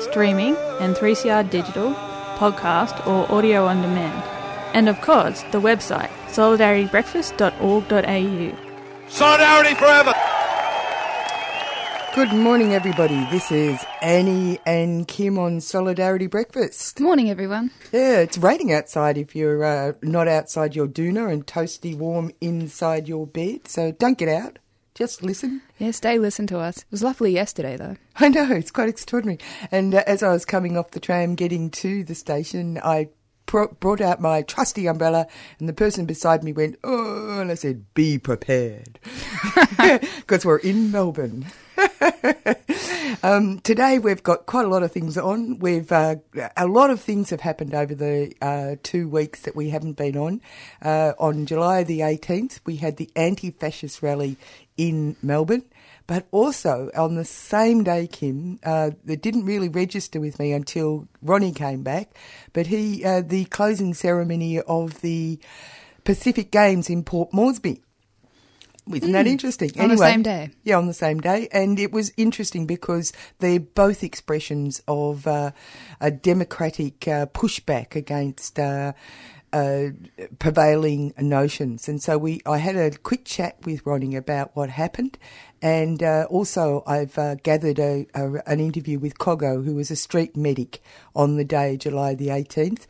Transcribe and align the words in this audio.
streaming 0.00 0.56
and 0.80 0.94
3CR 0.94 1.50
digital, 1.50 1.92
podcast 2.36 3.04
or 3.06 3.30
audio 3.32 3.66
on 3.66 3.82
demand. 3.82 4.22
And 4.74 4.88
of 4.88 5.00
course, 5.00 5.42
the 5.52 5.60
website 5.60 6.10
solidaritybreakfast.org.au. 6.28 9.08
Solidarity 9.08 9.74
forever. 9.74 10.14
Good 12.14 12.32
morning, 12.32 12.74
everybody. 12.74 13.24
This 13.30 13.52
is 13.52 13.84
Annie 14.02 14.58
and 14.66 15.06
Kim 15.06 15.38
on 15.38 15.60
Solidarity 15.60 16.26
Breakfast. 16.26 16.96
Good 16.96 17.04
morning, 17.04 17.30
everyone. 17.30 17.70
Yeah, 17.92 18.18
it's 18.18 18.36
raining 18.36 18.72
outside 18.72 19.16
if 19.16 19.36
you're 19.36 19.64
uh, 19.64 19.92
not 20.02 20.26
outside 20.26 20.74
your 20.74 20.88
doona 20.88 21.32
and 21.32 21.46
toasty 21.46 21.96
warm 21.96 22.32
inside 22.40 23.06
your 23.08 23.26
bed. 23.26 23.68
So 23.68 23.92
don't 23.92 24.18
get 24.18 24.28
out. 24.28 24.58
Just 24.98 25.22
listen. 25.22 25.62
Yeah, 25.78 25.92
stay 25.92 26.18
listen 26.18 26.48
to 26.48 26.58
us. 26.58 26.78
It 26.78 26.86
was 26.90 27.04
lovely 27.04 27.30
yesterday, 27.30 27.76
though. 27.76 27.94
I 28.16 28.30
know, 28.30 28.50
it's 28.50 28.72
quite 28.72 28.88
extraordinary. 28.88 29.38
And 29.70 29.94
uh, 29.94 30.02
as 30.08 30.24
I 30.24 30.32
was 30.32 30.44
coming 30.44 30.76
off 30.76 30.90
the 30.90 30.98
tram 30.98 31.36
getting 31.36 31.70
to 31.70 32.02
the 32.02 32.16
station, 32.16 32.80
I 32.82 33.10
pro- 33.46 33.68
brought 33.68 34.00
out 34.00 34.20
my 34.20 34.42
trusty 34.42 34.88
umbrella, 34.88 35.28
and 35.60 35.68
the 35.68 35.72
person 35.72 36.04
beside 36.04 36.42
me 36.42 36.52
went, 36.52 36.80
Oh, 36.82 37.40
and 37.40 37.48
I 37.48 37.54
said, 37.54 37.84
Be 37.94 38.18
prepared. 38.18 38.98
Because 40.16 40.44
we're 40.44 40.58
in 40.58 40.90
Melbourne. 40.90 41.46
um, 43.22 43.60
today 43.60 43.98
we've 44.00 44.22
got 44.22 44.46
quite 44.46 44.64
a 44.64 44.68
lot 44.68 44.82
of 44.82 44.90
things 44.90 45.16
on. 45.16 45.60
We've 45.60 45.90
uh, 45.92 46.16
a 46.56 46.66
lot 46.66 46.90
of 46.90 47.00
things 47.00 47.30
have 47.30 47.40
happened 47.40 47.72
over 47.72 47.94
the 47.94 48.34
uh, 48.42 48.76
two 48.82 49.08
weeks 49.08 49.42
that 49.42 49.54
we 49.54 49.70
haven't 49.70 49.96
been 49.96 50.16
on. 50.16 50.40
Uh, 50.82 51.12
on 51.18 51.46
July 51.46 51.84
the 51.84 52.00
18th, 52.00 52.60
we 52.66 52.76
had 52.76 52.96
the 52.96 53.10
anti-fascist 53.14 54.02
rally 54.02 54.36
in 54.78 55.16
Melbourne. 55.22 55.64
But 56.06 56.26
also 56.30 56.90
on 56.96 57.16
the 57.16 57.24
same 57.26 57.84
day, 57.84 58.06
Kim, 58.06 58.58
uh, 58.64 58.92
it 59.06 59.20
didn't 59.20 59.44
really 59.44 59.68
register 59.68 60.18
with 60.18 60.38
me 60.38 60.54
until 60.54 61.06
Ronnie 61.20 61.52
came 61.52 61.82
back. 61.82 62.16
But 62.54 62.68
he, 62.68 63.04
uh, 63.04 63.20
the 63.20 63.44
closing 63.44 63.92
ceremony 63.92 64.58
of 64.58 65.02
the 65.02 65.38
Pacific 66.04 66.50
Games 66.50 66.88
in 66.88 67.04
Port 67.04 67.34
Moresby. 67.34 67.82
Isn't 68.90 69.12
that 69.12 69.26
interesting? 69.26 69.70
On 69.78 69.90
the 69.90 69.98
same 69.98 70.22
day. 70.22 70.50
Yeah, 70.64 70.78
on 70.78 70.86
the 70.86 70.94
same 70.94 71.20
day. 71.20 71.48
And 71.52 71.78
it 71.78 71.92
was 71.92 72.10
interesting 72.16 72.66
because 72.66 73.12
they're 73.38 73.60
both 73.60 74.02
expressions 74.02 74.80
of 74.88 75.26
uh, 75.26 75.50
a 76.00 76.10
democratic 76.10 77.06
uh, 77.06 77.26
pushback 77.26 77.94
against 77.94 78.58
uh, 78.58 78.94
uh, 79.52 79.86
prevailing 80.38 81.12
notions. 81.18 81.88
And 81.88 82.02
so 82.02 82.18
we, 82.18 82.40
I 82.46 82.58
had 82.58 82.76
a 82.76 82.90
quick 82.90 83.24
chat 83.24 83.56
with 83.64 83.84
Ronnie 83.86 84.16
about 84.16 84.54
what 84.54 84.70
happened. 84.70 85.18
And 85.60 86.02
uh, 86.02 86.26
also, 86.30 86.82
I've 86.86 87.18
uh, 87.18 87.36
gathered 87.36 87.78
a, 87.78 88.06
a, 88.14 88.42
an 88.46 88.60
interview 88.60 88.98
with 88.98 89.18
Coggo, 89.18 89.64
who 89.64 89.74
was 89.74 89.90
a 89.90 89.96
street 89.96 90.36
medic 90.36 90.80
on 91.16 91.36
the 91.36 91.44
day, 91.44 91.76
July 91.76 92.14
the 92.14 92.28
18th. 92.28 92.86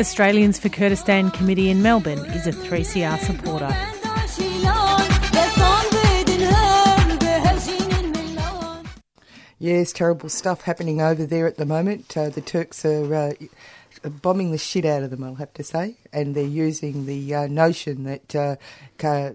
Australians 0.00 0.58
for 0.58 0.68
Kurdistan 0.68 1.30
Committee 1.30 1.68
in 1.68 1.82
Melbourne 1.82 2.18
is 2.18 2.46
a 2.46 2.52
3CR 2.52 3.18
supporter. 3.18 3.76
Yes, 9.62 9.92
terrible 9.92 10.28
stuff 10.28 10.62
happening 10.62 11.00
over 11.00 11.24
there 11.24 11.46
at 11.46 11.56
the 11.56 11.64
moment. 11.64 12.16
Uh, 12.16 12.30
the 12.30 12.40
Turks 12.40 12.84
are 12.84 13.14
uh, 13.14 13.32
bombing 14.10 14.50
the 14.50 14.58
shit 14.58 14.84
out 14.84 15.02
of 15.02 15.10
them, 15.10 15.24
I'll 15.24 15.34
have 15.36 15.52
to 15.54 15.62
say, 15.62 15.96
and 16.12 16.34
they're 16.34 16.44
using 16.44 17.06
the 17.06 17.34
uh, 17.34 17.46
notion 17.46 18.04
that 18.04 18.34
uh, 18.34 18.56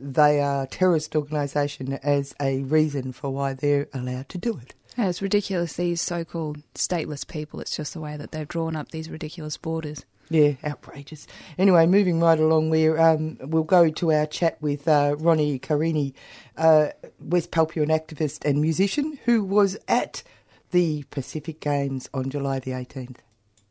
they 0.02 0.40
are 0.40 0.64
a 0.64 0.68
terrorist 0.68 1.16
organisation 1.16 1.94
as 2.04 2.36
a 2.42 2.64
reason 2.64 3.12
for 3.12 3.30
why 3.30 3.54
they're 3.54 3.88
allowed 3.94 4.30
to 4.30 4.38
do 4.38 4.58
it. 4.58 4.74
Yeah, 4.98 5.10
it's 5.10 5.22
ridiculous. 5.22 5.74
These 5.74 6.02
so-called 6.02 6.58
stateless 6.74 7.28
people. 7.28 7.60
It's 7.60 7.76
just 7.76 7.94
the 7.94 8.00
way 8.00 8.18
that 8.18 8.32
they've 8.32 8.48
drawn 8.48 8.76
up 8.76 8.90
these 8.92 9.10
ridiculous 9.10 9.56
borders. 9.56 10.06
Yeah, 10.30 10.54
outrageous. 10.64 11.26
Anyway, 11.58 11.86
moving 11.86 12.20
right 12.20 12.40
along, 12.40 12.70
we 12.70 12.90
um, 12.90 13.38
we'll 13.40 13.64
go 13.64 13.90
to 13.90 14.12
our 14.12 14.26
chat 14.26 14.62
with 14.62 14.88
uh, 14.88 15.16
Ronnie 15.18 15.60
Kareni, 15.60 16.14
uh, 16.58 16.88
West 17.20 17.52
Papuan 17.52 17.88
activist 17.88 18.44
and 18.44 18.60
musician, 18.60 19.20
who 19.26 19.44
was 19.44 19.78
at 19.88 20.24
the 20.72 21.04
Pacific 21.12 21.62
Games 21.62 22.10
on 22.14 22.30
July 22.30 22.60
the 22.60 22.72
18th. 22.72 23.18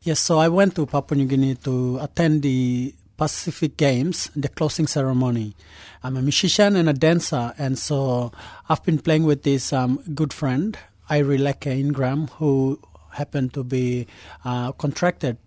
Yes, 0.07 0.21
so 0.21 0.37
I 0.39 0.47
went 0.47 0.73
to 0.75 0.85
Papua 0.85 1.17
New 1.17 1.27
Guinea 1.27 1.55
to 1.67 1.99
attend 1.99 2.41
the 2.41 2.95
Pacific 3.17 3.75
Games, 3.75 4.31
the 4.37 4.47
closing 4.47 4.87
ceremony. 4.87 5.53
I'm 6.01 6.15
a 6.15 6.21
musician 6.21 6.77
and 6.77 6.87
a 6.87 6.93
dancer, 6.93 7.53
and 7.57 7.77
so 7.77 8.31
I've 8.69 8.81
been 8.85 8.99
playing 8.99 9.25
with 9.25 9.43
this 9.43 9.73
um, 9.73 9.99
good 10.15 10.31
friend, 10.31 10.79
Irie 11.09 11.37
Leke 11.37 11.77
Ingram, 11.77 12.27
who 12.39 12.79
happened 13.09 13.53
to 13.55 13.65
be 13.65 14.07
uh, 14.45 14.71
contracted 14.71 15.39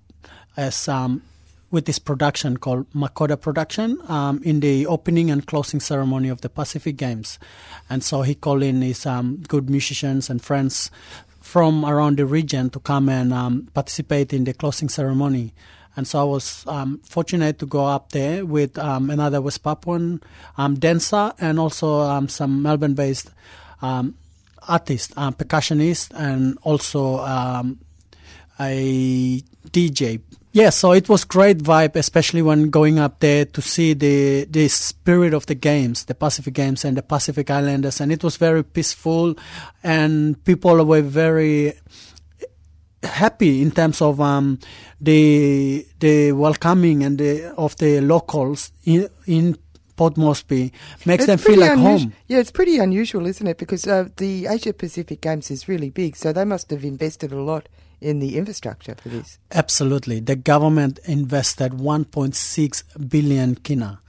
as 0.59 0.89
um, 0.89 1.23
with 1.71 1.87
this 1.87 1.99
production 1.99 2.59
called 2.59 2.85
Makoda 2.93 3.41
Production 3.41 3.99
um, 4.09 4.43
in 4.45 4.61
the 4.61 4.87
opening 4.87 5.31
and 5.31 5.47
closing 5.47 5.81
ceremony 5.81 6.29
of 6.29 6.43
the 6.43 6.51
Pacific 6.51 6.99
Games. 6.99 7.39
And 7.89 8.05
so 8.05 8.21
he 8.21 8.35
called 8.35 8.63
in 8.63 8.83
his 8.83 9.07
um, 9.07 9.43
good 9.49 9.71
musicians 9.71 10.29
and 10.29 10.43
friends 10.43 10.91
from 11.51 11.85
around 11.85 12.17
the 12.17 12.25
region 12.25 12.71
to 12.71 12.79
come 12.79 13.09
and 13.09 13.33
um, 13.33 13.67
participate 13.75 14.33
in 14.33 14.45
the 14.45 14.55
closing 14.55 14.89
ceremony. 14.89 15.53
And 15.97 16.07
so 16.07 16.21
I 16.21 16.23
was 16.23 16.65
um, 16.69 17.01
fortunate 17.03 17.59
to 17.59 17.67
go 17.67 17.87
up 17.87 18.13
there 18.13 18.47
with 18.47 18.79
um, 18.79 19.11
another 19.11 19.41
West 19.41 19.65
Papuan 19.65 20.23
um, 20.57 20.77
dancer 20.77 21.33
and 21.41 21.59
also 21.59 22.25
some 22.29 22.63
Melbourne 22.63 22.95
based 22.95 23.33
artist, 23.83 25.17
percussionist, 25.17 26.13
and 26.15 26.57
also 26.63 27.19
a 28.61 29.43
DJ 29.73 30.21
yeah, 30.53 30.71
so 30.71 30.93
it 30.93 31.09
was 31.09 31.25
great 31.25 31.59
vibe, 31.59 31.95
especially 31.95 32.43
when 32.43 32.71
going 32.71 32.99
up 32.99 33.21
there 33.21 33.45
to 33.45 33.63
see 33.63 33.95
the 33.95 34.47
the 34.51 34.67
spirit 34.69 35.33
of 35.33 35.47
the 35.47 35.55
games, 35.55 36.05
the 36.07 36.15
Pacific 36.15 36.55
Games 36.55 36.85
and 36.85 36.97
the 36.97 37.03
Pacific 37.03 37.51
Islanders, 37.51 38.01
and 38.01 38.11
it 38.11 38.25
was 38.25 38.37
very 38.37 38.65
peaceful, 38.65 39.37
and 39.85 40.43
people 40.45 40.85
were 40.85 41.03
very 41.03 41.75
happy 43.03 43.63
in 43.63 43.71
terms 43.71 44.03
of 44.03 44.21
um, 44.21 44.59
the 45.01 45.87
the 46.01 46.33
welcoming 46.33 47.05
and 47.05 47.19
the 47.19 47.55
of 47.57 47.77
the 47.77 48.01
locals 48.01 48.73
in, 48.85 49.09
in 49.27 49.57
Port 49.95 50.17
Moresby 50.17 50.73
makes 51.05 51.25
it's 51.25 51.27
them 51.27 51.39
feel 51.39 51.61
like 51.61 51.79
home. 51.79 52.13
Yeah, 52.27 52.39
it's 52.39 52.51
pretty 52.51 52.79
unusual, 52.79 53.27
isn't 53.27 53.47
it? 53.47 53.59
Because 53.59 53.87
uh, 53.87 54.09
the 54.17 54.47
Asia 54.47 54.73
Pacific 54.73 55.21
Games 55.21 55.51
is 55.51 55.69
really 55.69 55.91
big, 55.91 56.17
so 56.17 56.33
they 56.33 56.45
must 56.45 56.71
have 56.71 56.85
invested 56.85 57.31
a 57.33 57.41
lot 57.41 57.69
in 58.01 58.19
the 58.19 58.37
infrastructure 58.37 58.95
for 58.95 59.09
this. 59.09 59.39
Absolutely. 59.53 60.21
The 60.21 60.37
government 60.37 60.99
invested 61.05 61.73
1.6 61.73 63.09
billion 63.11 63.55
kina 63.57 64.01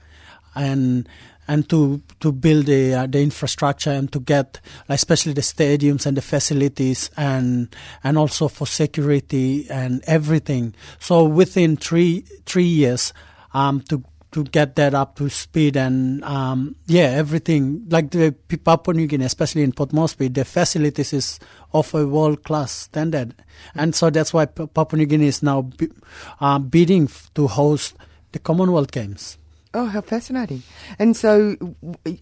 and 0.54 1.08
and 1.48 1.68
to 1.68 2.00
to 2.20 2.32
build 2.32 2.66
the 2.66 2.94
uh, 2.94 3.06
the 3.06 3.20
infrastructure 3.20 3.90
and 3.90 4.12
to 4.12 4.20
get 4.20 4.60
especially 4.88 5.32
the 5.32 5.40
stadiums 5.40 6.06
and 6.06 6.16
the 6.16 6.22
facilities 6.22 7.10
and 7.16 7.74
and 8.04 8.16
also 8.16 8.48
for 8.48 8.66
security 8.66 9.68
and 9.68 10.02
everything. 10.06 10.74
So 10.98 11.24
within 11.24 11.76
three 11.76 12.24
three 12.46 12.64
years, 12.64 13.12
um, 13.54 13.80
to 13.82 14.02
to 14.32 14.44
get 14.44 14.76
that 14.76 14.94
up 14.94 15.16
to 15.16 15.28
speed 15.28 15.76
and 15.76 16.24
um, 16.24 16.74
yeah, 16.86 17.04
everything 17.04 17.86
like 17.88 18.10
the 18.10 18.32
Papua 18.64 18.94
New 18.94 19.06
Guinea, 19.06 19.26
especially 19.26 19.62
in 19.62 19.72
Port 19.72 19.92
Moresby, 19.92 20.28
the 20.28 20.44
facilities 20.44 21.12
is 21.12 21.38
of 21.72 21.94
a 21.94 22.06
world 22.06 22.42
class 22.42 22.72
standard, 22.72 23.34
and 23.74 23.94
so 23.94 24.10
that's 24.10 24.32
why 24.32 24.46
Papua 24.46 24.98
New 24.98 25.06
Guinea 25.06 25.26
is 25.26 25.42
now 25.42 25.70
uh, 26.40 26.58
bidding 26.58 27.08
to 27.34 27.46
host 27.46 27.94
the 28.32 28.38
Commonwealth 28.38 28.90
Games. 28.90 29.38
Oh, 29.74 29.86
how 29.86 30.02
fascinating! 30.02 30.62
And 30.98 31.16
so, 31.16 31.56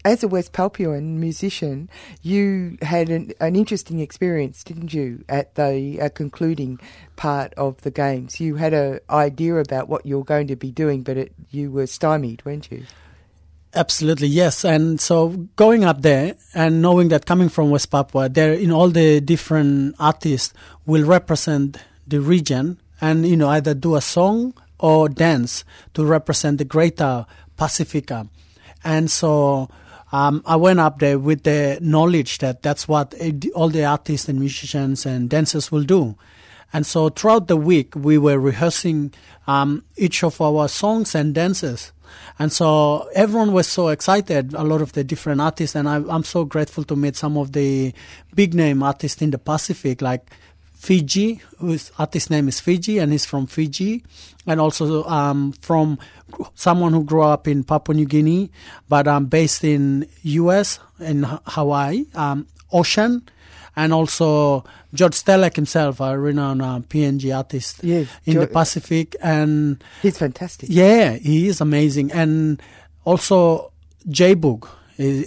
as 0.05 0.23
a 0.23 0.27
West 0.27 0.53
Papuan 0.53 1.19
musician, 1.19 1.89
you 2.21 2.77
had 2.81 3.09
an, 3.09 3.33
an 3.41 3.57
interesting 3.57 3.99
experience, 3.99 4.63
didn't 4.63 4.93
you, 4.93 5.25
at 5.27 5.55
the 5.55 5.99
uh, 6.01 6.09
concluding 6.09 6.79
part 7.17 7.53
of 7.55 7.81
the 7.81 7.91
games? 7.91 8.39
You 8.39 8.55
had 8.55 8.73
an 8.73 8.99
idea 9.09 9.55
about 9.57 9.89
what 9.89 10.05
you 10.05 10.17
were 10.17 10.23
going 10.23 10.47
to 10.47 10.55
be 10.55 10.71
doing, 10.71 11.03
but 11.03 11.17
it, 11.17 11.33
you 11.49 11.71
were 11.71 11.87
stymied, 11.87 12.41
weren't 12.45 12.71
you? 12.71 12.85
Absolutely, 13.73 14.27
yes. 14.27 14.65
And 14.65 14.99
so 14.99 15.29
going 15.55 15.83
up 15.83 16.01
there 16.01 16.35
and 16.53 16.81
knowing 16.81 17.09
that 17.09 17.25
coming 17.25 17.49
from 17.49 17.69
West 17.69 17.89
Papua, 17.91 18.29
there 18.29 18.53
in 18.53 18.71
all 18.71 18.89
the 18.89 19.21
different 19.21 19.95
artists 19.99 20.53
will 20.85 21.05
represent 21.05 21.77
the 22.07 22.19
region 22.19 22.79
and 22.99 23.25
you 23.27 23.35
know 23.35 23.49
either 23.49 23.73
do 23.73 23.95
a 23.95 24.01
song 24.01 24.53
or 24.81 25.07
dance 25.07 25.63
to 25.93 26.03
represent 26.03 26.57
the 26.57 26.65
greater 26.65 27.25
Pacifica. 27.55 28.27
And 28.83 29.09
so 29.09 29.69
um, 30.11 30.41
I 30.45 30.55
went 30.57 30.79
up 30.79 30.99
there 30.99 31.17
with 31.17 31.43
the 31.43 31.77
knowledge 31.81 32.39
that 32.39 32.63
that's 32.63 32.87
what 32.87 33.13
all 33.55 33.69
the 33.69 33.85
artists 33.85 34.27
and 34.27 34.39
musicians 34.39 35.05
and 35.05 35.29
dancers 35.29 35.71
will 35.71 35.83
do. 35.83 36.15
And 36.73 36.85
so 36.85 37.09
throughout 37.09 37.47
the 37.47 37.57
week, 37.57 37.95
we 37.95 38.17
were 38.17 38.39
rehearsing 38.39 39.13
um, 39.47 39.83
each 39.97 40.23
of 40.23 40.41
our 40.41 40.67
songs 40.67 41.15
and 41.15 41.35
dances. 41.35 41.91
And 42.39 42.51
so 42.51 43.09
everyone 43.13 43.53
was 43.53 43.67
so 43.67 43.89
excited, 43.89 44.53
a 44.53 44.63
lot 44.63 44.81
of 44.81 44.93
the 44.93 45.03
different 45.03 45.41
artists, 45.41 45.75
and 45.75 45.87
I, 45.87 45.97
am 45.97 46.23
so 46.23 46.43
grateful 46.43 46.83
to 46.85 46.95
meet 46.95 47.15
some 47.15 47.37
of 47.37 47.51
the 47.51 47.93
big 48.35 48.53
name 48.53 48.83
artists 48.83 49.21
in 49.21 49.31
the 49.31 49.37
Pacific, 49.37 50.01
like 50.01 50.29
Fiji, 50.81 51.39
whose 51.59 51.91
artist 51.99 52.31
name 52.31 52.47
is 52.47 52.59
Fiji, 52.59 52.97
and 52.97 53.11
he's 53.11 53.23
from 53.23 53.45
Fiji, 53.45 54.03
and 54.47 54.59
also 54.59 55.03
um, 55.03 55.51
from 55.61 55.99
someone 56.55 56.91
who 56.91 57.03
grew 57.03 57.21
up 57.21 57.47
in 57.47 57.63
Papua 57.63 57.93
New 57.93 58.07
Guinea, 58.07 58.49
but 58.89 59.07
um, 59.07 59.27
based 59.27 59.63
in 59.63 60.07
U.S. 60.23 60.79
in 60.99 61.23
Hawaii, 61.45 62.05
um, 62.15 62.47
O-Shen, 62.71 63.21
and 63.75 63.93
also 63.93 64.63
George 64.91 65.21
Telek 65.21 65.55
himself, 65.55 65.99
a 65.99 66.17
renowned 66.17 66.63
uh, 66.63 66.79
PNG 66.89 67.37
artist 67.37 67.83
yes, 67.83 68.07
in 68.25 68.39
the 68.39 68.47
Pacific, 68.47 69.15
and 69.21 69.83
he's 70.01 70.17
fantastic. 70.17 70.67
Yeah, 70.67 71.13
he 71.13 71.47
is 71.47 71.61
amazing, 71.61 72.11
and 72.11 72.59
also 73.05 73.71
J 74.09 74.35
Boog 74.35 74.67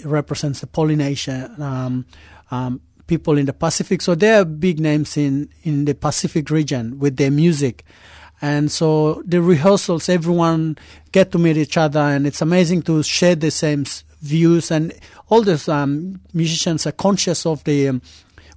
represents 0.04 0.58
the 0.58 0.66
Polynesian. 0.66 1.62
Um, 1.62 2.06
um, 2.50 2.80
people 3.06 3.38
in 3.38 3.46
the 3.46 3.52
Pacific. 3.52 4.02
So 4.02 4.14
they 4.14 4.32
are 4.34 4.44
big 4.44 4.80
names 4.80 5.16
in, 5.16 5.48
in 5.62 5.84
the 5.84 5.94
Pacific 5.94 6.50
region 6.50 6.98
with 6.98 7.16
their 7.16 7.30
music. 7.30 7.84
And 8.40 8.70
so 8.70 9.22
the 9.24 9.40
rehearsals, 9.40 10.08
everyone 10.08 10.76
get 11.12 11.32
to 11.32 11.38
meet 11.38 11.56
each 11.56 11.76
other, 11.76 12.00
and 12.00 12.26
it's 12.26 12.42
amazing 12.42 12.82
to 12.82 13.02
share 13.02 13.34
the 13.34 13.50
same 13.50 13.84
views. 14.20 14.70
And 14.70 14.92
all 15.28 15.42
these 15.42 15.68
um, 15.68 16.20
musicians 16.32 16.86
are 16.86 16.92
conscious 16.92 17.46
of 17.46 17.64
the 17.64 17.88
um, 17.88 18.02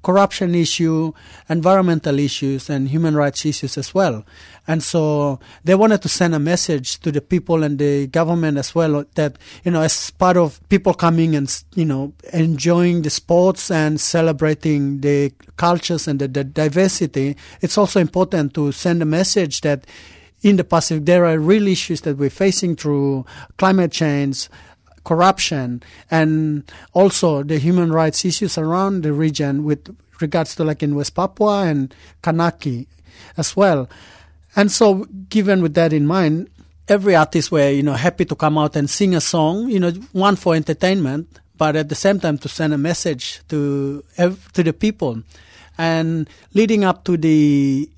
corruption 0.08 0.56
issue, 0.56 1.12
environmental 1.50 2.18
issues, 2.18 2.70
and 2.70 2.88
human 2.88 3.14
rights 3.14 3.46
issues 3.46 3.78
as 3.78 3.94
well. 3.94 4.24
And 4.66 4.82
so 4.82 5.38
they 5.66 5.76
wanted 5.76 6.02
to 6.04 6.08
send 6.08 6.34
a 6.34 6.40
message 6.40 7.02
to 7.02 7.12
the 7.12 7.20
people 7.20 7.62
and 7.62 7.78
the 7.78 8.08
government 8.08 8.58
as 8.58 8.74
well 8.74 9.04
that, 9.16 9.38
you 9.66 9.72
know, 9.72 9.82
as 9.82 10.10
part 10.12 10.38
of 10.38 10.62
people 10.70 10.94
coming 10.94 11.36
and, 11.36 11.48
you 11.76 11.84
know, 11.84 12.14
enjoying 12.32 13.02
the 13.02 13.10
sports 13.10 13.70
and 13.70 14.00
celebrating 14.00 15.02
the 15.02 15.34
cultures 15.58 16.08
and 16.08 16.20
the, 16.20 16.30
the 16.30 16.46
diversity, 16.46 17.36
it's 17.60 17.78
also 17.78 18.00
important 18.00 18.54
to 18.54 18.72
send 18.72 19.02
a 19.02 19.06
message 19.06 19.60
that 19.60 19.86
in 20.42 20.56
the 20.56 20.64
Pacific 20.64 21.04
there 21.04 21.26
are 21.26 21.38
real 21.38 21.68
issues 21.68 22.00
that 22.02 22.16
we're 22.16 22.30
facing 22.30 22.78
through 22.78 23.26
climate 23.58 23.92
change, 23.92 24.48
corruption 25.08 25.82
and 26.12 26.70
also 26.92 27.42
the 27.42 27.58
human 27.58 27.94
rights 27.94 28.26
issues 28.26 28.58
around 28.58 29.04
the 29.04 29.14
region 29.14 29.64
with 29.64 29.96
regards 30.20 30.54
to 30.56 30.66
like 30.66 30.84
in 30.84 30.96
West 30.96 31.16
Papua 31.16 31.64
and 31.64 31.96
Kanaky 32.22 32.88
as 33.38 33.56
well. 33.56 33.88
And 34.54 34.70
so 34.70 35.06
given 35.30 35.62
with 35.62 35.76
that 35.76 35.94
in 35.94 36.06
mind, 36.06 36.50
every 36.90 37.16
artist 37.16 37.52
were, 37.52 37.70
you 37.70 37.84
know, 37.84 37.94
happy 37.94 38.26
to 38.26 38.36
come 38.36 38.58
out 38.58 38.76
and 38.76 38.90
sing 38.90 39.16
a 39.16 39.22
song, 39.22 39.70
you 39.70 39.80
know, 39.80 39.92
one 40.12 40.36
for 40.36 40.56
entertainment, 40.56 41.40
but 41.56 41.78
at 41.78 41.88
the 41.88 41.96
same 41.96 42.20
time 42.20 42.38
to 42.40 42.50
send 42.50 42.74
a 42.74 42.78
message 42.78 43.42
to 43.48 44.04
to 44.18 44.62
the 44.64 44.74
people. 44.74 45.24
And 45.78 46.28
leading 46.54 46.84
up 46.84 47.06
to 47.06 47.16
the 47.16 47.90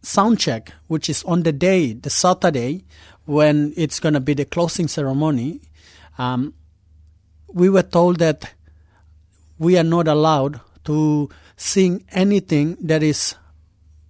sound 0.00 0.38
check, 0.38 0.72
which 0.86 1.10
is 1.10 1.24
on 1.24 1.42
the 1.42 1.52
day, 1.52 1.92
the 1.92 2.10
Saturday, 2.10 2.84
when 3.26 3.74
it's 3.76 4.00
going 4.00 4.14
to 4.14 4.20
be 4.20 4.32
the 4.32 4.46
closing 4.46 4.88
ceremony, 4.88 5.60
um, 6.18 6.54
we 7.48 7.68
were 7.68 7.82
told 7.82 8.18
that 8.18 8.52
we 9.58 9.78
are 9.78 9.84
not 9.84 10.08
allowed 10.08 10.60
to 10.84 11.28
sing 11.56 12.04
anything 12.12 12.76
that 12.80 13.02
is 13.02 13.34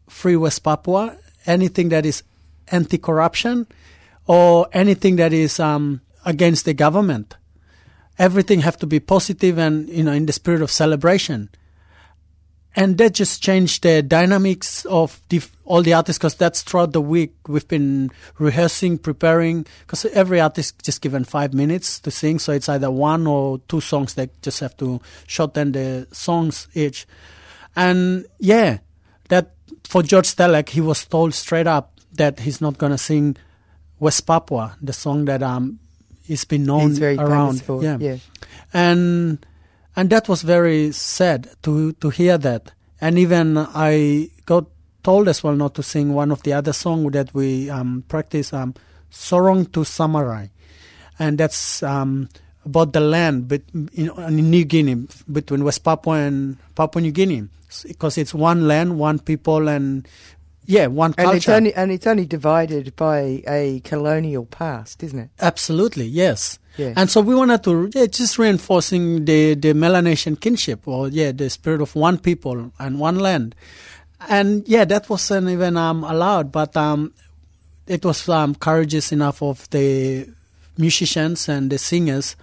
free 0.09 0.37
West 0.37 0.63
Papua, 0.65 1.17
anything 1.47 1.89
that 1.91 2.05
is 2.05 2.23
anti-corruption, 2.69 3.67
or 4.27 4.69
anything 4.73 5.17
that 5.17 5.33
is 5.33 5.61
um, 5.61 6.01
against 6.25 6.65
the 6.65 6.75
government. 6.75 7.37
Everything 8.19 8.61
have 8.61 8.77
to 8.79 8.87
be 8.87 9.01
positive 9.01 9.59
and 9.59 9.89
you 9.89 10.03
know 10.03 10.13
in 10.13 10.27
the 10.27 10.33
spirit 10.33 10.63
of 10.63 10.71
celebration. 10.71 11.51
and 12.79 12.97
that 12.99 13.15
just 13.15 13.43
changed 13.43 13.83
the 13.83 14.03
dynamics 14.03 14.85
of 14.87 15.21
the, 15.31 15.43
all 15.69 15.83
the 15.83 15.93
artists 15.93 16.19
because 16.19 16.35
that's 16.35 16.63
throughout 16.63 16.93
the 16.93 17.01
week 17.01 17.35
we've 17.47 17.69
been 17.69 18.11
rehearsing, 18.39 18.97
preparing. 18.99 19.67
Because 19.81 20.07
every 20.07 20.41
artist 20.41 20.83
just 20.83 21.03
given 21.03 21.25
five 21.25 21.53
minutes 21.53 22.01
to 22.01 22.11
sing, 22.11 22.39
so 22.39 22.53
it's 22.53 22.69
either 22.69 22.91
one 22.91 23.27
or 23.27 23.59
two 23.69 23.81
songs. 23.81 24.15
They 24.15 24.31
just 24.41 24.61
have 24.61 24.77
to 24.79 25.01
shorten 25.27 25.73
the 25.73 26.09
songs 26.11 26.69
each, 26.75 27.07
and 27.77 28.25
yeah, 28.39 28.79
that 29.29 29.53
for 29.85 30.03
George 30.03 30.35
Telek, 30.35 30.71
he 30.71 30.81
was 30.81 31.05
told 31.05 31.35
straight 31.35 31.67
up 31.67 31.93
that 32.15 32.41
he's 32.41 32.61
not 32.61 32.79
going 32.79 32.93
to 32.93 32.99
sing 32.99 33.37
West 34.01 34.27
Papua, 34.27 34.77
the 34.81 34.93
song 34.93 35.27
that 35.27 35.43
um 35.43 35.79
has 36.29 36.45
been 36.45 36.65
known 36.65 36.89
He's 36.91 36.99
very 36.99 37.17
around. 37.17 37.63
for, 37.63 37.83
yeah. 37.83 37.99
yeah. 38.01 38.17
and 38.73 39.45
and 39.97 40.11
that 40.11 40.29
was 40.29 40.43
very 40.43 40.93
sad 40.93 41.49
to 41.63 41.93
to 41.93 42.09
hear 42.11 42.39
that. 42.39 42.73
And 43.01 43.19
even 43.19 43.57
I 43.59 44.31
got 44.47 44.65
told 45.03 45.29
as 45.29 45.43
well 45.43 45.55
not 45.55 45.75
to 45.75 45.83
sing 45.83 46.13
one 46.13 46.31
of 46.31 46.43
the 46.43 46.53
other 46.53 46.73
songs 46.73 47.13
that 47.13 47.33
we 47.35 47.71
um, 47.71 48.05
practice, 48.09 48.53
um, 48.53 48.75
Sorong 49.11 49.73
to 49.73 49.81
Samarai, 49.81 50.51
and 51.19 51.39
that's 51.39 51.83
um, 51.83 52.29
about 52.65 52.93
the 52.93 53.01
land 53.01 53.49
bet- 53.49 53.63
in, 53.73 54.11
in 54.11 54.51
New 54.51 54.65
Guinea 54.65 55.07
between 55.31 55.65
West 55.65 55.83
Papua 55.83 56.17
and 56.17 56.59
Papua 56.75 57.03
New 57.03 57.13
Guinea, 57.13 57.49
because 57.87 58.19
it's 58.19 58.35
one 58.35 58.69
land, 58.69 58.99
one 58.99 59.19
people, 59.19 59.69
and 59.69 60.07
yeah, 60.67 60.87
one 60.87 61.15
culture. 61.15 61.31
And 61.31 61.37
it's 61.37 61.49
only 61.49 61.75
and 61.75 61.91
it's 61.91 62.07
only 62.07 62.27
divided 62.27 62.95
by 62.97 63.43
a 63.49 63.81
colonial 63.85 64.45
past, 64.45 65.03
isn't 65.03 65.19
it? 65.19 65.31
Absolutely, 65.41 66.05
yes. 66.05 66.59
Yeah. 66.77 66.93
And 66.95 67.11
so 67.11 67.23
we 67.23 67.35
wanted 67.35 67.65
to 67.65 67.91
yeah, 67.95 68.07
just 68.07 68.39
reinforcing 68.39 69.25
the, 69.25 69.55
the 69.55 69.73
Melanesian 69.73 70.37
kinship, 70.37 70.87
or 70.87 71.09
yeah, 71.09 71.33
the 71.33 71.49
spirit 71.51 71.81
of 71.81 71.95
one 71.97 72.19
people 72.19 72.73
and 72.79 73.01
one 73.01 73.19
land. 73.19 73.55
And 74.27 74.67
yeah, 74.67 74.85
that 74.85 75.09
wasn't 75.09 75.49
even 75.49 75.77
um, 75.77 76.03
allowed, 76.05 76.51
but 76.51 76.77
um, 76.77 77.13
it 77.87 78.05
was 78.05 78.29
um, 78.29 78.55
courageous 78.55 79.13
enough 79.13 79.43
of 79.43 79.69
the 79.71 80.29
musicians 80.77 81.49
and 81.49 81.71
the 81.71 81.79
singers. 81.79 82.37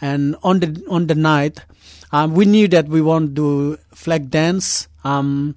And 0.00 0.36
on 0.42 0.60
the 0.60 0.84
on 0.88 1.06
the 1.06 1.14
night, 1.14 1.64
um, 2.12 2.34
we 2.34 2.44
knew 2.44 2.68
that 2.68 2.86
we 2.86 3.00
won't 3.00 3.34
do 3.34 3.78
flag 3.92 4.30
dance. 4.30 4.88
Um, 5.04 5.56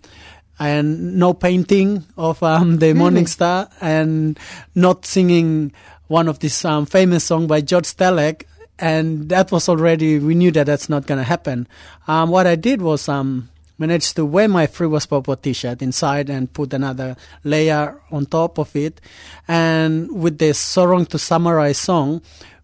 and 0.60 1.16
no 1.18 1.34
painting 1.34 2.06
of 2.18 2.44
um, 2.44 2.78
the 2.80 2.94
Morning 2.94 3.28
Star 3.28 3.70
and 3.80 4.38
not 4.76 5.06
singing 5.06 5.72
one 6.08 6.28
of 6.28 6.40
these 6.40 6.66
um, 6.66 6.86
famous 6.86 7.24
song 7.24 7.48
by 7.48 7.62
George 7.62 7.96
Telek. 7.96 8.44
And 8.78 9.30
that 9.30 9.52
was 9.52 9.70
already, 9.70 10.20
we 10.20 10.36
knew 10.36 10.52
that 10.52 10.66
that's 10.66 10.90
not 10.90 11.06
going 11.08 11.18
to 11.18 11.24
happen. 11.24 11.68
Um, 12.08 12.30
what 12.30 12.46
I 12.46 12.56
did 12.56 12.82
was 12.82 13.08
um, 13.08 13.50
managed 13.80 14.16
to 14.18 14.26
wear 14.26 14.48
my 14.48 14.68
Free 14.68 14.88
West 14.88 15.10
Papua 15.10 15.38
t-shirt 15.38 15.82
inside 15.82 16.30
and 16.30 16.52
put 16.52 16.74
another 16.74 17.16
layer 17.44 18.00
on 18.12 18.26
top 18.26 18.58
of 18.60 18.76
it. 18.76 19.02
And 19.48 20.12
with 20.12 20.38
the 20.38 20.52
Sorong 20.52 21.08
to 21.10 21.18
Samarai 21.18 21.76
song, 21.76 22.22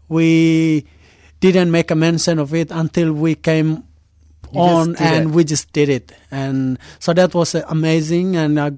we 0.10 0.86
didn't 1.39 1.72
make 1.72 1.91
a 1.91 1.95
mention 1.95 2.39
of 2.39 2.53
it 2.53 2.72
until 2.72 3.13
we 3.13 3.36
came 3.36 3.84
You 4.51 4.60
on 4.60 4.95
and 4.98 5.29
it. 5.29 5.34
we 5.36 5.43
just 5.43 5.74
did 5.74 5.89
it 5.89 6.12
and 6.31 6.79
so 7.00 7.13
that 7.13 7.34
was 7.34 7.55
amazing 7.55 8.36
and 8.36 8.57
a, 8.57 8.77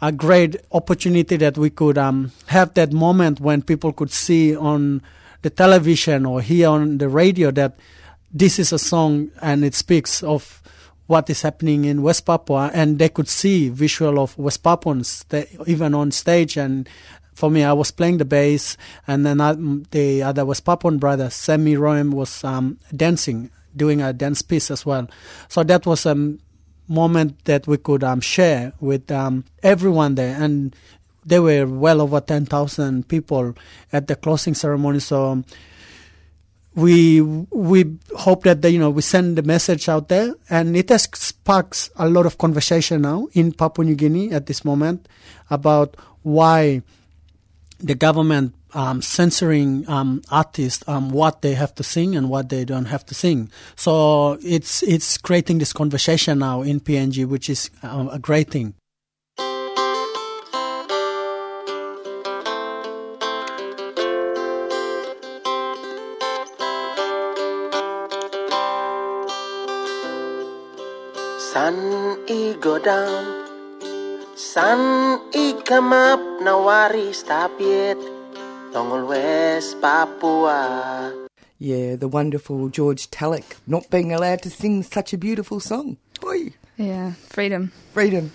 a 0.00 0.10
great 0.10 0.56
opportunity 0.72 1.36
that 1.36 1.56
we 1.56 1.70
could 1.70 1.96
um, 1.98 2.32
have 2.46 2.74
that 2.74 2.92
moment 2.92 3.40
when 3.40 3.62
people 3.62 3.92
could 3.92 4.10
see 4.10 4.56
on 4.56 5.00
the 5.42 5.50
television 5.50 6.26
or 6.26 6.40
hear 6.40 6.68
on 6.68 6.98
the 6.98 7.08
radio 7.08 7.50
that 7.50 7.78
this 8.32 8.58
is 8.58 8.72
a 8.72 8.78
song 8.78 9.30
and 9.40 9.64
it 9.64 9.74
speaks 9.74 10.22
of 10.22 10.60
what 11.06 11.28
is 11.28 11.42
happening 11.42 11.84
in 11.84 12.02
West 12.02 12.26
Papua 12.26 12.70
and 12.72 12.98
they 12.98 13.08
could 13.08 13.28
see 13.28 13.68
visual 13.68 14.18
of 14.18 14.36
West 14.38 14.62
Papuans 14.62 15.24
even 15.66 15.94
on 15.94 16.10
stage. 16.10 16.56
And 16.56 16.88
for 17.34 17.50
me 17.50 17.64
I 17.64 17.72
was 17.72 17.90
playing 17.90 18.18
the 18.18 18.24
bass 18.24 18.76
and 19.06 19.26
then 19.26 19.40
I, 19.40 19.54
the 19.90 20.22
other 20.22 20.44
West 20.44 20.64
Papuan 20.64 20.98
brother 20.98 21.30
Sammy 21.30 21.76
Roem 21.76 22.12
was 22.12 22.44
um, 22.44 22.78
dancing 22.94 23.50
doing 23.76 24.02
a 24.02 24.12
dance 24.12 24.42
piece 24.42 24.70
as 24.70 24.84
well. 24.86 25.08
So 25.48 25.62
that 25.64 25.86
was 25.86 26.06
a 26.06 26.36
moment 26.88 27.44
that 27.44 27.66
we 27.66 27.78
could 27.78 28.04
um, 28.04 28.20
share 28.20 28.72
with 28.80 29.10
um, 29.10 29.44
everyone 29.62 30.14
there. 30.14 30.40
And 30.40 30.74
there 31.24 31.42
were 31.42 31.66
well 31.66 32.00
over 32.00 32.20
10,000 32.20 33.08
people 33.08 33.54
at 33.92 34.06
the 34.08 34.16
closing 34.16 34.54
ceremony. 34.54 35.00
So 35.00 35.42
we 36.74 37.20
we 37.20 37.98
hope 38.16 38.44
that 38.44 38.64
you 38.70 38.78
know 38.78 38.90
we 38.90 39.02
send 39.02 39.36
the 39.36 39.42
message 39.42 39.88
out 39.88 40.08
there, 40.08 40.34
and 40.48 40.76
it 40.76 40.88
has 40.88 41.08
sparks 41.14 41.90
a 41.96 42.08
lot 42.08 42.26
of 42.26 42.38
conversation 42.38 43.02
now 43.02 43.28
in 43.32 43.52
Papua 43.52 43.84
New 43.84 43.94
Guinea 43.94 44.32
at 44.32 44.46
this 44.46 44.64
moment 44.64 45.08
about 45.50 45.96
why 46.22 46.82
the 47.78 47.94
government 47.94 48.54
um, 48.74 49.02
censoring 49.02 49.88
um, 49.88 50.22
artists 50.30 50.82
um, 50.88 51.10
what 51.10 51.42
they 51.42 51.54
have 51.54 51.74
to 51.74 51.82
sing 51.82 52.16
and 52.16 52.30
what 52.30 52.48
they 52.48 52.64
don't 52.64 52.86
have 52.86 53.04
to 53.06 53.14
sing. 53.14 53.50
So 53.76 54.38
it's 54.42 54.82
it's 54.82 55.18
creating 55.18 55.58
this 55.58 55.72
conversation 55.72 56.38
now 56.38 56.62
in 56.62 56.80
PNG, 56.80 57.26
which 57.26 57.50
is 57.50 57.70
um, 57.82 58.08
a 58.08 58.18
great 58.18 58.50
thing. 58.50 58.74
San 71.52 71.76
i 72.32 72.56
godang 72.64 73.28
San 74.34 74.80
i 75.36 75.52
kamap 75.68 76.40
na 76.40 76.56
waris 76.56 77.20
tapiet 77.28 78.00
Tongol 78.72 79.04
West 79.04 79.76
Papua 79.82 81.12
Yeah, 81.58 81.96
the 81.96 82.08
wonderful 82.08 82.70
George 82.70 83.10
Telek 83.10 83.60
not 83.66 83.90
being 83.90 84.14
allowed 84.14 84.40
to 84.42 84.50
sing 84.50 84.82
such 84.82 85.12
a 85.12 85.18
beautiful 85.18 85.60
song. 85.60 85.98
Oi. 86.24 86.54
Yeah, 86.78 87.12
freedom. 87.28 87.70
Freedom. 87.92 88.32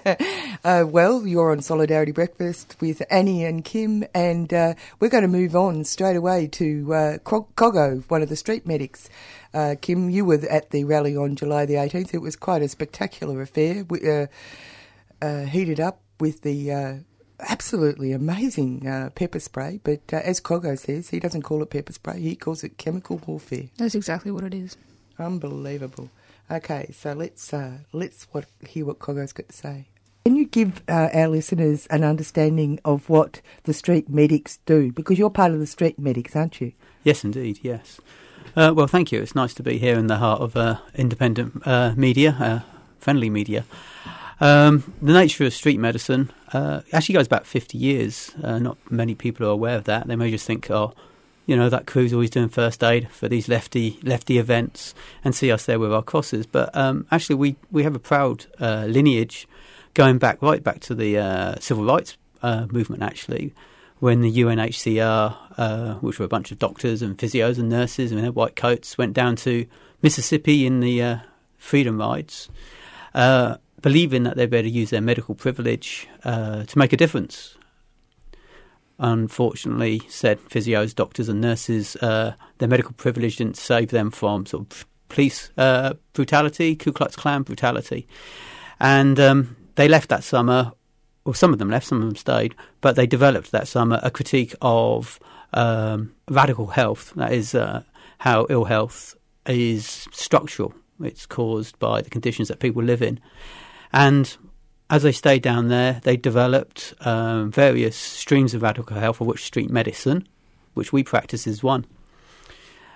uh, 0.64 0.84
well, 0.88 1.26
you're 1.26 1.52
on 1.52 1.60
Solidarity 1.60 2.12
Breakfast 2.12 2.76
with 2.80 3.02
Annie 3.10 3.44
and 3.44 3.62
Kim, 3.62 4.04
and 4.14 4.52
uh, 4.54 4.74
we're 4.98 5.10
going 5.10 5.22
to 5.22 5.28
move 5.28 5.54
on 5.54 5.84
straight 5.84 6.16
away 6.16 6.48
to 6.48 6.94
uh, 6.94 7.18
Cro- 7.18 7.46
Cogo, 7.56 8.02
one 8.08 8.22
of 8.22 8.30
the 8.30 8.36
street 8.36 8.66
medics. 8.66 9.10
Uh, 9.54 9.74
Kim, 9.80 10.10
you 10.10 10.24
were 10.24 10.40
at 10.50 10.70
the 10.70 10.84
rally 10.84 11.16
on 11.16 11.36
July 11.36 11.66
the 11.66 11.74
18th. 11.74 12.14
It 12.14 12.18
was 12.18 12.36
quite 12.36 12.62
a 12.62 12.68
spectacular 12.68 13.40
affair, 13.40 13.84
we, 13.84 14.08
uh, 14.08 14.26
uh, 15.20 15.44
heated 15.44 15.80
up 15.80 16.00
with 16.20 16.42
the 16.42 16.72
uh, 16.72 16.94
absolutely 17.40 18.12
amazing 18.12 18.86
uh, 18.86 19.10
pepper 19.14 19.40
spray. 19.40 19.80
But 19.82 20.02
uh, 20.12 20.16
as 20.16 20.40
Kogo 20.40 20.78
says, 20.78 21.10
he 21.10 21.20
doesn't 21.20 21.42
call 21.42 21.62
it 21.62 21.70
pepper 21.70 21.92
spray, 21.92 22.20
he 22.20 22.36
calls 22.36 22.64
it 22.64 22.78
chemical 22.78 23.20
warfare. 23.26 23.68
That's 23.76 23.94
exactly 23.94 24.30
what 24.30 24.44
it 24.44 24.54
is. 24.54 24.76
Unbelievable. 25.18 26.10
Okay, 26.50 26.90
so 26.92 27.12
let's 27.12 27.52
uh, 27.52 27.78
let's 27.92 28.24
what, 28.32 28.46
hear 28.66 28.86
what 28.86 28.98
Kogo's 28.98 29.32
got 29.32 29.48
to 29.48 29.54
say. 29.54 29.88
Can 30.24 30.36
you 30.36 30.46
give 30.46 30.82
uh, 30.88 31.08
our 31.12 31.28
listeners 31.28 31.86
an 31.86 32.04
understanding 32.04 32.80
of 32.84 33.08
what 33.08 33.40
the 33.64 33.74
street 33.74 34.08
medics 34.08 34.58
do? 34.66 34.92
Because 34.92 35.18
you're 35.18 35.30
part 35.30 35.52
of 35.52 35.58
the 35.58 35.66
street 35.66 35.98
medics, 35.98 36.36
aren't 36.36 36.60
you? 36.60 36.72
Yes, 37.02 37.24
indeed, 37.24 37.60
yes. 37.62 38.00
Uh, 38.56 38.72
well, 38.74 38.86
thank 38.86 39.12
you. 39.12 39.20
It's 39.20 39.34
nice 39.34 39.54
to 39.54 39.62
be 39.62 39.78
here 39.78 39.98
in 39.98 40.06
the 40.06 40.16
heart 40.16 40.40
of 40.40 40.56
uh, 40.56 40.78
independent 40.94 41.62
uh, 41.66 41.92
media, 41.96 42.36
uh, 42.38 42.60
friendly 42.98 43.30
media. 43.30 43.64
Um, 44.40 44.94
the 45.02 45.12
nature 45.12 45.44
of 45.44 45.52
street 45.52 45.78
medicine 45.78 46.30
uh, 46.52 46.80
actually 46.92 47.14
goes 47.14 47.28
back 47.28 47.44
50 47.44 47.76
years. 47.76 48.32
Uh, 48.42 48.58
not 48.58 48.78
many 48.90 49.14
people 49.14 49.46
are 49.46 49.50
aware 49.50 49.76
of 49.76 49.84
that. 49.84 50.06
They 50.06 50.16
may 50.16 50.30
just 50.30 50.46
think, 50.46 50.70
oh, 50.70 50.94
you 51.46 51.56
know, 51.56 51.68
that 51.68 51.86
crew's 51.86 52.12
always 52.12 52.30
doing 52.30 52.48
first 52.48 52.82
aid 52.84 53.10
for 53.10 53.28
these 53.28 53.48
lefty 53.48 53.98
lefty 54.02 54.38
events 54.38 54.94
and 55.24 55.34
see 55.34 55.50
us 55.50 55.66
there 55.66 55.78
with 55.78 55.92
our 55.92 56.02
crosses. 56.02 56.46
But 56.46 56.74
um, 56.76 57.06
actually, 57.10 57.36
we, 57.36 57.56
we 57.70 57.84
have 57.84 57.94
a 57.94 58.00
proud 58.00 58.46
lineage 58.60 59.48
going 59.94 60.18
back 60.18 60.40
right 60.42 60.62
back 60.62 60.80
to 60.80 60.94
the 60.94 61.56
civil 61.60 61.84
rights 61.84 62.16
movement, 62.42 63.02
actually, 63.02 63.54
when 64.00 64.20
the 64.20 64.32
UNHCR, 64.32 65.36
uh, 65.56 65.94
which 65.94 66.18
were 66.18 66.24
a 66.24 66.28
bunch 66.28 66.52
of 66.52 66.58
doctors 66.58 67.02
and 67.02 67.18
physios 67.18 67.58
and 67.58 67.68
nurses 67.68 68.12
in 68.12 68.20
their 68.20 68.32
white 68.32 68.56
coats, 68.56 68.96
went 68.96 69.12
down 69.12 69.36
to 69.36 69.66
Mississippi 70.02 70.66
in 70.66 70.80
the 70.80 71.02
uh, 71.02 71.16
freedom 71.56 71.98
rides, 71.98 72.48
uh, 73.14 73.56
believing 73.82 74.22
that 74.22 74.36
they'd 74.36 74.50
better 74.50 74.68
use 74.68 74.90
their 74.90 75.00
medical 75.00 75.34
privilege 75.34 76.08
uh, 76.24 76.64
to 76.64 76.78
make 76.78 76.92
a 76.92 76.96
difference. 76.96 77.56
Unfortunately, 79.00 80.02
said 80.08 80.40
physios, 80.48 80.94
doctors, 80.94 81.28
and 81.28 81.40
nurses, 81.40 81.96
uh, 81.96 82.34
their 82.58 82.68
medical 82.68 82.92
privilege 82.92 83.36
didn't 83.36 83.56
save 83.56 83.90
them 83.90 84.10
from 84.10 84.46
sort 84.46 84.72
of 84.72 84.86
police 85.08 85.50
uh, 85.56 85.94
brutality, 86.12 86.74
Ku 86.76 86.92
Klux 86.92 87.16
Klan 87.16 87.42
brutality, 87.42 88.06
and 88.80 89.18
um, 89.20 89.56
they 89.76 89.88
left 89.88 90.08
that 90.08 90.24
summer 90.24 90.72
well, 91.28 91.34
some 91.34 91.52
of 91.52 91.58
them 91.58 91.68
left, 91.68 91.88
some 91.88 92.00
of 92.00 92.08
them 92.08 92.16
stayed, 92.16 92.54
but 92.80 92.96
they 92.96 93.06
developed 93.06 93.50
that 93.52 93.68
summer 93.68 94.00
a 94.02 94.10
critique 94.10 94.54
of 94.62 95.20
um, 95.52 96.14
radical 96.30 96.68
health. 96.68 97.12
That 97.16 97.34
is 97.34 97.54
uh, 97.54 97.82
how 98.16 98.46
ill 98.48 98.64
health 98.64 99.14
is 99.44 100.08
structural 100.10 100.72
It's 101.02 101.26
caused 101.26 101.78
by 101.78 102.00
the 102.00 102.08
conditions 102.08 102.48
that 102.48 102.60
people 102.60 102.82
live 102.82 103.02
in. 103.02 103.20
And 103.92 104.34
as 104.88 105.02
they 105.02 105.12
stayed 105.12 105.42
down 105.42 105.68
there, 105.68 106.00
they 106.02 106.16
developed 106.16 106.94
um, 107.00 107.52
various 107.52 107.94
streams 107.94 108.54
of 108.54 108.62
radical 108.62 108.96
health, 108.96 109.20
of 109.20 109.26
which 109.26 109.44
street 109.44 109.68
medicine, 109.68 110.26
which 110.72 110.94
we 110.94 111.04
practice, 111.04 111.46
is 111.46 111.62
one. 111.62 111.84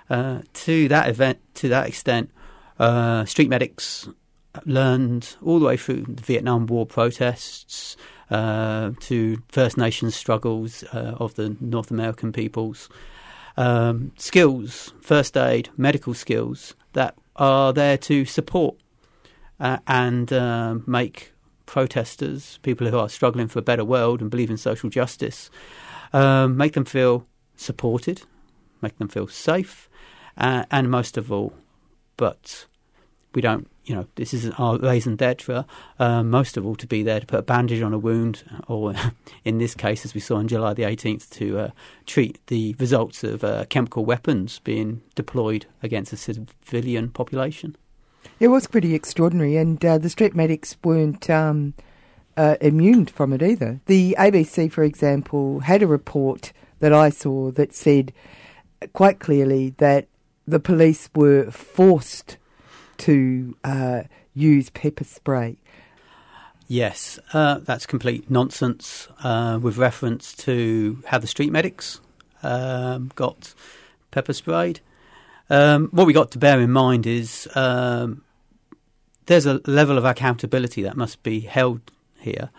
Uh, 0.09 0.41
to 0.55 0.89
that 0.89 1.11
event, 1.11 1.39
to 1.57 1.69
that 1.69 1.87
extent, 1.87 2.31
uh, 2.79 3.27
street 3.27 3.51
medics 3.51 4.09
learned 4.65 5.37
all 5.43 5.59
the 5.59 5.67
way 5.67 5.77
through 5.77 6.05
the 6.09 6.23
Vietnam 6.23 6.67
War 6.67 6.87
protests 6.87 7.99
to 8.33 9.43
First 9.49 9.77
Nations 9.77 10.15
struggles 10.15 10.85
uh, 10.93 11.17
of 11.19 11.35
the 11.35 11.57
North 11.61 11.91
American 11.91 12.33
peoples, 12.33 12.89
um, 13.57 14.13
skills, 14.17 14.93
first 15.01 15.37
aid, 15.37 15.69
medical 15.77 16.15
skills 16.15 16.75
that 16.93 17.15
are 17.37 17.73
there 17.73 17.99
to 17.99 18.25
support 18.25 18.77
uh, 19.61 19.79
and 19.87 20.33
uh, 20.33 20.77
make 20.87 21.33
protesters, 21.67 22.59
people 22.63 22.87
who 22.87 22.99
are 22.99 23.09
struggling 23.09 23.49
for 23.49 23.59
a 23.59 23.63
better 23.63 23.85
world 23.85 24.21
and 24.21 24.31
believe 24.31 24.51
in 24.51 24.57
social 24.57 24.91
justice, 24.91 25.51
um, 26.13 26.57
make 26.57 26.73
them 26.73 26.85
feel 26.85 27.27
supported, 27.57 28.23
make 28.83 28.99
them 28.99 29.09
feel 29.09 29.29
safe, 29.29 29.89
uh, 30.37 30.65
and 30.71 30.91
most 30.91 31.17
of 31.17 31.31
all, 31.31 31.53
but 32.17 32.67
we 33.35 33.41
don't, 33.41 33.71
you 33.85 33.95
know, 33.95 34.07
this 34.15 34.33
isn't 34.33 34.59
our 34.61 34.79
raison 34.79 35.17
d'etre, 35.17 35.65
uh, 35.99 36.23
most 36.23 36.57
of 36.57 36.65
all 36.65 36.77
to 36.77 36.87
be 36.87 37.03
there 37.03 37.21
to 37.21 37.27
put 37.27 37.41
a 37.41 37.43
bandage 37.43 37.83
on 37.83 37.93
a 37.93 37.99
wound, 37.99 38.45
or 38.69 38.95
in 39.45 39.59
this 39.59 39.75
case, 39.75 40.05
as 40.05 40.15
we 40.15 40.21
saw 40.21 40.37
on 40.37 40.49
July 40.49 40.75
the 40.75 40.83
18th, 40.83 41.31
to 41.31 41.59
uh, 41.59 41.71
treat 42.07 42.45
the 42.47 42.77
results 42.79 43.25
of 43.25 43.43
uh, 43.43 43.65
chemical 43.69 44.05
weapons 44.05 44.61
being 44.61 45.03
deployed 45.15 45.67
against 45.83 46.13
a 46.13 46.17
civilian 46.17 47.11
population. 47.11 47.77
It 48.39 48.49
was 48.49 48.67
pretty 48.67 48.95
extraordinary, 48.95 49.57
and 49.57 49.85
uh, 49.85 49.99
the 49.99 50.11
street 50.11 50.35
medics 50.35 50.77
weren't 50.85 51.29
um, 51.29 51.75
uh, 52.37 52.57
immune 52.61 53.07
from 53.07 53.33
it 53.33 53.43
either. 53.43 53.81
The 53.87 54.17
ABC, 54.19 54.71
for 54.71 54.85
example, 54.85 55.61
had 55.61 55.83
a 55.83 55.87
report 55.89 56.53
that 56.79 56.93
I 56.93 57.11
saw 57.11 57.51
that 57.53 57.75
said 57.75 58.13
quite 58.93 59.21
clearly 59.21 59.71
that 59.79 60.07
the 60.47 60.61
police 60.61 61.09
were 61.15 61.51
forced 61.51 62.37
to 63.03 63.57
uh, 63.65 64.03
use 64.35 64.71
pepper 64.71 65.05
spray. 65.05 65.57
Yes, 66.69 67.19
uh, 67.33 67.59
that's 67.59 67.85
complete 67.85 68.31
nonsense 68.31 69.09
uh, 69.25 69.59
with 69.61 69.77
reference 69.77 70.33
to 70.35 71.03
how 71.07 71.19
the 71.19 71.27
street 71.27 71.51
medics 71.51 72.01
um, 72.43 73.11
got 73.15 73.55
pepper 74.13 74.33
sprayed. 74.33 74.81
Um, 75.51 75.89
what 75.91 76.07
we 76.07 76.13
got 76.13 76.31
to 76.31 76.39
bear 76.39 76.61
in 76.61 76.71
mind 76.71 77.07
is 77.07 77.49
um, 77.57 78.23
there's 79.27 79.47
a 79.47 79.61
level 79.67 79.99
of 79.99 80.05
accountability 80.05 80.83
that 80.83 80.97
must 80.97 81.23
be 81.23 81.41
held 81.41 81.81
here, 82.21 82.51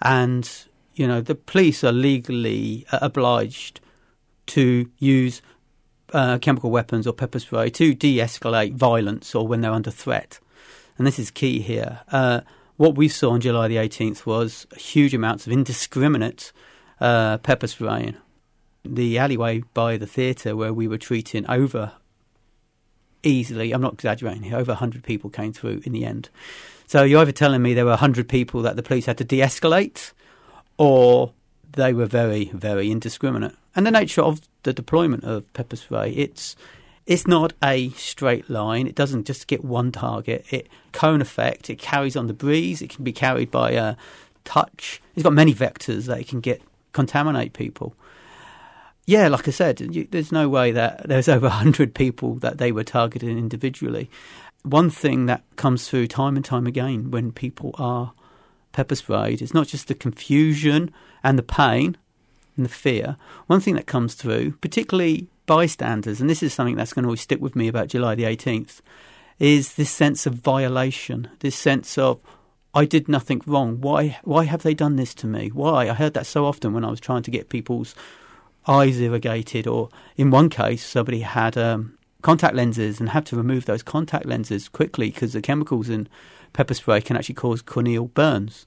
and 0.00 0.48
you 0.94 1.06
know 1.08 1.20
the 1.20 1.34
police 1.34 1.82
are 1.82 1.92
legally 1.92 2.86
uh, 2.92 3.00
obliged 3.02 3.80
to 4.46 4.88
use 4.98 5.42
uh, 6.12 6.38
chemical 6.38 6.70
weapons 6.70 7.06
or 7.06 7.12
pepper 7.12 7.38
spray 7.38 7.70
to 7.70 7.94
de-escalate 7.94 8.74
violence 8.74 9.34
or 9.34 9.46
when 9.46 9.60
they're 9.60 9.72
under 9.72 9.90
threat, 9.90 10.38
and 10.96 11.06
this 11.06 11.18
is 11.18 11.30
key 11.30 11.60
here. 11.60 12.00
Uh, 12.10 12.40
what 12.76 12.94
we 12.94 13.08
saw 13.08 13.30
on 13.30 13.40
July 13.40 13.68
the 13.68 13.76
18th 13.76 14.24
was 14.24 14.66
huge 14.76 15.12
amounts 15.12 15.46
of 15.46 15.52
indiscriminate 15.52 16.52
uh, 17.00 17.38
pepper 17.38 17.66
spraying. 17.66 18.16
The 18.84 19.18
alleyway 19.18 19.62
by 19.74 19.96
the 19.96 20.06
theatre 20.06 20.56
where 20.56 20.72
we 20.72 20.86
were 20.86 20.98
treating 20.98 21.48
over 21.50 21.92
easily, 23.22 23.72
I'm 23.72 23.82
not 23.82 23.94
exaggerating 23.94 24.44
here, 24.44 24.56
over 24.56 24.72
100 24.72 25.02
people 25.02 25.30
came 25.30 25.52
through 25.52 25.82
in 25.84 25.92
the 25.92 26.04
end. 26.04 26.28
So 26.86 27.02
you're 27.02 27.20
either 27.20 27.32
telling 27.32 27.62
me 27.62 27.74
there 27.74 27.84
were 27.84 27.90
100 27.90 28.28
people 28.28 28.62
that 28.62 28.76
the 28.76 28.82
police 28.82 29.06
had 29.06 29.18
to 29.18 29.24
de 29.24 29.40
escalate, 29.40 30.12
or 30.78 31.32
they 31.72 31.92
were 31.92 32.06
very, 32.06 32.46
very 32.54 32.90
indiscriminate. 32.90 33.54
And 33.74 33.86
the 33.86 33.90
nature 33.90 34.22
of 34.22 34.40
the 34.62 34.72
deployment 34.72 35.24
of 35.24 35.50
pepper 35.52 35.76
spray, 35.76 36.10
it's 36.12 36.56
it's 37.06 37.26
not 37.26 37.54
a 37.62 37.88
straight 37.90 38.50
line. 38.50 38.86
It 38.86 38.94
doesn't 38.94 39.26
just 39.26 39.46
get 39.46 39.64
one 39.64 39.92
target. 39.92 40.44
It 40.50 40.68
cone 40.92 41.22
effect. 41.22 41.70
It 41.70 41.78
carries 41.78 42.16
on 42.16 42.26
the 42.26 42.34
breeze. 42.34 42.82
It 42.82 42.90
can 42.90 43.02
be 43.02 43.12
carried 43.12 43.50
by 43.50 43.70
a 43.70 43.96
touch. 44.44 45.00
It's 45.14 45.22
got 45.22 45.32
many 45.32 45.54
vectors 45.54 46.04
that 46.04 46.20
it 46.20 46.28
can 46.28 46.40
get 46.40 46.60
contaminate 46.92 47.52
people 47.54 47.94
yeah, 49.08 49.28
like 49.28 49.48
I 49.48 49.52
said, 49.52 49.80
you, 49.80 50.06
there's 50.10 50.32
no 50.32 50.50
way 50.50 50.70
that 50.72 51.08
there's 51.08 51.28
over 51.30 51.48
100 51.48 51.94
people 51.94 52.34
that 52.36 52.58
they 52.58 52.70
were 52.70 52.84
targeting 52.84 53.38
individually. 53.38 54.10
One 54.64 54.90
thing 54.90 55.24
that 55.26 55.44
comes 55.56 55.88
through 55.88 56.08
time 56.08 56.36
and 56.36 56.44
time 56.44 56.66
again 56.66 57.10
when 57.10 57.32
people 57.32 57.74
are 57.78 58.12
pepper 58.72 58.94
sprayed 58.94 59.40
is 59.40 59.54
not 59.54 59.66
just 59.66 59.88
the 59.88 59.94
confusion 59.94 60.92
and 61.24 61.38
the 61.38 61.42
pain 61.42 61.96
and 62.58 62.66
the 62.66 62.70
fear. 62.70 63.16
One 63.46 63.60
thing 63.60 63.74
that 63.76 63.86
comes 63.86 64.14
through, 64.14 64.52
particularly 64.60 65.28
bystanders, 65.46 66.20
and 66.20 66.28
this 66.28 66.42
is 66.42 66.52
something 66.52 66.76
that's 66.76 66.92
going 66.92 67.04
to 67.04 67.08
always 67.08 67.22
stick 67.22 67.40
with 67.40 67.56
me 67.56 67.68
about 67.68 67.88
July 67.88 68.14
the 68.14 68.24
18th, 68.24 68.80
is 69.38 69.74
this 69.74 69.90
sense 69.90 70.26
of 70.26 70.34
violation, 70.34 71.30
this 71.40 71.56
sense 71.56 71.96
of, 71.96 72.20
I 72.74 72.84
did 72.84 73.08
nothing 73.08 73.40
wrong. 73.46 73.80
Why, 73.80 74.18
why 74.24 74.44
have 74.44 74.62
they 74.62 74.74
done 74.74 74.96
this 74.96 75.14
to 75.14 75.26
me? 75.26 75.48
Why? 75.48 75.88
I 75.88 75.94
heard 75.94 76.14
that 76.14 76.26
so 76.26 76.44
often 76.44 76.74
when 76.74 76.84
I 76.84 76.90
was 76.90 77.00
trying 77.00 77.22
to 77.22 77.30
get 77.30 77.48
people's 77.48 77.94
eyes 78.66 79.00
irrigated, 79.00 79.66
or 79.66 79.88
in 80.16 80.30
one 80.30 80.50
case, 80.50 80.84
somebody 80.84 81.20
had 81.20 81.56
um, 81.56 81.96
contact 82.22 82.54
lenses 82.54 83.00
and 83.00 83.10
had 83.10 83.24
to 83.26 83.36
remove 83.36 83.64
those 83.64 83.82
contact 83.82 84.26
lenses 84.26 84.68
quickly 84.68 85.10
because 85.10 85.32
the 85.32 85.40
chemicals 85.40 85.88
in 85.88 86.08
pepper 86.52 86.74
spray 86.74 87.00
can 87.00 87.16
actually 87.16 87.34
cause 87.34 87.62
corneal 87.62 88.08
burns. 88.08 88.66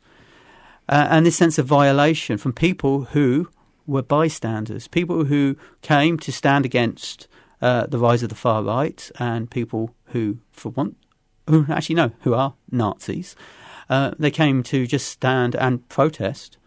Uh, 0.90 1.08
and 1.10 1.26
this 1.26 1.36
sense 1.36 1.58
of 1.58 1.66
violation 1.66 2.38
from 2.38 2.54
people 2.54 3.06
who 3.06 3.50
were 3.88 4.02
bystanders, 4.02 4.88
people 4.88 5.26
who 5.26 5.56
came 5.82 6.18
to 6.20 6.32
stand 6.32 6.66
against 6.66 7.28
uh, 7.62 7.86
the 7.88 7.98
rise 7.98 8.24
of 8.24 8.30
the 8.30 8.36
far 8.36 8.64
right, 8.64 9.12
and 9.20 9.50
people 9.50 9.94
who, 10.06 10.38
for 10.52 10.70
one, 10.70 10.96
who 11.48 11.66
actually 11.70 11.96
no, 11.96 12.12
who 12.22 12.34
are 12.34 12.54
Nazis. 12.72 13.36
Uh, 13.90 14.12
they 14.18 14.32
came 14.32 14.64
to 14.64 14.88
just 14.88 15.08
stand 15.08 15.56
and 15.56 15.88
protest, 15.90 16.58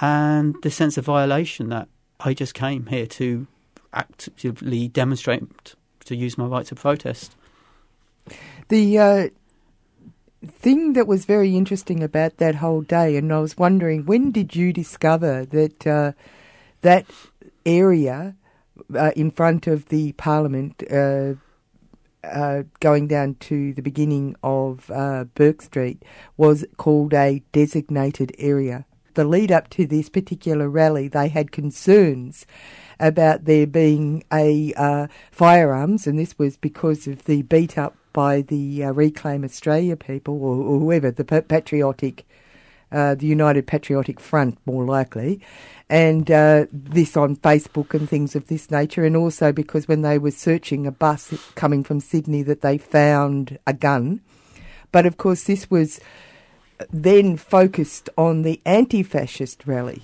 and 0.00 0.56
the 0.62 0.70
sense 0.70 0.98
of 0.98 1.04
violation 1.04 1.68
that 1.68 1.88
I 2.20 2.34
just 2.34 2.54
came 2.54 2.86
here 2.86 3.06
to 3.06 3.46
actively 3.92 4.88
demonstrate 4.88 5.74
to 6.04 6.16
use 6.16 6.36
my 6.36 6.46
right 6.46 6.66
to 6.66 6.74
protest. 6.74 7.36
The 8.68 8.98
uh, 8.98 9.28
thing 10.48 10.94
that 10.94 11.06
was 11.06 11.24
very 11.24 11.56
interesting 11.56 12.02
about 12.02 12.38
that 12.38 12.56
whole 12.56 12.82
day, 12.82 13.16
and 13.16 13.32
I 13.32 13.38
was 13.38 13.56
wondering, 13.56 14.06
when 14.06 14.30
did 14.30 14.56
you 14.56 14.72
discover 14.72 15.44
that 15.46 15.86
uh, 15.86 16.12
that 16.82 17.06
area 17.64 18.36
uh, 18.94 19.12
in 19.14 19.30
front 19.30 19.66
of 19.66 19.88
the 19.88 20.12
Parliament, 20.12 20.82
uh, 20.90 21.34
uh, 22.24 22.62
going 22.80 23.08
down 23.08 23.36
to 23.40 23.72
the 23.74 23.82
beginning 23.82 24.36
of 24.42 24.90
uh, 24.90 25.24
Bourke 25.34 25.62
Street, 25.62 26.02
was 26.36 26.64
called 26.76 27.14
a 27.14 27.42
designated 27.52 28.34
area? 28.38 28.84
the 29.18 29.24
lead 29.24 29.50
up 29.50 29.68
to 29.68 29.84
this 29.84 30.08
particular 30.08 30.70
rally, 30.70 31.08
they 31.08 31.26
had 31.26 31.50
concerns 31.50 32.46
about 33.00 33.46
there 33.46 33.66
being 33.66 34.22
a 34.32 34.72
uh, 34.76 35.08
firearms, 35.32 36.06
and 36.06 36.16
this 36.16 36.38
was 36.38 36.56
because 36.56 37.08
of 37.08 37.24
the 37.24 37.42
beat 37.42 37.76
up 37.76 37.96
by 38.18 38.42
the 38.42 38.82
uh, 38.82 38.90
Reclaim 38.90 39.44
Australia 39.44 39.94
people 39.94 40.42
or, 40.42 40.56
or 40.56 40.80
whoever, 40.80 41.12
the 41.12 41.22
patriotic, 41.24 42.26
uh, 42.90 43.14
the 43.14 43.26
United 43.26 43.68
Patriotic 43.68 44.18
Front, 44.18 44.58
more 44.66 44.84
likely, 44.84 45.40
and 45.88 46.28
uh, 46.28 46.66
this 46.72 47.16
on 47.16 47.36
Facebook 47.36 47.94
and 47.94 48.08
things 48.08 48.34
of 48.34 48.48
this 48.48 48.72
nature, 48.72 49.04
and 49.04 49.16
also 49.16 49.52
because 49.52 49.86
when 49.86 50.02
they 50.02 50.18
were 50.18 50.32
searching 50.32 50.84
a 50.84 50.90
bus 50.90 51.32
coming 51.54 51.84
from 51.84 52.00
Sydney, 52.00 52.42
that 52.42 52.60
they 52.60 52.76
found 52.76 53.56
a 53.68 53.72
gun. 53.72 54.20
But 54.90 55.06
of 55.06 55.16
course, 55.16 55.44
this 55.44 55.70
was 55.70 56.00
then 56.90 57.36
focused 57.36 58.10
on 58.18 58.42
the 58.42 58.60
anti 58.66 59.04
fascist 59.04 59.64
rally 59.64 60.02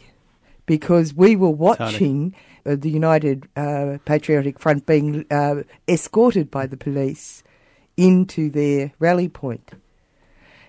because 0.66 1.14
we 1.14 1.35
were 1.35 1.50
watching 1.50 2.33
uh, 2.64 2.77
the 2.79 2.90
United 2.90 3.48
uh, 3.57 3.98
Patriotic 4.05 4.61
Front 4.61 4.87
being 4.87 5.27
uh, 5.33 5.64
escorted 5.88 6.48
by 6.53 6.68
the 6.68 6.77
police 6.77 7.42
into 7.97 8.51
their 8.51 8.93
rally 8.99 9.29
point. 9.29 9.73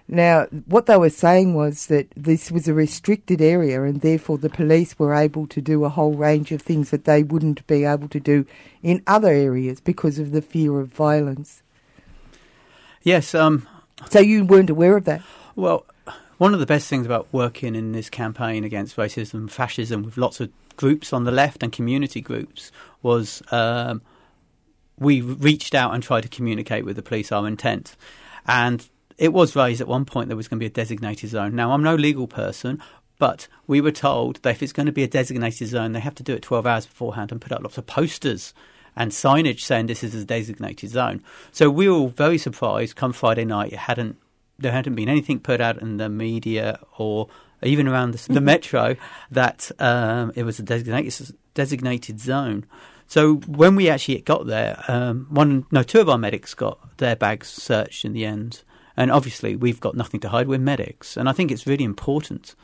Now, 0.08 0.46
what 0.68 0.86
they 0.86 0.98
were 0.98 1.10
saying 1.10 1.56
was 1.56 1.88
that 1.88 2.12
this 2.16 2.52
was 2.52 2.68
a 2.68 2.76
restricted 2.76 3.42
area 3.42 3.84
and 3.84 4.02
therefore 4.02 4.38
the 4.38 4.50
police 4.50 5.00
were 5.00 5.16
able 5.16 5.48
to 5.48 5.62
do 5.62 5.84
a 5.84 5.90
whole 5.90 6.14
range 6.14 6.52
of 6.52 6.62
things 6.62 6.92
that 6.92 7.06
they 7.06 7.24
wouldn't 7.24 7.66
be 7.66 7.86
able 7.86 8.08
to 8.10 8.20
do 8.20 8.46
in 8.84 9.02
other 9.08 9.32
areas 9.32 9.82
because 9.82 10.20
of 10.20 10.32
the 10.32 10.44
fear 10.44 10.80
of 10.80 10.90
violence. 10.90 11.64
Yes. 13.02 13.34
Um, 13.34 13.68
so 14.10 14.20
you 14.20 14.46
weren't 14.46 14.70
aware 14.70 14.96
of 14.96 15.06
that? 15.06 15.24
Well, 15.56 15.86
one 16.38 16.54
of 16.54 16.60
the 16.60 16.66
best 16.68 16.88
things 16.88 17.06
about 17.06 17.28
working 17.32 17.76
in 17.76 17.92
this 17.92 18.10
campaign 18.10 18.64
against 18.64 18.98
racism 18.98 19.36
and 19.36 19.52
fascism 19.52 20.04
with 20.04 20.18
lots 20.18 20.40
of 20.40 20.52
groups 20.76 21.14
on 21.14 21.24
the 21.24 21.32
left 21.32 21.64
and 21.64 21.72
community 21.72 22.22
groups 22.22 22.72
was 23.02 23.42
um, 23.52 24.02
we 24.98 25.22
reached 25.22 25.76
out 25.76 25.94
and 25.94 26.02
tried 26.02 26.22
to 26.22 26.30
communicate 26.30 26.86
with 26.86 26.96
the 26.96 27.02
police 27.02 27.32
our 27.32 27.48
intent. 27.48 27.96
And 28.48 28.88
it 29.18 29.34
was 29.34 29.56
raised 29.56 29.82
at 29.82 29.88
one 29.88 30.06
point 30.06 30.28
there 30.28 30.38
was 30.38 30.48
going 30.48 30.60
to 30.60 30.64
be 30.64 30.68
a 30.68 30.70
designated 30.70 31.30
zone. 31.30 31.56
Now, 31.56 31.72
I'm 31.72 31.84
no 31.84 31.96
legal 31.96 32.28
person, 32.28 32.82
but 33.18 33.48
we 33.68 33.82
were 33.82 33.92
told 33.92 34.42
that 34.44 34.52
if 34.52 34.64
it's 34.64 34.74
going 34.74 34.86
to 34.86 34.92
be 34.92 35.04
a 35.04 35.08
designated 35.08 35.68
zone, 35.68 35.94
they 35.94 36.00
have 36.00 36.16
to 36.16 36.24
do 36.24 36.34
it 36.34 36.42
12 36.42 36.66
hours 36.66 36.86
beforehand 36.86 37.32
and 37.32 37.42
put 37.42 37.52
up 37.52 37.62
lots 37.62 37.78
of 37.78 37.86
posters 37.86 38.54
and 38.96 39.12
signage 39.12 39.62
saying 39.62 39.88
this 39.88 40.04
is 40.04 40.16
a 40.16 40.26
designated 40.26 40.90
zone. 40.90 41.22
So 41.52 41.70
we 41.70 41.90
were 41.90 41.96
all 41.96 42.08
very 42.08 42.38
surprised 42.38 42.96
come 42.96 43.14
Friday 43.14 43.46
night 43.46 43.74
it 43.74 43.80
hadn't 43.80 44.18
there 44.58 44.72
hadn't 44.72 44.96
been 44.96 45.10
anything 45.10 45.40
put 45.40 45.60
out 45.60 45.82
in 45.82 45.98
the 45.98 46.08
media 46.08 46.80
or 46.98 47.28
even 47.62 47.90
around 47.90 48.12
the, 48.12 48.34
the 48.34 48.42
metro 48.42 48.96
that 49.32 49.70
um, 49.80 50.32
it 50.36 50.44
was 50.44 50.60
a 50.60 50.64
designated 50.64 51.36
designated 51.54 52.20
zone. 52.20 52.66
So 53.08 53.36
when 53.36 53.76
we 53.76 53.90
actually 53.90 54.22
got 54.22 54.48
there, 54.48 54.84
um, 54.88 55.28
one 55.30 55.66
no 55.72 55.84
two 55.84 56.00
of 56.00 56.10
our 56.10 56.18
medics 56.18 56.54
got 56.54 56.98
their 56.98 57.16
bags 57.16 57.48
searched 57.48 58.04
in 58.04 58.14
the 58.14 58.26
end, 58.26 58.64
and 58.98 59.12
obviously 59.12 59.56
we've 59.56 59.80
got 59.80 59.96
nothing 59.96 60.20
to 60.22 60.30
hide. 60.30 60.48
We're 60.48 60.60
medics, 60.60 61.16
and 61.16 61.30
I 61.30 61.34
think 61.34 61.52
it's 61.52 61.68
really 61.68 61.84
important. 61.84 62.56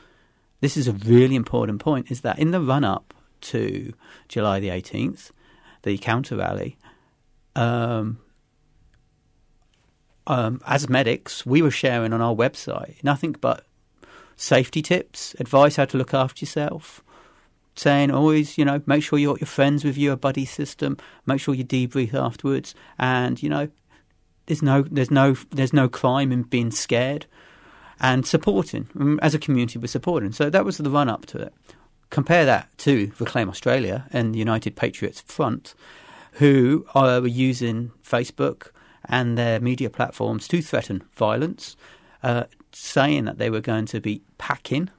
This 0.59 0.77
is 0.77 0.87
a 0.87 0.93
really 0.93 1.35
important 1.35 1.79
point: 1.79 2.11
is 2.11 2.21
that 2.21 2.39
in 2.39 2.51
the 2.51 2.61
run 2.61 2.83
up 2.83 3.13
to 3.41 3.93
July 4.27 4.59
the 4.59 4.69
eighteenth, 4.69 5.31
the 5.83 5.97
counter 5.97 6.37
rally, 6.37 6.77
um, 7.55 8.19
um, 10.27 10.61
as 10.65 10.89
medics, 10.89 11.45
we 11.45 11.61
were 11.61 11.71
sharing 11.71 12.13
on 12.13 12.21
our 12.21 12.35
website 12.35 13.03
nothing 13.03 13.35
but 13.39 13.65
safety 14.35 14.81
tips, 14.81 15.35
advice 15.39 15.75
how 15.75 15.85
to 15.85 15.97
look 15.97 16.13
after 16.13 16.43
yourself, 16.43 17.03
saying 17.81 18.11
always, 18.11 18.59
you 18.59 18.65
know, 18.65 18.79
make 18.85 19.01
sure 19.01 19.17
you 19.17 19.29
got 19.29 19.41
your 19.41 19.47
friends 19.47 19.83
with 19.83 19.97
you, 19.97 20.11
a 20.11 20.17
buddy 20.17 20.45
system, 20.45 20.97
make 21.25 21.41
sure 21.41 21.55
you 21.55 21.65
debrief 21.65 22.13
afterwards, 22.13 22.75
and 22.99 23.41
you 23.41 23.49
know, 23.49 23.67
there's 24.45 24.61
no, 24.61 24.83
there's 24.83 25.09
no, 25.09 25.35
there's 25.49 25.73
no 25.73 25.89
crime 25.89 26.31
in 26.31 26.43
being 26.43 26.69
scared, 26.69 27.25
and 27.99 28.25
supporting 28.25 28.87
um, 28.99 29.19
as 29.23 29.33
a 29.33 29.39
community, 29.39 29.79
we're 29.79 29.87
supporting. 29.87 30.31
So 30.31 30.49
that 30.51 30.63
was 30.63 30.77
the 30.77 30.91
run 30.91 31.09
up 31.09 31.25
to 31.27 31.39
it. 31.39 31.53
Compare 32.11 32.45
that 32.45 32.69
to 32.79 33.11
Reclaim 33.19 33.49
Australia 33.49 34.05
and 34.11 34.35
the 34.35 34.39
United 34.39 34.75
Patriots 34.75 35.21
Front, 35.21 35.73
who 36.33 36.85
are 36.93 37.25
using 37.25 37.91
Facebook 38.03 38.69
and 39.05 39.39
their 39.39 39.59
media 39.59 39.89
platforms 39.89 40.47
to 40.49 40.61
threaten 40.61 41.03
violence, 41.13 41.75
uh, 42.21 42.43
saying 42.73 43.25
that 43.25 43.39
they 43.39 43.49
were 43.49 43.61
going 43.61 43.87
to 43.87 43.99
be 43.99 44.21
packing, 44.37 44.91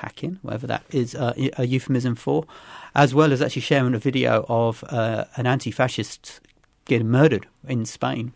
packing, 0.00 0.38
whatever 0.42 0.66
that 0.66 0.82
is 0.90 1.14
uh, 1.14 1.34
a 1.58 1.64
euphemism 1.64 2.14
for, 2.14 2.46
as 2.94 3.14
well 3.14 3.32
as 3.32 3.40
actually 3.42 3.62
sharing 3.62 3.94
a 3.94 3.98
video 3.98 4.44
of 4.48 4.82
uh, 4.88 5.24
an 5.36 5.46
anti-fascist 5.46 6.40
getting 6.86 7.08
murdered 7.08 7.46
in 7.68 7.84
Spain. 7.84 8.32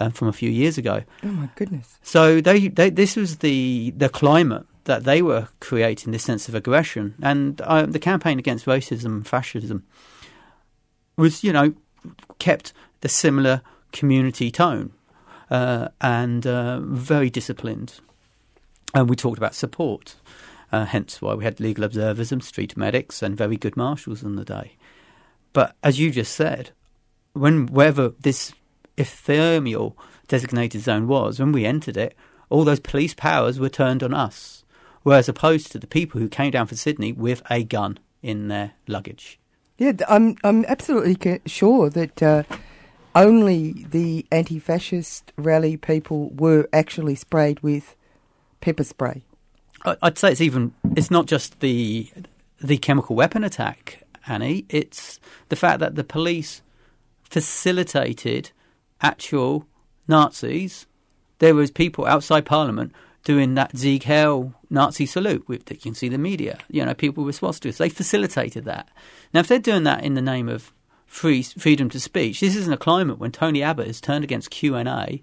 Uh, 0.00 0.10
from 0.10 0.26
a 0.26 0.32
few 0.32 0.50
years 0.50 0.76
ago. 0.76 1.04
Oh 1.22 1.28
my 1.28 1.48
goodness! 1.54 2.00
So 2.02 2.40
they, 2.40 2.66
they, 2.66 2.90
this 2.90 3.14
was 3.14 3.38
the 3.38 3.94
the 3.96 4.08
climate 4.08 4.66
that 4.84 5.04
they 5.04 5.22
were 5.22 5.46
creating 5.60 6.12
this 6.12 6.24
sense 6.24 6.48
of 6.48 6.54
aggression, 6.56 7.14
and 7.22 7.60
uh, 7.60 7.86
the 7.86 8.00
campaign 8.00 8.40
against 8.40 8.66
racism 8.66 9.04
and 9.04 9.28
fascism 9.28 9.84
was, 11.16 11.44
you 11.44 11.52
know, 11.52 11.74
kept 12.40 12.72
the 13.02 13.08
similar 13.08 13.62
community 13.92 14.50
tone 14.50 14.90
uh, 15.50 15.88
and 16.00 16.46
uh, 16.46 16.80
very 16.80 17.30
disciplined. 17.30 18.00
And 18.94 19.08
we 19.08 19.16
talked 19.16 19.38
about 19.38 19.54
support, 19.54 20.16
uh, 20.72 20.84
hence 20.84 21.20
why 21.20 21.34
we 21.34 21.44
had 21.44 21.60
legal 21.60 21.84
observers 21.84 22.32
and 22.32 22.42
street 22.42 22.76
medics 22.76 23.22
and 23.22 23.36
very 23.36 23.56
good 23.56 23.76
marshals 23.76 24.24
on 24.24 24.36
the 24.36 24.44
day. 24.44 24.76
But 25.52 25.76
as 25.82 25.98
you 25.98 26.10
just 26.10 26.34
said, 26.34 26.70
when 27.32 27.66
wherever 27.66 28.12
this 28.20 28.52
ephemeral 28.96 29.96
designated 30.28 30.82
zone 30.82 31.06
was, 31.06 31.38
when 31.38 31.52
we 31.52 31.64
entered 31.64 31.96
it, 31.96 32.14
all 32.50 32.64
those 32.64 32.80
police 32.80 33.14
powers 33.14 33.58
were 33.58 33.68
turned 33.68 34.02
on 34.02 34.14
us, 34.14 34.64
whereas 35.02 35.28
opposed 35.28 35.72
to 35.72 35.78
the 35.78 35.86
people 35.86 36.20
who 36.20 36.28
came 36.28 36.50
down 36.50 36.66
from 36.66 36.76
Sydney 36.76 37.12
with 37.12 37.42
a 37.50 37.64
gun 37.64 37.98
in 38.22 38.48
their 38.48 38.72
luggage. 38.86 39.38
Yeah, 39.78 39.92
I'm 40.08 40.36
I'm 40.44 40.64
absolutely 40.66 41.40
sure 41.46 41.90
that 41.90 42.22
uh, 42.22 42.44
only 43.14 43.86
the 43.90 44.24
anti-fascist 44.30 45.32
rally 45.36 45.76
people 45.76 46.30
were 46.30 46.68
actually 46.72 47.16
sprayed 47.16 47.60
with 47.60 47.96
pepper 48.60 48.84
spray. 48.84 49.24
I'd 49.84 50.18
say 50.18 50.32
it's 50.32 50.40
even 50.40 50.72
it's 50.96 51.10
not 51.10 51.26
just 51.26 51.60
the 51.60 52.08
the 52.60 52.78
chemical 52.78 53.16
weapon 53.16 53.44
attack, 53.44 54.02
Annie. 54.26 54.64
It's 54.68 55.20
the 55.48 55.56
fact 55.56 55.80
that 55.80 55.94
the 55.94 56.04
police 56.04 56.62
facilitated 57.24 58.50
actual 59.00 59.66
Nazis. 60.08 60.86
There 61.38 61.54
was 61.54 61.70
people 61.70 62.06
outside 62.06 62.46
Parliament 62.46 62.92
doing 63.24 63.54
that 63.54 63.76
Sieg 63.76 64.04
Heil 64.04 64.54
Nazi 64.70 65.06
salute. 65.06 65.46
With, 65.48 65.70
you 65.70 65.76
can 65.76 65.94
see 65.94 66.08
the 66.08 66.18
media. 66.18 66.58
You 66.70 66.84
know, 66.84 66.94
people 66.94 67.24
were 67.24 67.28
response 67.28 67.58
to 67.60 67.68
it. 67.68 67.74
So 67.74 67.84
they 67.84 67.90
facilitated 67.90 68.64
that. 68.64 68.88
Now, 69.32 69.40
if 69.40 69.48
they're 69.48 69.58
doing 69.58 69.84
that 69.84 70.04
in 70.04 70.14
the 70.14 70.22
name 70.22 70.48
of 70.48 70.72
free 71.14 71.42
freedom 71.42 71.88
to 71.90 72.00
speech. 72.00 72.40
This 72.40 72.56
isn't 72.56 72.72
a 72.72 72.76
climate 72.76 73.18
when 73.18 73.30
Tony 73.30 73.62
Abbott 73.62 73.86
has 73.86 74.00
turned 74.00 74.24
against 74.24 74.50
Q&A 74.50 75.22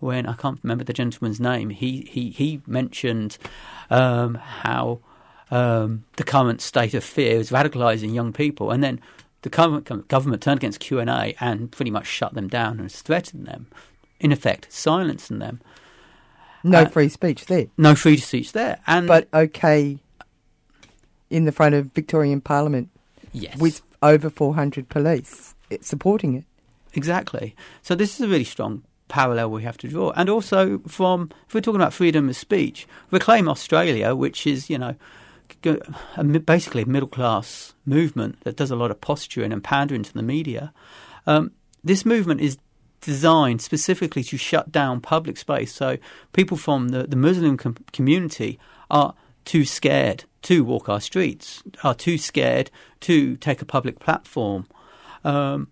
when 0.00 0.26
I 0.26 0.34
can't 0.34 0.60
remember 0.62 0.84
the 0.84 0.92
gentleman's 0.92 1.40
name. 1.40 1.70
He 1.70 2.08
he 2.10 2.30
he 2.30 2.60
mentioned 2.66 3.38
um, 3.90 4.34
how 4.34 5.00
um, 5.50 6.04
the 6.16 6.24
current 6.24 6.60
state 6.60 6.94
of 6.94 7.04
fear 7.04 7.38
is 7.38 7.50
radicalising 7.50 8.14
young 8.14 8.32
people, 8.32 8.70
and 8.70 8.82
then 8.82 9.00
the 9.42 9.48
government, 9.48 10.08
government 10.08 10.42
turned 10.42 10.58
against 10.58 10.80
Q 10.80 10.98
and 10.98 11.10
A 11.10 11.34
and 11.40 11.70
pretty 11.70 11.90
much 11.90 12.06
shut 12.06 12.34
them 12.34 12.48
down 12.48 12.80
and 12.80 12.90
threatened 12.90 13.46
them, 13.46 13.68
in 14.20 14.32
effect, 14.32 14.72
silencing 14.72 15.38
them. 15.38 15.60
No 16.64 16.80
uh, 16.80 16.88
free 16.88 17.08
speech 17.08 17.46
there. 17.46 17.66
No 17.76 17.94
free 17.94 18.16
speech 18.16 18.52
there, 18.52 18.80
and 18.86 19.06
but 19.06 19.28
okay, 19.32 19.98
in 21.30 21.44
the 21.44 21.52
front 21.52 21.74
of 21.74 21.92
Victorian 21.92 22.40
Parliament. 22.40 22.90
Yes, 23.32 23.56
with 23.58 23.82
over 24.02 24.30
400 24.30 24.88
police 24.88 25.54
supporting 25.80 26.34
it. 26.34 26.44
Exactly. 26.94 27.54
So 27.82 27.94
this 27.94 28.14
is 28.14 28.20
a 28.20 28.28
really 28.28 28.44
strong 28.44 28.82
parallel 29.08 29.50
we 29.50 29.62
have 29.62 29.78
to 29.78 29.88
draw. 29.88 30.10
And 30.10 30.28
also 30.28 30.78
from, 30.86 31.30
if 31.46 31.54
we're 31.54 31.60
talking 31.60 31.80
about 31.80 31.92
freedom 31.92 32.28
of 32.28 32.36
speech, 32.36 32.86
Reclaim 33.10 33.48
Australia, 33.48 34.14
which 34.14 34.46
is, 34.46 34.70
you 34.70 34.78
know, 34.78 34.94
basically 36.44 36.82
a 36.82 36.86
middle 36.86 37.08
class 37.08 37.74
movement 37.86 38.40
that 38.44 38.56
does 38.56 38.70
a 38.70 38.76
lot 38.76 38.90
of 38.90 39.00
posturing 39.00 39.52
and 39.52 39.64
pandering 39.64 40.02
to 40.02 40.12
the 40.12 40.22
media. 40.22 40.72
Um, 41.26 41.52
this 41.82 42.04
movement 42.04 42.40
is 42.40 42.58
designed 43.00 43.62
specifically 43.62 44.22
to 44.24 44.36
shut 44.36 44.70
down 44.70 45.00
public 45.00 45.36
space. 45.36 45.72
So 45.72 45.96
people 46.32 46.56
from 46.56 46.88
the, 46.88 47.04
the 47.04 47.16
Muslim 47.16 47.56
com- 47.56 47.76
community 47.92 48.58
are 48.90 49.14
too 49.44 49.64
scared 49.64 50.24
to 50.42 50.64
walk 50.64 50.88
our 50.88 51.00
streets, 51.00 51.62
are 51.82 51.94
too 51.94 52.18
scared 52.18 52.70
to 53.00 53.36
take 53.36 53.62
a 53.62 53.64
public 53.64 53.98
platform. 53.98 54.66
Um, 55.24 55.68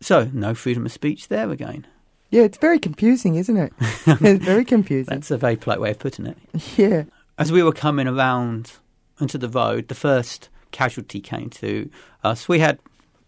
so, 0.00 0.30
no 0.32 0.54
freedom 0.54 0.86
of 0.86 0.92
speech 0.92 1.28
there 1.28 1.50
again. 1.50 1.86
Yeah, 2.30 2.42
it's 2.42 2.58
very 2.58 2.78
confusing, 2.78 3.34
isn't 3.34 3.56
it? 3.56 3.72
it's 4.06 4.44
very 4.44 4.64
confusing. 4.64 5.12
That's 5.12 5.30
a 5.30 5.38
very 5.38 5.56
polite 5.56 5.80
way 5.80 5.90
of 5.90 5.98
putting 5.98 6.26
it. 6.26 6.38
Yeah. 6.76 7.04
As 7.38 7.50
we 7.50 7.62
were 7.62 7.72
coming 7.72 8.06
around 8.06 8.72
onto 9.20 9.36
the 9.36 9.48
road, 9.48 9.88
the 9.88 9.94
first 9.94 10.48
casualty 10.70 11.20
came 11.20 11.50
to 11.50 11.90
us. 12.22 12.48
We 12.48 12.60
had 12.60 12.78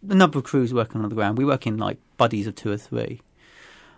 a 0.09 0.15
number 0.15 0.38
of 0.38 0.45
crews 0.45 0.73
working 0.73 1.03
on 1.03 1.09
the 1.09 1.15
ground. 1.15 1.38
We 1.38 1.45
work 1.45 1.67
in 1.67 1.79
like 1.79 1.99
buddies 2.17 2.47
of 2.47 2.55
two 2.55 2.71
or 2.71 2.77
three. 2.77 3.21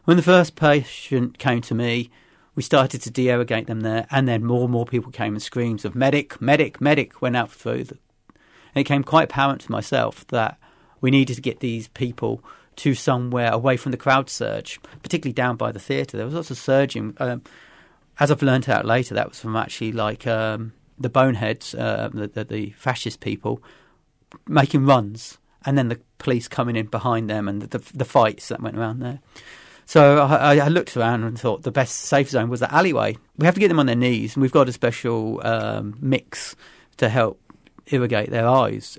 When 0.04 0.16
the 0.16 0.22
first 0.22 0.56
patient 0.56 1.38
came 1.38 1.60
to 1.62 1.74
me, 1.74 2.10
we 2.54 2.62
started 2.62 3.02
to 3.02 3.10
de-irrigate 3.10 3.66
them 3.66 3.80
there, 3.80 4.06
and 4.10 4.28
then 4.28 4.44
more 4.44 4.62
and 4.62 4.72
more 4.72 4.86
people 4.86 5.10
came 5.10 5.34
and 5.34 5.42
screams 5.42 5.84
of 5.84 5.94
medic, 5.94 6.40
medic, 6.40 6.80
medic 6.80 7.20
went 7.20 7.36
out 7.36 7.50
through. 7.50 7.84
The, 7.84 7.98
and 8.74 8.80
it 8.80 8.84
became 8.84 9.04
quite 9.04 9.24
apparent 9.24 9.62
to 9.62 9.72
myself 9.72 10.26
that 10.28 10.58
we 11.00 11.10
needed 11.10 11.34
to 11.34 11.42
get 11.42 11.60
these 11.60 11.88
people 11.88 12.44
to 12.76 12.94
somewhere 12.94 13.52
away 13.52 13.76
from 13.76 13.92
the 13.92 13.98
crowd 13.98 14.30
surge, 14.30 14.80
particularly 15.02 15.32
down 15.32 15.56
by 15.56 15.72
the 15.72 15.78
theatre. 15.78 16.16
There 16.16 16.26
was 16.26 16.34
lots 16.34 16.50
of 16.50 16.58
surging. 16.58 17.16
Um, 17.18 17.42
as 18.18 18.30
I've 18.30 18.42
learned 18.42 18.68
out 18.68 18.84
later, 18.84 19.14
that 19.14 19.28
was 19.28 19.40
from 19.40 19.56
actually 19.56 19.92
like 19.92 20.26
um, 20.26 20.72
the 20.98 21.08
boneheads, 21.08 21.74
uh, 21.74 22.10
the, 22.12 22.28
the, 22.28 22.44
the, 22.44 22.70
fascist 22.70 23.20
people, 23.20 23.62
making 24.46 24.86
runs, 24.86 25.38
and 25.64 25.76
then 25.76 25.88
the 25.88 26.00
police 26.18 26.48
coming 26.48 26.76
in 26.76 26.86
behind 26.86 27.28
them, 27.28 27.48
and 27.48 27.62
the, 27.62 27.78
the, 27.78 27.92
the 27.94 28.04
fights 28.04 28.48
that 28.48 28.60
went 28.60 28.76
around 28.76 29.00
there. 29.00 29.20
So 29.86 30.18
I, 30.22 30.56
I, 30.56 30.68
looked 30.68 30.96
around 30.96 31.24
and 31.24 31.38
thought 31.38 31.62
the 31.62 31.70
best 31.70 31.96
safe 31.96 32.30
zone 32.30 32.48
was 32.48 32.60
the 32.60 32.74
alleyway. 32.74 33.18
We 33.36 33.44
have 33.44 33.54
to 33.54 33.60
get 33.60 33.68
them 33.68 33.78
on 33.78 33.86
their 33.86 33.96
knees, 33.96 34.34
and 34.34 34.42
we've 34.42 34.52
got 34.52 34.68
a 34.68 34.72
special 34.72 35.46
um, 35.46 35.96
mix 36.00 36.56
to 36.96 37.08
help 37.08 37.40
irrigate 37.86 38.30
their 38.30 38.48
eyes. 38.48 38.96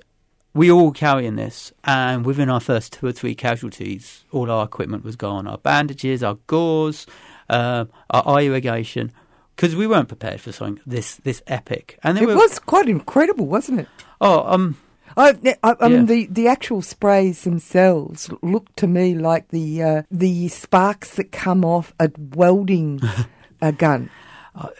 We 0.56 0.70
all 0.72 0.90
carrying 0.90 1.36
this, 1.36 1.72
and 1.84 2.24
within 2.24 2.48
our 2.48 2.60
first 2.60 2.94
two 2.94 3.06
or 3.06 3.12
three 3.12 3.34
casualties, 3.34 4.24
all 4.32 4.50
our 4.50 4.64
equipment 4.64 5.04
was 5.04 5.14
gone: 5.14 5.46
our 5.46 5.58
bandages, 5.58 6.22
our 6.22 6.38
gauze, 6.46 7.06
uh, 7.50 7.84
our 8.08 8.38
eye 8.38 8.44
irrigation, 8.44 9.12
because 9.54 9.76
we 9.76 9.86
weren't 9.86 10.08
prepared 10.08 10.40
for 10.40 10.52
something 10.52 10.82
this 10.86 11.16
this 11.16 11.42
epic. 11.46 11.98
And 12.02 12.18
it 12.18 12.26
was 12.26 12.58
quite 12.58 12.88
incredible, 12.88 13.46
wasn't 13.46 13.80
it? 13.80 13.88
Oh, 14.18 14.50
um, 14.50 14.78
I, 15.16 15.36
I, 15.62 15.76
I 15.80 15.88
mean, 15.88 16.06
the, 16.06 16.26
the 16.26 16.48
actual 16.48 16.82
sprays 16.82 17.44
themselves 17.44 18.30
look 18.42 18.74
to 18.76 18.86
me 18.86 19.14
like 19.14 19.48
the 19.48 19.82
uh, 19.82 20.02
the 20.10 20.48
sparks 20.48 21.14
that 21.16 21.32
come 21.32 21.64
off 21.64 21.94
a 22.00 22.10
welding 22.34 23.00
a 23.60 23.72
gun. 23.72 24.10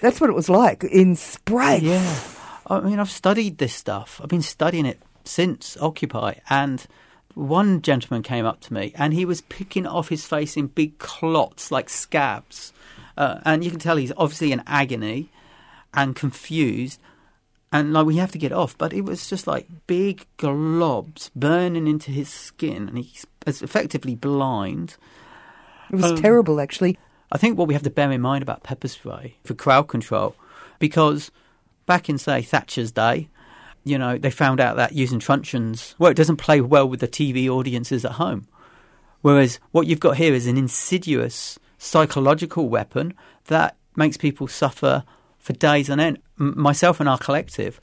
That's 0.01 0.21
what 0.21 0.31
it 0.31 0.37
was 0.37 0.49
like 0.49 0.85
in 0.85 1.17
spray. 1.17 1.81
Yeah. 1.83 2.19
I 2.67 2.81
mean, 2.81 2.99
I've 2.99 3.11
studied 3.11 3.59
this 3.59 3.75
stuff. 3.75 4.21
I've 4.23 4.29
been 4.29 4.43
studying 4.43 4.87
it 4.87 5.01
since 5.27 5.77
Occupy. 5.81 6.35
And 6.49 6.87
one 7.35 7.83
gentleman 7.83 8.23
came 8.23 8.47
up 8.47 8.61
to 8.61 8.73
me 8.73 8.93
and 8.97 9.13
he 9.13 9.25
was 9.25 9.43
picking 9.43 9.87
off 9.87 10.09
his 10.09 10.27
face 10.27 10.57
in 10.57 10.69
big 10.69 10.99
clots, 10.99 11.71
like 11.71 11.89
scabs. 11.91 12.73
Uh, 13.17 13.41
and 13.45 13.65
you 13.65 13.71
can 13.71 13.81
tell 13.81 13.97
he's 13.97 14.13
obviously 14.17 14.53
in 14.53 14.63
agony 14.67 15.31
and 15.93 16.15
confused. 16.17 17.01
And 17.73 17.93
like, 17.93 18.07
we 18.07 18.17
have 18.17 18.33
to 18.33 18.39
get 18.39 18.53
off. 18.53 18.77
But 18.79 18.93
it 18.93 19.03
was 19.03 19.29
just 19.29 19.47
like 19.47 19.67
big 19.87 20.27
globs 20.39 21.31
burning 21.35 21.87
into 21.87 22.11
his 22.11 22.29
skin. 22.29 22.89
And 22.89 22.99
he's 22.99 23.27
effectively 23.47 24.15
blind. 24.15 24.97
It 25.91 25.97
was 25.97 26.13
Um, 26.13 26.17
terrible, 26.17 26.61
actually. 26.61 26.99
I 27.33 27.39
think 27.39 27.59
what 27.59 27.69
we 27.69 27.75
have 27.75 27.83
to 27.83 27.91
bear 27.91 28.11
in 28.13 28.21
mind 28.21 28.43
about 28.43 28.63
pepper 28.63 28.89
spray 28.89 29.37
for 29.45 29.55
crowd 29.55 29.89
control, 29.89 30.37
because 30.79 31.31
back 31.85 32.09
in, 32.09 32.19
say, 32.19 32.41
Thatcher's 32.41 32.93
day, 32.93 33.29
you 33.87 33.97
know, 33.97 34.19
they 34.19 34.31
found 34.31 34.59
out 34.61 34.77
that 34.77 34.93
using 34.93 35.21
truncheons, 35.21 35.95
well, 35.97 36.11
it 36.11 36.17
doesn't 36.17 36.39
play 36.39 36.61
well 36.61 36.89
with 36.89 36.99
the 36.99 37.07
TV 37.07 37.49
audiences 37.49 38.05
at 38.05 38.13
home. 38.13 38.49
Whereas 39.23 39.61
what 39.71 39.87
you've 39.87 40.01
got 40.01 40.17
here 40.17 40.35
is 40.35 40.49
an 40.49 40.57
insidious 40.57 41.57
psychological 41.79 42.69
weapon 42.69 43.15
that 43.45 43.77
makes 43.95 44.17
people 44.17 44.49
suffer 44.49 45.05
for 45.39 45.53
days 45.53 45.89
on 45.89 46.01
end. 46.01 46.19
M- 46.41 46.59
myself 46.61 46.99
and 46.99 47.09
our 47.09 47.17
collective, 47.17 47.81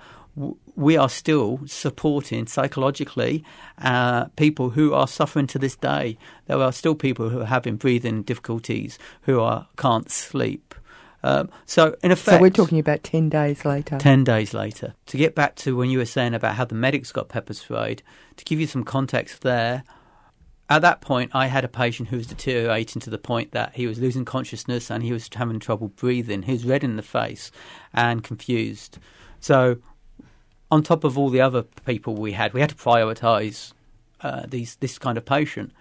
we 0.75 0.97
are 0.97 1.07
still 1.07 1.61
supporting 1.67 2.47
psychologically 2.47 3.43
uh, 3.77 4.25
people 4.35 4.71
who 4.71 4.93
are 4.93 5.07
suffering 5.07 5.47
to 5.47 5.59
this 5.59 5.77
day. 5.77 6.17
There 6.47 6.59
are 6.59 6.73
still 6.73 6.95
people 6.95 7.29
who 7.29 7.39
are 7.41 7.45
having 7.45 7.77
breathing 7.77 8.23
difficulties, 8.23 8.99
who 9.21 9.39
are 9.39 9.69
can't 9.77 10.11
sleep. 10.11 10.75
Um, 11.23 11.49
so, 11.65 11.95
in 12.03 12.11
effect, 12.11 12.37
So 12.37 12.41
we're 12.41 12.49
talking 12.49 12.79
about 12.79 13.03
10 13.03 13.29
days 13.29 13.63
later. 13.63 13.97
10 13.97 14.23
days 14.23 14.53
later. 14.53 14.93
To 15.05 15.17
get 15.17 15.35
back 15.35 15.55
to 15.57 15.75
when 15.75 15.89
you 15.89 15.97
were 15.97 16.05
saying 16.05 16.33
about 16.33 16.55
how 16.55 16.65
the 16.65 16.75
medics 16.75 17.11
got 17.11 17.29
pepper 17.29 17.53
sprayed, 17.53 18.03
to 18.35 18.43
give 18.43 18.59
you 18.59 18.67
some 18.67 18.83
context 18.83 19.41
there, 19.41 19.83
at 20.69 20.81
that 20.81 21.01
point 21.01 21.31
I 21.33 21.47
had 21.47 21.63
a 21.63 21.69
patient 21.69 22.09
who 22.09 22.17
was 22.17 22.27
deteriorating 22.27 23.01
to 23.01 23.09
the 23.09 23.17
point 23.17 23.51
that 23.51 23.75
he 23.75 23.87
was 23.87 23.99
losing 23.99 24.25
consciousness 24.25 24.89
and 24.89 25.03
he 25.03 25.13
was 25.13 25.29
having 25.33 25.59
trouble 25.59 25.89
breathing. 25.89 26.43
He 26.43 26.51
was 26.51 26.65
red 26.65 26.83
in 26.83 26.97
the 26.97 27.03
face 27.03 27.51
and 27.93 28.23
confused. 28.23 28.97
So, 29.39 29.77
on 30.71 30.83
top 30.83 31.03
of 31.03 31.17
all 31.17 31.29
the 31.29 31.41
other 31.41 31.63
people 31.63 32.15
we 32.15 32.33
had, 32.33 32.53
we 32.53 32.59
had 32.59 32.69
to 32.69 32.75
prioritise 32.75 33.73
uh, 34.21 34.43
these 34.47 34.75
this 34.77 34.97
kind 34.97 35.17
of 35.17 35.25
patient. 35.25 35.71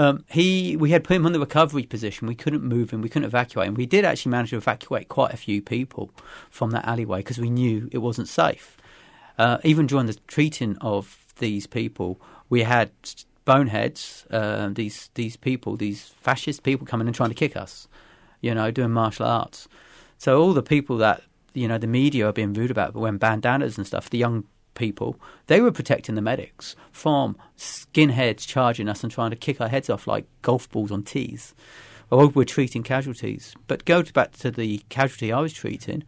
Um, 0.00 0.24
he, 0.30 0.78
we 0.78 0.92
had 0.92 1.04
put 1.04 1.14
him 1.14 1.26
on 1.26 1.32
the 1.32 1.38
recovery 1.38 1.82
position. 1.82 2.26
We 2.26 2.34
couldn't 2.34 2.62
move 2.62 2.90
him. 2.90 3.02
We 3.02 3.10
couldn't 3.10 3.26
evacuate 3.26 3.68
him. 3.68 3.74
We 3.74 3.84
did 3.84 4.06
actually 4.06 4.30
manage 4.30 4.48
to 4.48 4.56
evacuate 4.56 5.08
quite 5.10 5.34
a 5.34 5.36
few 5.36 5.60
people 5.60 6.10
from 6.48 6.70
that 6.70 6.86
alleyway 6.86 7.18
because 7.18 7.38
we 7.38 7.50
knew 7.50 7.86
it 7.92 7.98
wasn't 7.98 8.26
safe. 8.26 8.78
Uh, 9.36 9.58
even 9.62 9.86
during 9.86 10.06
the 10.06 10.16
treating 10.26 10.78
of 10.78 11.26
these 11.38 11.66
people, 11.66 12.18
we 12.48 12.62
had 12.62 12.90
boneheads. 13.44 14.24
Uh, 14.30 14.70
these 14.72 15.10
these 15.16 15.36
people, 15.36 15.76
these 15.76 16.08
fascist 16.08 16.62
people, 16.62 16.86
coming 16.86 17.06
and 17.06 17.14
trying 17.14 17.28
to 17.28 17.34
kick 17.34 17.54
us. 17.54 17.86
You 18.40 18.54
know, 18.54 18.70
doing 18.70 18.92
martial 18.92 19.26
arts. 19.26 19.68
So 20.16 20.40
all 20.40 20.54
the 20.54 20.62
people 20.62 20.96
that 20.96 21.24
you 21.52 21.68
know 21.68 21.76
the 21.76 21.86
media 21.86 22.26
are 22.26 22.32
being 22.32 22.54
rude 22.54 22.70
about, 22.70 22.94
but 22.94 23.00
when 23.00 23.18
bandanas 23.18 23.76
and 23.76 23.86
stuff. 23.86 24.08
The 24.08 24.16
young 24.16 24.44
people, 24.80 25.16
they 25.46 25.60
were 25.60 25.70
protecting 25.70 26.14
the 26.16 26.22
medics 26.22 26.74
from 26.90 27.36
skinheads 27.56 28.46
charging 28.46 28.88
us 28.88 29.04
and 29.04 29.12
trying 29.12 29.30
to 29.30 29.36
kick 29.36 29.60
our 29.60 29.68
heads 29.68 29.90
off 29.90 30.06
like 30.06 30.24
golf 30.42 30.68
balls 30.70 30.90
on 30.90 31.02
tees. 31.04 31.54
Well, 32.08 32.30
we're 32.30 32.44
treating 32.44 32.82
casualties. 32.82 33.54
But 33.68 33.84
go 33.84 34.02
back 34.02 34.32
to 34.38 34.50
the 34.50 34.82
casualty 34.88 35.32
I 35.32 35.40
was 35.40 35.52
treating. 35.52 36.02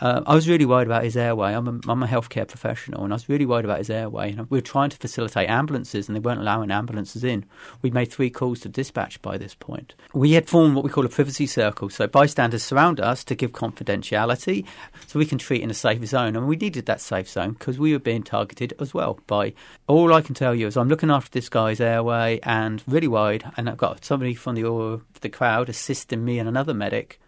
Uh, 0.00 0.22
I 0.26 0.34
was 0.34 0.48
really 0.48 0.64
worried 0.64 0.86
about 0.86 1.04
his 1.04 1.16
airway. 1.16 1.52
I'm 1.52 1.68
a, 1.68 1.90
I'm 1.90 2.02
a 2.02 2.06
healthcare 2.06 2.48
professional, 2.48 3.04
and 3.04 3.12
I 3.12 3.16
was 3.16 3.28
really 3.28 3.44
worried 3.44 3.66
about 3.66 3.78
his 3.78 3.90
airway. 3.90 4.32
And 4.32 4.50
we 4.50 4.58
were 4.58 4.62
trying 4.62 4.90
to 4.90 4.96
facilitate 4.96 5.50
ambulances, 5.50 6.08
and 6.08 6.16
they 6.16 6.20
weren't 6.20 6.40
allowing 6.40 6.70
ambulances 6.70 7.22
in. 7.22 7.44
We'd 7.82 7.92
made 7.92 8.10
three 8.10 8.30
calls 8.30 8.60
to 8.60 8.68
dispatch 8.68 9.20
by 9.20 9.36
this 9.36 9.54
point. 9.54 9.94
We 10.14 10.32
had 10.32 10.48
formed 10.48 10.74
what 10.74 10.84
we 10.84 10.90
call 10.90 11.04
a 11.04 11.10
privacy 11.10 11.46
circle, 11.46 11.90
so 11.90 12.06
bystanders 12.06 12.62
surround 12.62 12.98
us 12.98 13.24
to 13.24 13.34
give 13.34 13.52
confidentiality, 13.52 14.66
so 15.06 15.18
we 15.18 15.26
can 15.26 15.38
treat 15.38 15.62
in 15.62 15.70
a 15.70 15.74
safe 15.74 16.04
zone. 16.06 16.34
And 16.34 16.48
we 16.48 16.56
needed 16.56 16.86
that 16.86 17.02
safe 17.02 17.28
zone 17.28 17.52
because 17.52 17.78
we 17.78 17.92
were 17.92 17.98
being 17.98 18.22
targeted 18.22 18.72
as 18.80 18.94
well. 18.94 19.20
By 19.26 19.52
all 19.86 20.14
I 20.14 20.22
can 20.22 20.34
tell 20.34 20.54
you 20.54 20.66
is 20.66 20.76
I'm 20.78 20.88
looking 20.88 21.10
after 21.10 21.30
this 21.30 21.50
guy's 21.50 21.80
airway, 21.80 22.40
and 22.42 22.82
really 22.86 23.08
worried. 23.08 23.44
And 23.56 23.68
I've 23.68 23.76
got 23.76 24.04
somebody 24.04 24.34
from 24.34 24.54
the 24.54 25.00
the 25.20 25.28
crowd 25.28 25.68
assisting 25.68 26.24
me 26.24 26.38
and 26.38 26.48
another 26.48 26.72
medic 26.72 27.19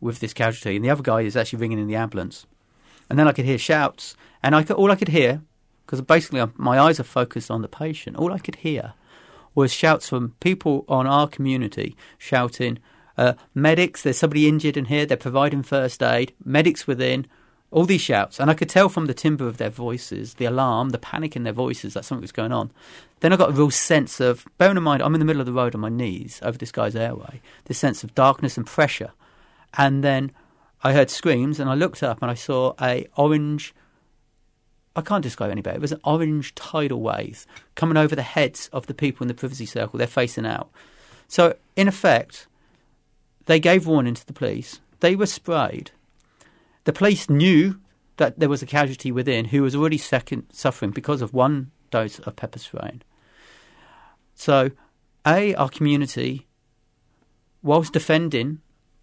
with 0.00 0.20
this 0.20 0.32
casualty, 0.32 0.76
and 0.76 0.84
the 0.84 0.90
other 0.90 1.02
guy 1.02 1.22
is 1.22 1.36
actually 1.36 1.60
ringing 1.60 1.78
in 1.78 1.86
the 1.86 1.96
ambulance. 1.96 2.46
And 3.08 3.18
then 3.18 3.28
I 3.28 3.32
could 3.32 3.44
hear 3.44 3.58
shouts, 3.58 4.16
and 4.42 4.54
I 4.54 4.62
could, 4.62 4.76
all 4.76 4.90
I 4.90 4.96
could 4.96 5.08
hear, 5.08 5.42
because 5.86 6.00
basically 6.02 6.40
I'm, 6.40 6.52
my 6.56 6.78
eyes 6.78 7.00
are 7.00 7.04
focused 7.04 7.50
on 7.50 7.62
the 7.62 7.68
patient, 7.68 8.16
all 8.16 8.32
I 8.32 8.38
could 8.38 8.56
hear 8.56 8.94
was 9.54 9.72
shouts 9.72 10.08
from 10.08 10.34
people 10.40 10.84
on 10.88 11.06
our 11.06 11.26
community 11.26 11.96
shouting, 12.16 12.78
uh, 13.16 13.32
"Medics! 13.54 14.02
There's 14.02 14.18
somebody 14.18 14.46
injured 14.46 14.76
in 14.76 14.84
here. 14.84 15.04
They're 15.04 15.16
providing 15.16 15.62
first 15.62 16.02
aid. 16.02 16.32
Medics 16.44 16.86
within." 16.86 17.26
All 17.70 17.84
these 17.84 18.00
shouts, 18.00 18.40
and 18.40 18.50
I 18.50 18.54
could 18.54 18.70
tell 18.70 18.88
from 18.88 19.06
the 19.06 19.12
timbre 19.12 19.46
of 19.46 19.58
their 19.58 19.68
voices, 19.68 20.34
the 20.34 20.46
alarm, 20.46 20.88
the 20.88 20.98
panic 20.98 21.36
in 21.36 21.42
their 21.42 21.52
voices 21.52 21.92
that 21.92 22.06
something 22.06 22.22
was 22.22 22.32
going 22.32 22.50
on. 22.50 22.70
Then 23.20 23.30
I 23.30 23.36
got 23.36 23.50
a 23.50 23.52
real 23.52 23.70
sense 23.70 24.20
of, 24.20 24.46
bearing 24.56 24.78
in 24.78 24.82
mind, 24.82 25.02
I'm 25.02 25.14
in 25.14 25.18
the 25.18 25.26
middle 25.26 25.40
of 25.40 25.46
the 25.46 25.52
road 25.52 25.74
on 25.74 25.82
my 25.82 25.90
knees 25.90 26.40
over 26.42 26.56
this 26.56 26.72
guy's 26.72 26.96
airway, 26.96 27.42
this 27.66 27.76
sense 27.76 28.02
of 28.02 28.14
darkness 28.14 28.56
and 28.56 28.66
pressure. 28.66 29.12
And 29.74 30.02
then 30.02 30.32
I 30.82 30.92
heard 30.92 31.10
screams, 31.10 31.60
and 31.60 31.68
I 31.68 31.74
looked 31.74 32.02
up 32.02 32.22
and 32.22 32.30
I 32.30 32.34
saw 32.34 32.74
a 32.80 33.06
orange. 33.16 33.74
I 34.96 35.00
can't 35.00 35.22
describe 35.22 35.50
it 35.50 35.52
any 35.52 35.62
better. 35.62 35.76
It 35.76 35.82
was 35.82 35.92
an 35.92 36.00
orange 36.04 36.54
tidal 36.54 37.00
wave 37.00 37.46
coming 37.74 37.96
over 37.96 38.16
the 38.16 38.22
heads 38.22 38.68
of 38.72 38.86
the 38.86 38.94
people 38.94 39.24
in 39.24 39.28
the 39.28 39.34
privacy 39.34 39.66
circle. 39.66 39.98
They're 39.98 40.06
facing 40.06 40.46
out. 40.46 40.70
So, 41.28 41.56
in 41.76 41.88
effect, 41.88 42.46
they 43.46 43.60
gave 43.60 43.86
warning 43.86 44.14
to 44.14 44.26
the 44.26 44.32
police. 44.32 44.80
They 45.00 45.14
were 45.14 45.26
sprayed. 45.26 45.90
The 46.84 46.92
police 46.92 47.28
knew 47.28 47.78
that 48.16 48.38
there 48.38 48.48
was 48.48 48.62
a 48.62 48.66
casualty 48.66 49.12
within 49.12 49.46
who 49.46 49.62
was 49.62 49.76
already 49.76 49.98
second, 49.98 50.46
suffering 50.52 50.90
because 50.90 51.22
of 51.22 51.32
one 51.32 51.70
dose 51.90 52.18
of 52.20 52.36
pepper 52.36 52.58
spraying. 52.58 53.02
So, 54.34 54.70
A, 55.26 55.54
our 55.54 55.68
community, 55.68 56.46
whilst 57.62 57.92
defending 57.92 58.60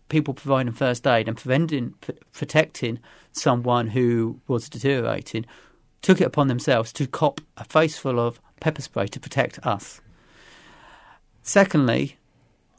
people 0.10 0.34
providing 0.34 0.74
first 0.74 1.06
aid 1.08 1.28
and 1.28 1.38
preventing, 1.38 1.96
protecting 2.32 3.00
someone 3.32 3.88
who 3.88 4.40
was 4.48 4.70
deteriorating, 4.70 5.46
took 6.02 6.22
it 6.22 6.26
upon 6.26 6.48
themselves 6.48 6.94
to 6.94 7.08
cop 7.08 7.42
a 7.58 7.64
face 7.64 7.98
full 7.98 8.20
of 8.20 8.40
pepper 8.60 8.82
spray 8.82 9.08
to 9.08 9.20
protect 9.20 9.60
us. 9.66 10.02
Secondly, 11.42 12.18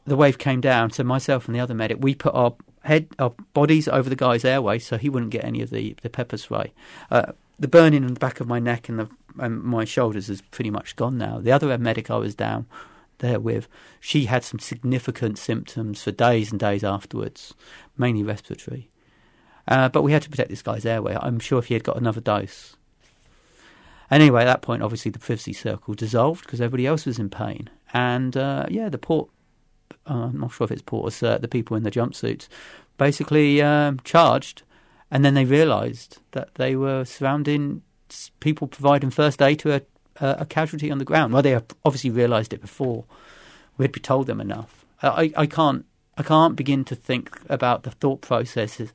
the 0.05 0.15
wave 0.15 0.37
came 0.37 0.61
down, 0.61 0.91
so 0.91 1.03
myself 1.03 1.47
and 1.47 1.55
the 1.55 1.59
other 1.59 1.73
medic, 1.73 1.97
we 1.99 2.15
put 2.15 2.33
our 2.33 2.55
head, 2.83 3.07
our 3.19 3.33
bodies 3.53 3.87
over 3.87 4.09
the 4.09 4.15
guy's 4.15 4.45
airway 4.45 4.79
so 4.79 4.97
he 4.97 5.09
wouldn't 5.09 5.31
get 5.31 5.43
any 5.43 5.61
of 5.61 5.69
the, 5.69 5.95
the 6.01 6.09
pepper 6.09 6.37
spray. 6.37 6.73
Uh, 7.11 7.33
the 7.59 7.67
burning 7.67 8.03
in 8.03 8.13
the 8.13 8.19
back 8.19 8.39
of 8.39 8.47
my 8.47 8.59
neck 8.59 8.87
and, 8.87 8.99
the, 8.99 9.09
and 9.39 9.61
my 9.63 9.83
shoulders 9.83 10.29
is 10.29 10.41
pretty 10.41 10.69
much 10.69 10.95
gone 10.95 11.17
now. 11.17 11.39
The 11.39 11.51
other 11.51 11.77
medic 11.77 12.09
I 12.09 12.17
was 12.17 12.35
down 12.35 12.65
there 13.19 13.39
with, 13.39 13.67
she 13.99 14.25
had 14.25 14.43
some 14.43 14.59
significant 14.59 15.37
symptoms 15.37 16.03
for 16.03 16.11
days 16.11 16.51
and 16.51 16.59
days 16.59 16.83
afterwards, 16.83 17.53
mainly 17.97 18.23
respiratory. 18.23 18.89
Uh, 19.67 19.89
but 19.89 20.01
we 20.01 20.11
had 20.11 20.21
to 20.21 20.29
protect 20.29 20.49
this 20.49 20.61
guy's 20.61 20.85
airway. 20.85 21.17
I'm 21.19 21.39
sure 21.39 21.59
if 21.59 21.65
he 21.65 21.73
had 21.73 21.83
got 21.83 21.97
another 21.97 22.21
dose. 22.21 22.75
Anyway, 24.09 24.41
at 24.41 24.45
that 24.45 24.61
point, 24.61 24.81
obviously 24.81 25.11
the 25.11 25.19
privacy 25.19 25.53
circle 25.53 25.93
dissolved 25.93 26.45
because 26.45 26.61
everybody 26.61 26.87
else 26.87 27.05
was 27.05 27.19
in 27.19 27.29
pain. 27.29 27.69
And 27.93 28.37
uh, 28.37 28.65
yeah, 28.69 28.87
the 28.87 28.97
port, 28.97 29.29
uh, 30.09 30.13
I'm 30.13 30.39
not 30.39 30.53
sure 30.53 30.65
if 30.65 30.71
it's 30.71 30.81
port 30.81 31.11
or 31.11 31.15
cert, 31.15 31.41
the 31.41 31.47
people 31.47 31.75
in 31.75 31.83
the 31.83 31.91
jumpsuits, 31.91 32.47
basically 32.97 33.61
um, 33.61 33.99
charged. 34.05 34.63
And 35.11 35.25
then 35.25 35.33
they 35.33 35.45
realised 35.45 36.19
that 36.31 36.55
they 36.55 36.75
were 36.75 37.03
surrounding 37.03 37.81
people 38.39 38.67
providing 38.67 39.09
first 39.09 39.41
aid 39.41 39.59
to 39.59 39.75
a, 39.75 39.81
a, 40.19 40.37
a 40.39 40.45
casualty 40.45 40.91
on 40.91 40.97
the 40.97 41.05
ground. 41.05 41.33
Well, 41.33 41.41
they 41.41 41.51
have 41.51 41.65
obviously 41.85 42.09
realised 42.09 42.53
it 42.53 42.61
before. 42.61 43.05
We'd 43.77 43.91
be 43.91 43.99
told 43.99 44.27
them 44.27 44.41
enough. 44.41 44.85
I, 45.01 45.31
I 45.37 45.45
can't 45.45 45.85
I 46.17 46.23
can't 46.23 46.55
begin 46.55 46.83
to 46.85 46.95
think 46.95 47.39
about 47.47 47.83
the 47.83 47.91
thought 47.91 48.21
processes 48.21 48.91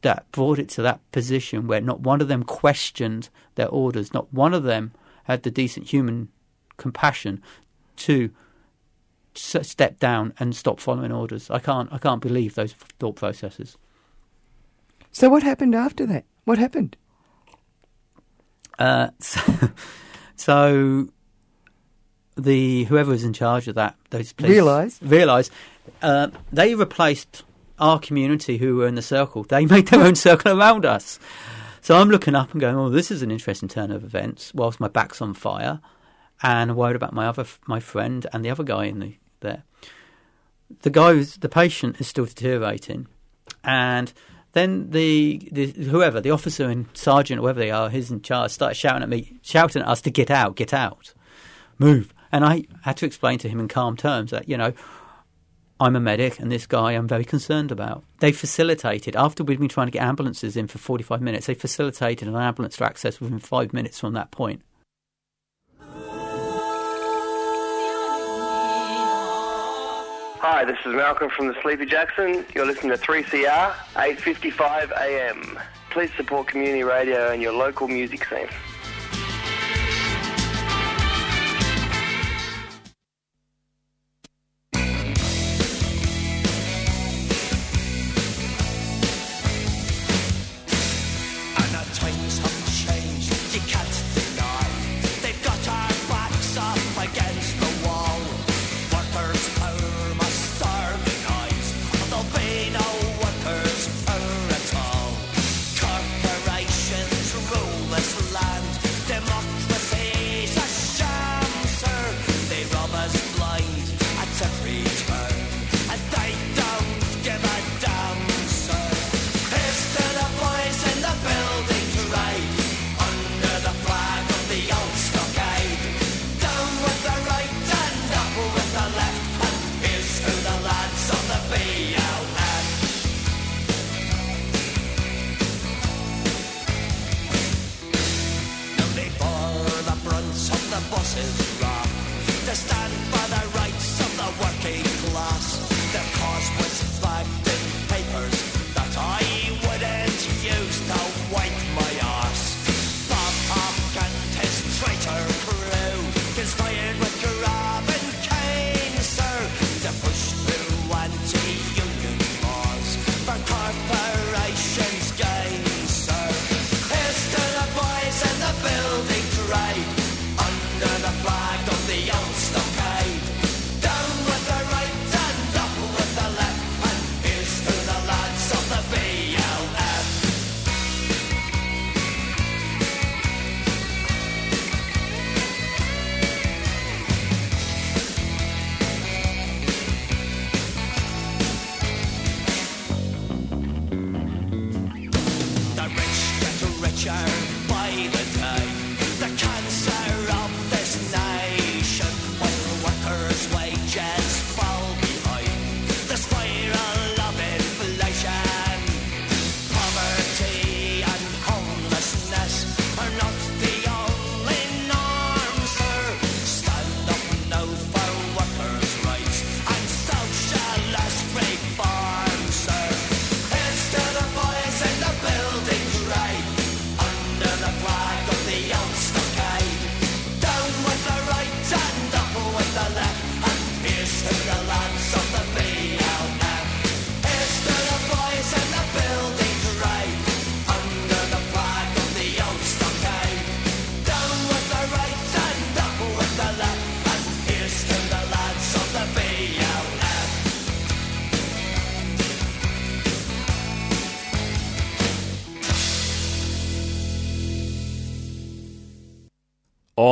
that 0.00 0.30
brought 0.32 0.58
it 0.58 0.68
to 0.70 0.82
that 0.82 1.00
position 1.12 1.66
where 1.66 1.80
not 1.80 2.00
one 2.00 2.20
of 2.20 2.28
them 2.28 2.42
questioned 2.42 3.28
their 3.56 3.68
orders, 3.68 4.14
not 4.14 4.32
one 4.32 4.54
of 4.54 4.62
them 4.62 4.92
had 5.24 5.42
the 5.42 5.50
decent 5.50 5.88
human 5.88 6.28
compassion 6.76 7.42
to 7.96 8.30
step 9.34 9.98
down 9.98 10.32
and 10.38 10.54
stop 10.54 10.80
following 10.80 11.12
orders. 11.12 11.50
I 11.50 11.58
can't 11.58 11.92
I 11.92 11.98
can't 11.98 12.22
believe 12.22 12.54
those 12.54 12.72
thought 12.72 13.16
processes. 13.16 13.76
So 15.10 15.28
what 15.28 15.42
happened 15.42 15.74
after 15.74 16.06
that? 16.06 16.24
What 16.44 16.58
happened? 16.58 16.96
Uh, 18.78 19.08
so, 19.20 19.40
so 20.42 21.08
the 22.36 22.84
whoever 22.84 23.12
was 23.12 23.22
in 23.22 23.32
charge 23.32 23.68
of 23.68 23.76
that 23.76 23.96
those 24.10 24.32
police 24.32 24.50
Realised? 24.50 25.02
realised 25.02 25.52
uh, 26.02 26.28
they 26.52 26.74
replaced 26.74 27.44
our 27.78 28.00
community 28.00 28.58
who 28.58 28.76
were 28.76 28.88
in 28.88 28.96
the 28.96 29.02
circle. 29.02 29.44
They 29.44 29.66
made 29.74 29.86
their 29.88 30.00
own 30.02 30.16
circle 30.16 30.58
around 30.58 30.84
us. 30.84 31.20
So 31.80 31.96
I'm 31.96 32.10
looking 32.10 32.34
up 32.34 32.50
and 32.52 32.60
going, 32.60 32.74
"Oh, 32.74 32.88
this 32.88 33.10
is 33.12 33.22
an 33.22 33.30
interesting 33.30 33.68
turn 33.68 33.92
of 33.92 34.02
events." 34.02 34.52
Whilst 34.52 34.80
my 34.80 34.88
back's 34.88 35.22
on 35.22 35.34
fire, 35.34 35.80
and 36.42 36.76
worried 36.76 36.96
about 36.96 37.12
my 37.12 37.26
other 37.28 37.46
my 37.66 37.78
friend 37.78 38.26
and 38.32 38.44
the 38.44 38.50
other 38.50 38.64
guy 38.64 38.86
in 38.86 38.98
the 38.98 39.14
there. 39.40 39.62
The 40.80 40.90
guy, 40.90 41.12
who's, 41.12 41.36
the 41.36 41.48
patient, 41.50 42.00
is 42.00 42.08
still 42.08 42.24
deteriorating, 42.24 43.06
and 43.62 44.12
then 44.52 44.90
the, 44.90 45.48
the 45.50 45.66
whoever, 45.84 46.20
the 46.20 46.30
officer 46.30 46.68
and 46.68 46.86
sergeant, 46.92 47.40
whoever 47.40 47.58
they 47.58 47.70
are, 47.70 47.88
who's 47.88 48.10
in 48.10 48.22
charge, 48.22 48.50
started 48.50 48.74
shouting 48.74 49.02
at 49.02 49.08
me, 49.08 49.38
shouting 49.42 49.82
at 49.82 49.88
us 49.88 50.00
to 50.02 50.10
get 50.10 50.30
out, 50.30 50.56
get 50.56 50.74
out, 50.74 51.14
move. 51.78 52.12
And 52.30 52.44
I 52.44 52.64
had 52.82 52.96
to 52.98 53.06
explain 53.06 53.38
to 53.40 53.48
him 53.48 53.60
in 53.60 53.68
calm 53.68 53.96
terms 53.96 54.30
that 54.30 54.48
you 54.48 54.56
know 54.56 54.72
I'm 55.80 55.96
a 55.96 56.00
medic 56.00 56.38
and 56.38 56.52
this 56.52 56.66
guy 56.66 56.92
I'm 56.92 57.08
very 57.08 57.24
concerned 57.24 57.72
about. 57.72 58.04
They 58.20 58.30
facilitated, 58.30 59.16
after 59.16 59.42
we'd 59.42 59.58
been 59.58 59.68
trying 59.68 59.88
to 59.88 59.90
get 59.90 60.02
ambulances 60.02 60.56
in 60.56 60.68
for 60.68 60.78
45 60.78 61.20
minutes, 61.20 61.46
they 61.46 61.54
facilitated 61.54 62.28
an 62.28 62.36
ambulance 62.36 62.76
to 62.76 62.84
access 62.84 63.20
within 63.20 63.38
five 63.38 63.72
minutes 63.72 63.98
from 63.98 64.12
that 64.12 64.30
point. 64.30 64.62
Hi, 70.44 70.64
this 70.64 70.78
is 70.84 70.92
Malcolm 70.92 71.30
from 71.30 71.46
the 71.46 71.54
Sleepy 71.62 71.86
Jackson. 71.86 72.44
You're 72.52 72.66
listening 72.66 72.90
to 72.90 72.98
3CR, 72.98 73.74
8.55 73.94 74.90
AM. 75.00 75.56
Please 75.90 76.10
support 76.16 76.48
community 76.48 76.82
radio 76.82 77.30
and 77.30 77.40
your 77.40 77.52
local 77.52 77.86
music 77.86 78.24
scene. 78.24 78.48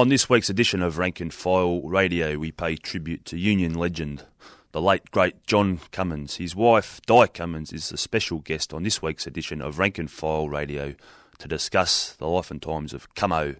On 0.00 0.08
this 0.08 0.30
week's 0.30 0.48
edition 0.48 0.80
of 0.80 0.96
Rank 0.96 1.20
and 1.20 1.30
File 1.30 1.82
Radio, 1.82 2.38
we 2.38 2.52
pay 2.52 2.74
tribute 2.74 3.26
to 3.26 3.36
Union 3.36 3.74
legend, 3.74 4.24
the 4.72 4.80
late 4.80 5.10
great 5.10 5.46
John 5.46 5.78
Cummins. 5.92 6.36
His 6.36 6.56
wife, 6.56 7.02
Di 7.04 7.26
Cummins, 7.26 7.70
is 7.70 7.90
the 7.90 7.98
special 7.98 8.38
guest 8.38 8.72
on 8.72 8.82
this 8.82 9.02
week's 9.02 9.26
edition 9.26 9.60
of 9.60 9.78
Rank 9.78 9.98
and 9.98 10.10
File 10.10 10.48
Radio 10.48 10.94
to 11.38 11.48
discuss 11.48 12.14
the 12.14 12.26
life 12.26 12.50
and 12.50 12.62
times 12.62 12.94
of 12.94 13.12
Cummo, 13.12 13.56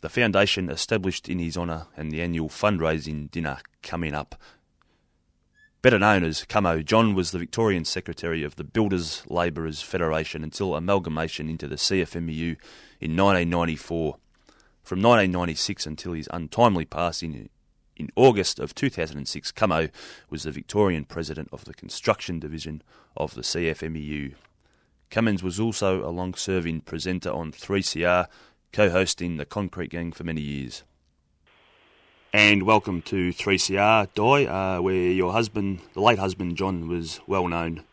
the 0.00 0.08
foundation 0.08 0.70
established 0.70 1.28
in 1.28 1.40
his 1.40 1.56
honour 1.56 1.88
and 1.96 2.12
the 2.12 2.22
annual 2.22 2.48
fundraising 2.48 3.28
dinner 3.28 3.58
coming 3.82 4.14
up. 4.14 4.40
Better 5.82 5.98
known 5.98 6.22
as 6.22 6.44
Cummo, 6.44 6.84
John 6.84 7.16
was 7.16 7.32
the 7.32 7.40
Victorian 7.40 7.84
Secretary 7.84 8.44
of 8.44 8.54
the 8.54 8.62
Builders 8.62 9.24
Labourers 9.26 9.82
Federation 9.82 10.44
until 10.44 10.76
amalgamation 10.76 11.48
into 11.48 11.66
the 11.66 11.74
CFMEU 11.74 12.56
in 13.00 13.16
1994. 13.16 14.18
From 14.88 15.02
1996 15.02 15.84
until 15.84 16.14
his 16.14 16.30
untimely 16.32 16.86
passing 16.86 17.50
in 17.98 18.08
August 18.16 18.58
of 18.58 18.74
2006, 18.74 19.52
Cummo 19.52 19.90
was 20.30 20.44
the 20.44 20.50
Victorian 20.50 21.04
President 21.04 21.50
of 21.52 21.66
the 21.66 21.74
Construction 21.74 22.40
Division 22.40 22.82
of 23.14 23.34
the 23.34 23.42
CFMEU. 23.42 24.32
Cummins 25.10 25.42
was 25.42 25.60
also 25.60 26.02
a 26.02 26.08
long 26.08 26.32
serving 26.32 26.80
presenter 26.80 27.30
on 27.30 27.52
3CR, 27.52 28.28
co 28.72 28.88
hosting 28.88 29.36
The 29.36 29.44
Concrete 29.44 29.90
Gang 29.90 30.10
for 30.10 30.24
many 30.24 30.40
years. 30.40 30.84
And 32.32 32.62
welcome 32.62 33.02
to 33.02 33.30
3CR, 33.30 34.08
Di, 34.14 34.46
uh, 34.46 34.80
where 34.80 34.94
your 34.94 35.32
husband, 35.32 35.80
the 35.92 36.00
late 36.00 36.18
husband 36.18 36.56
John, 36.56 36.88
was 36.88 37.20
well 37.26 37.46
known. 37.46 37.84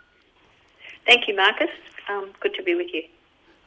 Thank 1.06 1.28
you, 1.28 1.36
Marcus. 1.36 1.68
Um, 2.08 2.32
good 2.40 2.54
to 2.54 2.64
be 2.64 2.74
with 2.74 2.88
you. 2.94 3.04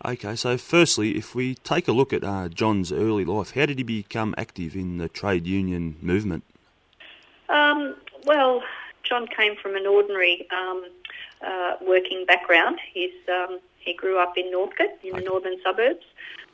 Okay, 0.05 0.37
so 0.37 0.57
firstly, 0.57 1.17
if 1.17 1.35
we 1.35 1.57
take 1.57 1.89
a 1.89 1.93
look 1.93 2.13
at 2.13 2.23
uh, 2.23 2.49
John's 2.49 2.93
early 2.93 3.25
life, 3.25 3.53
how 3.53 3.67
did 3.67 3.79
he 3.79 3.83
become 3.83 4.33
active 4.39 4.77
in 4.77 4.99
the 4.99 5.09
trade 5.09 5.45
union 5.45 5.97
movement? 6.01 6.45
Um, 7.49 7.97
well, 8.25 8.63
John 9.03 9.27
came 9.27 9.57
from 9.57 9.75
an 9.75 9.87
ordinary 9.87 10.47
um, 10.53 10.85
uh, 11.45 11.77
working 11.81 12.25
background. 12.27 12.79
He's 12.93 13.11
um, 13.29 13.59
he 13.79 13.93
grew 13.93 14.19
up 14.19 14.37
in 14.37 14.51
Northcote 14.53 15.03
in 15.03 15.17
the 15.17 15.23
northern 15.23 15.57
suburbs. 15.65 16.05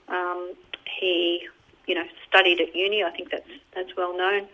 Um, 0.09 0.55
he, 0.99 1.47
you 1.87 1.95
know, 1.95 2.05
studied 2.27 2.61
at 2.61 2.75
uni. 2.75 3.03
I 3.03 3.11
think 3.11 3.31
that's 3.31 3.51
that's 3.75 3.95
well 3.97 4.17
known. 4.17 4.47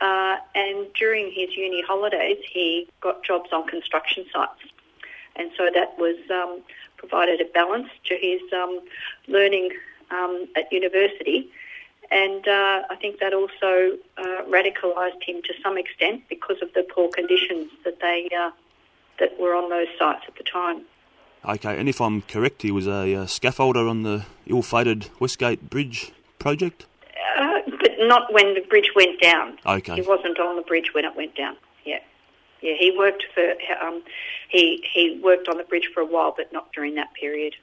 Uh, 0.00 0.36
and 0.54 0.86
during 0.94 1.32
his 1.32 1.56
uni 1.56 1.82
holidays, 1.82 2.38
he 2.52 2.88
got 3.00 3.24
jobs 3.24 3.50
on 3.52 3.66
construction 3.66 4.26
sites, 4.32 4.60
and 5.34 5.50
so 5.56 5.70
that 5.74 5.98
was 5.98 6.16
um, 6.30 6.62
provided 6.98 7.40
a 7.40 7.44
balance 7.46 7.88
to 8.04 8.14
his 8.20 8.40
um, 8.52 8.80
learning 9.26 9.70
um, 10.10 10.46
at 10.56 10.70
university. 10.70 11.50
And 12.10 12.46
uh, 12.48 12.82
I 12.90 12.96
think 13.00 13.20
that 13.20 13.34
also 13.34 13.98
uh, 14.16 14.42
radicalised 14.48 15.22
him 15.22 15.42
to 15.42 15.54
some 15.62 15.76
extent 15.76 16.22
because 16.28 16.56
of 16.62 16.72
the 16.74 16.82
poor 16.94 17.08
conditions 17.08 17.70
that 17.84 18.00
they 18.00 18.28
uh, 18.36 18.50
that 19.18 19.38
were 19.38 19.54
on 19.54 19.68
those 19.68 19.88
sites 19.98 20.22
at 20.26 20.36
the 20.36 20.44
time. 20.44 20.82
Okay, 21.44 21.78
and 21.78 21.88
if 21.88 22.00
I'm 22.00 22.22
correct, 22.22 22.62
he 22.62 22.70
was 22.70 22.86
a, 22.86 23.14
uh 23.14 23.26
scaffolder 23.26 23.88
on 23.88 24.02
the 24.02 24.24
ill-fated 24.46 25.08
Westgate 25.20 25.70
Bridge 25.70 26.12
project. 26.38 26.86
Uh, 27.38 27.60
but 27.80 27.92
not 28.00 28.32
when 28.32 28.54
the 28.54 28.60
bridge 28.60 28.90
went 28.96 29.20
down. 29.20 29.58
Okay. 29.66 29.96
He 29.96 30.02
wasn't 30.02 30.38
on 30.40 30.56
the 30.56 30.62
bridge 30.62 30.94
when 30.94 31.04
it 31.04 31.14
went 31.16 31.36
down. 31.36 31.56
Yeah. 32.60 32.74
He 32.78 32.94
worked 32.96 33.24
for 33.34 33.54
um, 33.80 34.02
he 34.48 34.84
he 34.92 35.20
worked 35.22 35.48
on 35.48 35.58
the 35.58 35.64
bridge 35.64 35.90
for 35.92 36.00
a 36.00 36.06
while, 36.06 36.34
but 36.36 36.52
not 36.52 36.72
during 36.72 36.94
that 36.96 37.12
period. 37.14 37.54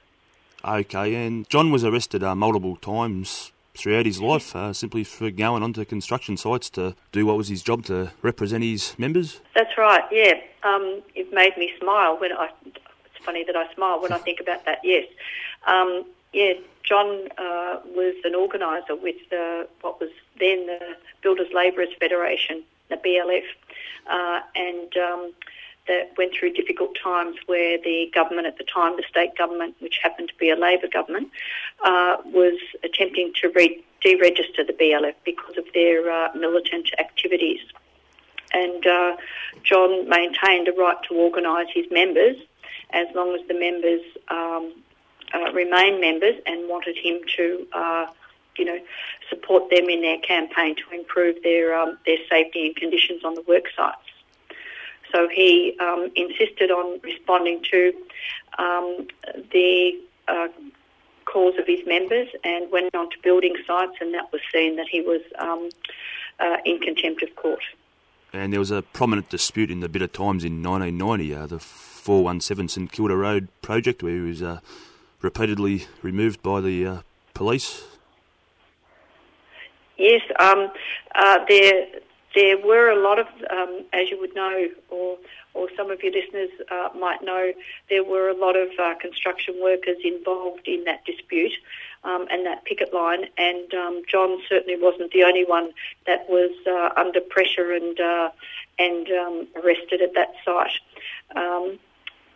Okay, 0.64 1.14
and 1.14 1.48
John 1.48 1.70
was 1.70 1.84
arrested 1.84 2.22
uh, 2.22 2.34
multiple 2.34 2.76
times 2.76 3.52
throughout 3.74 4.06
his 4.06 4.20
life 4.20 4.56
uh, 4.56 4.72
simply 4.72 5.04
for 5.04 5.30
going 5.30 5.62
onto 5.62 5.84
construction 5.84 6.36
sites 6.36 6.70
to 6.70 6.94
do 7.12 7.26
what 7.26 7.36
was 7.36 7.48
his 7.48 7.62
job 7.62 7.84
to 7.84 8.10
represent 8.22 8.64
his 8.64 8.98
members. 8.98 9.40
That's 9.54 9.76
right. 9.76 10.04
Yeah, 10.10 10.40
um, 10.62 11.02
it 11.14 11.32
made 11.32 11.56
me 11.56 11.72
smile 11.78 12.18
when 12.18 12.32
I. 12.32 12.48
It's 12.64 13.24
funny 13.24 13.44
that 13.44 13.56
I 13.56 13.72
smile 13.74 14.00
when 14.00 14.12
I 14.12 14.18
think 14.18 14.40
about 14.40 14.64
that. 14.64 14.80
Yes, 14.82 15.06
um, 15.66 16.04
yeah. 16.32 16.54
John 16.82 17.26
uh, 17.36 17.80
was 17.96 18.14
an 18.24 18.36
organiser 18.36 18.94
with 18.94 19.16
the, 19.28 19.66
what 19.80 19.98
was 20.00 20.10
then 20.38 20.66
the 20.66 20.96
Builders 21.20 21.48
Labourers 21.52 21.88
Federation, 21.98 22.62
the 22.88 22.96
BLF, 22.96 23.42
uh, 24.08 24.40
and 24.54 24.96
um, 24.96 25.32
that 25.88 26.12
went 26.16 26.32
through 26.34 26.52
difficult 26.52 26.96
times 27.02 27.36
where 27.46 27.78
the 27.78 28.10
government 28.14 28.46
at 28.46 28.58
the 28.58 28.64
time, 28.64 28.96
the 28.96 29.04
state 29.08 29.36
government, 29.36 29.76
which 29.80 29.98
happened 30.02 30.28
to 30.28 30.34
be 30.36 30.50
a 30.50 30.56
Labor 30.56 30.88
government, 30.88 31.30
uh, 31.84 32.16
was 32.24 32.58
attempting 32.82 33.32
to 33.40 33.48
re- 33.54 33.84
deregister 34.04 34.66
the 34.66 34.72
BLF 34.72 35.14
because 35.24 35.56
of 35.56 35.64
their 35.74 36.10
uh, 36.10 36.28
militant 36.34 36.90
activities. 36.98 37.60
And 38.52 38.86
uh, 38.86 39.16
John 39.62 40.08
maintained 40.08 40.68
a 40.68 40.72
right 40.72 40.96
to 41.08 41.14
organise 41.14 41.68
his 41.72 41.86
members 41.90 42.36
as 42.90 43.06
long 43.14 43.34
as 43.34 43.46
the 43.48 43.54
members 43.54 44.00
um, 44.28 44.72
uh, 45.34 45.52
remain 45.52 46.00
members 46.00 46.36
and 46.46 46.68
wanted 46.68 46.96
him 46.96 47.20
to, 47.36 47.66
uh, 47.72 48.06
you 48.58 48.64
know, 48.64 48.78
support 49.28 49.70
them 49.70 49.88
in 49.88 50.02
their 50.02 50.18
campaign 50.18 50.76
to 50.76 50.94
improve 50.94 51.36
their 51.42 51.78
um, 51.78 51.98
their 52.06 52.18
safety 52.28 52.66
and 52.66 52.76
conditions 52.76 53.24
on 53.24 53.34
the 53.34 53.42
work 53.42 53.64
sites. 53.76 53.98
So 55.12 55.28
he 55.28 55.76
um, 55.80 56.10
insisted 56.14 56.70
on 56.70 57.00
responding 57.02 57.62
to 57.70 57.92
um, 58.58 59.06
the 59.52 60.00
uh, 60.28 60.48
calls 61.24 61.58
of 61.58 61.66
his 61.66 61.80
members 61.86 62.28
and 62.44 62.70
went 62.70 62.94
on 62.94 63.10
to 63.10 63.16
building 63.22 63.54
sites, 63.66 63.96
and 64.00 64.14
that 64.14 64.32
was 64.32 64.40
seen 64.52 64.76
that 64.76 64.88
he 64.88 65.00
was 65.00 65.20
um, 65.38 65.68
uh, 66.40 66.56
in 66.64 66.78
contempt 66.80 67.22
of 67.22 67.34
court. 67.36 67.62
And 68.32 68.52
there 68.52 68.60
was 68.60 68.70
a 68.70 68.82
prominent 68.82 69.30
dispute 69.30 69.70
in 69.70 69.80
the 69.80 69.88
Bitter 69.88 70.08
Times 70.08 70.44
in 70.44 70.62
1990, 70.62 71.34
uh, 71.34 71.46
the 71.46 71.58
417 71.58 72.68
St 72.68 72.92
Kilda 72.92 73.16
Road 73.16 73.48
project, 73.62 74.02
where 74.02 74.14
he 74.14 74.20
was 74.20 74.42
uh, 74.42 74.60
repeatedly 75.22 75.86
removed 76.02 76.42
by 76.42 76.60
the 76.60 76.86
uh, 76.86 77.00
police. 77.34 77.82
Yes, 79.96 80.22
um, 80.38 80.70
uh, 81.14 81.38
there 81.48 81.86
there 82.34 82.58
were 82.58 82.90
a 82.90 83.02
lot 83.02 83.18
of, 83.18 83.26
um, 83.50 83.82
as 83.94 84.10
you 84.10 84.20
would 84.20 84.34
know, 84.34 84.68
or 84.90 85.16
or 85.54 85.68
some 85.74 85.90
of 85.90 86.02
your 86.02 86.12
listeners 86.12 86.50
uh, 86.70 86.90
might 86.98 87.22
know, 87.22 87.50
there 87.88 88.04
were 88.04 88.28
a 88.28 88.34
lot 88.34 88.56
of 88.56 88.68
uh, 88.78 88.94
construction 89.00 89.54
workers 89.62 89.96
involved 90.04 90.68
in 90.68 90.84
that 90.84 91.02
dispute 91.06 91.52
um, 92.04 92.26
and 92.30 92.44
that 92.44 92.62
picket 92.66 92.92
line. 92.92 93.24
And 93.38 93.72
um, 93.72 94.02
John 94.06 94.38
certainly 94.50 94.78
wasn't 94.78 95.12
the 95.12 95.24
only 95.24 95.46
one 95.46 95.72
that 96.06 96.28
was 96.28 96.52
uh, 96.66 96.90
under 97.00 97.22
pressure 97.22 97.72
and 97.72 97.98
uh, 97.98 98.30
and 98.78 99.08
um, 99.10 99.46
arrested 99.56 100.02
at 100.02 100.12
that 100.14 100.34
site. 100.44 100.78
Um, 101.34 101.78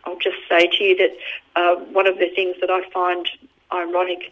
I'll 0.05 0.17
just 0.17 0.37
say 0.49 0.65
to 0.65 0.83
you 0.83 0.97
that 0.97 1.11
uh, 1.55 1.75
one 1.93 2.07
of 2.07 2.17
the 2.17 2.29
things 2.33 2.55
that 2.59 2.71
I 2.71 2.89
find 2.89 3.29
ironic 3.71 4.31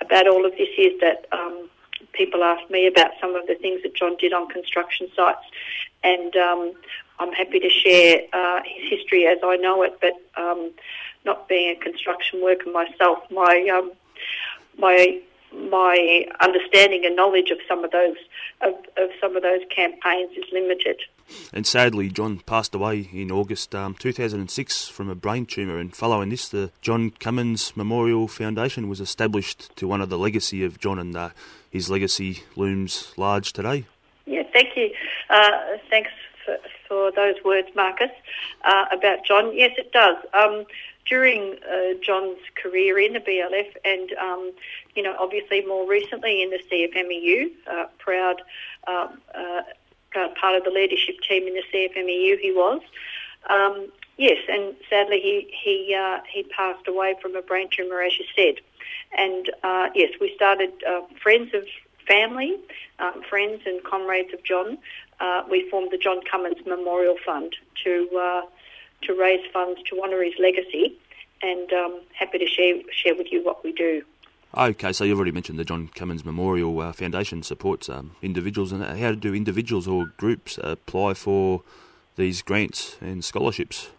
about 0.00 0.26
all 0.26 0.46
of 0.46 0.52
this 0.52 0.70
is 0.78 0.98
that 1.02 1.26
um, 1.30 1.68
people 2.12 2.42
ask 2.42 2.68
me 2.70 2.86
about 2.86 3.12
some 3.20 3.34
of 3.34 3.46
the 3.46 3.54
things 3.54 3.82
that 3.82 3.94
John 3.94 4.16
did 4.16 4.32
on 4.32 4.48
construction 4.48 5.08
sites, 5.14 5.44
and 6.02 6.34
um, 6.36 6.72
I'm 7.18 7.32
happy 7.32 7.60
to 7.60 7.70
share 7.70 8.22
uh, 8.32 8.60
his 8.64 8.98
history 8.98 9.26
as 9.26 9.38
I 9.44 9.56
know 9.56 9.82
it. 9.82 9.98
But 10.00 10.14
um, 10.40 10.70
not 11.24 11.48
being 11.48 11.76
a 11.76 11.80
construction 11.80 12.42
worker 12.42 12.70
myself, 12.70 13.18
my 13.30 13.68
um, 13.72 13.92
my 14.78 15.20
my 15.52 16.26
understanding 16.40 17.04
and 17.04 17.16
knowledge 17.16 17.50
of 17.50 17.58
some 17.66 17.84
of 17.84 17.90
those 17.90 18.16
of, 18.60 18.74
of 18.96 19.10
some 19.20 19.36
of 19.36 19.42
those 19.42 19.62
campaigns 19.74 20.36
is 20.36 20.44
limited. 20.52 21.02
And 21.52 21.66
sadly, 21.66 22.08
John 22.08 22.40
passed 22.40 22.74
away 22.74 23.08
in 23.12 23.30
August 23.30 23.74
um, 23.74 23.94
2006 23.94 24.88
from 24.88 25.08
a 25.08 25.14
brain 25.14 25.46
tumour. 25.46 25.78
And 25.78 25.94
following 25.94 26.30
this, 26.30 26.48
the 26.48 26.72
John 26.80 27.10
Cummins 27.10 27.76
Memorial 27.76 28.26
Foundation 28.26 28.88
was 28.88 29.00
established 29.00 29.74
to 29.76 29.92
honour 29.92 30.06
the 30.06 30.18
legacy 30.18 30.64
of 30.64 30.80
John, 30.80 30.98
and 30.98 31.16
uh, 31.16 31.30
his 31.70 31.88
legacy 31.88 32.42
looms 32.56 33.14
large 33.16 33.52
today. 33.52 33.86
Yeah, 34.26 34.42
thank 34.52 34.76
you. 34.76 34.90
Uh, 35.30 35.78
thanks 35.88 36.10
for, 36.44 36.58
for 36.86 37.12
those 37.12 37.36
words, 37.44 37.68
Marcus, 37.74 38.10
uh, 38.64 38.86
about 38.92 39.24
John. 39.24 39.56
Yes, 39.56 39.72
it 39.78 39.92
does. 39.92 40.16
Um, 40.34 40.66
during 41.06 41.56
uh, 41.64 41.94
John's 42.02 42.38
career 42.54 42.98
in 42.98 43.14
the 43.14 43.20
BLF 43.20 43.74
and, 43.84 44.12
um, 44.12 44.52
you 44.94 45.02
know, 45.02 45.16
obviously 45.18 45.64
more 45.66 45.88
recently 45.88 46.42
in 46.42 46.50
the 46.50 46.60
CFMEU, 46.70 47.50
uh, 47.66 47.86
proud 47.98 48.42
uh, 48.86 49.08
uh, 49.34 49.62
part 50.40 50.56
of 50.56 50.64
the 50.64 50.70
leadership 50.70 51.16
team 51.28 51.46
in 51.46 51.54
the 51.54 51.62
CFMEU 51.72 52.38
he 52.38 52.52
was. 52.54 52.80
Um, 53.48 53.88
yes, 54.18 54.38
and 54.48 54.74
sadly 54.88 55.20
he, 55.20 55.52
he, 55.62 55.98
he 56.32 56.42
passed 56.44 56.86
away 56.86 57.16
from 57.20 57.34
a 57.34 57.42
brain 57.42 57.68
tumour, 57.70 58.02
as 58.02 58.12
you 58.18 58.26
said. 58.36 58.62
And 59.16 59.50
uh, 59.62 59.88
yes, 59.94 60.10
we 60.20 60.32
started 60.34 60.72
uh, 60.86 61.02
Friends 61.22 61.52
of 61.54 61.64
Family, 62.06 62.58
um, 62.98 63.22
friends 63.28 63.62
and 63.66 63.82
comrades 63.84 64.32
of 64.34 64.42
John. 64.42 64.78
we 65.50 65.68
formed 65.70 65.90
the 65.92 65.98
John 65.98 66.20
Cummins 66.30 66.64
Memorial 66.66 67.16
Fund 67.24 67.54
to 67.84 68.42
to 69.02 69.14
raise 69.14 69.40
funds 69.52 69.80
to 69.88 70.02
honour 70.02 70.22
his 70.22 70.34
legacy, 70.38 70.98
and 71.42 71.72
um, 71.72 72.00
happy 72.12 72.38
to 72.38 72.46
share 72.46 72.76
share 72.92 73.14
with 73.14 73.32
you 73.32 73.42
what 73.44 73.64
we 73.64 73.72
do. 73.72 74.02
Okay, 74.56 74.92
so 74.92 75.04
you've 75.04 75.16
already 75.16 75.30
mentioned 75.30 75.60
the 75.60 75.64
John 75.64 75.88
Cummins 75.94 76.24
Memorial 76.24 76.80
uh, 76.80 76.92
Foundation 76.92 77.44
supports 77.44 77.88
um, 77.88 78.16
individuals, 78.20 78.72
and 78.72 78.82
how 78.98 79.12
do 79.12 79.32
individuals 79.32 79.86
or 79.86 80.06
groups 80.16 80.58
apply 80.60 81.14
for 81.14 81.62
these 82.16 82.42
grants 82.42 82.96
and 83.00 83.24
scholarships? 83.24 83.90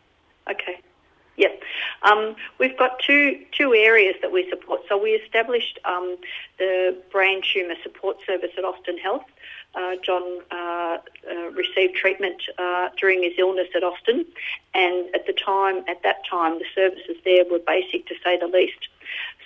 Um, 2.03 2.36
we've 2.59 2.77
got 2.77 2.99
two 2.99 3.39
two 3.51 3.73
areas 3.73 4.15
that 4.21 4.32
we 4.32 4.49
support. 4.49 4.82
So 4.89 5.01
we 5.01 5.11
established 5.11 5.79
um, 5.86 6.17
the 6.57 6.97
Brain 7.11 7.41
Tumour 7.41 7.75
Support 7.84 8.17
Service 8.25 8.51
at 8.57 8.63
Austin 8.63 8.97
Health. 8.97 9.25
Uh, 9.73 9.95
John 10.03 10.41
uh, 10.51 10.97
uh, 11.29 11.49
received 11.51 11.95
treatment 11.95 12.41
uh, 12.57 12.89
during 12.97 13.23
his 13.23 13.34
illness 13.38 13.69
at 13.73 13.84
Austin, 13.84 14.25
and 14.73 15.15
at 15.15 15.25
the 15.27 15.34
time, 15.34 15.84
at 15.88 16.03
that 16.03 16.25
time, 16.29 16.59
the 16.59 16.65
services 16.75 17.15
there 17.23 17.45
were 17.49 17.59
basic 17.59 18.05
to 18.07 18.15
say 18.23 18.38
the 18.38 18.47
least. 18.47 18.89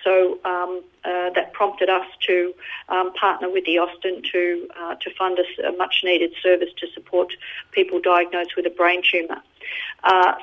So 0.04 0.40
um, 0.46 0.84
uh, 1.04 1.32
that 1.32 1.54
prompted 1.54 1.90
us 1.90 2.06
to 2.28 2.54
um, 2.90 3.12
partner 3.14 3.50
with 3.50 3.66
the 3.66 3.80
Austin 3.80 4.22
to 4.32 4.68
uh, 4.80 4.96
to 4.96 5.10
fund 5.16 5.40
a, 5.40 5.68
a, 5.68 5.72
much 5.76 6.02
needed 6.04 6.34
service 6.42 6.70
to 6.78 6.88
support 6.94 7.34
people 7.72 8.00
diagnosed 8.00 8.56
with 8.56 8.68
a 8.68 8.70
brain 8.70 9.02
tumour. 9.02 9.42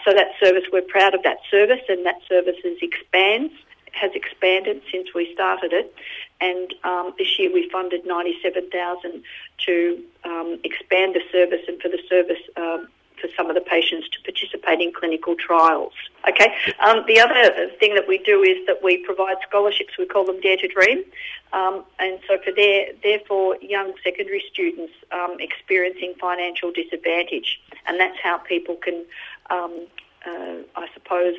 So 0.04 0.12
that 0.12 0.32
service, 0.42 0.64
we're 0.72 0.82
proud 0.82 1.14
of 1.14 1.22
that 1.22 1.38
service, 1.50 1.82
and 1.88 2.04
that 2.06 2.20
service 2.28 2.56
is 2.64 2.78
expands 2.82 3.52
has 3.92 4.10
expanded 4.14 4.82
since 4.90 5.08
we 5.14 5.32
started 5.32 5.72
it, 5.72 5.94
and 6.40 6.74
um, 6.84 7.14
this 7.18 7.38
year 7.38 7.52
we 7.52 7.68
funded 7.70 8.06
97,000 8.06 9.22
to 9.66 10.02
um, 10.24 10.58
expand 10.64 11.14
the 11.14 11.20
service 11.30 11.60
and 11.68 11.80
for 11.80 11.88
the 11.88 12.00
service 12.08 12.40
um, 12.56 12.88
for 13.20 13.28
some 13.36 13.48
of 13.48 13.54
the 13.54 13.60
patients 13.60 14.08
to 14.08 14.20
participate 14.22 14.80
in 14.80 14.92
clinical 14.92 15.36
trials. 15.36 15.92
Okay. 16.28 16.52
Um, 16.80 17.04
the 17.06 17.20
other 17.20 17.70
thing 17.78 17.94
that 17.94 18.08
we 18.08 18.18
do 18.18 18.42
is 18.42 18.66
that 18.66 18.82
we 18.82 18.98
provide 18.98 19.36
scholarships. 19.46 19.96
We 19.96 20.06
call 20.06 20.24
them 20.24 20.40
Dare 20.40 20.56
to 20.56 20.68
Dream, 20.68 21.04
um, 21.52 21.84
and 22.00 22.18
so 22.26 22.38
for 22.44 22.52
their, 22.52 22.86
therefore 23.02 23.56
young 23.60 23.92
secondary 24.02 24.42
students 24.50 24.92
um, 25.12 25.36
experiencing 25.38 26.14
financial 26.20 26.72
disadvantage, 26.72 27.60
and 27.86 28.00
that's 28.00 28.18
how 28.22 28.38
people 28.38 28.76
can. 28.76 29.04
Um, 29.52 29.86
uh, 30.26 30.58
I 30.76 30.86
suppose 30.94 31.34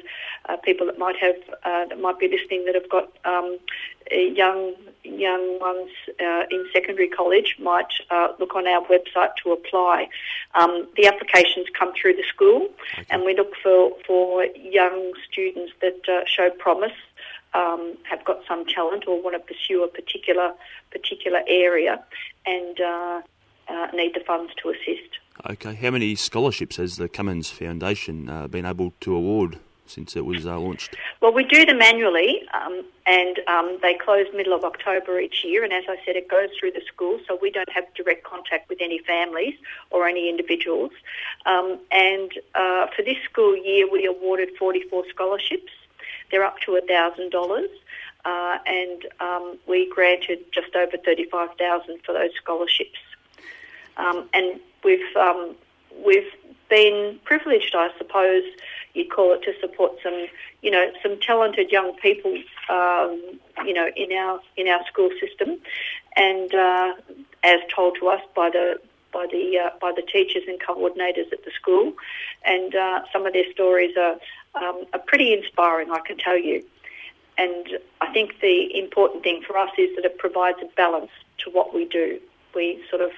uh, 0.49 0.57
people 0.57 0.85
that 0.87 0.99
might 0.99 1.15
have 1.17 1.35
uh, 1.63 1.85
that 1.85 1.99
might 1.99 2.19
be 2.19 2.27
listening 2.27 2.65
that 2.65 2.75
have 2.75 2.89
got 2.89 3.11
um, 3.23 3.57
young 4.11 4.75
young 5.03 5.59
ones 5.59 5.89
uh, 6.19 6.43
in 6.51 6.65
secondary 6.73 7.07
college 7.07 7.55
might 7.59 7.93
uh, 8.09 8.29
look 8.39 8.55
on 8.55 8.67
our 8.67 8.85
website 8.87 9.35
to 9.43 9.51
apply. 9.51 10.09
Um, 10.55 10.87
the 10.97 11.07
applications 11.07 11.67
come 11.77 11.93
through 11.93 12.13
the 12.13 12.23
school, 12.23 12.69
and 13.09 13.23
we 13.23 13.35
look 13.35 13.53
for 13.61 13.95
for 14.05 14.45
young 14.45 15.13
students 15.29 15.71
that 15.81 16.01
uh, 16.09 16.25
show 16.25 16.49
promise. 16.49 16.97
Um, 17.55 17.97
have 18.09 18.25
got 18.25 18.39
some 18.47 18.65
talent 18.65 19.07
or 19.07 19.21
want 19.21 19.35
to 19.35 19.39
pursue 19.39 19.83
a 19.83 19.87
particular 19.87 20.53
particular 20.91 21.41
area 21.47 22.03
and 22.47 22.77
need 23.93 24.15
the 24.15 24.23
funds 24.25 24.51
to 24.63 24.69
assist. 24.71 25.19
Okay, 25.49 25.73
how 25.73 25.91
many 25.91 26.15
scholarships 26.15 26.77
has 26.77 26.97
the 26.97 27.09
Cummins 27.09 27.49
Foundation 27.49 28.29
uh, 28.29 28.47
been 28.47 28.65
able 28.65 28.93
to 29.01 29.15
award 29.15 29.59
since 29.85 30.15
it 30.15 30.25
was 30.25 30.45
uh, 30.45 30.57
launched? 30.59 30.95
Well, 31.21 31.33
we 31.33 31.43
do 31.43 31.65
them 31.65 31.81
annually, 31.81 32.43
um, 32.53 32.83
and 33.05 33.39
um, 33.47 33.77
they 33.81 33.95
close 33.95 34.27
middle 34.33 34.53
of 34.53 34.63
October 34.63 35.19
each 35.19 35.43
year. 35.43 35.63
And 35.63 35.73
as 35.73 35.83
I 35.89 35.97
said, 36.05 36.15
it 36.15 36.29
goes 36.29 36.49
through 36.59 36.71
the 36.71 36.81
school, 36.87 37.19
so 37.27 37.37
we 37.41 37.49
don't 37.49 37.69
have 37.71 37.85
direct 37.95 38.23
contact 38.23 38.69
with 38.69 38.79
any 38.79 38.99
families 38.99 39.55
or 39.89 40.07
any 40.07 40.29
individuals. 40.29 40.91
Um, 41.45 41.79
and 41.91 42.31
uh, 42.55 42.87
for 42.95 43.01
this 43.01 43.17
school 43.29 43.57
year, 43.57 43.89
we 43.89 44.05
awarded 44.05 44.49
44 44.57 45.05
scholarships. 45.09 45.71
They're 46.31 46.45
up 46.45 46.59
to 46.61 46.71
$1,000. 46.71 47.65
Uh, 48.25 48.57
and 48.65 49.05
um, 49.19 49.57
we 49.67 49.89
granted 49.89 50.39
just 50.53 50.75
over 50.75 50.95
35000 50.97 51.99
for 52.05 52.13
those 52.13 52.31
scholarships. 52.41 52.99
Um, 53.97 54.29
and 54.33 54.59
we've 54.83 55.15
um, 55.15 55.55
we've 56.05 56.31
been 56.69 57.19
privileged, 57.23 57.75
I 57.75 57.89
suppose 57.97 58.43
you'd 58.93 59.11
call 59.11 59.33
it, 59.33 59.43
to 59.43 59.53
support 59.59 59.93
some 60.01 60.27
you 60.61 60.71
know 60.71 60.91
some 61.01 61.19
talented 61.19 61.71
young 61.71 61.95
people, 61.95 62.35
um, 62.69 63.21
you 63.65 63.73
know, 63.73 63.89
in 63.95 64.11
our 64.13 64.39
in 64.57 64.67
our 64.67 64.85
school 64.87 65.09
system, 65.19 65.57
and 66.15 66.53
uh, 66.53 66.93
as 67.43 67.59
told 67.73 67.97
to 67.99 68.07
us 68.07 68.21
by 68.35 68.49
the 68.49 68.79
by 69.11 69.27
the 69.31 69.59
uh, 69.59 69.69
by 69.79 69.91
the 69.95 70.01
teachers 70.01 70.43
and 70.47 70.59
coordinators 70.59 71.31
at 71.31 71.45
the 71.45 71.51
school, 71.51 71.93
and 72.43 72.75
uh, 72.75 73.01
some 73.11 73.25
of 73.25 73.33
their 73.33 73.49
stories 73.51 73.95
are 73.97 74.17
um, 74.55 74.85
are 74.93 74.99
pretty 74.99 75.33
inspiring, 75.33 75.91
I 75.91 75.99
can 75.99 76.17
tell 76.17 76.37
you. 76.37 76.63
And 77.37 77.79
I 77.99 78.11
think 78.13 78.41
the 78.41 78.77
important 78.77 79.23
thing 79.23 79.41
for 79.45 79.57
us 79.57 79.71
is 79.77 79.95
that 79.95 80.05
it 80.05 80.17
provides 80.17 80.59
a 80.61 80.67
balance 80.75 81.11
to 81.39 81.49
what 81.49 81.73
we 81.73 81.85
do. 81.85 82.19
We 82.55 82.83
sort 82.89 83.01
of 83.01 83.11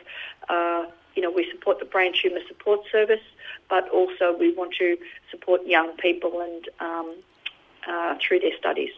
uh, 0.49 0.85
you 1.15 1.21
know, 1.21 1.31
we 1.31 1.49
support 1.49 1.79
the 1.79 1.85
brain 1.85 2.13
tumour 2.13 2.41
support 2.47 2.81
service, 2.91 3.21
but 3.69 3.87
also 3.89 4.35
we 4.37 4.53
want 4.53 4.73
to 4.75 4.97
support 5.31 5.65
young 5.65 5.95
people 5.97 6.41
and 6.41 6.69
um, 6.79 7.15
uh, 7.87 8.15
through 8.21 8.39
their 8.39 8.55
studies. 8.57 8.91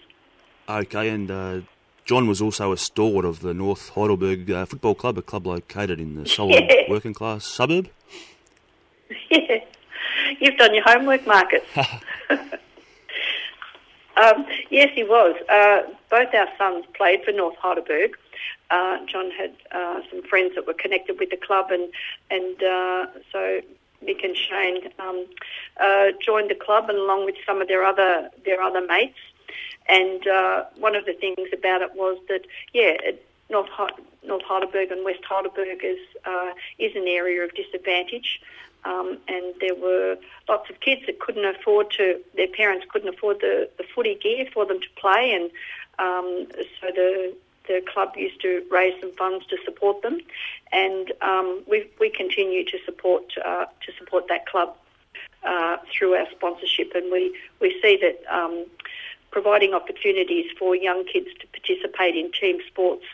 Okay, 0.68 1.10
and 1.10 1.32
uh, 1.32 1.62
John 2.06 2.28
was 2.28 2.42
also 2.42 2.72
a 2.72 2.78
stalwart 2.78 3.26
of 3.26 3.42
the 3.42 3.54
North 3.54 3.90
Heidelberg 3.90 4.50
uh, 4.52 4.66
Football 4.66 4.96
Club, 4.96 5.18
a 5.18 5.22
club 5.22 5.48
located 5.48 6.00
in 6.00 6.16
the 6.16 6.28
solid 6.30 6.66
yeah. 6.70 6.90
working 6.90 7.14
class 7.14 7.46
suburb. 7.46 7.90
Yeah, 9.30 9.60
you've 10.40 10.58
done 10.58 10.74
your 10.74 10.84
homework, 10.84 11.28
Marcus. 11.28 11.62
um, 12.30 12.40
yes, 14.70 14.90
he 14.94 15.04
was. 15.04 15.36
Uh, 15.50 15.84
both 16.10 16.34
our 16.34 16.48
sons 16.58 16.86
played 16.94 17.24
for 17.24 17.32
North 17.32 17.56
Heidelberg. 17.56 18.18
Uh, 18.70 18.98
John 19.06 19.32
had 19.32 19.54
uh, 19.72 20.02
some 20.10 20.24
friends 20.24 20.56
that 20.56 20.68
were 20.68 20.74
connected 20.74 21.20
with 21.20 21.30
the 21.30 21.38
club, 21.38 21.72
and 21.72 21.92
and 22.30 22.64
uh, 22.64 23.08
so 23.32 23.62
Mick 24.04 24.24
and 24.24 24.36
Shane 24.36 24.90
um, 25.00 25.26
uh, 25.80 26.08
joined 26.24 26.50
the 26.50 26.56
club, 26.56 26.90
and 26.90 26.98
along 26.98 27.26
with 27.26 27.36
some 27.46 27.62
of 27.62 27.68
their 27.68 27.84
other 27.84 28.30
their 28.46 28.62
other 28.62 28.86
mates. 28.86 29.20
And 29.90 30.28
uh, 30.28 30.66
one 30.78 30.96
of 30.96 31.06
the 31.06 31.14
things 31.14 31.50
about 31.54 31.82
it 31.82 31.96
was 31.96 32.18
that 32.28 32.42
yeah, 32.74 32.96
it, 33.04 33.26
North 33.50 33.70
North 34.26 34.44
Heidelberg 34.44 34.92
and 34.92 35.06
West 35.06 35.24
Heidelberg 35.24 35.84
is 35.84 36.00
uh, 36.26 36.52
is 36.78 36.96
an 36.96 37.08
area 37.08 37.44
of 37.44 37.54
disadvantage. 37.56 38.42
Um, 38.86 39.18
and 39.28 39.54
there 39.60 39.76
were 39.76 40.18
lots 40.48 40.70
of 40.70 40.80
kids 40.80 41.02
that 41.08 41.20
couldn't 41.20 41.44
afford 41.44 41.92
to, 41.98 42.22
their 42.36 42.48
parents 42.48 42.86
couldn't 42.90 43.10
afford 43.10 43.42
the, 43.42 43.70
the 43.78 43.84
footy 43.84 44.16
gear 44.16 44.48
for 44.54 44.66
them 44.66 44.80
to 44.80 44.88
play, 44.96 45.34
and 45.34 45.52
um, 46.00 46.48
so 46.80 46.88
the 46.96 47.36
the 47.68 47.82
club 47.92 48.14
used 48.16 48.42
to 48.42 48.64
raise 48.72 49.00
some 49.02 49.12
funds 49.14 49.46
to 49.48 49.58
support 49.66 50.02
them, 50.02 50.20
and 50.72 51.12
um, 51.22 51.64
we 51.68 51.90
we 52.00 52.10
continue 52.10 52.64
to 52.66 52.78
support 52.86 53.24
uh, 53.46 53.66
to 53.86 53.92
support 53.98 54.28
that 54.30 54.46
club 54.46 54.76
uh, 55.44 55.78
through 55.92 56.16
our 56.16 56.28
sponsorship, 56.32 56.92
and 56.96 57.12
we 57.12 57.36
we 57.60 57.78
see 57.82 57.98
that 58.02 58.24
um, 58.34 58.66
providing 59.32 59.74
opportunities 59.74 60.46
for 60.58 60.76
young 60.76 61.06
kids 61.06 61.28
to 61.40 61.48
participate 61.48 62.16
in 62.16 62.32
team 62.32 62.60
sports 62.68 63.06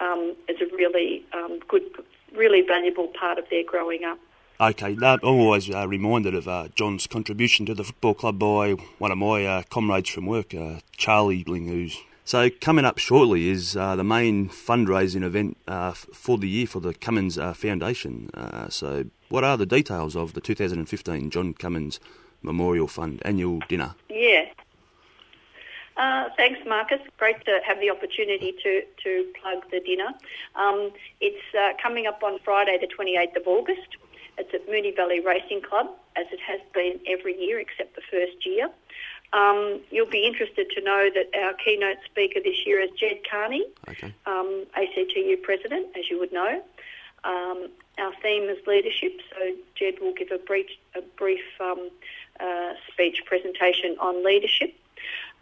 um, 0.00 0.34
is 0.48 0.60
a 0.60 0.66
really 0.74 1.24
um, 1.32 1.60
good, 1.68 1.84
really 2.34 2.62
valuable 2.62 3.08
part 3.08 3.38
of 3.38 3.48
their 3.50 3.62
growing 3.64 4.04
up. 4.04 4.18
Okay, 4.60 4.94
no, 4.94 5.14
I'm 5.14 5.20
always 5.22 5.70
uh, 5.70 5.88
reminded 5.88 6.34
of 6.34 6.46
uh, 6.46 6.68
John's 6.74 7.06
contribution 7.06 7.64
to 7.66 7.74
the 7.74 7.84
football 7.84 8.12
club 8.12 8.38
by 8.38 8.72
one 8.98 9.10
of 9.10 9.16
my 9.16 9.46
uh, 9.46 9.62
comrades 9.70 10.10
from 10.10 10.26
work, 10.26 10.54
uh, 10.54 10.80
Charlie 10.96 11.42
Bling, 11.42 11.66
who's 11.66 11.96
so 12.30 12.48
coming 12.60 12.84
up 12.84 12.98
shortly 12.98 13.48
is 13.48 13.76
uh, 13.76 13.96
the 13.96 14.04
main 14.04 14.48
fundraising 14.48 15.24
event 15.24 15.56
uh, 15.66 15.90
for 15.90 16.38
the 16.38 16.48
year 16.48 16.64
for 16.64 16.78
the 16.78 16.94
Cummins 16.94 17.36
uh, 17.36 17.52
Foundation. 17.54 18.30
Uh, 18.32 18.68
so 18.68 19.06
what 19.30 19.42
are 19.42 19.56
the 19.56 19.66
details 19.66 20.14
of 20.14 20.34
the 20.34 20.40
2015 20.40 21.30
John 21.30 21.54
Cummins 21.54 21.98
Memorial 22.40 22.86
Fund 22.86 23.20
annual 23.24 23.58
dinner? 23.68 23.96
Yeah. 24.08 24.44
Uh, 25.96 26.28
thanks, 26.36 26.60
Marcus. 26.68 27.00
Great 27.18 27.44
to 27.46 27.58
have 27.66 27.80
the 27.80 27.90
opportunity 27.90 28.54
to, 28.62 28.84
to 29.02 29.26
plug 29.42 29.68
the 29.72 29.80
dinner. 29.80 30.14
Um, 30.54 30.92
it's 31.20 31.42
uh, 31.58 31.72
coming 31.82 32.06
up 32.06 32.22
on 32.22 32.38
Friday, 32.44 32.78
the 32.80 32.86
28th 32.86 33.40
of 33.40 33.48
August. 33.48 33.96
It's 34.38 34.54
at 34.54 34.68
Moonee 34.68 34.94
Valley 34.94 35.18
Racing 35.18 35.62
Club, 35.62 35.88
as 36.14 36.26
it 36.30 36.38
has 36.46 36.60
been 36.72 37.00
every 37.08 37.36
year 37.36 37.58
except 37.58 37.96
the 37.96 38.02
first 38.08 38.46
year. 38.46 38.70
Um, 39.32 39.80
you'll 39.90 40.06
be 40.10 40.26
interested 40.26 40.70
to 40.70 40.80
know 40.80 41.08
that 41.14 41.30
our 41.40 41.54
keynote 41.54 41.98
speaker 42.04 42.40
this 42.42 42.66
year 42.66 42.80
is 42.80 42.90
Ged 42.98 43.20
Kearney, 43.30 43.64
okay. 43.88 44.12
um, 44.26 44.64
ACTU 44.74 45.36
president, 45.42 45.88
as 45.96 46.10
you 46.10 46.18
would 46.18 46.32
know. 46.32 46.62
Um, 47.22 47.68
our 47.98 48.12
theme 48.22 48.48
is 48.48 48.58
leadership, 48.66 49.20
so 49.30 49.54
Ged 49.74 50.00
will 50.00 50.14
give 50.14 50.30
a 50.32 50.38
brief, 50.38 50.66
a 50.96 51.02
brief 51.16 51.44
um, 51.60 51.90
uh, 52.40 52.72
speech 52.90 53.22
presentation 53.26 53.96
on 54.00 54.24
leadership. 54.24 54.74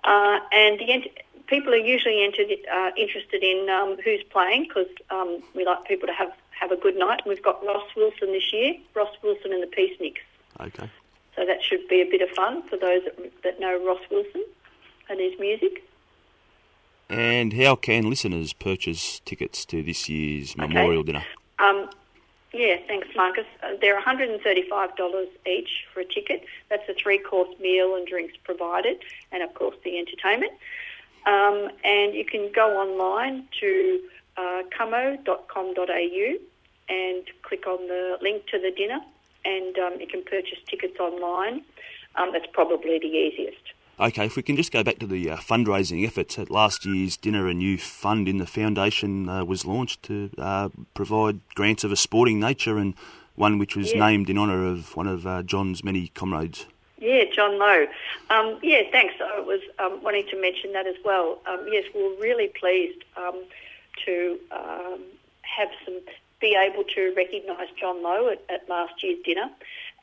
Uh, 0.04 0.40
and 0.52 0.78
the 0.78 0.92
ent- 0.92 1.18
people 1.46 1.72
are 1.72 1.76
usually 1.76 2.22
entered, 2.24 2.50
uh, 2.72 2.90
interested 2.96 3.42
in 3.42 3.68
um, 3.70 3.96
who's 4.04 4.22
playing 4.24 4.64
because 4.64 4.88
um, 5.10 5.42
we 5.54 5.64
like 5.64 5.84
people 5.86 6.06
to 6.06 6.12
have, 6.12 6.32
have 6.50 6.72
a 6.72 6.76
good 6.76 6.96
night. 6.96 7.20
And 7.24 7.28
we've 7.28 7.42
got 7.42 7.64
Ross 7.64 7.86
Wilson 7.96 8.32
this 8.32 8.52
year, 8.52 8.74
Ross 8.94 9.14
Wilson 9.22 9.52
and 9.52 9.62
the 9.62 9.66
Peaceniks. 9.66 10.18
Okay. 10.60 10.90
So 11.38 11.46
that 11.46 11.62
should 11.62 11.86
be 11.86 12.00
a 12.00 12.04
bit 12.04 12.20
of 12.20 12.30
fun 12.30 12.62
for 12.62 12.76
those 12.76 13.04
that, 13.04 13.42
that 13.44 13.60
know 13.60 13.78
Ross 13.86 14.00
Wilson 14.10 14.44
and 15.08 15.20
his 15.20 15.38
music. 15.38 15.84
And 17.08 17.52
how 17.52 17.76
can 17.76 18.10
listeners 18.10 18.52
purchase 18.52 19.20
tickets 19.20 19.64
to 19.66 19.80
this 19.84 20.08
year's 20.08 20.56
okay. 20.58 20.66
memorial 20.66 21.04
dinner? 21.04 21.24
Um, 21.60 21.88
yeah, 22.52 22.76
thanks, 22.88 23.06
Marcus. 23.14 23.46
Uh, 23.62 23.74
they're 23.80 24.00
$135 24.00 25.26
each 25.46 25.86
for 25.94 26.00
a 26.00 26.04
ticket. 26.04 26.44
That's 26.70 26.88
a 26.88 26.94
three-course 26.94 27.56
meal 27.60 27.94
and 27.94 28.04
drinks 28.04 28.34
provided, 28.42 28.98
and 29.30 29.44
of 29.44 29.54
course 29.54 29.76
the 29.84 29.96
entertainment. 29.96 30.52
Um, 31.24 31.70
and 31.84 32.14
you 32.14 32.24
can 32.24 32.50
go 32.52 32.80
online 32.80 33.46
to 33.60 34.00
uh, 34.36 34.62
and 36.88 37.22
click 37.42 37.66
on 37.68 37.86
the 37.86 38.18
link 38.20 38.46
to 38.46 38.58
the 38.58 38.72
dinner 38.72 39.00
and 39.44 39.78
um, 39.78 40.00
you 40.00 40.06
can 40.06 40.22
purchase 40.22 40.58
tickets 40.68 40.98
online. 40.98 41.62
Um, 42.16 42.32
that's 42.32 42.46
probably 42.52 42.98
the 42.98 43.06
easiest. 43.06 43.62
Okay, 44.00 44.26
if 44.26 44.36
we 44.36 44.42
can 44.42 44.54
just 44.54 44.70
go 44.70 44.84
back 44.84 45.00
to 45.00 45.08
the 45.08 45.30
uh, 45.30 45.36
fundraising 45.38 46.06
efforts 46.06 46.38
at 46.38 46.50
last 46.50 46.86
year's 46.86 47.16
dinner, 47.16 47.48
a 47.48 47.54
new 47.54 47.76
fund 47.76 48.28
in 48.28 48.38
the 48.38 48.46
foundation 48.46 49.28
uh, 49.28 49.44
was 49.44 49.66
launched 49.66 50.04
to 50.04 50.30
uh, 50.38 50.68
provide 50.94 51.40
grants 51.54 51.82
of 51.82 51.90
a 51.90 51.96
sporting 51.96 52.38
nature, 52.38 52.78
and 52.78 52.94
one 53.34 53.58
which 53.58 53.74
was 53.74 53.92
yeah. 53.92 53.98
named 53.98 54.30
in 54.30 54.38
honour 54.38 54.64
of 54.64 54.94
one 54.96 55.08
of 55.08 55.26
uh, 55.26 55.42
John's 55.42 55.82
many 55.82 56.08
comrades. 56.08 56.66
Yeah, 56.98 57.24
John 57.34 57.58
Lowe. 57.58 57.86
Um, 58.30 58.58
yeah, 58.62 58.82
thanks. 58.92 59.14
I 59.20 59.40
was 59.40 59.60
um, 59.80 60.00
wanting 60.02 60.26
to 60.28 60.40
mention 60.40 60.72
that 60.74 60.86
as 60.86 60.96
well. 61.04 61.40
Um, 61.46 61.66
yes, 61.70 61.84
we 61.92 62.02
are 62.02 62.20
really 62.20 62.48
pleased 62.48 63.04
um, 63.16 63.42
to 64.04 64.38
have 65.58 65.68
some 65.84 66.00
be 66.40 66.56
able 66.56 66.84
to 66.84 67.12
recognise 67.16 67.68
John 67.78 68.02
Lowe 68.02 68.28
at, 68.28 68.42
at, 68.48 68.68
last 68.68 69.02
year's 69.02 69.22
dinner. 69.24 69.50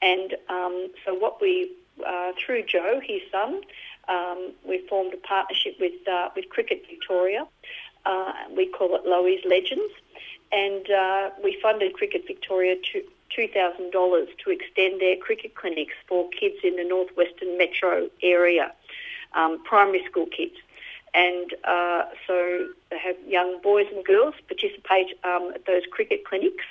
And 0.01 0.35
um, 0.49 0.87
so 1.05 1.13
what 1.13 1.41
we, 1.41 1.71
uh, 2.05 2.33
through 2.37 2.63
Joe, 2.63 2.99
his 3.03 3.21
son, 3.31 3.61
um, 4.07 4.51
we 4.67 4.85
formed 4.87 5.13
a 5.13 5.17
partnership 5.17 5.77
with 5.79 6.07
uh, 6.07 6.29
with 6.35 6.49
Cricket 6.49 6.83
Victoria. 6.89 7.47
Uh, 8.05 8.33
we 8.55 8.67
call 8.67 8.95
it 8.95 9.05
Lowe's 9.05 9.43
Legends, 9.49 9.91
and 10.51 10.89
uh, 10.91 11.29
we 11.43 11.57
funded 11.61 11.93
Cricket 11.93 12.23
Victoria 12.27 12.75
to 12.93 13.01
$2,000 13.35 13.91
to 13.91 14.49
extend 14.51 15.01
their 15.01 15.15
cricket 15.17 15.55
clinics 15.55 15.93
for 16.07 16.29
kids 16.29 16.57
in 16.63 16.75
the 16.75 16.83
northwestern 16.83 17.57
metro 17.57 18.07
area, 18.21 18.71
um, 19.33 19.61
primary 19.63 20.05
school 20.05 20.27
kids. 20.27 20.55
And 21.15 21.55
uh, 21.63 22.03
so 22.27 22.67
they 22.91 22.99
have 22.99 23.15
young 23.25 23.61
boys 23.61 23.87
and 23.93 24.03
girls 24.03 24.35
participate 24.47 25.17
um, 25.23 25.51
at 25.55 25.65
those 25.65 25.83
cricket 25.89 26.25
clinics, 26.25 26.65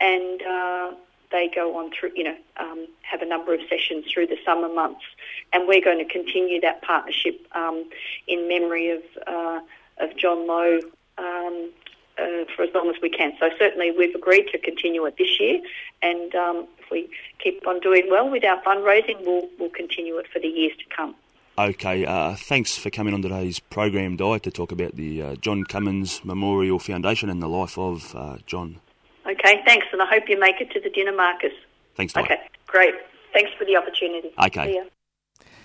and 0.00 0.40
uh, 0.42 0.92
they 1.30 1.50
go 1.54 1.76
on 1.76 1.90
through, 1.92 2.12
you 2.16 2.24
know, 2.24 2.36
um, 2.56 2.86
have 3.02 3.20
a 3.20 3.26
number 3.26 3.52
of 3.52 3.60
sessions 3.68 4.06
through 4.10 4.28
the 4.28 4.38
summer 4.42 4.72
months. 4.72 5.04
And 5.52 5.68
we're 5.68 5.82
going 5.82 5.98
to 5.98 6.10
continue 6.10 6.58
that 6.62 6.80
partnership 6.80 7.46
um, 7.52 7.84
in 8.26 8.48
memory 8.48 8.88
of 8.88 9.02
uh, 9.26 9.60
of 9.98 10.16
John 10.16 10.46
Lowe 10.46 10.80
um, 11.18 11.70
uh, 12.18 12.44
for 12.56 12.62
as 12.62 12.70
long 12.74 12.88
as 12.88 12.96
we 13.02 13.10
can. 13.10 13.32
So 13.38 13.50
certainly 13.58 13.90
we've 13.90 14.14
agreed 14.14 14.48
to 14.52 14.58
continue 14.58 15.04
it 15.04 15.16
this 15.18 15.38
year, 15.38 15.60
and 16.00 16.34
um, 16.34 16.66
if 16.78 16.90
we 16.90 17.10
keep 17.38 17.66
on 17.66 17.80
doing 17.80 18.06
well 18.10 18.30
with 18.30 18.44
our 18.44 18.62
fundraising, 18.62 19.26
we'll, 19.26 19.48
we'll 19.58 19.68
continue 19.70 20.16
it 20.16 20.26
for 20.32 20.38
the 20.38 20.48
years 20.48 20.72
to 20.78 20.96
come. 20.96 21.14
Okay, 21.58 22.06
uh, 22.06 22.36
thanks 22.36 22.76
for 22.78 22.88
coming 22.88 23.12
on 23.14 23.20
today's 23.22 23.58
program, 23.58 24.14
Di, 24.16 24.38
to 24.38 24.50
talk 24.50 24.70
about 24.70 24.94
the 24.94 25.20
uh, 25.22 25.34
John 25.36 25.64
Cummins 25.64 26.24
Memorial 26.24 26.78
Foundation 26.78 27.28
and 27.28 27.42
the 27.42 27.48
life 27.48 27.76
of 27.76 28.14
uh, 28.14 28.36
John. 28.46 28.78
Okay, 29.26 29.60
thanks, 29.66 29.86
and 29.92 30.00
I 30.00 30.06
hope 30.06 30.28
you 30.28 30.38
make 30.38 30.60
it 30.60 30.70
to 30.70 30.80
the 30.80 30.88
dinner, 30.88 31.10
Marcus. 31.12 31.50
Thanks, 31.96 32.12
Di. 32.12 32.20
Okay, 32.20 32.38
great. 32.68 32.94
Thanks 33.32 33.50
for 33.58 33.64
the 33.64 33.74
opportunity. 33.76 34.30
Okay. 34.38 34.66
See 34.66 34.74
ya. 34.76 34.84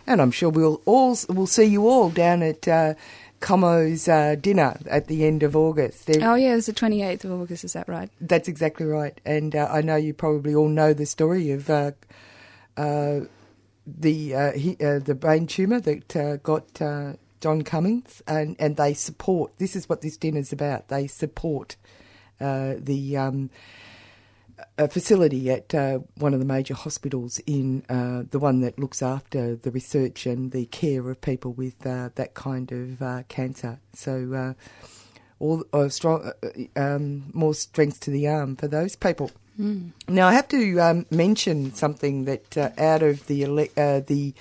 And 0.08 0.20
I'm 0.20 0.32
sure 0.32 0.50
we'll 0.50 0.82
all 0.86 1.16
we'll 1.30 1.46
see 1.48 1.64
you 1.66 1.88
all 1.88 2.10
down 2.10 2.42
at 2.42 2.68
uh, 2.68 2.96
Cummo's 3.40 4.08
uh, 4.10 4.36
dinner 4.42 4.78
at 4.90 5.06
the 5.08 5.26
end 5.26 5.44
of 5.44 5.56
August. 5.56 6.08
They're- 6.08 6.28
Oh, 6.28 6.34
yeah, 6.34 6.56
it's 6.56 6.66
the 6.66 6.74
28th 6.74 7.24
of 7.26 7.32
August, 7.40 7.64
is 7.64 7.74
that 7.74 7.88
right? 7.88 8.10
That's 8.20 8.48
exactly 8.48 8.88
right. 8.88 9.22
And 9.26 9.56
uh, 9.56 9.70
I 9.72 9.82
know 9.82 9.96
you 9.96 10.14
probably 10.16 10.56
all 10.56 10.68
know 10.70 10.92
the 10.94 11.06
story 11.06 11.52
of 11.52 11.70
uh, 11.70 11.92
uh, 12.76 13.22
the 13.86 14.36
uh, 14.36 14.52
he, 14.54 14.78
uh, 14.84 15.00
the 15.00 15.16
brain 15.16 15.48
tumour 15.48 15.80
that 15.82 16.16
uh, 16.16 16.38
got 16.38 16.82
uh, 16.82 17.14
John 17.42 17.64
Cummins, 17.64 18.22
and, 18.28 18.56
and 18.60 18.78
they 18.78 18.94
support. 18.94 19.58
This 19.58 19.76
is 19.76 19.90
what 19.90 20.02
this 20.02 20.18
dinner's 20.18 20.54
about. 20.54 20.88
They 20.88 21.08
support 21.08 21.76
uh, 22.40 22.76
the 22.78 23.18
um, 23.18 23.50
facility 24.90 25.52
at 25.52 25.74
uh, 25.76 26.00
one 26.16 26.34
of 26.34 26.40
the 26.40 26.46
major 26.46 26.74
hospitals 26.74 27.40
in 27.46 27.84
the 27.90 28.40
one 28.40 28.62
that 28.62 28.80
looks 28.80 29.02
after 29.02 29.56
the 29.56 29.72
research 29.72 30.26
and 30.26 30.52
the 30.52 30.66
care 30.68 31.10
of 31.10 31.20
people 31.22 31.52
with 31.54 31.80
that 31.80 32.32
kind 32.34 32.72
of 32.72 33.28
cancer. 33.28 33.80
So, 33.94 34.56
all 35.40 35.90
strong, 35.90 36.32
um, 36.78 37.30
more 37.34 37.54
strength 37.54 38.00
to 38.02 38.12
the 38.12 38.30
arm 38.30 38.56
for 38.56 38.70
those 38.70 38.96
people. 38.96 39.32
Mm. 39.60 39.92
Now, 40.08 40.28
I 40.28 40.34
have 40.34 40.48
to 40.50 40.80
um, 40.80 41.06
mention 41.12 41.74
something 41.74 42.26
that 42.26 42.58
uh, 42.58 42.72
out 42.78 43.04
of 43.04 43.28
the 43.28 43.44
ele- 43.44 43.68
uh, 43.78 44.00
the 44.00 44.34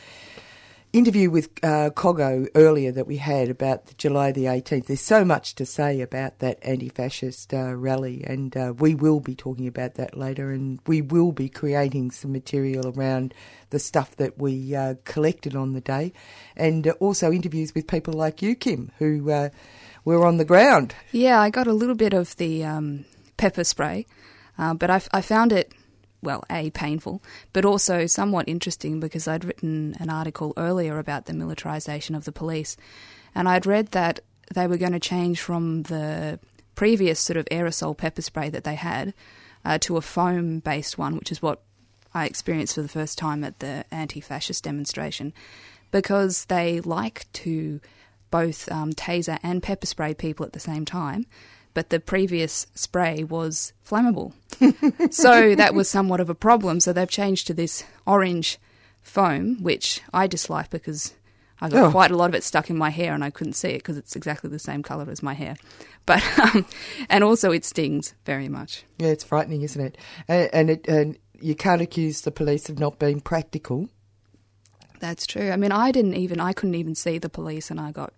interview 0.92 1.30
with 1.30 1.48
uh, 1.62 1.90
Coggo 1.90 2.48
earlier 2.54 2.92
that 2.92 3.06
we 3.06 3.16
had 3.16 3.48
about 3.48 3.86
the 3.86 3.94
July 3.94 4.30
the 4.30 4.44
18th. 4.44 4.86
There's 4.86 5.00
so 5.00 5.24
much 5.24 5.54
to 5.54 5.64
say 5.64 6.00
about 6.00 6.38
that 6.40 6.58
anti-fascist 6.62 7.54
uh, 7.54 7.74
rally, 7.74 8.22
and 8.26 8.54
uh, 8.56 8.74
we 8.78 8.94
will 8.94 9.20
be 9.20 9.34
talking 9.34 9.66
about 9.66 9.94
that 9.94 10.16
later, 10.16 10.50
and 10.50 10.80
we 10.86 11.00
will 11.00 11.32
be 11.32 11.48
creating 11.48 12.10
some 12.10 12.32
material 12.32 12.88
around 12.88 13.32
the 13.70 13.78
stuff 13.78 14.16
that 14.16 14.38
we 14.38 14.74
uh, 14.74 14.94
collected 15.04 15.56
on 15.56 15.72
the 15.72 15.80
day, 15.80 16.12
and 16.56 16.86
uh, 16.86 16.92
also 17.00 17.32
interviews 17.32 17.74
with 17.74 17.86
people 17.86 18.12
like 18.12 18.42
you, 18.42 18.54
Kim, 18.54 18.90
who 18.98 19.30
uh, 19.30 19.48
were 20.04 20.26
on 20.26 20.36
the 20.36 20.44
ground. 20.44 20.94
Yeah, 21.10 21.40
I 21.40 21.48
got 21.48 21.66
a 21.66 21.72
little 21.72 21.94
bit 21.94 22.12
of 22.12 22.36
the 22.36 22.64
um, 22.64 23.06
pepper 23.38 23.64
spray, 23.64 24.04
uh, 24.58 24.74
but 24.74 24.90
I, 24.90 25.20
found 25.20 25.52
it, 25.52 25.72
well, 26.22 26.44
A, 26.50 26.70
painful, 26.70 27.22
but 27.52 27.64
also 27.64 28.06
somewhat 28.06 28.48
interesting 28.48 29.00
because 29.00 29.26
I'd 29.26 29.44
written 29.44 29.96
an 29.98 30.10
article 30.10 30.52
earlier 30.56 30.98
about 30.98 31.26
the 31.26 31.32
militarisation 31.32 32.16
of 32.16 32.24
the 32.24 32.32
police, 32.32 32.76
and 33.34 33.48
I'd 33.48 33.66
read 33.66 33.88
that 33.88 34.20
they 34.54 34.66
were 34.66 34.76
going 34.76 34.92
to 34.92 35.00
change 35.00 35.40
from 35.40 35.84
the 35.84 36.38
previous 36.74 37.20
sort 37.20 37.36
of 37.36 37.46
aerosol 37.46 37.96
pepper 37.96 38.22
spray 38.22 38.48
that 38.50 38.64
they 38.64 38.74
had 38.74 39.14
uh, 39.64 39.78
to 39.78 39.96
a 39.96 40.02
foam 40.02 40.58
based 40.58 40.98
one, 40.98 41.16
which 41.16 41.32
is 41.32 41.42
what 41.42 41.62
I 42.14 42.26
experienced 42.26 42.74
for 42.74 42.82
the 42.82 42.88
first 42.88 43.18
time 43.18 43.44
at 43.44 43.60
the 43.60 43.84
anti 43.90 44.20
fascist 44.20 44.64
demonstration, 44.64 45.32
because 45.90 46.46
they 46.46 46.80
like 46.80 47.26
to 47.34 47.80
both 48.30 48.70
um, 48.70 48.92
taser 48.92 49.38
and 49.42 49.62
pepper 49.62 49.86
spray 49.86 50.14
people 50.14 50.44
at 50.44 50.52
the 50.52 50.60
same 50.60 50.84
time. 50.84 51.26
But 51.74 51.88
the 51.90 52.00
previous 52.00 52.66
spray 52.74 53.24
was 53.24 53.72
flammable. 53.86 54.32
so 55.12 55.54
that 55.54 55.74
was 55.74 55.88
somewhat 55.88 56.20
of 56.20 56.28
a 56.28 56.34
problem. 56.34 56.80
So 56.80 56.92
they've 56.92 57.08
changed 57.08 57.46
to 57.46 57.54
this 57.54 57.84
orange 58.06 58.58
foam, 59.00 59.62
which 59.62 60.00
I 60.12 60.26
dislike 60.26 60.68
because 60.70 61.14
I 61.60 61.68
got 61.68 61.84
Oh. 61.84 61.90
quite 61.90 62.10
a 62.10 62.16
lot 62.16 62.28
of 62.28 62.34
it 62.34 62.44
stuck 62.44 62.68
in 62.70 62.76
my 62.76 62.90
hair 62.90 63.14
and 63.14 63.24
I 63.24 63.30
couldn't 63.30 63.54
see 63.54 63.68
it 63.70 63.78
because 63.78 63.96
it's 63.96 64.16
exactly 64.16 64.50
the 64.50 64.58
same 64.58 64.82
colour 64.82 65.08
as 65.10 65.22
my 65.22 65.34
hair. 65.34 65.56
But 66.04 66.20
um, 66.40 66.66
and 67.08 67.22
also 67.22 67.52
it 67.52 67.64
stings 67.64 68.14
very 68.26 68.48
much. 68.48 68.84
Yeah, 68.98 69.08
it's 69.10 69.22
frightening, 69.22 69.62
isn't 69.62 69.80
it? 69.80 69.96
And, 70.26 70.50
and 70.52 70.70
it 70.70 70.88
and 70.88 71.16
you 71.40 71.54
can't 71.54 71.80
accuse 71.80 72.22
the 72.22 72.32
police 72.32 72.68
of 72.68 72.80
not 72.80 72.98
being 72.98 73.20
practical. 73.20 73.88
That's 74.98 75.26
true. 75.26 75.50
I 75.52 75.56
mean, 75.56 75.70
I 75.70 75.92
didn't 75.92 76.14
even 76.14 76.40
I 76.40 76.52
couldn't 76.52 76.74
even 76.74 76.96
see 76.96 77.18
the 77.18 77.28
police 77.28 77.70
and 77.70 77.80
I 77.80 77.92
got 77.92 78.12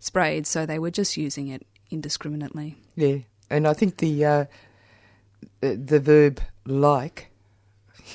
sprayed, 0.00 0.46
so 0.46 0.66
they 0.66 0.78
were 0.78 0.90
just 0.90 1.16
using 1.16 1.48
it 1.48 1.66
indiscriminately. 1.90 2.76
Yeah, 2.96 3.18
and 3.48 3.66
I 3.66 3.72
think 3.72 3.98
the 3.98 4.24
uh, 4.24 4.44
the, 5.60 6.00
verb 6.00 6.40
like 6.66 7.30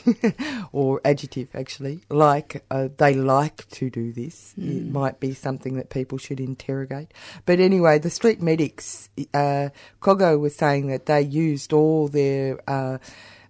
or 0.71 0.99
adjective 1.05 1.47
actually 1.53 2.01
like 2.09 2.63
uh, 2.69 2.89
they 2.97 3.13
like 3.13 3.67
to 3.69 3.89
do 3.89 4.11
this 4.11 4.53
it 4.57 4.83
Mm. 4.87 4.91
might 4.91 5.19
be 5.19 5.33
something 5.33 5.75
that 5.75 5.89
people 5.89 6.17
should 6.17 6.39
interrogate. 6.39 7.13
But 7.45 7.59
anyway, 7.59 7.99
the 7.99 8.09
street 8.09 8.41
medics, 8.41 9.09
uh, 9.33 9.69
Coggo 10.01 10.39
was 10.39 10.55
saying 10.55 10.87
that 10.87 11.05
they 11.05 11.21
used 11.21 11.73
all 11.73 12.07
their. 12.07 12.59
Uh, 12.69 12.97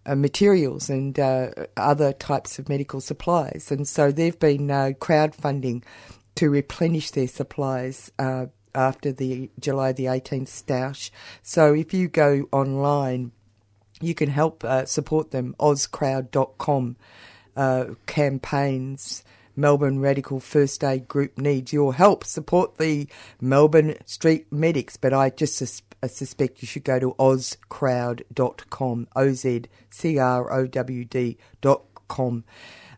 uh, 0.07 0.13
materials 0.13 0.87
and 0.87 1.19
uh, 1.19 1.49
other 1.77 2.13
types 2.13 2.59
of 2.59 2.69
medical 2.69 3.01
supplies, 3.01 3.71
and 3.71 3.87
so 3.87 4.11
they've 4.11 4.37
been 4.37 4.69
uh, 4.69 4.91
crowdfunding 4.99 5.81
to 6.35 6.47
replenish 6.47 7.09
their 7.09 7.27
supplies 7.27 8.11
uh, 8.19 8.45
after 8.75 9.11
the 9.11 9.49
July 9.59 9.91
the 9.91 10.05
18th 10.05 10.47
stoush. 10.47 11.09
So 11.41 11.73
if 11.73 11.93
you 11.93 12.07
go 12.07 12.47
online, 12.51 13.31
you 14.01 14.13
can 14.13 14.29
help 14.29 14.63
uh, 14.63 14.85
support 14.85 15.31
them. 15.31 15.55
Ozcrowd.com 15.59 16.97
uh, 17.55 17.85
campaigns. 18.05 19.23
Melbourne 19.55 19.99
Radical 19.99 20.41
First 20.41 20.83
Aid 20.83 21.07
Group 21.07 21.37
needs 21.37 21.71
your 21.71 21.93
help. 21.93 22.25
Support 22.25 22.77
the 22.77 23.07
Melbourne 23.39 23.95
Street 24.05 24.51
Medics, 24.51 24.97
but 24.97 25.13
I 25.13 25.29
just 25.29 25.55
sus- 25.55 25.81
I 26.03 26.07
suspect 26.07 26.61
you 26.61 26.67
should 26.67 26.83
go 26.83 26.99
to 26.99 27.13
ozcrowd.com, 27.13 29.07
O 29.15 29.31
Z 29.31 29.63
C 29.89 30.17
R 30.17 30.51
O 30.51 30.67
W 30.67 31.05
D.com. 31.05 32.43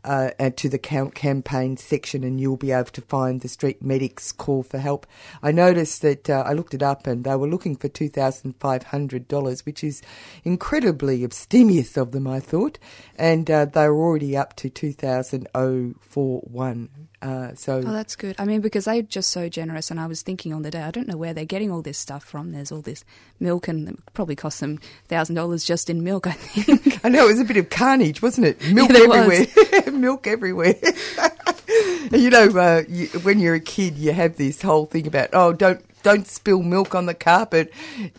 Uh, 0.08 0.32
and 0.40 0.56
to 0.56 0.70
the 0.70 0.80
campaign 0.80 1.76
section, 1.76 2.24
and 2.24 2.40
you'll 2.40 2.56
be 2.56 2.72
able 2.72 2.86
to 2.92 3.02
find 3.02 3.42
the 3.42 3.50
street 3.50 3.84
medics 3.84 4.32
call 4.32 4.64
for 4.64 4.78
help. 4.78 5.06
I 5.44 5.52
noticed 5.52 6.02
that 6.02 6.30
uh, 6.30 6.44
I 6.48 6.54
looked 6.54 6.74
it 6.74 6.82
up, 6.82 7.08
and 7.08 7.26
they 7.26 7.36
were 7.36 7.50
looking 7.50 7.76
for 7.76 7.90
two 7.90 8.08
thousand 8.08 8.56
five 8.58 8.84
hundred 8.84 9.28
dollars, 9.28 9.66
which 9.66 9.84
is 9.84 10.02
incredibly 10.46 11.26
abstemious 11.26 11.98
of 11.98 12.12
them, 12.14 12.26
I 12.26 12.40
thought. 12.40 12.80
And 13.18 13.52
uh, 13.52 13.66
they 13.66 13.90
were 13.90 14.06
already 14.08 14.38
up 14.38 14.56
to 14.58 14.70
two 14.70 14.94
thousand 14.94 15.50
oh 15.54 15.96
four 16.00 16.40
one. 16.48 16.88
Uh, 17.22 17.56
so 17.56 17.78
Oh, 17.78 17.92
that's 17.92 18.16
good. 18.16 18.36
I 18.38 18.46
mean, 18.46 18.62
because 18.62 18.86
they're 18.86 19.02
just 19.02 19.32
so 19.32 19.50
generous, 19.50 19.90
and 19.90 20.00
I 20.00 20.06
was 20.06 20.22
thinking 20.22 20.54
on 20.54 20.62
the 20.62 20.70
day, 20.70 20.82
I 20.82 20.92
don't 20.92 21.08
know 21.08 21.18
where 21.18 21.34
they're 21.34 21.46
getting 21.46 21.72
all 21.72 21.82
this 21.82 21.98
stuff 21.98 22.24
from. 22.24 22.52
There's 22.52 22.72
all 22.72 22.82
this 22.82 23.04
milk, 23.40 23.68
and 23.68 23.90
it 23.90 24.14
probably 24.14 24.36
cost 24.36 24.60
them 24.60 24.80
thousand 25.08 25.36
dollars 25.36 25.64
just 25.64 25.90
in 25.90 26.04
milk. 26.04 26.28
I 26.28 26.34
think. 26.34 27.00
I 27.04 27.10
know 27.10 27.26
it 27.26 27.32
was 27.32 27.40
a 27.40 27.46
bit 27.46 27.58
of 27.58 27.70
carnage, 27.70 28.22
wasn't 28.22 28.48
it? 28.48 28.72
Milk 28.72 28.90
was. 28.90 29.00
everywhere, 29.02 29.92
milk 29.92 30.28
everywhere. 30.28 30.76
you 32.12 32.30
know, 32.30 32.50
uh, 32.50 32.84
you, 32.88 33.08
when 33.24 33.40
you're 33.40 33.56
a 33.56 33.60
kid, 33.60 33.98
you 33.98 34.14
have 34.14 34.38
this 34.38 34.62
whole 34.62 34.86
thing 34.86 35.08
about 35.08 35.30
oh, 35.34 35.54
don't 35.54 35.84
don't 36.08 36.26
spill 36.28 36.64
milk 36.64 36.96
on 36.96 37.06
the 37.06 37.14
carpet. 37.14 37.74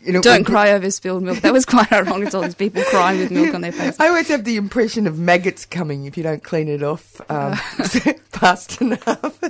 You 0.05 0.12
know, 0.12 0.20
Don't 0.20 0.45
cry 0.45 0.72
over 0.72 0.91
spilled 0.91 1.22
milk. 1.22 1.39
That 1.41 1.55
was 1.55 1.64
quite 1.64 1.91
ironic. 1.99 2.26
It's 2.26 2.34
all 2.34 2.43
these 2.43 2.55
people 2.55 2.82
crying 2.84 3.18
with 3.20 3.30
milk 3.30 3.55
on 3.55 3.62
their 3.62 3.72
faces. 3.80 3.99
I 3.99 4.09
always 4.09 4.28
have 4.28 4.45
the 4.45 4.57
impression 4.57 5.07
of 5.07 5.18
maggots 5.18 5.64
coming 5.64 6.05
if 6.05 6.16
you 6.16 6.22
don't 6.22 6.43
clean 6.43 6.68
it 6.68 6.82
off 6.82 7.20
um, 7.30 7.55
fast 8.28 8.80
enough. 8.82 9.41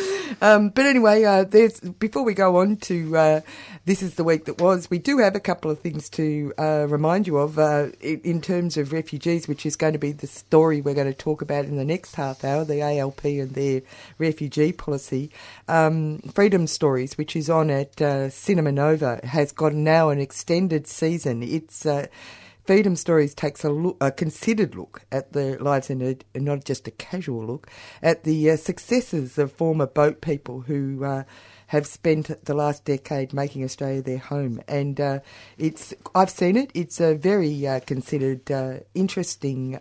Um, 0.42 0.70
but 0.70 0.86
anyway, 0.86 1.24
uh, 1.24 1.44
there's 1.44 1.80
before 1.80 2.22
we 2.22 2.32
go 2.32 2.58
on 2.58 2.76
to 2.76 3.14
uh, 3.14 3.40
this 3.84 4.02
is 4.02 4.14
the 4.14 4.24
week 4.24 4.44
that 4.44 4.60
was, 4.60 4.88
we 4.90 4.98
do 4.98 5.18
have 5.18 5.34
a 5.34 5.40
couple 5.40 5.70
of 5.70 5.80
things 5.80 6.08
to 6.10 6.52
uh, 6.58 6.86
remind 6.88 7.26
you 7.26 7.38
of 7.38 7.58
uh, 7.58 7.88
in, 8.00 8.20
in 8.20 8.40
terms 8.40 8.76
of 8.76 8.92
refugees, 8.92 9.48
which 9.48 9.66
is 9.66 9.74
going 9.74 9.94
to 9.94 9.98
be 9.98 10.12
the 10.12 10.26
story 10.26 10.80
we're 10.80 10.94
going 10.94 11.06
to 11.06 11.14
talk 11.14 11.42
about 11.42 11.64
in 11.64 11.76
the 11.76 11.84
next 11.84 12.14
half 12.14 12.44
hour, 12.44 12.64
the 12.64 12.82
ALP 12.82 13.24
and 13.24 13.54
their 13.54 13.82
refugee 14.18 14.72
policy. 14.72 15.30
Um, 15.66 16.18
Freedom 16.34 16.66
Stories, 16.66 17.18
which 17.18 17.34
is 17.34 17.50
on 17.50 17.70
at 17.70 18.00
uh, 18.00 18.30
Cinema 18.30 18.70
Nova, 18.70 19.20
has 19.24 19.50
got 19.50 19.74
now 19.74 20.10
an 20.10 20.20
extended 20.20 20.86
season. 20.86 21.42
It's 21.42 21.84
uh, 21.84 22.06
Freedom 22.64 22.94
Stories 22.94 23.34
takes 23.34 23.64
a, 23.64 23.70
look, 23.70 23.96
a 24.00 24.12
considered 24.12 24.74
look 24.74 25.02
at 25.10 25.32
the 25.32 25.56
lives 25.62 25.90
and, 25.90 26.24
not 26.34 26.64
just 26.64 26.86
a 26.86 26.90
casual 26.92 27.44
look 27.44 27.68
at 28.02 28.24
the 28.24 28.50
uh, 28.50 28.56
successes 28.56 29.38
of 29.38 29.52
former 29.52 29.86
boat 29.86 30.20
people 30.20 30.62
who 30.62 31.04
uh, 31.04 31.24
have 31.68 31.86
spent 31.86 32.44
the 32.44 32.54
last 32.54 32.84
decade 32.84 33.32
making 33.32 33.64
Australia 33.64 34.02
their 34.02 34.18
home. 34.18 34.60
And 34.68 35.00
uh, 35.00 35.20
it's 35.58 35.94
I've 36.14 36.30
seen 36.30 36.56
it. 36.56 36.70
It's 36.74 37.00
a 37.00 37.14
very 37.14 37.66
uh, 37.66 37.80
considered, 37.80 38.50
uh, 38.50 38.80
interesting. 38.94 39.80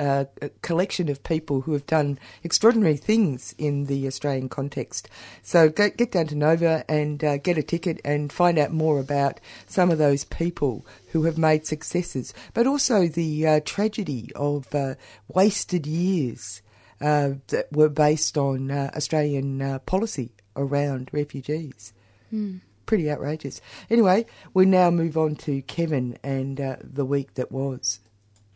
Uh, 0.00 0.24
uh, 0.40 0.48
collection 0.62 1.10
of 1.10 1.22
people 1.22 1.60
who 1.60 1.74
have 1.74 1.84
done 1.84 2.18
extraordinary 2.42 2.96
things 2.96 3.54
in 3.58 3.84
the 3.84 4.06
Australian 4.06 4.48
context. 4.48 5.10
So 5.42 5.68
go, 5.68 5.90
get 5.90 6.12
down 6.12 6.26
to 6.28 6.34
Nova 6.34 6.86
and 6.88 7.22
uh, 7.22 7.36
get 7.36 7.58
a 7.58 7.62
ticket 7.62 8.00
and 8.02 8.32
find 8.32 8.58
out 8.58 8.72
more 8.72 8.98
about 8.98 9.40
some 9.66 9.90
of 9.90 9.98
those 9.98 10.24
people 10.24 10.86
who 11.12 11.24
have 11.24 11.36
made 11.36 11.66
successes, 11.66 12.32
but 12.54 12.66
also 12.66 13.08
the 13.08 13.46
uh, 13.46 13.60
tragedy 13.66 14.32
of 14.34 14.74
uh, 14.74 14.94
wasted 15.28 15.86
years 15.86 16.62
uh, 17.02 17.32
that 17.48 17.70
were 17.70 17.90
based 17.90 18.38
on 18.38 18.70
uh, 18.70 18.90
Australian 18.96 19.80
policy 19.84 20.30
around 20.56 21.10
refugees. 21.12 21.92
Mm. 22.32 22.62
Pretty 22.86 23.10
outrageous. 23.10 23.60
Anyway, 23.90 24.24
we 24.54 24.64
now 24.64 24.90
move 24.90 25.18
on 25.18 25.36
to 25.36 25.60
Kevin 25.60 26.16
and 26.22 26.56
the 26.82 27.04
week 27.04 27.34
that 27.34 27.52
was. 27.52 28.00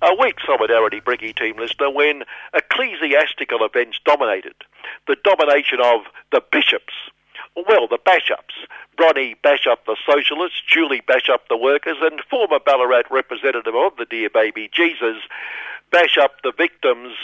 A 0.04 0.14
weak 0.20 0.36
solidarity 0.44 1.00
Brinky 1.00 1.34
team 1.34 1.56
listener 1.56 1.88
when 1.90 2.24
ecclesiastical 2.52 3.64
events 3.64 3.98
dominated. 4.04 4.54
The 5.06 5.16
domination 5.24 5.78
of 5.82 6.02
the 6.30 6.42
bishops. 6.52 6.92
Well, 7.56 7.88
the 7.88 7.96
Bashups. 7.96 8.52
Bronnie 8.98 9.34
Bashup 9.42 9.78
the 9.86 9.96
socialists, 10.04 10.60
Julie 10.66 11.00
Bashup 11.08 11.48
the 11.48 11.56
workers, 11.56 11.96
and 12.02 12.20
former 12.28 12.58
Ballarat 12.58 13.04
representative 13.10 13.74
of 13.74 13.96
the 13.96 14.04
Dear 14.04 14.28
Baby 14.28 14.68
Jesus, 14.74 15.16
Bashup 15.90 16.36
the 16.42 16.52
victims 16.52 17.14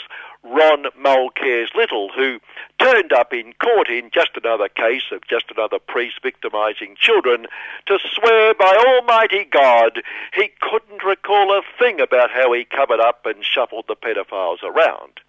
Ron 0.43 0.85
Mulkearns 0.99 1.73
Little, 1.75 2.09
who 2.15 2.39
turned 2.79 3.13
up 3.13 3.31
in 3.31 3.53
court 3.53 3.89
in 3.89 4.09
just 4.11 4.31
another 4.35 4.67
case 4.67 5.03
of 5.11 5.27
just 5.27 5.45
another 5.55 5.79
priest 5.79 6.21
victimising 6.23 6.95
children 6.99 7.45
to 7.85 7.99
swear 8.13 8.53
by 8.55 8.75
Almighty 8.75 9.45
God 9.45 10.01
he 10.33 10.49
couldn't 10.59 11.03
recall 11.03 11.51
a 11.51 11.61
thing 11.77 12.01
about 12.01 12.31
how 12.31 12.53
he 12.53 12.65
covered 12.65 12.99
up 12.99 13.25
and 13.25 13.45
shuffled 13.45 13.85
the 13.87 13.95
pedophiles 13.95 14.63
around. 14.63 15.19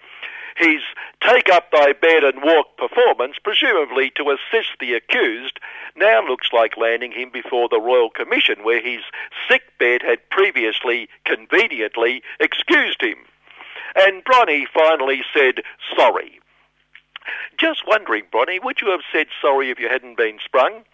His 0.57 0.83
take 1.27 1.49
up 1.51 1.71
thy 1.71 1.93
bed 1.93 2.25
and 2.25 2.43
walk 2.43 2.77
performance, 2.77 3.37
presumably 3.43 4.11
to 4.17 4.31
assist 4.31 4.79
the 4.81 4.95
accused, 4.95 5.59
now 5.97 6.27
looks 6.27 6.53
like 6.53 6.77
landing 6.77 7.13
him 7.13 7.31
before 7.31 7.69
the 7.69 7.81
Royal 7.81 8.11
Commission, 8.11 8.63
where 8.63 8.83
his 8.83 9.01
sick 9.49 9.63
bed 9.79 10.03
had 10.03 10.29
previously 10.31 11.09
conveniently 11.25 12.23
excused 12.39 13.03
him. 13.03 13.17
And 13.95 14.25
Bronnie 14.25 14.67
finally 14.73 15.23
said 15.35 15.63
sorry. 15.97 16.41
Just 17.59 17.87
wondering, 17.87 18.25
Bronnie, 18.33 18.59
would 18.63 18.81
you 18.81 18.91
have 18.91 19.03
said 19.13 19.27
sorry 19.41 19.71
if 19.71 19.79
you 19.79 19.89
hadn't 19.89 20.17
been 20.17 20.39
sprung? 20.45 20.85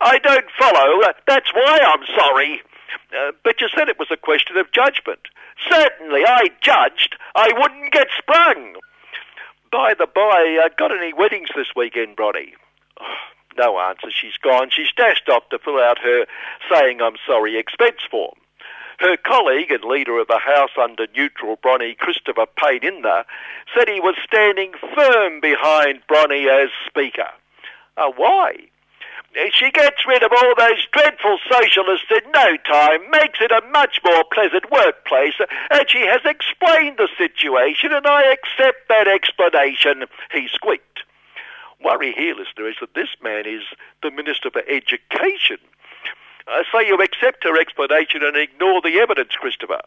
I 0.00 0.18
don't 0.18 0.46
follow. 0.58 1.00
That's 1.26 1.52
why 1.52 1.78
I'm 1.82 2.04
sorry. 2.16 2.62
Uh, 3.16 3.32
but 3.42 3.60
you 3.60 3.68
said 3.74 3.88
it 3.88 3.98
was 3.98 4.10
a 4.10 4.16
question 4.16 4.56
of 4.56 4.70
judgment. 4.72 5.20
Certainly, 5.70 6.22
I 6.26 6.48
judged 6.60 7.16
I 7.34 7.48
wouldn't 7.56 7.92
get 7.92 8.08
sprung. 8.16 8.76
By 9.72 9.94
the 9.98 10.06
by, 10.06 10.60
uh, 10.64 10.68
got 10.76 10.96
any 10.96 11.12
weddings 11.12 11.48
this 11.56 11.68
weekend, 11.74 12.16
Bronnie? 12.16 12.54
Oh, 13.00 13.16
no 13.56 13.78
answer. 13.78 14.10
She's 14.10 14.36
gone. 14.36 14.70
She's 14.70 14.90
dashed 14.96 15.28
off 15.28 15.48
to 15.50 15.58
fill 15.58 15.78
out 15.78 15.98
her 15.98 16.26
saying 16.70 17.00
I'm 17.00 17.14
sorry 17.26 17.56
expense 17.56 18.00
form. 18.10 18.34
Her 19.00 19.16
colleague 19.16 19.70
and 19.70 19.84
leader 19.84 20.18
of 20.18 20.28
the 20.28 20.38
House 20.38 20.70
under 20.80 21.06
neutral 21.14 21.56
Bronnie, 21.56 21.94
Christopher 21.94 22.46
Payne-Inner, 22.56 23.24
said 23.74 23.88
he 23.88 24.00
was 24.00 24.16
standing 24.24 24.72
firm 24.94 25.40
behind 25.40 26.02
Bronnie 26.06 26.48
as 26.48 26.70
Speaker. 26.86 27.28
Uh, 27.96 28.10
why? 28.16 28.56
She 29.52 29.72
gets 29.72 30.06
rid 30.06 30.22
of 30.22 30.30
all 30.30 30.54
those 30.56 30.86
dreadful 30.92 31.38
socialists 31.50 32.06
in 32.08 32.30
no 32.32 32.56
time, 32.58 33.10
makes 33.10 33.40
it 33.40 33.50
a 33.50 33.66
much 33.72 34.00
more 34.04 34.22
pleasant 34.32 34.70
workplace, 34.70 35.34
and 35.70 35.90
she 35.90 36.06
has 36.06 36.20
explained 36.24 36.98
the 36.98 37.08
situation, 37.18 37.92
and 37.92 38.06
I 38.06 38.32
accept 38.32 38.88
that 38.88 39.08
explanation, 39.08 40.04
he 40.30 40.46
squeaked. 40.48 41.00
Worry 41.82 42.12
here, 42.12 42.36
listener, 42.36 42.68
is 42.68 42.76
that 42.80 42.94
this 42.94 43.10
man 43.22 43.44
is 43.44 43.62
the 44.02 44.12
Minister 44.12 44.50
for 44.50 44.62
Education. 44.68 45.58
I 46.54 46.62
say 46.70 46.86
you 46.86 46.94
accept 47.02 47.42
her 47.42 47.58
explanation 47.58 48.22
and 48.22 48.36
ignore 48.36 48.80
the 48.80 49.02
evidence, 49.02 49.34
Christopher. 49.34 49.82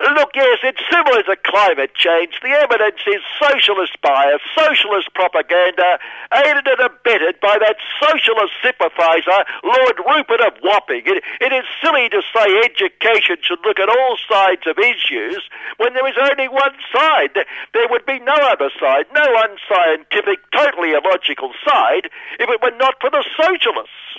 Look, 0.00 0.32
yes, 0.32 0.64
it's 0.64 0.80
similar 0.88 1.20
to 1.28 1.36
climate 1.44 1.92
change. 1.92 2.40
The 2.40 2.56
evidence 2.56 3.04
is 3.04 3.20
socialist 3.36 4.00
bias, 4.00 4.40
socialist 4.56 5.12
propaganda, 5.12 6.00
aided 6.32 6.64
and 6.64 6.80
abetted 6.80 7.36
by 7.44 7.60
that 7.60 7.76
socialist 8.00 8.56
sympathiser, 8.64 9.44
Lord 9.60 10.00
Rupert 10.00 10.40
of 10.40 10.56
Wapping. 10.64 11.04
It, 11.04 11.20
it 11.44 11.52
is 11.52 11.68
silly 11.84 12.08
to 12.08 12.24
say 12.32 12.48
education 12.64 13.36
should 13.44 13.60
look 13.60 13.78
at 13.78 13.92
all 13.92 14.16
sides 14.24 14.64
of 14.64 14.80
issues 14.80 15.44
when 15.76 15.92
there 15.92 16.08
is 16.08 16.16
only 16.16 16.48
one 16.48 16.80
side. 16.96 17.36
There 17.76 17.88
would 17.92 18.06
be 18.06 18.24
no 18.24 18.40
other 18.48 18.72
side, 18.80 19.04
no 19.12 19.28
unscientific, 19.28 20.40
totally 20.50 20.96
illogical 20.96 21.52
side, 21.60 22.08
if 22.40 22.48
it 22.48 22.62
were 22.64 22.76
not 22.80 22.96
for 23.04 23.10
the 23.10 23.24
socialists. 23.36 24.16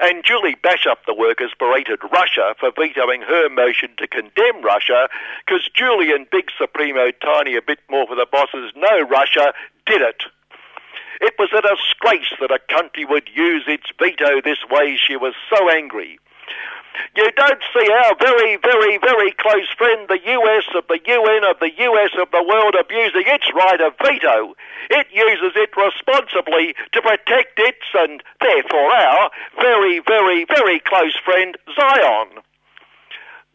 And 0.00 0.24
Julie 0.24 0.56
Bashup, 0.56 0.98
the 1.06 1.14
workers, 1.14 1.52
berated 1.58 2.00
Russia 2.12 2.54
for 2.58 2.70
vetoing 2.70 3.22
her 3.22 3.48
motion 3.48 3.90
to 3.98 4.08
condemn 4.08 4.62
Russia 4.62 5.08
because 5.46 5.68
Julie 5.74 6.12
and 6.12 6.28
Big 6.30 6.50
Supremo 6.58 7.10
Tiny 7.22 7.56
a 7.56 7.62
bit 7.62 7.78
more 7.90 8.06
for 8.06 8.16
the 8.16 8.26
bosses 8.30 8.72
no 8.76 9.00
Russia 9.02 9.52
did 9.86 10.02
it. 10.02 10.24
It 11.20 11.34
was 11.38 11.50
a 11.52 11.62
disgrace 11.62 12.32
that 12.40 12.50
a 12.50 12.74
country 12.74 13.04
would 13.04 13.28
use 13.34 13.64
its 13.66 13.86
veto 13.98 14.40
this 14.42 14.58
way, 14.70 14.96
she 14.96 15.16
was 15.16 15.34
so 15.48 15.70
angry. 15.70 16.18
You 17.16 17.30
don't 17.32 17.62
see 17.72 17.92
our 17.92 18.14
very, 18.18 18.56
very, 18.56 18.98
very 18.98 19.32
close 19.32 19.68
friend, 19.76 20.08
the 20.08 20.20
US 20.24 20.64
of 20.74 20.86
the 20.88 21.00
UN 21.06 21.44
of 21.44 21.58
the 21.60 21.70
US 21.78 22.10
of 22.20 22.30
the 22.30 22.42
world, 22.42 22.74
abusing 22.78 23.24
its 23.26 23.46
right 23.54 23.80
of 23.80 23.94
veto. 23.98 24.54
It 24.90 25.06
uses 25.12 25.52
it 25.56 25.70
responsibly 25.76 26.74
to 26.92 27.02
protect 27.02 27.58
its 27.58 27.86
and 27.94 28.22
therefore 28.40 28.92
our 28.92 29.30
very, 29.60 30.00
very, 30.06 30.44
very 30.44 30.80
close 30.80 31.16
friend, 31.24 31.56
Zion. 31.74 32.42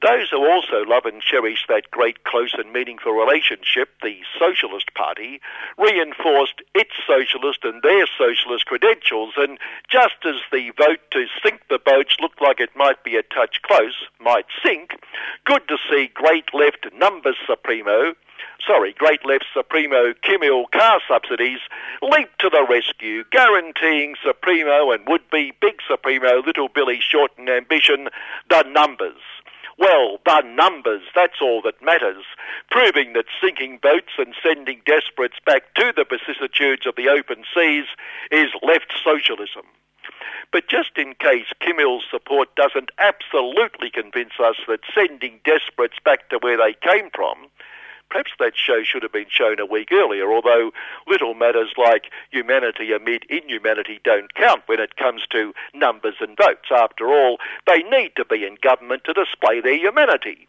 Those 0.02 0.30
who 0.30 0.50
also 0.50 0.86
love 0.88 1.06
and 1.06 1.22
cherish 1.22 1.66
that 1.68 1.92
great, 1.92 2.24
close, 2.24 2.54
and 2.54 2.72
meaningful 2.72 3.12
relationship, 3.12 3.90
the 4.02 4.20
Socialist 4.38 4.94
Party, 4.94 5.42
reinforced 5.78 6.62
its 6.74 6.92
socialist 7.06 7.60
and 7.64 7.82
their 7.82 8.06
socialist 8.18 8.66
credentials, 8.66 9.34
and 9.36 9.58
just 9.90 10.16
as 10.24 10.36
the 10.54 10.72
vote 10.78 11.02
to 11.12 11.26
sink 11.44 11.62
the 11.70 11.80
boats 11.80 12.16
looked 12.22 12.42
like 12.42 12.62
it 12.62 12.76
might 12.78 13.04
be 13.04 13.18
a 13.18 13.24
touch 13.24 13.62
close, 13.62 14.08
might 14.22 14.46
sink, 14.64 14.92
good 15.44 15.68
to 15.68 15.78
see 15.90 16.10
Great 16.14 16.54
Left 16.54 16.88
Numbers 16.98 17.38
Supremo, 17.46 18.14
sorry, 18.66 18.94
Great 18.94 19.26
Left 19.26 19.46
Supremo 19.54 20.14
Kim 20.22 20.44
Il 20.44 20.66
car 20.68 21.02
subsidies 21.08 21.60
leap 22.02 22.30
to 22.38 22.50
the 22.50 22.66
rescue, 22.70 23.26
guaranteeing 23.32 24.16
Supremo 24.24 24.92
and 24.92 25.06
would-be 25.08 25.54
Big 25.60 25.82
Supremo 25.88 26.42
Little 26.46 26.70
Billy 26.70 27.00
Shorten 27.02 27.50
ambition 27.50 28.08
the 28.50 28.64
numbers. 28.64 29.20
Well, 29.80 30.18
the 30.26 30.42
numbers, 30.42 31.04
that's 31.16 31.42
all 31.42 31.62
that 31.62 31.82
matters, 31.82 32.26
proving 32.70 33.14
that 33.14 33.26
sinking 33.42 33.80
boats 33.82 34.12
and 34.18 34.36
sending 34.44 34.82
desperates 34.86 35.38
back 35.46 35.74
to 35.76 35.94
the 35.96 36.04
vicissitudes 36.04 36.86
of 36.86 36.96
the 36.98 37.08
open 37.08 37.46
seas 37.56 37.86
is 38.30 38.50
left 38.62 38.94
socialism. 39.02 39.64
But 40.52 40.68
just 40.68 40.98
in 40.98 41.14
case 41.14 41.46
Kim 41.62 41.80
Il's 41.80 42.04
support 42.12 42.54
doesn't 42.56 42.92
absolutely 42.98 43.90
convince 43.90 44.34
us 44.40 44.58
that 44.68 44.82
sending 44.94 45.40
desperates 45.46 45.98
back 46.04 46.28
to 46.30 46.40
where 46.40 46.58
they 46.58 46.74
came 46.82 47.10
from, 47.16 47.48
Perhaps 48.10 48.32
that 48.40 48.54
show 48.56 48.84
should 48.84 49.04
have 49.04 49.12
been 49.12 49.30
shown 49.30 49.60
a 49.60 49.66
week 49.66 49.92
earlier, 49.92 50.32
although 50.32 50.72
little 51.08 51.36
matters 51.36 51.74
like 51.78 52.12
humanity 52.32 52.92
amid 52.92 53.24
inhumanity 53.30 54.00
don't 54.04 54.34
count 54.34 54.64
when 54.66 54.80
it 54.80 54.96
comes 54.96 55.28
to 55.32 55.54
numbers 55.76 56.16
and 56.20 56.36
votes. 56.36 56.70
After 56.72 57.10
all, 57.10 57.38
they 57.68 57.84
need 57.84 58.16
to 58.16 58.26
be 58.26 58.46
in 58.46 58.58
government 58.62 59.04
to 59.06 59.14
display 59.14 59.62
their 59.62 59.78
humanity. 59.78 60.48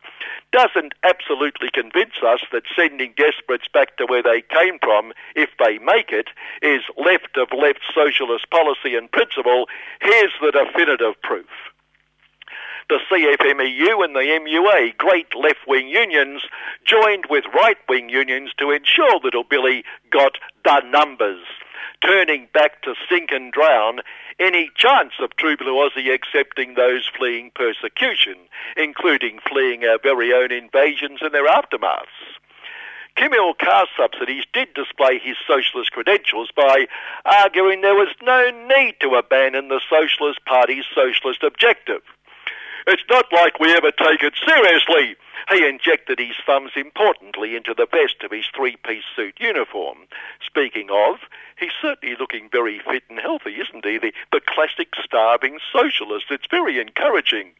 doesn't 0.52 0.94
absolutely 1.04 1.68
convince 1.72 2.22
us 2.26 2.40
that 2.50 2.64
sending 2.74 3.14
desperates 3.16 3.68
back 3.68 3.96
to 3.96 4.06
where 4.06 4.22
they 4.22 4.42
came 4.42 4.78
from, 4.80 5.12
if 5.36 5.50
they 5.58 5.78
make 5.78 6.10
it, 6.10 6.28
is 6.62 6.82
left 6.96 7.36
of 7.36 7.48
left 7.52 7.80
socialist 7.94 8.50
policy 8.50 8.96
and 8.96 9.10
principle, 9.12 9.68
here's 10.00 10.32
the 10.40 10.50
definitive 10.50 11.20
proof 11.22 11.69
the 12.90 12.98
CFMEU 13.08 14.04
and 14.04 14.16
the 14.16 14.18
MUA, 14.18 14.96
great 14.98 15.32
left-wing 15.36 15.88
unions, 15.88 16.42
joined 16.84 17.26
with 17.30 17.44
right-wing 17.54 18.08
unions 18.08 18.50
to 18.58 18.72
ensure 18.72 19.20
little 19.22 19.44
Billy 19.44 19.84
got 20.10 20.38
the 20.64 20.80
numbers, 20.80 21.44
turning 22.02 22.48
back 22.52 22.82
to 22.82 22.94
sink 23.08 23.30
and 23.30 23.52
drown 23.52 24.00
any 24.40 24.72
chance 24.74 25.12
of 25.20 25.36
True 25.36 25.56
Blue 25.56 25.74
Aussie 25.74 26.12
accepting 26.12 26.74
those 26.74 27.08
fleeing 27.16 27.52
persecution, 27.54 28.34
including 28.76 29.38
fleeing 29.48 29.84
our 29.84 29.98
very 30.02 30.32
own 30.32 30.50
invasions 30.50 31.20
and 31.22 31.32
their 31.32 31.46
aftermaths. 31.46 32.40
Kim 33.14 33.32
car 33.60 33.86
subsidies 33.96 34.44
did 34.52 34.72
display 34.74 35.18
his 35.18 35.36
socialist 35.46 35.92
credentials 35.92 36.50
by 36.56 36.86
arguing 37.24 37.82
there 37.82 37.94
was 37.94 38.14
no 38.22 38.50
need 38.66 38.96
to 39.00 39.14
abandon 39.14 39.68
the 39.68 39.80
Socialist 39.88 40.40
Party's 40.44 40.86
socialist 40.94 41.42
objective. 41.42 42.02
It's 42.90 43.06
not 43.08 43.26
like 43.32 43.60
we 43.60 43.72
ever 43.72 43.92
take 43.92 44.20
it 44.20 44.34
seriously. 44.44 45.14
He 45.48 45.64
injected 45.64 46.18
his 46.18 46.34
thumbs 46.44 46.72
importantly 46.74 47.54
into 47.54 47.72
the 47.72 47.86
vest 47.86 48.24
of 48.24 48.32
his 48.32 48.46
three-piece 48.52 49.04
suit 49.14 49.36
uniform. 49.38 49.98
Speaking 50.44 50.88
of, 50.90 51.20
he's 51.56 51.70
certainly 51.80 52.16
looking 52.18 52.48
very 52.50 52.80
fit 52.80 53.04
and 53.08 53.20
healthy, 53.20 53.54
isn't 53.62 53.84
he? 53.84 53.98
The, 53.98 54.12
the 54.32 54.40
classic 54.44 54.88
starving 55.04 55.60
socialist. 55.72 56.26
It's 56.30 56.48
very 56.50 56.80
encouraging. 56.80 57.52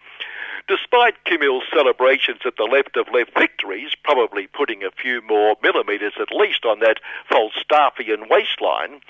Despite 0.69 1.25
Kim 1.25 1.43
Il-'s 1.43 1.65
celebrations 1.73 2.41
at 2.45 2.57
the 2.57 2.65
left 2.65 2.97
of 2.97 3.09
left 3.13 3.37
victories, 3.37 3.91
probably 4.05 4.47
putting 4.47 4.85
a 4.85 4.91
few 4.91 5.21
more 5.23 5.57
millimetres 5.63 6.15
at 6.21 6.33
least 6.33 6.65
on 6.65 6.81
that 6.81 7.01
Falstaffian 7.31 8.29
waistline, 8.29 9.01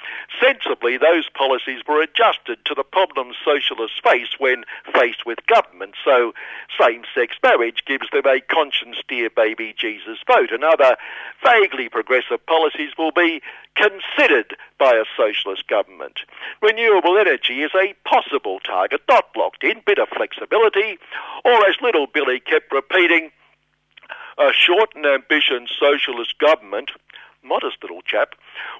sensibly 0.40 0.96
those 0.96 1.28
policies 1.28 1.82
were 1.86 2.03
adjusted 2.03 2.64
to 2.64 2.74
the 2.74 2.84
problems 2.84 3.36
socialists 3.44 4.01
face 4.03 4.38
when 4.38 4.64
faced 4.94 5.26
with 5.26 5.46
government. 5.46 5.94
So 6.05 6.32
same-sex 6.80 7.36
marriage 7.42 7.82
gives 7.86 8.09
them 8.11 8.26
a 8.26 8.40
conscience 8.40 8.98
dear 9.09 9.30
baby 9.30 9.74
Jesus 9.76 10.18
vote. 10.26 10.51
And 10.53 10.64
other 10.64 10.96
vaguely 11.44 11.88
progressive 11.88 12.44
policies 12.46 12.92
will 12.96 13.12
be 13.12 13.42
considered 13.76 14.57
by 14.78 14.92
a 14.92 15.05
socialist 15.16 15.66
government. 15.68 16.20
Renewable 16.62 17.18
energy 17.18 17.62
is 17.62 17.70
a 17.74 17.94
possible 18.05 18.59
target, 18.61 19.01
not 19.09 19.26
locked 19.36 19.62
in, 19.62 19.80
bit 19.86 19.98
of 19.98 20.09
flexibility, 20.09 20.98
or 21.51 21.66
as 21.68 21.76
little 21.80 22.07
Billy 22.07 22.40
kept 22.40 22.72
repeating, 22.72 23.30
a 24.38 24.53
short 24.53 24.90
and 24.94 25.05
ambitious 25.05 25.70
socialist 25.78 26.38
government, 26.38 26.90
modest 27.42 27.78
little 27.82 28.03
chap, 28.03 28.34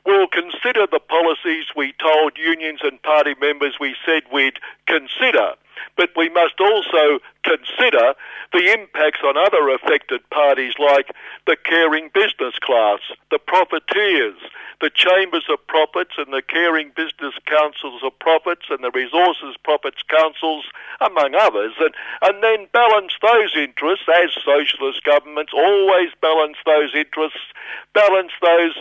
will 0.07 0.27
consider 0.27 0.87
the 0.87 1.01
policies 1.01 1.67
we 1.77 1.93
told 2.01 2.37
unions 2.37 2.81
and 2.83 3.03
party 3.03 3.35
members 3.41 3.75
we 3.81 3.95
said 4.05 4.23
we'd 4.33 4.59
consider 4.87 5.55
but 5.97 6.11
we 6.17 6.29
must 6.31 6.61
also 6.61 7.21
consider 7.45 8.15
the 8.53 8.73
impacts 8.73 9.21
on 9.25 9.37
other 9.37 9.69
affected 9.71 10.29
parties 10.31 10.75
like 10.79 11.11
the 11.47 11.57
caring 11.65 12.11
business 12.13 12.55
class, 12.61 13.01
the 13.31 13.39
profiteers, 13.39 14.37
the 14.81 14.91
chambers 14.91 15.45
of 15.51 15.65
profits 15.67 16.13
and 16.17 16.33
the 16.33 16.43
caring 16.43 16.91
business 16.97 17.35
councils 17.47 18.03
of 18.03 18.19
profits 18.19 18.67
and 18.71 18.83
the 18.83 18.91
resources 18.93 19.57
profits 19.63 20.03
councils, 20.09 20.65
among 21.01 21.35
others, 21.35 21.73
and, 21.81 21.95
and 22.23 22.43
then 22.43 22.67
balance 22.73 23.13
those 23.23 23.55
interests 23.57 24.07
as 24.09 24.31
socialist 24.45 25.05
governments 25.05 25.53
always 25.55 26.11
balance 26.21 26.57
those 26.65 26.95
interests, 26.95 27.53
balance 27.95 28.33
those 28.43 28.81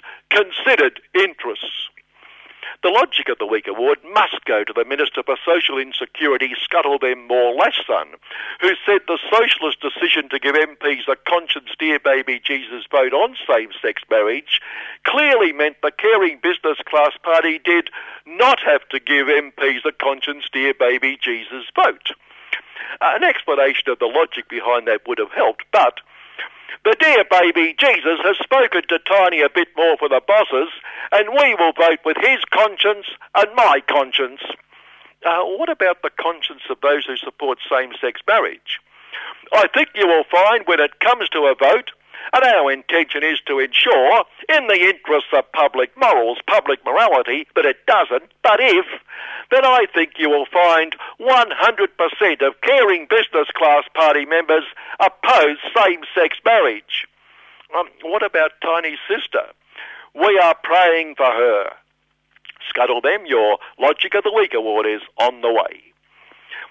considered 0.79 1.01
interests. 1.13 1.89
The 2.83 2.89
Logic 2.89 3.27
of 3.27 3.37
the 3.39 3.45
Week 3.45 3.67
award 3.67 3.99
must 4.13 4.45
go 4.45 4.63
to 4.63 4.73
the 4.73 4.85
Minister 4.85 5.21
for 5.23 5.35
Social 5.45 5.77
Insecurity, 5.77 6.53
Scuttle 6.63 6.97
Them 6.97 7.27
More 7.27 7.53
Son, 7.85 8.07
who 8.61 8.69
said 8.85 9.01
the 9.07 9.19
socialist 9.29 9.81
decision 9.81 10.29
to 10.29 10.39
give 10.39 10.55
MPs 10.55 11.07
a 11.09 11.17
conscience 11.27 11.71
dear 11.77 11.99
baby 11.99 12.39
Jesus 12.43 12.85
vote 12.89 13.13
on 13.13 13.35
same-sex 13.47 14.03
marriage 14.09 14.61
clearly 15.03 15.51
meant 15.51 15.77
the 15.81 15.91
caring 15.91 16.39
business 16.41 16.77
class 16.85 17.11
party 17.21 17.59
did 17.59 17.89
not 18.25 18.59
have 18.59 18.87
to 18.89 18.99
give 18.99 19.27
MPs 19.27 19.83
a 19.85 19.91
conscience 19.91 20.45
dear 20.51 20.73
baby 20.73 21.17
Jesus 21.21 21.65
vote. 21.75 22.11
An 23.01 23.23
explanation 23.23 23.89
of 23.89 23.99
the 23.99 24.05
logic 24.05 24.47
behind 24.49 24.87
that 24.87 25.07
would 25.07 25.19
have 25.19 25.31
helped, 25.31 25.63
but 25.71 25.99
the 26.85 26.95
dear 26.99 27.23
baby 27.29 27.75
Jesus 27.77 28.19
has 28.23 28.37
spoken 28.37 28.81
to 28.87 28.99
Tiny 28.99 29.41
a 29.41 29.49
bit 29.49 29.67
more 29.75 29.97
for 29.97 30.09
the 30.09 30.21
bosses, 30.25 30.69
and 31.11 31.29
we 31.29 31.55
will 31.55 31.73
vote 31.73 31.99
with 32.05 32.17
his 32.17 32.39
conscience 32.51 33.05
and 33.35 33.47
my 33.55 33.81
conscience. 33.87 34.41
Uh, 35.25 35.43
what 35.43 35.69
about 35.69 36.01
the 36.01 36.09
conscience 36.09 36.61
of 36.69 36.79
those 36.81 37.05
who 37.05 37.17
support 37.17 37.59
same 37.69 37.91
sex 37.99 38.21
marriage? 38.27 38.79
I 39.51 39.67
think 39.67 39.89
you 39.95 40.07
will 40.07 40.23
find 40.31 40.63
when 40.65 40.79
it 40.79 40.99
comes 40.99 41.27
to 41.29 41.47
a 41.47 41.55
vote, 41.55 41.91
and 42.33 42.43
our 42.43 42.71
intention 42.71 43.23
is 43.23 43.39
to 43.47 43.59
ensure, 43.59 44.23
in 44.47 44.67
the 44.67 44.79
interests 44.79 45.29
of 45.33 45.51
public 45.51 45.91
morals, 45.97 46.37
public 46.47 46.83
morality, 46.85 47.47
that 47.55 47.65
it 47.65 47.85
doesn't, 47.85 48.31
but 48.43 48.59
if, 48.59 48.85
then 49.51 49.65
I 49.65 49.85
think 49.93 50.13
you 50.17 50.29
will 50.29 50.45
find 50.45 50.95
100% 51.19 52.47
of 52.47 52.61
caring 52.61 53.07
business 53.09 53.47
class 53.55 53.83
party 53.93 54.25
members 54.25 54.63
oppose 54.99 55.57
same 55.75 56.01
sex 56.13 56.37
marriage. 56.45 57.07
Um, 57.77 57.87
what 58.03 58.23
about 58.23 58.51
Tiny's 58.61 58.99
sister? 59.07 59.43
We 60.15 60.39
are 60.43 60.55
praying 60.63 61.15
for 61.15 61.25
her. 61.25 61.71
Scuttle 62.67 63.01
them, 63.01 63.25
your 63.25 63.57
Logic 63.79 64.13
of 64.13 64.23
the 64.23 64.33
Week 64.33 64.53
award 64.53 64.85
is 64.85 65.01
on 65.17 65.41
the 65.41 65.51
way. 65.51 65.88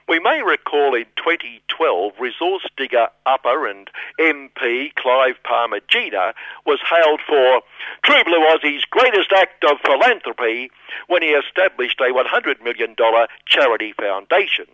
We 0.09 0.19
may 0.21 0.41
recall 0.43 0.95
in 0.95 1.05
2012 1.17 2.13
resource 2.19 2.67
digger 2.79 3.09
Upper 3.27 3.67
and 3.67 3.91
MP 4.19 4.95
Clive 4.95 5.37
Palmer 5.45 5.81
Gina 5.87 6.33
was 6.65 6.81
hailed 6.89 7.21
for 7.29 7.61
True 8.05 8.25
Blue 8.25 8.39
Aussie's 8.39 8.87
greatest 8.87 9.33
act 9.37 9.65
of 9.65 9.77
philanthropy 9.85 10.71
when 11.09 11.21
he 11.21 11.29
established 11.29 12.01
a 12.01 12.05
$100 12.05 12.65
million 12.65 12.97
charity 13.45 13.93
foundation. 13.93 14.65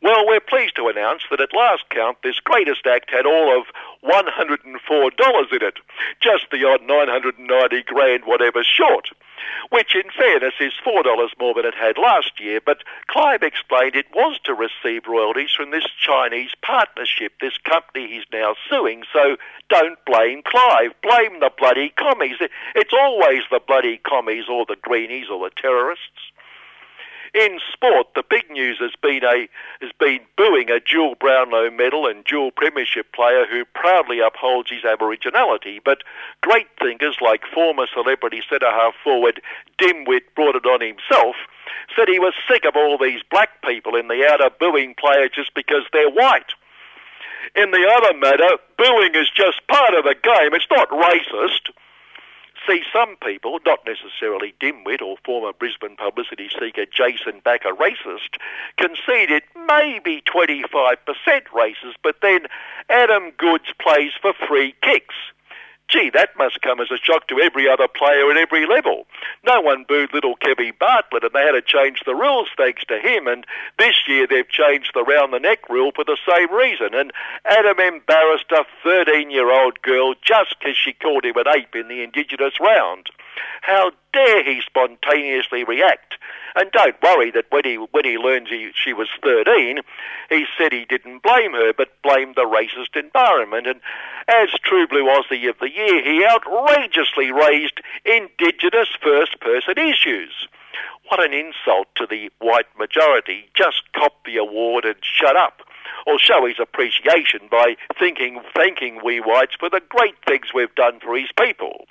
Well, 0.00 0.26
we're 0.26 0.40
pleased 0.40 0.76
to 0.76 0.86
announce 0.86 1.22
that 1.28 1.40
at 1.40 1.52
last 1.52 1.82
count, 1.90 2.18
this 2.22 2.38
greatest 2.38 2.86
act 2.86 3.10
had 3.10 3.26
all 3.26 3.58
of 3.58 3.66
$104 4.04 5.52
in 5.52 5.62
it, 5.62 5.74
just 6.20 6.44
the 6.52 6.64
odd 6.64 6.82
990 6.82 7.82
grand 7.82 8.24
whatever 8.24 8.62
short, 8.62 9.10
which 9.70 9.96
in 9.96 10.08
fairness 10.16 10.54
is 10.60 10.72
$4 10.86 11.04
more 11.40 11.54
than 11.54 11.66
it 11.66 11.74
had 11.74 11.98
last 11.98 12.38
year, 12.38 12.60
but 12.64 12.84
Clive 13.08 13.42
explained 13.42 13.96
it 13.96 14.06
was 14.14 14.38
to 14.44 14.54
receive 14.54 15.08
royalties 15.08 15.50
from 15.56 15.72
this 15.72 15.86
Chinese 16.00 16.52
partnership, 16.62 17.32
this 17.40 17.58
company 17.64 18.06
he's 18.06 18.24
now 18.32 18.54
suing, 18.70 19.02
so 19.12 19.36
don't 19.68 19.98
blame 20.06 20.42
Clive, 20.44 20.92
blame 21.02 21.40
the 21.40 21.50
bloody 21.58 21.88
commies. 21.88 22.36
It's 22.76 22.94
always 22.94 23.42
the 23.50 23.60
bloody 23.66 23.98
commies 23.98 24.44
or 24.48 24.64
the 24.64 24.76
greenies 24.80 25.26
or 25.28 25.44
the 25.44 25.54
terrorists. 25.60 26.30
In 27.34 27.58
sport, 27.72 28.08
the 28.14 28.22
big 28.28 28.50
news 28.50 28.78
has 28.80 28.92
been 29.02 29.22
a 29.22 29.48
has 29.80 29.92
been 29.98 30.20
booing 30.36 30.70
a 30.70 30.80
dual 30.80 31.14
Brownlow 31.14 31.70
medal 31.70 32.06
and 32.06 32.24
dual 32.24 32.50
premiership 32.50 33.12
player 33.12 33.44
who 33.46 33.64
proudly 33.64 34.20
upholds 34.20 34.70
his 34.70 34.82
Aboriginality. 34.82 35.78
But 35.84 36.02
great 36.40 36.68
thinkers 36.80 37.16
like 37.20 37.42
former 37.52 37.86
celebrity 37.92 38.42
centre 38.48 38.70
half 38.70 38.94
forward 39.04 39.42
Dimwit 39.78 40.22
brought 40.34 40.56
it 40.56 40.66
on 40.66 40.80
himself. 40.80 41.36
Said 41.94 42.08
he 42.08 42.18
was 42.18 42.34
sick 42.48 42.64
of 42.64 42.76
all 42.76 42.96
these 42.96 43.20
black 43.30 43.62
people 43.62 43.94
in 43.94 44.08
the 44.08 44.26
outer 44.26 44.50
booing 44.58 44.94
players 44.94 45.30
just 45.34 45.54
because 45.54 45.84
they're 45.92 46.10
white. 46.10 46.52
In 47.54 47.70
the 47.70 47.86
other 47.96 48.18
matter, 48.18 48.56
booing 48.76 49.14
is 49.14 49.30
just 49.34 49.66
part 49.68 49.94
of 49.94 50.04
the 50.04 50.16
game. 50.22 50.54
It's 50.54 50.70
not 50.70 50.90
racist 50.90 51.70
see 52.66 52.82
some 52.92 53.16
people, 53.16 53.58
not 53.64 53.80
necessarily 53.86 54.54
dimwit 54.60 55.02
or 55.02 55.16
former 55.24 55.52
Brisbane 55.52 55.96
publicity 55.96 56.48
seeker 56.58 56.86
Jason 56.86 57.40
Backer 57.44 57.72
racist, 57.72 58.38
concede 58.76 59.30
it 59.30 59.44
may 59.66 60.00
be 60.02 60.22
25% 60.22 60.96
racist, 61.52 61.96
but 62.02 62.16
then 62.22 62.46
Adam 62.88 63.30
Goodes 63.36 63.72
plays 63.80 64.12
for 64.20 64.32
free 64.48 64.74
kicks. 64.82 65.14
Gee, 65.88 66.10
that 66.12 66.36
must 66.36 66.60
come 66.60 66.80
as 66.80 66.90
a 66.90 66.98
shock 66.98 67.28
to 67.28 67.40
every 67.40 67.66
other 67.66 67.88
player 67.88 68.30
at 68.30 68.36
every 68.36 68.66
level. 68.66 69.06
No 69.46 69.62
one 69.62 69.84
booed 69.88 70.12
little 70.12 70.36
Kevy 70.36 70.78
Bartlett, 70.78 71.24
and 71.24 71.32
they 71.32 71.40
had 71.40 71.52
to 71.52 71.62
change 71.62 72.02
the 72.04 72.14
rules 72.14 72.48
thanks 72.58 72.84
to 72.86 72.98
him. 72.98 73.26
And 73.26 73.46
this 73.78 73.96
year 74.06 74.26
they've 74.26 74.48
changed 74.48 74.90
the 74.94 75.02
round 75.02 75.32
the 75.32 75.40
neck 75.40 75.68
rule 75.70 75.92
for 75.94 76.04
the 76.04 76.18
same 76.28 76.52
reason. 76.52 76.92
And 76.92 77.10
Adam 77.46 77.80
embarrassed 77.80 78.52
a 78.52 78.64
13 78.84 79.30
year 79.30 79.50
old 79.50 79.80
girl 79.80 80.12
just 80.22 80.56
because 80.58 80.76
she 80.76 80.92
called 80.92 81.24
him 81.24 81.36
an 81.36 81.48
ape 81.48 81.74
in 81.74 81.88
the 81.88 82.02
Indigenous 82.02 82.60
round. 82.60 83.08
How 83.62 83.90
dare 84.12 84.44
he 84.44 84.60
spontaneously 84.60 85.64
react? 85.64 86.14
And 86.54 86.72
don't 86.72 87.00
worry 87.02 87.30
that 87.32 87.46
when 87.50 87.64
he 87.64 87.76
when 87.76 88.04
he 88.04 88.16
learns 88.18 88.48
he, 88.48 88.70
she 88.74 88.92
was 88.92 89.08
13, 89.22 89.78
he 90.28 90.44
said 90.56 90.72
he 90.72 90.84
didn't 90.86 91.22
blame 91.22 91.52
her, 91.52 91.72
but 91.72 92.02
blamed 92.02 92.34
the 92.34 92.42
racist 92.42 92.98
environment. 92.98 93.66
And 93.66 93.80
as 94.26 94.48
True 94.62 94.86
Blue 94.88 95.04
Aussie 95.04 95.48
of 95.48 95.58
the 95.60 95.70
Year, 95.70 96.02
he 96.02 96.24
outrageously 96.24 97.30
raised 97.30 97.80
Indigenous 98.04 98.88
first-person 99.00 99.78
issues. 99.78 100.48
What 101.08 101.24
an 101.24 101.32
insult 101.32 101.88
to 101.96 102.06
the 102.06 102.30
white 102.38 102.66
majority. 102.78 103.48
Just 103.54 103.82
cop 103.94 104.24
the 104.24 104.36
award 104.36 104.84
and 104.84 104.96
shut 105.02 105.36
up. 105.36 105.62
Or 106.06 106.18
show 106.18 106.46
his 106.46 106.58
appreciation 106.60 107.48
by 107.50 107.76
thinking, 107.98 108.40
thanking 108.54 109.00
we 109.04 109.20
whites 109.20 109.54
for 109.58 109.68
the 109.70 109.82
great 109.88 110.14
things 110.26 110.52
we've 110.54 110.74
done 110.74 111.00
for 111.00 111.16
his 111.16 111.30
people. 111.38 111.86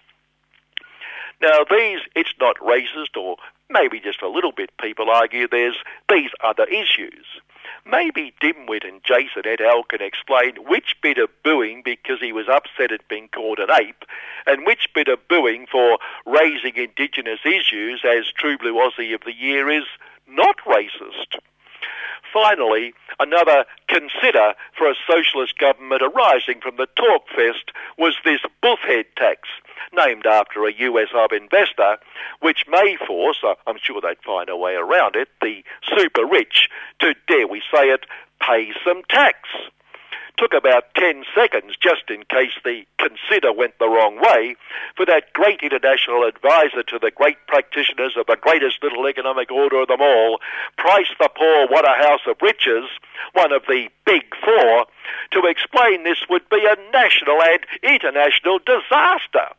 Now, 1.41 1.65
these, 1.69 1.99
it's 2.15 2.33
not 2.39 2.57
racist 2.57 3.15
or 3.15 3.37
maybe 3.69 3.99
just 3.99 4.21
a 4.21 4.29
little 4.29 4.51
bit, 4.51 4.71
people 4.81 5.09
argue 5.09 5.47
there's 5.47 5.77
these 6.09 6.31
other 6.43 6.65
issues. 6.65 7.25
Maybe 7.85 8.33
Dimwit 8.41 8.87
and 8.87 9.03
Jason 9.03 9.43
et 9.45 9.61
al. 9.61 9.83
can 9.83 10.01
explain 10.01 10.55
which 10.67 10.95
bit 11.01 11.17
of 11.17 11.29
booing 11.43 11.83
because 11.83 12.19
he 12.19 12.31
was 12.31 12.47
upset 12.49 12.91
at 12.91 13.07
being 13.07 13.29
called 13.29 13.59
an 13.59 13.69
ape, 13.71 14.03
and 14.45 14.65
which 14.65 14.89
bit 14.93 15.07
of 15.07 15.27
booing 15.27 15.67
for 15.71 15.99
raising 16.25 16.75
Indigenous 16.75 17.39
issues 17.45 18.01
as 18.03 18.31
True 18.31 18.57
Blue 18.57 18.73
Aussie 18.73 19.13
of 19.13 19.21
the 19.25 19.33
Year 19.33 19.69
is 19.69 19.85
not 20.27 20.57
racist. 20.65 21.39
Finally, 22.31 22.93
another 23.19 23.65
consider 23.87 24.53
for 24.77 24.89
a 24.89 24.95
socialist 25.09 25.57
government 25.57 26.01
arising 26.01 26.59
from 26.61 26.75
the 26.77 26.87
Talkfest 26.97 27.71
was 27.97 28.15
this 28.23 28.41
bullhead 28.61 29.05
tax, 29.15 29.47
named 29.93 30.25
after 30.25 30.65
a 30.65 30.73
US 30.73 31.09
hub 31.11 31.31
investor, 31.31 31.97
which 32.41 32.65
may 32.67 32.97
force, 33.07 33.37
uh, 33.43 33.55
I'm 33.65 33.77
sure 33.81 34.01
they'd 34.01 34.21
find 34.25 34.49
a 34.49 34.57
way 34.57 34.75
around 34.75 35.15
it, 35.15 35.29
the 35.41 35.63
super 35.97 36.25
rich 36.25 36.69
to, 36.99 37.15
dare 37.27 37.47
we 37.47 37.61
say 37.73 37.89
it, 37.89 38.05
pay 38.41 38.71
some 38.85 39.03
tax. 39.09 39.49
Took 40.37 40.53
about 40.53 40.93
10 40.95 41.25
seconds, 41.33 41.75
just 41.81 42.09
in 42.09 42.23
case 42.29 42.53
the 42.63 42.85
consider 42.99 43.51
went 43.51 43.79
the 43.79 43.89
wrong 43.89 44.21
way, 44.21 44.55
for 44.95 45.05
that 45.05 45.33
great 45.33 45.61
international 45.61 46.23
advisor 46.25 46.83
to 46.83 46.99
the 46.99 47.09
great 47.09 47.37
practitioners 47.47 48.15
of 48.15 48.27
the 48.27 48.37
greatest 48.39 48.83
little 48.83 49.07
economic 49.07 49.51
order 49.51 49.81
of 49.81 49.87
them 49.87 50.01
all, 50.01 50.39
Price 50.77 51.09
the 51.19 51.29
Poor 51.35 51.67
What 51.67 51.89
a 51.89 52.07
House 52.07 52.21
of 52.27 52.37
Riches, 52.41 52.85
one 53.33 53.51
of 53.51 53.63
the 53.67 53.89
big 54.05 54.23
four, 54.43 54.85
to 55.31 55.41
explain 55.49 56.03
this 56.03 56.29
would 56.29 56.47
be 56.49 56.63
a 56.65 56.91
national 56.91 57.41
and 57.41 57.65
international 57.81 58.59
disaster. 58.59 59.49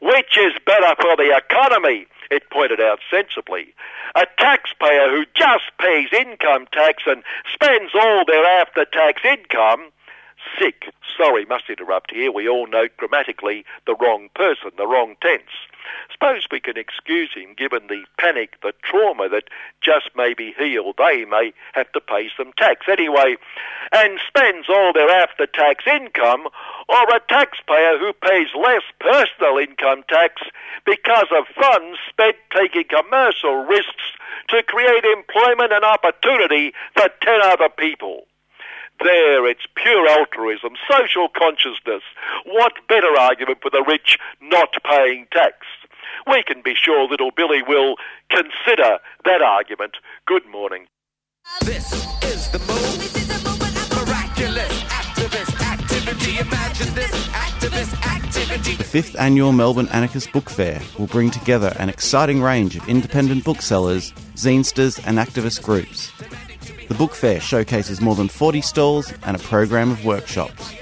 Which 0.00 0.38
is 0.38 0.52
better 0.64 0.94
for 1.00 1.16
the 1.16 1.34
economy? 1.36 2.06
It 2.30 2.50
pointed 2.50 2.80
out 2.80 3.00
sensibly. 3.10 3.74
A 4.14 4.26
taxpayer 4.38 5.08
who 5.10 5.24
just 5.34 5.64
pays 5.80 6.08
income 6.12 6.66
tax 6.72 7.04
and 7.06 7.22
spends 7.52 7.92
all 7.94 8.24
their 8.26 8.44
after 8.44 8.84
tax 8.84 9.22
income. 9.24 9.90
Sick. 10.58 10.92
Sorry, 11.16 11.44
must 11.46 11.68
interrupt 11.68 12.12
here. 12.12 12.30
We 12.30 12.48
all 12.48 12.66
note 12.66 12.96
grammatically 12.96 13.64
the 13.86 13.96
wrong 13.96 14.28
person, 14.34 14.70
the 14.76 14.86
wrong 14.86 15.16
tense. 15.20 15.50
Suppose 16.12 16.46
we 16.50 16.60
can 16.60 16.76
excuse 16.76 17.30
him 17.34 17.54
given 17.56 17.86
the 17.88 18.04
panic, 18.18 18.60
the 18.62 18.72
trauma 18.82 19.28
that 19.28 19.44
just 19.80 20.10
maybe 20.16 20.54
he 20.58 20.76
or 20.76 20.92
they 20.96 21.24
may 21.24 21.52
have 21.72 21.90
to 21.92 22.00
pay 22.00 22.30
some 22.36 22.52
tax 22.56 22.86
anyway, 22.88 23.36
and 23.92 24.20
spends 24.26 24.68
all 24.68 24.92
their 24.92 25.10
after 25.10 25.46
tax 25.46 25.84
income, 25.86 26.46
or 26.88 27.02
a 27.14 27.20
taxpayer 27.28 27.98
who 27.98 28.12
pays 28.12 28.48
less 28.54 28.82
personal 29.00 29.58
income 29.58 30.04
tax 30.08 30.42
because 30.84 31.28
of 31.36 31.46
funds 31.60 31.98
spent 32.08 32.36
taking 32.54 32.84
commercial 32.84 33.64
risks 33.64 34.12
to 34.48 34.62
create 34.62 35.04
employment 35.04 35.72
and 35.72 35.84
opportunity 35.84 36.72
for 36.94 37.08
10 37.22 37.40
other 37.42 37.68
people. 37.68 38.26
There, 39.02 39.46
it's 39.46 39.66
pure 39.76 40.08
altruism, 40.08 40.72
social 40.90 41.28
consciousness. 41.28 42.02
What 42.44 42.72
better 42.88 43.16
argument 43.18 43.58
for 43.62 43.70
the 43.70 43.84
rich 43.86 44.18
not 44.40 44.74
paying 44.84 45.26
tax? 45.32 45.66
We 46.26 46.42
can 46.42 46.62
be 46.62 46.74
sure 46.74 47.08
little 47.08 47.30
Billy 47.30 47.62
will 47.62 47.96
consider 48.30 48.98
that 49.24 49.40
argument. 49.40 49.98
Good 50.26 50.46
morning. 50.46 50.86
This 51.60 51.92
is 52.24 52.50
the 52.50 52.58
move. 52.58 52.98
This 52.98 53.16
is 53.16 53.30
a 53.30 53.48
movement 53.48 53.76
of 53.76 54.06
miraculous 54.06 54.82
activist 54.84 55.60
activity. 55.60 56.38
Imagine 56.38 56.94
this 56.94 57.26
activist 57.28 58.16
activity. 58.16 58.76
The 58.76 58.84
fifth 58.84 59.16
annual 59.18 59.52
Melbourne 59.52 59.88
Anarchist 59.88 60.32
Book 60.32 60.50
Fair 60.50 60.82
will 60.98 61.06
bring 61.06 61.30
together 61.30 61.74
an 61.78 61.88
exciting 61.88 62.42
range 62.42 62.76
of 62.76 62.88
independent 62.88 63.44
booksellers, 63.44 64.12
zinesters, 64.34 65.00
and 65.06 65.18
activist 65.18 65.62
groups. 65.62 66.12
The 66.88 66.94
book 66.94 67.14
fair 67.14 67.40
showcases 67.40 68.00
more 68.00 68.14
than 68.14 68.28
40 68.28 68.62
stalls 68.62 69.12
and 69.22 69.36
a 69.36 69.40
program 69.40 69.90
of 69.90 70.04
workshops. 70.04 70.74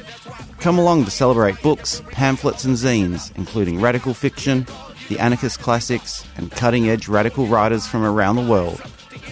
Come 0.60 0.78
along 0.78 1.04
to 1.04 1.10
celebrate 1.10 1.60
books, 1.62 2.00
pamphlets, 2.12 2.64
and 2.64 2.76
zines, 2.76 3.36
including 3.36 3.80
radical 3.80 4.14
fiction, 4.14 4.66
the 5.08 5.18
anarchist 5.18 5.60
classics, 5.60 6.24
and 6.36 6.50
cutting 6.50 6.88
edge 6.88 7.08
radical 7.08 7.46
writers 7.46 7.86
from 7.86 8.04
around 8.04 8.36
the 8.36 8.46
world. 8.46 8.80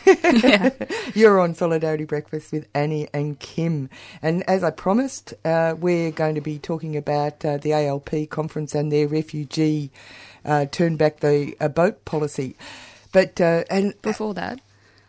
You're 1.14 1.40
on 1.40 1.56
Solidarity 1.56 2.06
Breakfast 2.06 2.52
with 2.54 2.68
Annie 2.74 3.08
and 3.14 3.38
Kim. 3.40 3.90
And 4.22 4.48
as 4.48 4.64
I 4.64 4.70
promised, 4.72 5.34
uh, 5.44 5.76
we're 5.78 6.12
going 6.12 6.36
to 6.36 6.42
be 6.42 6.58
talking 6.60 6.96
about 6.96 7.44
uh, 7.44 7.58
the 7.58 7.74
ALP 7.74 8.30
conference 8.30 8.76
and 8.76 8.92
their 8.92 9.08
refugee 9.08 9.92
uh, 10.46 10.66
turn 10.68 10.96
back 10.96 11.20
the 11.20 11.56
uh, 11.60 11.68
boat 11.68 12.06
policy. 12.06 12.56
But 13.12 13.42
uh, 13.42 13.64
and 13.70 14.00
before 14.02 14.34
that, 14.36 14.60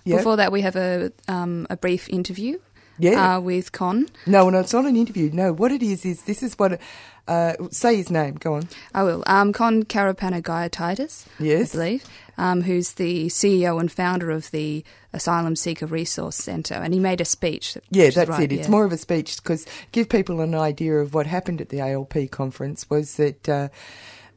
Yeah. 0.04 0.16
before 0.16 0.36
that, 0.36 0.50
we 0.50 0.62
have 0.62 0.74
a 0.76 1.12
um, 1.28 1.66
a 1.70 1.76
brief 1.76 2.08
interview. 2.08 2.58
Yeah. 3.00 3.36
Uh, 3.36 3.40
with 3.40 3.72
Kon. 3.72 4.08
no, 4.26 4.50
no, 4.50 4.60
it's 4.60 4.72
not 4.72 4.84
an 4.86 4.96
interview. 4.96 5.30
No, 5.32 5.52
what 5.52 5.72
it 5.72 5.82
is 5.82 6.04
is 6.04 6.22
this 6.22 6.42
is 6.42 6.58
what. 6.58 6.80
Uh, 7.28 7.54
say 7.70 7.94
his 7.94 8.10
name. 8.10 8.34
Go 8.34 8.54
on. 8.54 8.68
I 8.92 9.04
will. 9.04 9.22
Um, 9.26 9.52
Kon 9.52 9.84
Karapanagaitis, 9.84 11.26
Yes. 11.38 11.72
I 11.74 11.78
believe, 11.78 12.04
um, 12.36 12.62
who's 12.62 12.94
the 12.94 13.26
CEO 13.26 13.78
and 13.78 13.92
founder 13.92 14.32
of 14.32 14.50
the 14.50 14.82
Asylum 15.12 15.54
Seeker 15.54 15.86
Resource 15.86 16.36
Centre, 16.36 16.74
and 16.74 16.92
he 16.92 16.98
made 16.98 17.20
a 17.20 17.24
speech. 17.24 17.76
Yeah, 17.90 18.10
that's 18.10 18.30
right, 18.30 18.50
it. 18.50 18.52
It's 18.52 18.66
yeah. 18.66 18.70
more 18.70 18.84
of 18.84 18.90
a 18.90 18.96
speech 18.98 19.36
because 19.36 19.64
give 19.92 20.08
people 20.08 20.40
an 20.40 20.56
idea 20.56 20.94
of 20.96 21.14
what 21.14 21.26
happened 21.26 21.60
at 21.60 21.68
the 21.68 21.80
ALP 21.80 22.30
conference 22.32 22.88
was 22.90 23.16
that 23.16 23.48
uh, 23.48 23.68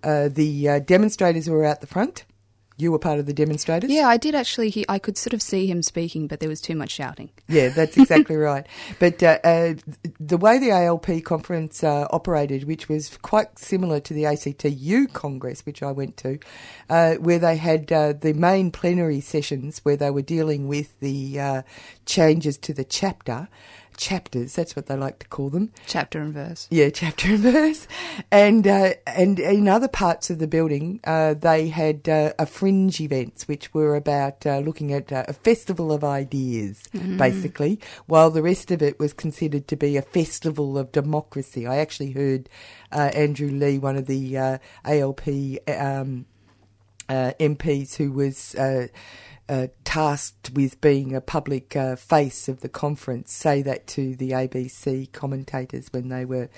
uh, 0.03 0.29
the 0.29 0.69
uh, 0.69 0.79
demonstrators 0.79 1.49
were 1.49 1.65
out 1.65 1.81
the 1.81 1.87
front. 1.87 2.25
You 2.77 2.91
were 2.91 2.99
part 2.99 3.19
of 3.19 3.25
the 3.25 3.33
demonstrators. 3.33 3.91
Yeah, 3.91 4.07
I 4.07 4.17
did 4.17 4.33
actually. 4.35 4.69
He, 4.69 4.85
I 4.89 4.99
could 4.99 5.17
sort 5.17 5.33
of 5.33 5.41
see 5.41 5.67
him 5.67 5.83
speaking, 5.83 6.27
but 6.27 6.39
there 6.39 6.49
was 6.49 6.59
too 6.59 6.75
much 6.75 6.91
shouting. 6.91 7.29
Yeah, 7.47 7.69
that's 7.69 7.97
exactly 7.97 8.35
right. 8.51 8.65
But 8.99 9.21
uh, 9.21 9.39
uh, 9.43 9.73
the 10.19 10.37
way 10.37 10.57
the 10.57 10.71
ALP 10.71 11.23
conference 11.23 11.83
uh, 11.83 12.07
operated, 12.09 12.63
which 12.65 12.89
was 12.89 13.17
quite 13.21 13.59
similar 13.59 13.99
to 14.01 14.13
the 14.13 14.25
ACTU 14.25 15.07
Congress, 15.07 15.65
which 15.65 15.83
I 15.83 15.91
went 15.91 16.17
to, 16.17 16.39
uh, 16.89 17.15
where 17.15 17.39
they 17.39 17.57
had 17.57 17.91
uh, 17.91 18.13
the 18.13 18.33
main 18.33 18.71
plenary 18.71 19.21
sessions 19.21 19.79
where 19.83 19.97
they 19.97 20.09
were 20.09 20.21
dealing 20.21 20.67
with 20.67 20.99
the 20.99 21.39
uh, 21.39 21.61
changes 22.05 22.57
to 22.59 22.73
the 22.73 22.83
chapter 22.83 23.47
chapters. 23.97 24.53
That's 24.55 24.75
what 24.75 24.87
they 24.87 24.95
like 24.95 25.19
to 25.19 25.27
call 25.27 25.49
them. 25.49 25.71
Chapter 25.87 26.19
and 26.21 26.33
verse. 26.33 26.67
Yeah, 26.71 26.89
chapter 26.89 27.29
and 27.29 27.39
verse. 27.39 27.87
And 28.31 28.67
uh, 28.67 28.93
and 29.07 29.39
in 29.39 29.67
other 29.67 29.87
parts 29.87 30.29
of 30.29 30.39
the 30.39 30.47
building, 30.47 30.99
uh, 31.03 31.33
they 31.35 31.67
had 31.69 32.07
uh, 32.09 32.33
a 32.39 32.45
fringe 32.45 32.99
events 33.01 33.47
which 33.47 33.73
were 33.73 33.95
about 33.95 34.45
uh, 34.45 34.59
looking 34.59 34.93
at 34.93 35.11
uh, 35.11 35.25
a 35.27 35.33
festival 35.33 35.91
of 35.91 36.03
ideas, 36.03 36.83
Mm. 36.93 37.17
basically, 37.17 37.79
while 38.05 38.29
the 38.29 38.41
rest 38.43 38.69
of 38.71 38.81
it 38.81 38.99
was 38.99 39.13
considered 39.13 39.67
to 39.67 39.75
be 39.75 39.97
a 39.97 40.01
festival 40.01 40.77
of 40.77 40.91
democracy. 40.91 41.65
I 41.65 41.77
actually 41.77 42.11
heard 42.11 42.49
uh, 42.91 43.09
Andrew 43.13 43.49
Leigh, 43.49 43.79
one 43.79 43.95
of 43.95 44.05
the 44.07 44.37
uh, 44.37 44.57
ALP 44.85 45.27
um, 45.67 46.25
uh, 47.09 47.31
MPs 47.39 47.95
who 47.95 48.11
was 48.11 48.55
uh, 49.49 49.67
tasked 49.83 50.51
with 50.51 50.79
being 50.79 51.13
a 51.13 51.19
public 51.19 51.75
uh, 51.75 51.95
face 51.95 52.47
of 52.47 52.61
the 52.61 52.69
conference 52.69 53.31
say 53.31 53.61
that 53.61 53.87
to 53.87 54.15
the 54.15 54.31
ABC 54.31 55.11
commentators 55.11 55.89
when 55.91 56.07
they 56.07 56.23
were 56.23 56.49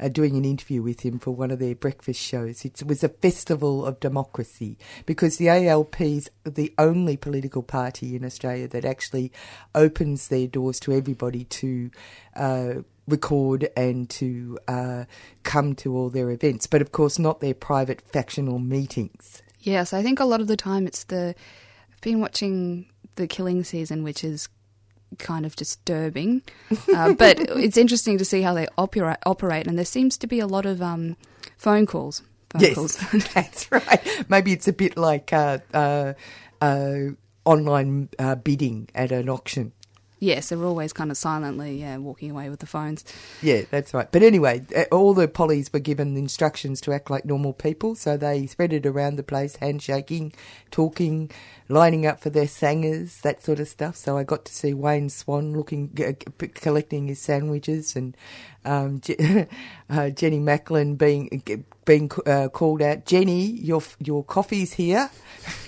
uh, 0.00 0.08
doing 0.08 0.36
an 0.36 0.44
interview 0.44 0.82
with 0.82 1.00
him 1.00 1.18
for 1.18 1.30
one 1.30 1.52
of 1.52 1.60
their 1.60 1.74
breakfast 1.74 2.20
shows. 2.20 2.64
It 2.64 2.82
was 2.84 3.04
a 3.04 3.08
festival 3.08 3.86
of 3.86 4.00
democracy 4.00 4.76
because 5.06 5.36
the 5.36 5.48
ALP 5.48 6.00
is 6.00 6.30
the 6.44 6.74
only 6.78 7.16
political 7.16 7.62
party 7.62 8.16
in 8.16 8.24
Australia 8.24 8.66
that 8.68 8.84
actually 8.84 9.30
opens 9.74 10.28
their 10.28 10.46
doors 10.46 10.80
to 10.80 10.92
everybody 10.92 11.44
to. 11.44 11.90
Uh, 12.34 12.74
record 13.08 13.68
and 13.76 14.08
to 14.08 14.56
uh, 14.68 15.04
come 15.42 15.74
to 15.74 15.96
all 15.96 16.08
their 16.08 16.30
events, 16.30 16.68
but 16.68 16.80
of 16.80 16.92
course 16.92 17.18
not 17.18 17.40
their 17.40 17.52
private 17.52 18.00
factional 18.00 18.60
meetings. 18.60 19.42
Yes, 19.60 19.92
I 19.92 20.02
think 20.02 20.20
a 20.20 20.24
lot 20.24 20.40
of 20.40 20.46
the 20.46 20.56
time 20.56 20.86
it's 20.86 21.04
the. 21.04 21.34
Been 22.02 22.20
watching 22.20 22.86
the 23.16 23.26
killing 23.26 23.64
season, 23.64 24.04
which 24.04 24.22
is 24.22 24.48
kind 25.18 25.46
of 25.46 25.56
disturbing, 25.56 26.42
uh, 26.94 27.12
but 27.18 27.38
it's 27.38 27.76
interesting 27.76 28.18
to 28.18 28.24
see 28.24 28.42
how 28.42 28.54
they 28.54 28.66
opera- 28.76 29.18
operate, 29.24 29.66
and 29.66 29.78
there 29.78 29.84
seems 29.84 30.18
to 30.18 30.26
be 30.26 30.40
a 30.40 30.46
lot 30.46 30.66
of 30.66 30.82
um, 30.82 31.16
phone 31.56 31.86
calls. 31.86 32.22
Phone 32.50 32.60
yes, 32.60 32.74
calls. 32.74 32.96
that's 33.34 33.72
right. 33.72 34.24
Maybe 34.28 34.52
it's 34.52 34.68
a 34.68 34.72
bit 34.72 34.96
like 34.96 35.32
uh, 35.32 35.58
uh, 35.72 36.12
uh, 36.60 36.96
online 37.44 38.08
uh, 38.18 38.34
bidding 38.36 38.88
at 38.94 39.12
an 39.12 39.28
auction. 39.28 39.72
Yes, 40.22 40.50
they're 40.50 40.64
always 40.64 40.92
kind 40.92 41.10
of 41.10 41.16
silently 41.16 41.80
yeah, 41.80 41.96
walking 41.96 42.30
away 42.30 42.48
with 42.48 42.60
the 42.60 42.66
phones. 42.66 43.04
Yeah, 43.42 43.62
that's 43.72 43.92
right. 43.92 44.06
But 44.12 44.22
anyway, 44.22 44.64
all 44.92 45.14
the 45.14 45.26
pollies 45.26 45.72
were 45.72 45.80
given 45.80 46.16
instructions 46.16 46.80
to 46.82 46.92
act 46.92 47.10
like 47.10 47.24
normal 47.24 47.52
people, 47.52 47.96
so 47.96 48.16
they 48.16 48.46
spread 48.46 48.72
it 48.72 48.86
around 48.86 49.16
the 49.16 49.24
place, 49.24 49.56
handshaking, 49.56 50.32
talking, 50.70 51.28
lining 51.68 52.06
up 52.06 52.20
for 52.20 52.30
their 52.30 52.46
sangers, 52.46 53.20
that 53.22 53.42
sort 53.42 53.58
of 53.58 53.66
stuff. 53.66 53.96
So 53.96 54.16
I 54.16 54.22
got 54.22 54.44
to 54.44 54.54
see 54.54 54.72
Wayne 54.72 55.10
Swan 55.10 55.54
looking, 55.54 55.90
collecting 56.54 57.08
his 57.08 57.18
sandwiches, 57.18 57.96
and 57.96 58.16
um, 58.64 59.00
Je- 59.00 59.46
uh, 59.90 60.10
Jenny 60.10 60.38
Macklin 60.38 60.96
being 60.96 61.42
being 61.84 62.10
uh, 62.26 62.48
called 62.48 62.82
out. 62.82 63.06
Jenny, 63.06 63.44
your 63.44 63.82
your 63.98 64.24
coffee's 64.24 64.72
here. 64.74 65.10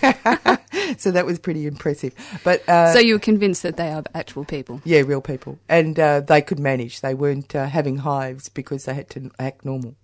so 0.97 1.11
that 1.11 1.25
was 1.27 1.39
pretty 1.39 1.67
impressive. 1.67 2.15
But 2.45 2.69
uh, 2.69 2.93
so 2.93 2.99
you 2.99 3.15
were 3.15 3.21
convinced 3.21 3.63
that 3.63 3.77
they 3.77 3.91
are 3.91 4.05
actual 4.15 4.45
people? 4.45 4.81
yeah, 4.85 5.01
real 5.01 5.21
people, 5.21 5.59
and 5.69 5.99
uh, 5.99 6.21
they 6.21 6.43
could 6.43 6.59
manage. 6.59 7.01
They 7.01 7.15
weren't 7.15 7.55
uh, 7.55 7.67
having 7.67 7.99
hives 7.99 8.49
because 8.49 8.85
they 8.85 8.95
had 8.95 9.11
to 9.11 9.31
act 9.39 9.65
normal. 9.65 9.97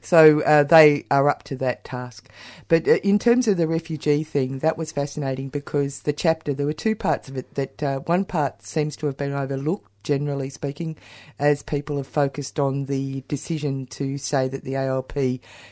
So 0.00 0.42
uh, 0.42 0.62
they 0.62 1.04
are 1.10 1.28
up 1.28 1.42
to 1.44 1.56
that 1.56 1.84
task. 1.84 2.28
But 2.68 2.86
uh, 2.86 2.96
in 3.02 3.18
terms 3.18 3.48
of 3.48 3.56
the 3.56 3.66
refugee 3.66 4.24
thing, 4.24 4.60
that 4.60 4.78
was 4.78 4.92
fascinating 4.92 5.48
because 5.48 6.02
the 6.02 6.12
chapter, 6.12 6.54
there 6.54 6.66
were 6.66 6.72
two 6.72 6.94
parts 6.94 7.28
of 7.28 7.36
it. 7.36 7.54
That 7.54 7.82
uh, 7.82 7.98
one 8.00 8.24
part 8.24 8.62
seems 8.62 8.96
to 8.96 9.06
have 9.06 9.16
been 9.16 9.32
overlooked, 9.32 9.90
generally 10.06 10.48
speaking, 10.48 10.96
as 11.38 11.62
people 11.62 11.96
have 11.96 12.06
focused 12.06 12.60
on 12.60 12.86
the 12.86 13.24
decision 13.28 13.86
to 13.86 14.16
say 14.16 14.48
that 14.48 14.64
the 14.64 14.76
ALP 14.76 15.16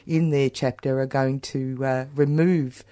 in 0.07 0.31
their 0.31 0.51
chapter 0.51 1.01
are 1.01 1.07
going 1.07 1.41
to 1.41 1.85
uh, 1.85 2.05
remove. 2.15 2.85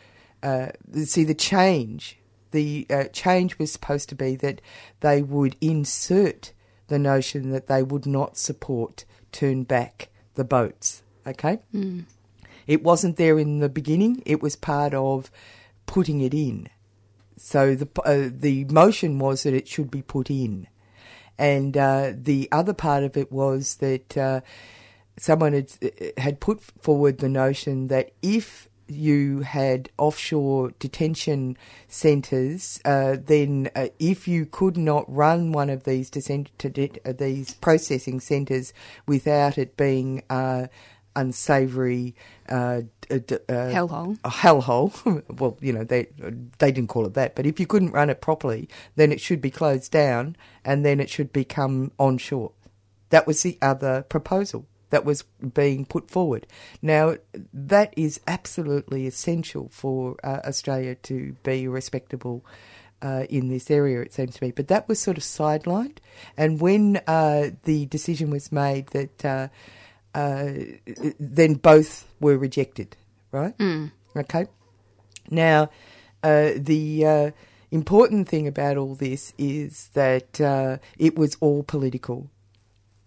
Uh, 0.43 0.69
see 1.05 1.25
the 1.25 1.35
change. 1.35 2.19
The 2.53 2.87
uh, 2.89 3.05
change 3.13 3.59
was 3.59 3.73
supposed 3.73 4.09
to 4.11 4.15
be 4.15 4.37
that 4.37 4.61
they 5.01 5.23
would 5.23 5.57
insert 5.61 6.53
the 6.89 6.99
notion 6.99 7.51
that 7.51 7.67
they 7.67 7.83
would 7.83 8.07
not 8.07 8.37
support 8.37 9.05
turn 9.33 9.65
back 9.65 10.11
the 10.35 10.45
boats. 10.45 11.03
Okay? 11.27 11.59
Mm. 11.75 12.05
It 12.67 12.83
wasn't 12.83 13.17
there 13.17 13.39
in 13.39 13.59
the 13.59 13.69
beginning, 13.69 14.23
it 14.25 14.43
was 14.43 14.57
part 14.57 14.95
of 14.95 15.31
putting 15.87 16.21
it 16.21 16.35
in. 16.35 16.69
So 17.37 17.75
the, 17.75 17.89
uh, 18.05 18.31
the 18.33 18.65
motion 18.67 19.19
was 19.19 19.43
that 19.43 19.55
it 19.55 19.67
should 19.67 19.91
be 19.91 20.03
put 20.03 20.31
in. 20.31 20.69
And 21.43 21.77
uh, 21.77 22.13
the 22.15 22.49
other 22.53 22.73
part 22.73 23.03
of 23.03 23.17
it 23.17 23.33
was 23.33 23.75
that 23.79 24.17
uh, 24.17 24.43
someone 25.19 25.55
had, 25.55 25.73
had 26.17 26.39
put 26.39 26.63
forward 26.81 27.19
the 27.19 27.29
notion 27.29 27.89
that 27.89 28.13
if 28.23 28.69
you 28.87 29.41
had 29.41 29.91
offshore 29.99 30.71
detention 30.79 31.57
centres, 31.89 32.81
uh, 32.85 33.17
then 33.27 33.71
uh, 33.75 33.89
if 33.99 34.29
you 34.29 34.47
could 34.47 34.77
not 34.77 35.05
run 35.13 35.51
one 35.51 35.69
of 35.69 35.83
these 35.83 36.11
det- 36.11 37.01
uh, 37.05 37.13
these 37.13 37.55
processing 37.55 38.21
centres 38.21 38.73
without 39.09 39.59
it 39.59 39.77
being 39.77 40.23
uh, 40.31 40.69
unsavoury, 41.17 42.15
uh, 42.49 42.83
uh, 43.11 43.19
Hellhole. 43.19 44.19
a 44.25 44.31
hellhole. 44.31 45.23
well, 45.41 45.57
you 45.61 45.73
know 45.73 45.85
they 45.85 46.09
they 46.59 46.73
didn't 46.73 46.89
call 46.89 47.07
it 47.07 47.15
that, 47.15 47.35
but 47.35 47.47
if 47.47 47.61
you 47.61 47.67
couldn't 47.67 47.93
run 47.93 48.11
it 48.11 48.21
properly, 48.21 48.69
then 48.97 49.13
it 49.13 49.21
should 49.21 49.41
be 49.41 49.51
closed 49.51 49.93
down, 49.93 50.37
and 50.65 50.85
then 50.85 51.01
it 51.01 51.11
should 51.11 51.33
become 51.33 51.93
onshore. 51.99 52.53
That 53.11 53.27
was 53.27 53.43
the 53.43 53.59
other 53.61 54.03
proposal 54.03 54.67
that 54.93 55.05
was 55.05 55.23
being 55.55 55.87
put 55.87 56.11
forward. 56.11 56.47
Now, 56.83 57.17
that 57.53 57.95
is 57.97 58.21
absolutely 58.27 59.07
essential 59.07 59.69
for 59.71 60.17
uh, 60.23 60.41
Australia 60.45 60.95
to 60.97 61.35
be 61.43 61.67
respectable 61.67 62.45
uh, 63.03 63.25
in 63.29 63.49
this 63.49 63.71
area, 63.71 64.01
it 64.01 64.13
seems 64.13 64.37
to 64.37 64.45
me. 64.45 64.53
But 64.53 64.69
that 64.69 64.89
was 64.89 65.01
sort 65.01 65.17
of 65.17 65.25
sidelined. 65.25 65.97
And 66.37 66.61
when 66.61 67.01
uh, 67.07 67.51
the 67.65 67.87
decision 67.87 68.31
was 68.31 68.53
made 68.53 68.89
that 68.89 69.25
uh, 70.15 70.53
then 71.19 71.55
both 71.55 72.07
were 72.21 72.37
rejected, 72.37 72.97
right? 73.31 73.57
Mm. 73.59 73.93
Okay. 74.17 74.47
Now, 75.31 75.71
uh, 76.23 76.51
the 76.57 77.07
uh, 77.07 77.31
important 77.71 78.29
thing 78.29 78.47
about 78.47 78.77
all 78.77 78.95
this 78.95 79.33
is 79.39 79.89
that 79.95 80.41
uh, 80.41 80.79
it 80.99 81.17
was 81.17 81.37
all 81.41 81.63
political. 81.63 82.31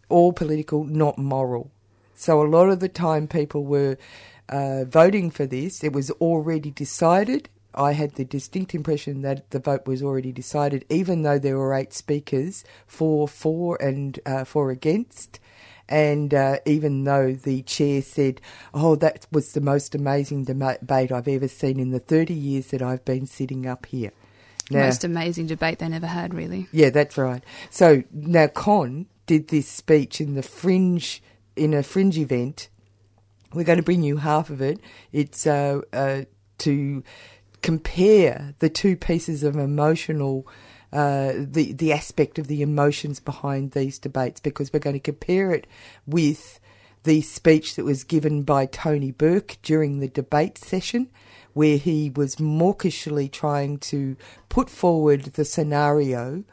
All 0.10 0.34
political, 0.34 0.84
not 0.84 1.18
moral. 1.18 1.72
So 2.16 2.42
a 2.42 2.48
lot 2.48 2.70
of 2.70 2.80
the 2.80 2.90
time 2.90 3.28
people 3.28 3.64
were 3.64 3.98
uh, 4.50 4.86
voting 4.86 5.32
for 5.32 5.46
this. 5.46 5.84
It 5.84 5.94
was 5.94 6.12
already 6.12 6.72
decided. 6.72 7.50
I 7.74 7.92
had 7.92 8.16
the 8.16 8.24
distinct 8.24 8.74
impression 8.74 9.22
that 9.24 9.50
the 9.50 9.60
vote 9.60 9.86
was 9.86 10.02
already 10.02 10.32
decided, 10.32 10.86
even 10.90 11.24
though 11.24 11.38
there 11.38 11.58
were 11.58 11.74
eight 11.74 11.94
speakers, 11.94 12.64
four 12.88 13.28
for 13.28 13.78
and 13.82 14.20
uh, 14.26 14.46
four 14.46 14.72
against. 14.72 15.40
And 15.88 16.34
uh, 16.34 16.58
even 16.66 17.04
though 17.04 17.34
the 17.34 17.62
chair 17.62 18.02
said, 18.02 18.42
Oh, 18.74 18.96
that 18.96 19.28
was 19.32 19.54
the 19.54 19.62
most 19.62 19.94
amazing 19.94 20.46
debate 20.46 21.12
I've 21.12 21.28
ever 21.28 21.48
seen 21.48 21.80
in 21.80 21.92
the 21.92 22.00
30 22.00 22.34
years 22.34 22.68
that 22.68 22.82
I've 22.82 23.06
been 23.06 23.28
sitting 23.28 23.68
up 23.68 23.86
here. 23.86 24.12
Now- 24.72 24.86
Most 24.86 25.04
amazing 25.04 25.46
debate 25.48 25.78
they 25.80 25.88
never 25.90 26.08
had, 26.08 26.34
really. 26.34 26.68
yeah, 26.72 26.90
that's 26.90 27.18
right. 27.18 27.44
So 27.70 28.04
now 28.12 28.48
Kon 28.48 29.06
did 29.28 29.50
this 29.50 29.68
speech 29.68 30.20
in 30.20 30.34
the 30.34 30.42
fringe, 30.42 31.22
in 31.56 31.74
a 31.76 31.84
fringe 31.84 32.18
event. 32.18 32.70
We're 33.54 33.64
going 33.64 33.78
to 33.78 33.84
bring 33.84 34.02
you 34.02 34.18
half 34.18 34.50
of 34.50 34.62
it. 34.62 34.80
It's 35.14 35.46
uh, 35.48 35.82
uh, 35.94 36.24
to 36.60 37.04
compare 37.62 38.54
the 38.60 38.70
two 38.70 38.96
pieces 38.96 39.44
of 39.44 39.56
emotional, 39.56 40.48
uh, 40.94 41.34
the 41.36 41.74
the 41.74 41.94
aspect 41.94 42.40
of 42.40 42.48
the 42.48 42.62
emotions 42.62 43.20
behind 43.20 43.72
these 43.72 44.00
debates, 44.00 44.40
because 44.40 44.72
we're 44.72 44.80
going 44.80 44.96
to 44.96 45.00
compare 45.00 45.52
it 45.52 45.68
with 46.06 46.60
the 47.04 47.22
speech 47.22 47.76
that 47.76 47.86
was 47.86 48.04
given 48.04 48.44
by 48.44 48.66
Tony 48.66 49.12
Burke 49.12 49.58
during 49.62 50.00
the 50.00 50.08
debate 50.08 50.58
session, 50.58 51.10
where 51.54 51.78
he 51.78 52.10
was 52.10 52.40
mawkishly 52.40 53.30
trying 53.30 53.78
to 53.78 54.16
put 54.50 54.70
forward 54.70 55.22
the 55.22 55.46
scenario 55.46 56.44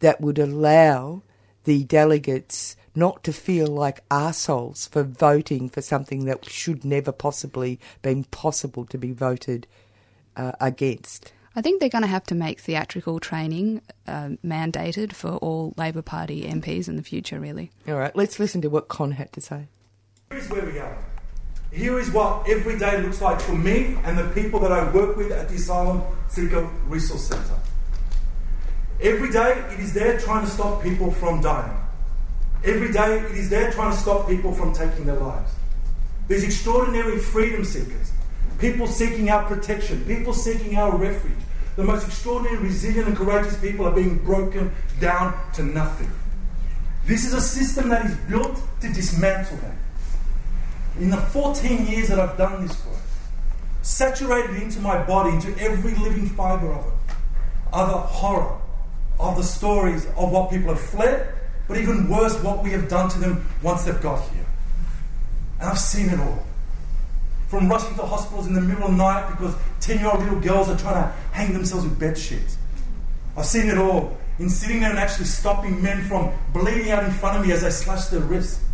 that 0.00 0.20
would 0.20 0.38
allow 0.38 1.22
the 1.64 1.84
delegates 1.84 2.76
not 2.94 3.22
to 3.24 3.32
feel 3.32 3.68
like 3.68 4.06
arseholes 4.08 4.88
for 4.88 5.02
voting 5.02 5.68
for 5.68 5.80
something 5.80 6.24
that 6.24 6.44
should 6.44 6.84
never 6.84 7.12
possibly 7.12 7.78
been 8.02 8.24
possible 8.24 8.84
to 8.84 8.98
be 8.98 9.12
voted 9.12 9.66
uh, 10.36 10.52
against. 10.60 11.32
I 11.54 11.60
think 11.60 11.80
they're 11.80 11.90
going 11.90 12.02
to 12.02 12.08
have 12.08 12.24
to 12.24 12.34
make 12.34 12.60
theatrical 12.60 13.20
training 13.20 13.82
uh, 14.06 14.30
mandated 14.44 15.12
for 15.12 15.32
all 15.36 15.74
Labor 15.76 16.00
Party 16.00 16.44
MPs 16.44 16.88
in 16.88 16.96
the 16.96 17.02
future, 17.02 17.38
really. 17.38 17.70
All 17.86 17.96
right, 17.96 18.14
let's 18.16 18.38
listen 18.38 18.62
to 18.62 18.70
what 18.70 18.88
Kon 18.88 19.12
had 19.12 19.32
to 19.34 19.40
say. 19.40 19.66
Here's 20.30 20.48
where 20.48 20.64
we 20.64 20.78
are. 20.78 20.96
Here 21.70 21.98
is 21.98 22.10
what 22.10 22.48
every 22.48 22.78
day 22.78 23.02
looks 23.02 23.20
like 23.20 23.40
for 23.40 23.54
me 23.54 23.96
and 24.04 24.16
the 24.16 24.28
people 24.28 24.60
that 24.60 24.72
I 24.72 24.90
work 24.92 25.16
with 25.16 25.30
at 25.30 25.48
the 25.48 25.56
Asylum 25.56 26.02
Seeker 26.28 26.68
Resource 26.86 27.28
Centre. 27.28 27.58
Every 29.00 29.30
day 29.30 29.52
it 29.72 29.80
is 29.80 29.92
there 29.92 30.18
trying 30.18 30.44
to 30.44 30.50
stop 30.50 30.82
people 30.82 31.10
from 31.10 31.40
dying. 31.40 31.76
Every 32.64 32.92
day 32.92 33.18
it 33.18 33.32
is 33.32 33.50
there 33.50 33.72
trying 33.72 33.90
to 33.90 33.96
stop 33.96 34.28
people 34.28 34.52
from 34.52 34.72
taking 34.72 35.04
their 35.06 35.18
lives. 35.18 35.50
These 36.28 36.44
extraordinary 36.44 37.18
freedom 37.18 37.64
seekers, 37.64 38.11
people 38.62 38.86
seeking 38.86 39.28
our 39.28 39.42
protection, 39.44 40.04
people 40.04 40.32
seeking 40.32 40.76
our 40.76 40.96
refuge, 40.96 41.32
the 41.74 41.82
most 41.82 42.06
extraordinary, 42.06 42.58
resilient, 42.58 43.08
and 43.08 43.16
courageous 43.16 43.58
people 43.58 43.84
are 43.84 43.92
being 43.92 44.18
broken 44.18 44.72
down 45.00 45.36
to 45.52 45.64
nothing. 45.64 46.08
This 47.04 47.26
is 47.26 47.34
a 47.34 47.40
system 47.40 47.88
that 47.88 48.06
is 48.06 48.16
built 48.28 48.62
to 48.80 48.92
dismantle 48.92 49.56
them. 49.56 49.76
In 51.00 51.10
the 51.10 51.16
14 51.16 51.86
years 51.86 52.08
that 52.08 52.20
I've 52.20 52.38
done 52.38 52.64
this 52.64 52.86
work, 52.86 53.00
saturated 53.82 54.62
into 54.62 54.78
my 54.78 55.02
body, 55.02 55.34
into 55.34 55.60
every 55.60 55.96
living 55.96 56.28
fibre 56.28 56.72
of 56.72 56.86
it, 56.86 57.14
are 57.72 57.86
the 57.88 57.98
horror 57.98 58.60
of 59.18 59.36
the 59.36 59.42
stories 59.42 60.06
of 60.16 60.30
what 60.30 60.50
people 60.50 60.68
have 60.68 60.80
fled, 60.80 61.34
but 61.66 61.78
even 61.78 62.08
worse, 62.08 62.40
what 62.44 62.62
we 62.62 62.70
have 62.70 62.88
done 62.88 63.10
to 63.10 63.18
them 63.18 63.44
once 63.60 63.82
they've 63.82 64.00
got 64.00 64.22
here. 64.28 64.46
And 65.58 65.70
I've 65.70 65.80
seen 65.80 66.10
it 66.10 66.20
all. 66.20 66.44
From 67.52 67.68
rushing 67.68 67.94
to 67.96 68.06
hospitals 68.06 68.46
in 68.46 68.54
the 68.54 68.62
middle 68.62 68.84
of 68.84 68.92
the 68.92 68.96
night 68.96 69.30
because 69.30 69.54
10 69.80 69.98
year 69.98 70.08
old 70.08 70.20
little 70.20 70.40
girls 70.40 70.70
are 70.70 70.78
trying 70.78 70.94
to 70.94 71.12
hang 71.32 71.52
themselves 71.52 71.84
with 71.84 72.00
bed 72.00 72.16
sheets. 72.16 72.56
I've 73.36 73.44
seen 73.44 73.68
it 73.68 73.76
all 73.76 74.16
in 74.38 74.48
sitting 74.48 74.80
there 74.80 74.88
and 74.88 74.98
actually 74.98 75.26
stopping 75.26 75.82
men 75.82 76.02
from 76.04 76.32
bleeding 76.54 76.90
out 76.90 77.04
in 77.04 77.10
front 77.10 77.38
of 77.38 77.46
me 77.46 77.52
as 77.52 77.60
they 77.60 77.68
slash 77.68 78.06
their 78.06 78.22
wrists. 78.22 78.64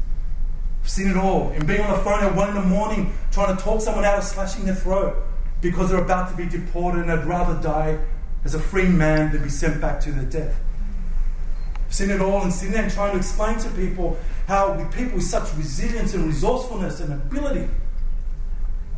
I've 0.84 0.88
seen 0.88 1.08
it 1.08 1.16
all 1.16 1.50
in 1.54 1.66
being 1.66 1.80
on 1.80 1.90
the 1.90 2.04
phone 2.04 2.22
at 2.22 2.32
1 2.32 2.48
in 2.50 2.54
the 2.54 2.60
morning 2.60 3.12
trying 3.32 3.56
to 3.56 3.60
talk 3.60 3.80
someone 3.80 4.04
out 4.04 4.16
of 4.16 4.22
slashing 4.22 4.64
their 4.64 4.76
throat 4.76 5.16
because 5.60 5.90
they're 5.90 6.00
about 6.04 6.30
to 6.30 6.36
be 6.36 6.48
deported 6.48 7.00
and 7.00 7.10
I'd 7.10 7.26
rather 7.26 7.60
die 7.60 7.98
as 8.44 8.54
a 8.54 8.60
free 8.60 8.86
man 8.86 9.32
than 9.32 9.42
be 9.42 9.48
sent 9.48 9.80
back 9.80 9.98
to 10.02 10.12
their 10.12 10.30
death. 10.30 10.56
I've 11.84 11.92
seen 11.92 12.10
it 12.10 12.20
all 12.20 12.42
and 12.42 12.52
sitting 12.52 12.74
there 12.74 12.84
and 12.84 12.92
trying 12.92 13.10
to 13.10 13.18
explain 13.18 13.58
to 13.58 13.70
people 13.70 14.16
how 14.46 14.74
with 14.74 14.94
people 14.94 15.16
with 15.16 15.24
such 15.24 15.52
resilience 15.56 16.14
and 16.14 16.26
resourcefulness 16.26 17.00
and 17.00 17.12
ability 17.12 17.68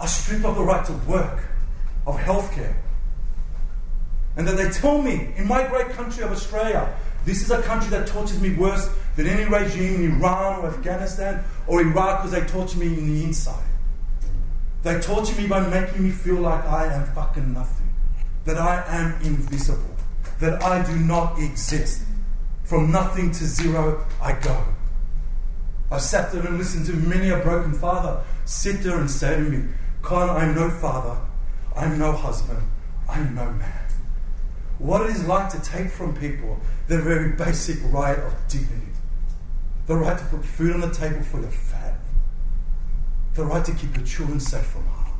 are 0.00 0.08
stripped 0.08 0.44
of 0.44 0.56
the 0.56 0.62
right 0.62 0.84
to 0.86 0.92
work, 1.08 1.44
of 2.06 2.16
healthcare. 2.16 2.74
And 4.36 4.48
then 4.48 4.56
they 4.56 4.70
tell 4.70 5.02
me, 5.02 5.32
in 5.36 5.46
my 5.46 5.66
great 5.66 5.90
country 5.90 6.24
of 6.24 6.32
Australia, 6.32 6.96
this 7.24 7.42
is 7.42 7.50
a 7.50 7.60
country 7.62 7.90
that 7.90 8.06
tortures 8.06 8.40
me 8.40 8.54
worse 8.54 8.88
than 9.16 9.26
any 9.26 9.44
regime 9.44 9.96
in 9.96 10.12
Iran 10.16 10.60
or 10.60 10.68
Afghanistan 10.68 11.44
or 11.66 11.82
Iraq 11.82 12.22
because 12.22 12.32
they 12.32 12.46
torture 12.46 12.78
me 12.78 12.86
in 12.86 13.14
the 13.14 13.24
inside. 13.24 13.62
They 14.82 14.98
torture 15.00 15.38
me 15.38 15.46
by 15.46 15.60
making 15.68 16.02
me 16.02 16.10
feel 16.10 16.36
like 16.36 16.64
I 16.64 16.92
am 16.92 17.04
fucking 17.12 17.52
nothing, 17.52 17.92
that 18.46 18.56
I 18.56 18.82
am 18.88 19.20
invisible, 19.22 19.94
that 20.38 20.62
I 20.62 20.82
do 20.86 20.96
not 20.96 21.38
exist. 21.38 22.04
From 22.64 22.90
nothing 22.90 23.32
to 23.32 23.44
zero, 23.44 24.06
I 24.22 24.32
go. 24.32 24.64
I've 25.90 26.00
sat 26.00 26.32
there 26.32 26.46
and 26.46 26.56
listened 26.56 26.86
to 26.86 26.92
many 26.94 27.30
a 27.30 27.38
broken 27.38 27.74
father 27.74 28.22
sit 28.44 28.82
there 28.82 28.98
and 28.98 29.10
say 29.10 29.36
to 29.36 29.42
me, 29.42 29.68
Kon, 30.02 30.30
I'm 30.30 30.54
no 30.54 30.70
father, 30.70 31.20
I'm 31.76 31.98
no 31.98 32.12
husband, 32.12 32.62
I'm 33.08 33.34
no 33.34 33.50
man. 33.50 33.88
What 34.78 35.02
it 35.02 35.10
is 35.10 35.26
like 35.26 35.50
to 35.50 35.60
take 35.60 35.90
from 35.90 36.16
people 36.16 36.58
their 36.88 37.02
very 37.02 37.32
basic 37.32 37.78
right 37.92 38.18
of 38.18 38.34
dignity, 38.48 38.92
the 39.86 39.96
right 39.96 40.18
to 40.18 40.24
put 40.24 40.44
food 40.44 40.72
on 40.72 40.80
the 40.80 40.90
table 40.90 41.22
for 41.22 41.40
your 41.40 41.50
family, 41.50 41.98
the 43.34 43.44
right 43.44 43.64
to 43.64 43.72
keep 43.74 43.94
your 43.94 44.06
children 44.06 44.40
safe 44.40 44.64
from 44.64 44.86
harm. 44.86 45.18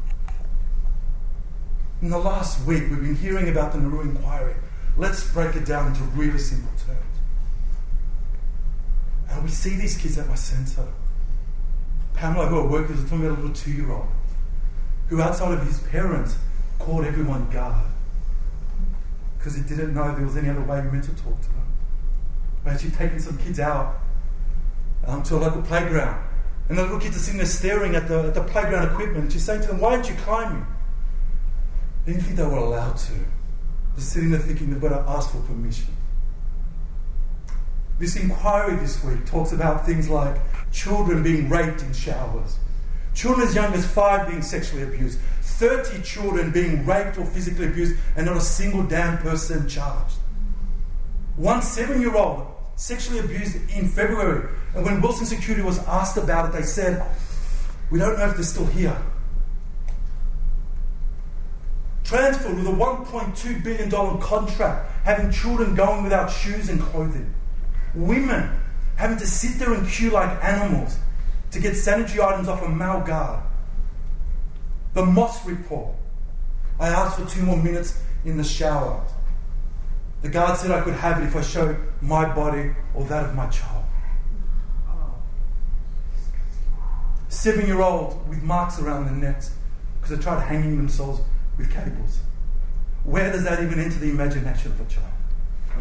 In 2.00 2.08
the 2.08 2.18
last 2.18 2.66
week, 2.66 2.84
we've 2.88 3.02
been 3.02 3.16
hearing 3.16 3.50
about 3.50 3.72
the 3.72 3.78
Nauru 3.78 4.00
inquiry. 4.00 4.54
Let's 4.96 5.30
break 5.30 5.54
it 5.56 5.66
down 5.66 5.88
into 5.88 6.02
really 6.04 6.38
simple 6.38 6.72
terms. 6.86 6.98
And 9.28 9.44
we 9.44 9.50
see 9.50 9.76
these 9.76 9.98
kids 9.98 10.16
at 10.16 10.26
my 10.26 10.34
centre. 10.34 10.88
Pamela, 12.14 12.46
who 12.46 12.58
are 12.58 12.66
workers, 12.66 12.98
are 12.98 13.02
talking 13.02 13.26
about 13.26 13.38
a 13.38 13.42
little 13.42 13.54
two 13.54 13.72
year 13.72 13.92
old 13.92 14.08
who, 15.10 15.20
outside 15.20 15.52
of 15.52 15.66
his 15.66 15.80
parents, 15.80 16.38
called 16.78 17.04
everyone 17.04 17.50
God 17.50 17.90
because 19.40 19.56
he 19.56 19.62
didn't 19.62 19.94
know 19.94 20.14
there 20.14 20.24
was 20.24 20.36
any 20.36 20.50
other 20.50 20.60
way 20.60 20.82
we 20.82 20.90
meant 20.90 21.04
to 21.04 21.14
talk 21.14 21.40
to 21.40 21.48
them. 21.48 21.66
We 22.64 22.70
actually 22.70 22.90
taken 22.90 23.18
some 23.18 23.38
kids 23.38 23.58
out 23.58 23.98
um, 25.06 25.22
to 25.24 25.36
a 25.36 25.38
local 25.38 25.62
playground. 25.62 26.22
And 26.68 26.76
the 26.76 26.82
little 26.82 27.00
kids 27.00 27.16
are 27.16 27.20
sitting 27.20 27.38
there 27.38 27.46
staring 27.46 27.94
at 27.94 28.06
the, 28.06 28.24
at 28.24 28.34
the 28.34 28.42
playground 28.42 28.92
equipment. 28.92 29.24
And 29.24 29.32
she's 29.32 29.44
saying 29.44 29.62
to 29.62 29.68
them, 29.68 29.80
Why 29.80 29.92
aren't 29.94 30.10
you 30.10 30.14
climbing? 30.16 30.66
They 32.04 32.12
didn't 32.12 32.24
think 32.24 32.36
they 32.36 32.44
were 32.44 32.58
allowed 32.58 32.98
to. 32.98 33.12
They're 33.12 34.04
sitting 34.04 34.30
there 34.30 34.40
thinking 34.40 34.70
they've 34.70 34.80
got 34.80 34.90
to 34.90 35.10
ask 35.10 35.32
for 35.32 35.40
permission. 35.40 35.96
This 37.98 38.16
inquiry 38.16 38.76
this 38.76 39.02
week 39.02 39.24
talks 39.24 39.52
about 39.52 39.86
things 39.86 40.08
like 40.10 40.36
children 40.70 41.22
being 41.22 41.48
raped 41.48 41.82
in 41.82 41.92
showers, 41.94 42.58
children 43.20 43.46
as 43.46 43.54
young 43.54 43.74
as 43.74 43.86
five 43.86 44.26
being 44.26 44.40
sexually 44.40 44.82
abused, 44.82 45.18
30 45.42 46.00
children 46.02 46.50
being 46.50 46.86
raped 46.86 47.18
or 47.18 47.26
physically 47.26 47.66
abused, 47.66 47.94
and 48.16 48.24
not 48.24 48.36
a 48.36 48.40
single 48.40 48.82
damn 48.82 49.18
person 49.18 49.68
charged. 49.68 50.16
One 51.36 51.60
seven 51.60 52.00
year 52.00 52.16
old 52.16 52.46
sexually 52.76 53.18
abused 53.18 53.56
in 53.70 53.88
February, 53.88 54.48
and 54.74 54.86
when 54.86 55.02
Wilson 55.02 55.26
Security 55.26 55.62
was 55.62 55.78
asked 55.80 56.16
about 56.16 56.48
it, 56.48 56.52
they 56.56 56.62
said, 56.62 57.04
We 57.90 57.98
don't 57.98 58.18
know 58.18 58.26
if 58.26 58.36
they're 58.36 58.42
still 58.42 58.66
here. 58.66 58.96
Transferred 62.04 62.56
with 62.56 62.66
a 62.66 62.70
$1.2 62.70 63.62
billion 63.62 64.20
contract, 64.20 64.90
having 65.04 65.30
children 65.30 65.74
going 65.74 66.02
without 66.02 66.28
shoes 66.28 66.70
and 66.70 66.80
clothing. 66.80 67.34
Women 67.94 68.50
having 68.96 69.18
to 69.18 69.26
sit 69.26 69.58
there 69.58 69.74
and 69.74 69.86
queue 69.86 70.10
like 70.10 70.42
animals 70.42 70.96
to 71.50 71.60
get 71.60 71.74
sanitary 71.76 72.22
items 72.22 72.48
off 72.48 72.62
a 72.62 72.68
male 72.68 73.00
guard. 73.00 73.42
The 74.94 75.04
Moss 75.04 75.44
report. 75.46 75.94
I 76.78 76.88
asked 76.88 77.18
for 77.18 77.26
two 77.26 77.42
more 77.42 77.56
minutes 77.56 78.00
in 78.24 78.36
the 78.36 78.44
shower. 78.44 79.04
The 80.22 80.28
guard 80.28 80.58
said 80.58 80.70
I 80.70 80.80
could 80.82 80.94
have 80.94 81.22
it 81.22 81.26
if 81.26 81.36
I 81.36 81.42
showed 81.42 81.76
my 82.00 82.32
body 82.34 82.70
or 82.94 83.04
that 83.04 83.24
of 83.26 83.34
my 83.34 83.48
child. 83.48 83.84
Seven 87.28 87.66
year 87.66 87.80
old 87.80 88.28
with 88.28 88.42
marks 88.42 88.78
around 88.80 89.06
their 89.06 89.14
necks 89.14 89.54
because 90.00 90.16
they 90.16 90.22
tried 90.22 90.40
hanging 90.42 90.76
themselves 90.76 91.20
with 91.56 91.72
cables. 91.72 92.20
Where 93.04 93.32
does 93.32 93.44
that 93.44 93.62
even 93.62 93.78
enter 93.78 93.98
the 93.98 94.10
imagination 94.10 94.72
of 94.72 94.80
a 94.80 94.84
child? 94.84 95.06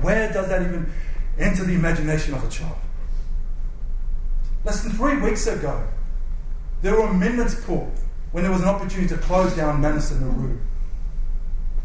Where 0.02 0.32
does 0.32 0.48
that 0.48 0.62
even 0.62 0.92
enter 1.38 1.66
the 1.66 1.74
imagination 1.74 2.34
of 2.34 2.44
a 2.44 2.50
child? 2.50 2.78
Less 4.64 4.84
than 4.84 4.92
three 4.92 5.18
weeks 5.18 5.48
ago, 5.48 5.88
there 6.82 6.94
were 6.94 7.08
amendments 7.08 7.56
put 7.66 7.86
when 8.32 8.44
there 8.44 8.52
was 8.52 8.62
an 8.62 8.68
opportunity 8.68 9.08
to 9.10 9.18
close 9.18 9.56
down 9.56 9.82
Manus 9.82 10.12
and 10.12 10.22
Nauru. 10.22 10.60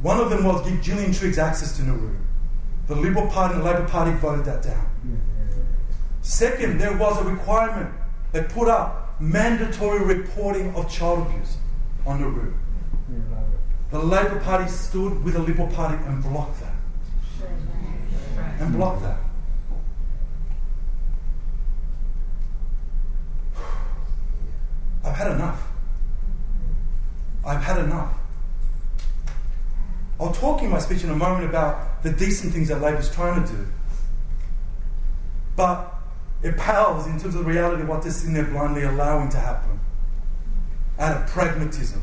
One 0.03 0.21
of 0.21 0.31
them 0.31 0.45
was 0.45 0.69
give 0.69 0.83
Gillian 0.83 1.13
Triggs 1.13 1.39
access 1.39 1.77
to 1.79 1.85
Nauru. 1.85 2.15
The 2.89 2.95
Liberal 2.95 3.29
Party 3.29 3.55
and 3.55 3.63
the 3.63 3.67
Labor 3.67 3.89
Party 3.89 4.11
voted 4.13 4.45
that 4.45 4.63
down. 4.63 4.87
Second, 6.21 6.79
there 6.79 6.97
was 6.97 7.21
a 7.21 7.25
requirement. 7.25 7.95
They 8.33 8.43
put 8.43 8.69
up 8.69 9.21
mandatory 9.21 10.05
reporting 10.05 10.75
of 10.75 10.91
child 10.91 11.27
abuse 11.27 11.57
on 12.07 12.21
Nauru. 12.21 12.53
The 13.91 13.99
Labor 13.99 14.41
Party 14.41 14.69
stood 14.69 15.23
with 15.23 15.35
the 15.35 15.41
Liberal 15.41 15.69
Party 15.69 16.03
and 16.05 16.23
blocked 16.23 16.61
that. 16.61 16.75
And 18.61 18.73
blocked 18.73 19.03
that. 19.03 19.19
I've 25.05 25.17
had 25.17 25.33
enough. 25.33 25.63
I've 27.47 27.63
had 27.63 27.79
enough. 27.79 28.15
I'll 30.19 30.33
talk 30.33 30.63
in 30.63 30.71
my 30.71 30.79
speech 30.79 31.05
in 31.05 31.11
a 31.11 31.17
moment 31.17 31.49
about 31.49 32.03
the 32.03 32.11
decent 32.11 32.53
things 32.53 32.69
that 32.69 32.81
Labor's 32.81 33.13
trying 33.13 33.45
to 33.45 33.53
do. 33.53 33.67
But 35.57 35.93
it 36.43 36.57
pales 36.57 37.07
in 37.07 37.21
terms 37.21 37.35
of 37.35 37.45
the 37.45 37.51
reality 37.51 37.83
of 37.83 37.89
what 37.89 38.03
they're 38.03 38.13
sitting 38.13 38.35
there 38.35 38.45
blindly 38.45 38.85
allowing 38.85 39.29
to 39.31 39.39
happen. 39.39 39.81
Out 40.99 41.23
of 41.23 41.29
pragmatism, 41.29 42.01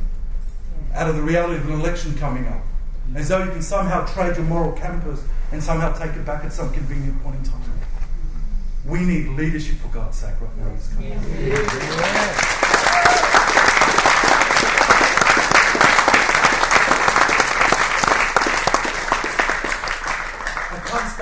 out 0.93 1.09
of 1.09 1.15
the 1.15 1.21
reality 1.21 1.55
of 1.55 1.67
an 1.69 1.79
election 1.79 2.17
coming 2.17 2.47
up. 2.47 2.61
As 3.15 3.29
though 3.29 3.43
you 3.43 3.51
can 3.51 3.61
somehow 3.61 4.05
trade 4.05 4.35
your 4.35 4.45
moral 4.45 4.73
campus 4.73 5.23
and 5.51 5.61
somehow 5.61 5.91
take 5.97 6.15
it 6.15 6.25
back 6.25 6.43
at 6.43 6.53
some 6.53 6.71
convenient 6.73 7.21
point 7.23 7.37
in 7.37 7.43
time. 7.43 7.61
We 8.85 9.01
need 9.01 9.29
leadership 9.29 9.77
for 9.77 9.89
God's 9.89 10.17
sake 10.17 10.35
right 10.41 10.57
now. 10.57 10.75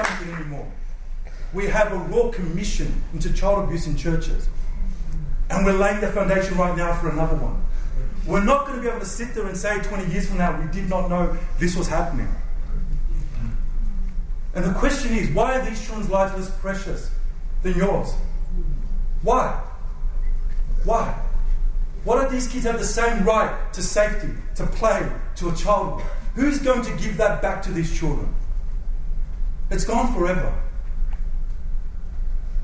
Yeah. 0.03 0.35
anymore. 0.35 0.71
We 1.53 1.67
have 1.67 1.91
a 1.91 1.97
raw 1.97 2.29
commission 2.31 3.03
into 3.13 3.33
child 3.33 3.65
abuse 3.65 3.87
in 3.87 3.95
churches. 3.95 4.49
And 5.49 5.65
we're 5.65 5.73
laying 5.73 5.99
the 5.99 6.11
foundation 6.11 6.57
right 6.57 6.77
now 6.77 6.93
for 6.93 7.09
another 7.09 7.35
one. 7.35 7.63
We're 8.25 8.43
not 8.43 8.67
going 8.67 8.77
to 8.77 8.83
be 8.83 8.87
able 8.87 8.99
to 8.99 9.05
sit 9.05 9.33
there 9.33 9.47
and 9.47 9.57
say 9.57 9.79
20 9.79 10.11
years 10.11 10.27
from 10.27 10.37
now, 10.37 10.59
we 10.61 10.71
did 10.71 10.87
not 10.89 11.09
know 11.09 11.35
this 11.57 11.75
was 11.75 11.87
happening. 11.87 12.27
And 14.53 14.65
the 14.65 14.73
question 14.73 15.13
is, 15.13 15.29
why 15.31 15.59
are 15.59 15.65
these 15.67 15.83
children's 15.83 16.09
lives 16.09 16.35
less 16.35 16.49
precious 16.59 17.11
than 17.63 17.75
yours? 17.75 18.13
Why? 19.23 19.59
Why? 20.83 21.19
Why 22.03 22.21
don't 22.21 22.31
these 22.31 22.47
kids 22.47 22.65
have 22.65 22.79
the 22.79 22.85
same 22.85 23.23
right 23.23 23.55
to 23.73 23.81
safety, 23.81 24.29
to 24.55 24.65
play, 24.67 25.09
to 25.37 25.49
a 25.49 25.55
childhood? 25.55 26.05
Who's 26.35 26.59
going 26.59 26.83
to 26.83 26.91
give 26.97 27.17
that 27.17 27.41
back 27.41 27.61
to 27.63 27.71
these 27.71 27.97
children? 27.97 28.33
It's 29.69 29.85
gone 29.85 30.13
forever. 30.13 30.53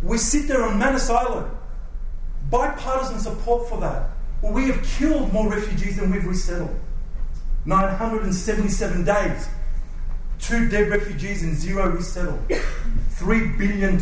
We 0.04 0.18
sit 0.18 0.48
there 0.48 0.64
on 0.64 0.78
Manus 0.78 1.10
Island, 1.10 1.50
bipartisan 2.50 3.20
support 3.20 3.70
for 3.70 3.80
that. 3.80 4.10
Well, 4.42 4.54
we 4.54 4.68
have 4.68 4.84
killed 4.84 5.34
more 5.34 5.50
refugees 5.50 5.98
than 5.98 6.12
we've 6.12 6.26
resettled. 6.26 6.80
977 7.66 9.06
days. 9.06 9.48
Two 10.40 10.70
dead 10.70 10.90
refugees 10.90 11.42
and 11.42 11.56
zero 11.56 11.90
resettled. 11.90 12.48
$3 12.50 13.58
billion. 13.58 13.98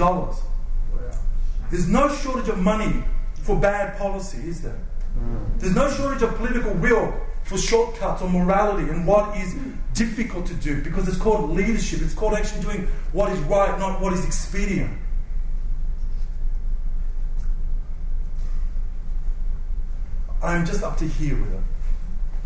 There's 1.69 1.87
no 1.87 2.13
shortage 2.13 2.49
of 2.49 2.59
money 2.59 3.03
for 3.43 3.55
bad 3.55 3.97
policy, 3.97 4.39
is 4.39 4.61
there? 4.61 4.79
Mm. 5.17 5.59
There's 5.59 5.75
no 5.75 5.89
shortage 5.91 6.21
of 6.23 6.35
political 6.35 6.73
will 6.73 7.13
for 7.43 7.57
shortcuts 7.57 8.21
or 8.21 8.29
morality 8.29 8.89
and 8.89 9.05
what 9.05 9.37
is 9.37 9.55
difficult 9.93 10.45
to 10.47 10.53
do 10.55 10.81
because 10.81 11.07
it's 11.07 11.17
called 11.17 11.51
leadership. 11.51 12.01
It's 12.01 12.13
called 12.13 12.33
actually 12.33 12.61
doing 12.61 12.87
what 13.11 13.31
is 13.31 13.39
right, 13.41 13.77
not 13.77 14.01
what 14.01 14.13
is 14.13 14.25
expedient. 14.25 14.97
I'm 20.41 20.65
just 20.65 20.83
up 20.83 20.97
to 20.97 21.07
here 21.07 21.35
with 21.37 21.53
it. 21.53 21.61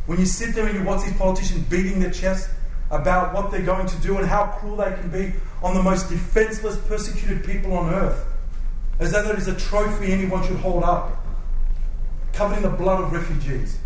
When 0.06 0.20
you 0.20 0.26
sit 0.26 0.54
there 0.54 0.68
and 0.68 0.78
you 0.78 0.84
watch 0.84 1.04
these 1.04 1.18
politicians 1.18 1.64
beating 1.68 2.00
their 2.00 2.12
chest 2.12 2.50
about 2.92 3.34
what 3.34 3.52
they're 3.52 3.62
going 3.62 3.88
to 3.88 3.98
do 4.02 4.18
and 4.18 4.28
how 4.28 4.46
cruel 4.60 4.78
they 4.78 4.94
can 4.94 5.10
be 5.10 5.34
on 5.62 5.74
the 5.74 5.84
most 5.84 6.10
defenseless, 6.10 6.78
persecuted 6.88 7.44
people 7.44 7.74
on 7.74 7.94
earth, 7.94 8.26
as 9.00 9.12
though 9.12 9.24
that 9.24 9.38
is 9.38 9.48
a 9.48 9.56
trophy 9.56 10.14
anyone 10.14 10.46
should 10.46 10.58
hold 10.58 10.84
up, 10.84 11.26
covered 12.34 12.58
in 12.58 12.64
the 12.64 12.70
blood 12.70 13.04
of 13.04 13.12
refugees. 13.12 13.80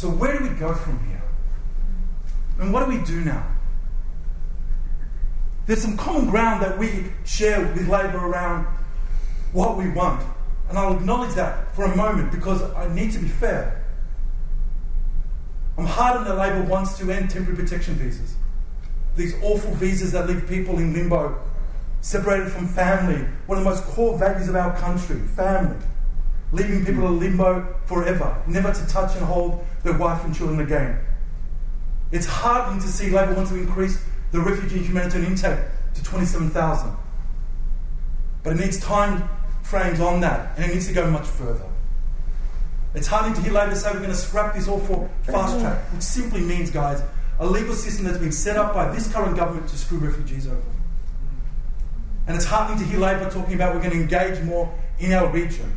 So, 0.00 0.08
where 0.08 0.38
do 0.38 0.42
we 0.44 0.48
go 0.54 0.72
from 0.72 0.98
here? 1.10 1.22
And 2.58 2.72
what 2.72 2.86
do 2.86 2.90
we 2.90 3.04
do 3.04 3.20
now? 3.20 3.46
There's 5.66 5.82
some 5.82 5.98
common 5.98 6.30
ground 6.30 6.62
that 6.62 6.78
we 6.78 7.12
share 7.26 7.60
with 7.60 7.86
Labor 7.86 8.16
around 8.16 8.64
what 9.52 9.76
we 9.76 9.90
want. 9.90 10.24
And 10.70 10.78
I'll 10.78 10.96
acknowledge 10.96 11.34
that 11.34 11.74
for 11.76 11.84
a 11.84 11.94
moment 11.94 12.32
because 12.32 12.62
I 12.62 12.90
need 12.94 13.12
to 13.12 13.18
be 13.18 13.28
fair. 13.28 13.84
I'm 15.76 15.84
heartened 15.84 16.26
that 16.28 16.38
Labor 16.38 16.62
wants 16.62 16.96
to 16.96 17.10
end 17.10 17.28
temporary 17.28 17.62
protection 17.62 17.92
visas. 17.96 18.36
These 19.16 19.34
awful 19.42 19.72
visas 19.72 20.12
that 20.12 20.26
leave 20.26 20.48
people 20.48 20.78
in 20.78 20.94
limbo, 20.94 21.38
separated 22.00 22.50
from 22.50 22.68
family, 22.68 23.28
one 23.44 23.58
of 23.58 23.64
the 23.64 23.70
most 23.70 23.84
core 23.84 24.16
values 24.16 24.48
of 24.48 24.56
our 24.56 24.74
country 24.78 25.20
family. 25.36 25.76
Leaving 26.52 26.84
people 26.84 27.06
in 27.06 27.20
limbo 27.20 27.76
forever, 27.86 28.42
never 28.46 28.72
to 28.72 28.86
touch 28.88 29.14
and 29.16 29.24
hold 29.24 29.64
their 29.84 29.96
wife 29.96 30.24
and 30.24 30.34
children 30.34 30.60
again. 30.60 30.98
It's 32.12 32.26
heartening 32.26 32.80
to 32.80 32.88
see 32.88 33.10
Labor 33.10 33.34
want 33.34 33.48
to 33.48 33.56
increase 33.56 34.02
the 34.32 34.40
refugee 34.40 34.78
humanitarian 34.78 35.32
intake 35.32 35.60
to 35.94 36.02
27,000. 36.02 36.92
But 38.42 38.54
it 38.54 38.60
needs 38.60 38.80
time 38.80 39.28
frames 39.62 40.00
on 40.00 40.20
that, 40.20 40.56
and 40.56 40.64
it 40.64 40.74
needs 40.74 40.88
to 40.88 40.92
go 40.92 41.08
much 41.10 41.26
further. 41.26 41.66
It's 42.94 43.06
heartening 43.06 43.34
to 43.36 43.42
hear 43.42 43.52
Labor 43.52 43.76
say 43.76 43.92
we're 43.92 43.98
going 43.98 44.10
to 44.10 44.16
scrap 44.16 44.54
this 44.54 44.66
awful 44.66 45.08
fast 45.22 45.60
track, 45.60 45.78
which 45.92 46.02
simply 46.02 46.40
means, 46.40 46.70
guys, 46.70 47.00
a 47.38 47.46
legal 47.46 47.74
system 47.74 48.04
that's 48.04 48.18
been 48.18 48.32
set 48.32 48.56
up 48.56 48.74
by 48.74 48.90
this 48.92 49.12
current 49.12 49.36
government 49.36 49.68
to 49.68 49.78
screw 49.78 49.98
refugees 49.98 50.48
over. 50.48 50.60
And 52.26 52.36
it's 52.36 52.44
heartening 52.44 52.82
to 52.82 52.84
hear 52.84 52.98
Labor 52.98 53.30
talking 53.30 53.54
about 53.54 53.74
we're 53.74 53.80
going 53.80 53.92
to 53.92 54.00
engage 54.00 54.42
more 54.44 54.72
in 54.98 55.12
our 55.12 55.28
region. 55.28 55.76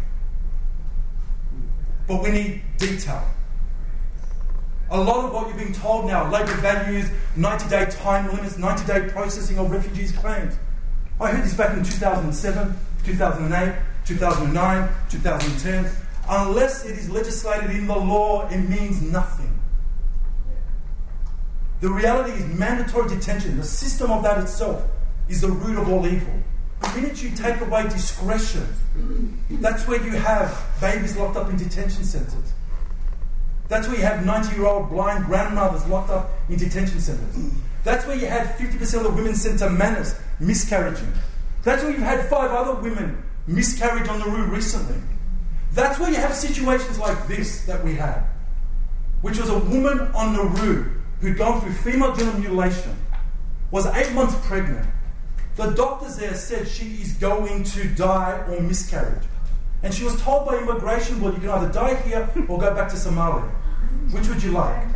But 2.07 2.21
we 2.21 2.31
need 2.31 2.61
detail. 2.77 3.23
A 4.89 4.99
lot 5.01 5.25
of 5.25 5.33
what 5.33 5.47
you're 5.47 5.57
being 5.57 5.73
told 5.73 6.05
now, 6.05 6.29
Labor 6.29 6.53
values 6.57 7.09
90 7.35 7.69
day 7.69 7.85
time 7.85 8.27
limits, 8.27 8.57
90 8.57 8.85
day 8.85 9.09
processing 9.09 9.57
of 9.57 9.71
refugees' 9.71 10.11
claims. 10.11 10.55
I 11.19 11.31
heard 11.31 11.43
this 11.43 11.53
back 11.53 11.75
in 11.75 11.83
2007, 11.83 12.75
2008, 13.05 13.75
2009, 14.05 14.89
2010. 15.09 15.91
Unless 16.29 16.85
it 16.85 16.97
is 16.97 17.09
legislated 17.09 17.71
in 17.71 17.87
the 17.87 17.95
law, 17.95 18.47
it 18.49 18.57
means 18.57 19.01
nothing. 19.01 19.59
The 21.81 21.89
reality 21.89 22.31
is 22.31 22.45
mandatory 22.45 23.09
detention, 23.09 23.57
the 23.57 23.63
system 23.63 24.11
of 24.11 24.23
that 24.23 24.41
itself, 24.41 24.83
is 25.27 25.41
the 25.41 25.49
root 25.49 25.77
of 25.77 25.89
all 25.89 26.07
evil. 26.07 26.33
The 26.83 27.01
minute 27.01 27.23
you 27.23 27.31
take 27.31 27.59
away 27.61 27.83
discretion, 27.83 28.67
that's 29.49 29.87
where 29.87 30.03
you 30.03 30.11
have 30.11 30.55
babies 30.81 31.17
locked 31.17 31.37
up 31.37 31.49
in 31.49 31.57
detention 31.57 32.03
centres. 32.03 32.53
That's 33.69 33.87
where 33.87 33.97
you 33.97 34.03
have 34.03 34.25
90 34.25 34.55
year 34.55 34.65
old 34.65 34.89
blind 34.89 35.25
grandmothers 35.25 35.85
locked 35.87 36.09
up 36.09 36.29
in 36.49 36.57
detention 36.57 36.99
centres. 36.99 37.35
That's 37.83 38.05
where 38.05 38.15
you 38.15 38.27
had 38.27 38.55
50% 38.57 38.97
of 38.97 39.03
the 39.03 39.09
women 39.09 39.35
sent 39.35 39.59
to 39.59 39.69
Manus 39.69 40.19
miscarriaging. 40.39 41.11
That's 41.63 41.81
where 41.83 41.91
you've 41.91 42.01
had 42.01 42.29
five 42.29 42.51
other 42.51 42.79
women 42.81 43.23
miscarriage 43.47 44.07
on 44.07 44.19
the 44.19 44.25
Nauru 44.25 44.51
recently. 44.51 44.97
That's 45.71 45.99
where 45.99 46.09
you 46.09 46.17
have 46.17 46.33
situations 46.33 46.99
like 46.99 47.27
this 47.27 47.65
that 47.65 47.83
we 47.83 47.95
had, 47.95 48.23
which 49.21 49.39
was 49.39 49.49
a 49.49 49.57
woman 49.57 49.99
on 50.13 50.33
Nauru 50.33 51.01
who'd 51.19 51.37
gone 51.37 51.61
through 51.61 51.73
female 51.73 52.13
genital 52.13 52.39
mutilation, 52.39 52.95
was 53.71 53.85
eight 53.87 54.11
months 54.13 54.35
pregnant. 54.45 54.87
The 55.55 55.71
doctors 55.71 56.17
there 56.17 56.35
said 56.35 56.67
she 56.67 57.01
is 57.01 57.13
going 57.13 57.63
to 57.65 57.87
die 57.89 58.43
or 58.47 58.59
miscarriage. 58.61 59.23
And 59.83 59.93
she 59.93 60.03
was 60.03 60.19
told 60.21 60.45
by 60.47 60.57
immigration, 60.57 61.21
well, 61.21 61.33
you 61.33 61.39
can 61.39 61.49
either 61.49 61.71
die 61.71 61.95
here 62.01 62.27
or 62.47 62.59
go 62.59 62.73
back 62.73 62.89
to 62.89 62.95
Somalia. 62.95 63.49
Which 64.11 64.27
would 64.27 64.41
you 64.41 64.51
like? 64.51 64.87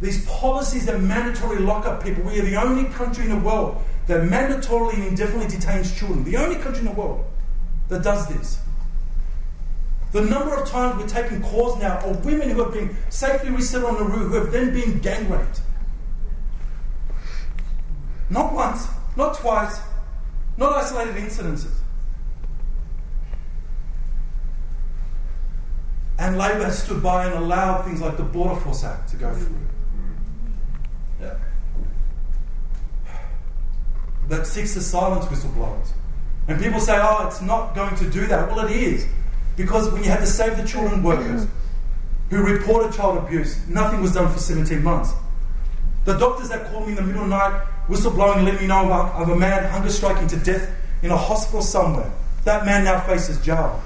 These 0.00 0.26
policies 0.26 0.86
that 0.86 1.00
mandatory 1.00 1.60
lock 1.60 1.86
up 1.86 2.02
people. 2.02 2.24
We 2.24 2.40
are 2.40 2.44
the 2.44 2.56
only 2.56 2.90
country 2.90 3.24
in 3.24 3.30
the 3.30 3.38
world 3.38 3.82
that 4.06 4.22
mandatorily 4.28 4.94
and 4.94 5.04
indefinitely 5.04 5.48
detains 5.48 5.96
children. 5.96 6.24
The 6.24 6.36
only 6.36 6.56
country 6.56 6.80
in 6.80 6.86
the 6.86 6.92
world 6.92 7.24
that 7.88 8.02
does 8.02 8.26
this. 8.28 8.58
The 10.12 10.20
number 10.20 10.54
of 10.54 10.68
times 10.68 11.00
we're 11.00 11.08
taking 11.08 11.42
calls 11.42 11.80
now 11.80 11.98
of 12.00 12.24
women 12.24 12.50
who 12.50 12.62
have 12.62 12.72
been 12.72 12.96
safely 13.08 13.50
resettled 13.50 13.96
on 13.96 14.08
Nauru 14.08 14.28
who 14.28 14.34
have 14.34 14.52
then 14.52 14.72
been 14.72 14.98
gang 14.98 15.28
raped. 15.30 15.60
Not 18.30 18.52
once, 18.52 18.88
not 19.16 19.36
twice, 19.36 19.80
not 20.56 20.72
isolated 20.72 21.16
incidences. 21.16 21.74
And 26.18 26.38
Labor 26.38 26.70
stood 26.70 27.02
by 27.02 27.26
and 27.26 27.34
allowed 27.34 27.82
things 27.82 28.00
like 28.00 28.16
the 28.16 28.22
Border 28.22 28.60
Force 28.60 28.84
Act 28.84 29.08
to 29.10 29.16
go 29.16 29.34
through. 29.34 29.58
Yeah. 31.20 31.34
That 34.28 34.46
seeks 34.46 34.74
to 34.74 34.80
silence 34.80 35.26
whistleblowers. 35.26 35.88
And 36.46 36.60
people 36.60 36.80
say, 36.80 36.96
oh, 36.96 37.26
it's 37.26 37.40
not 37.40 37.74
going 37.74 37.96
to 37.96 38.08
do 38.10 38.26
that. 38.26 38.48
Well, 38.48 38.64
it 38.66 38.70
is. 38.70 39.06
Because 39.56 39.90
when 39.92 40.04
you 40.04 40.10
had 40.10 40.20
to 40.20 40.26
save 40.26 40.56
the 40.56 40.66
children 40.66 41.02
workers 41.02 41.46
who 42.30 42.42
reported 42.42 42.92
child 42.92 43.18
abuse, 43.18 43.66
nothing 43.68 44.00
was 44.00 44.12
done 44.12 44.32
for 44.32 44.38
17 44.38 44.82
months. 44.82 45.12
The 46.04 46.16
doctors 46.18 46.48
that 46.50 46.70
called 46.70 46.86
me 46.86 46.90
in 46.90 46.96
the 46.96 47.02
middle 47.02 47.24
of 47.24 47.28
the 47.28 47.36
night, 47.36 47.66
whistleblowing, 47.88 48.44
letting 48.44 48.62
me 48.62 48.66
know 48.66 48.84
of 48.84 48.90
a, 48.90 49.22
of 49.22 49.28
a 49.30 49.36
man 49.36 49.64
hunger 49.70 49.90
striking 49.90 50.26
to 50.28 50.36
death 50.36 50.70
in 51.02 51.10
a 51.10 51.16
hospital 51.16 51.62
somewhere. 51.62 52.10
That 52.44 52.64
man 52.64 52.84
now 52.84 53.00
faces 53.00 53.40
jail. 53.44 53.82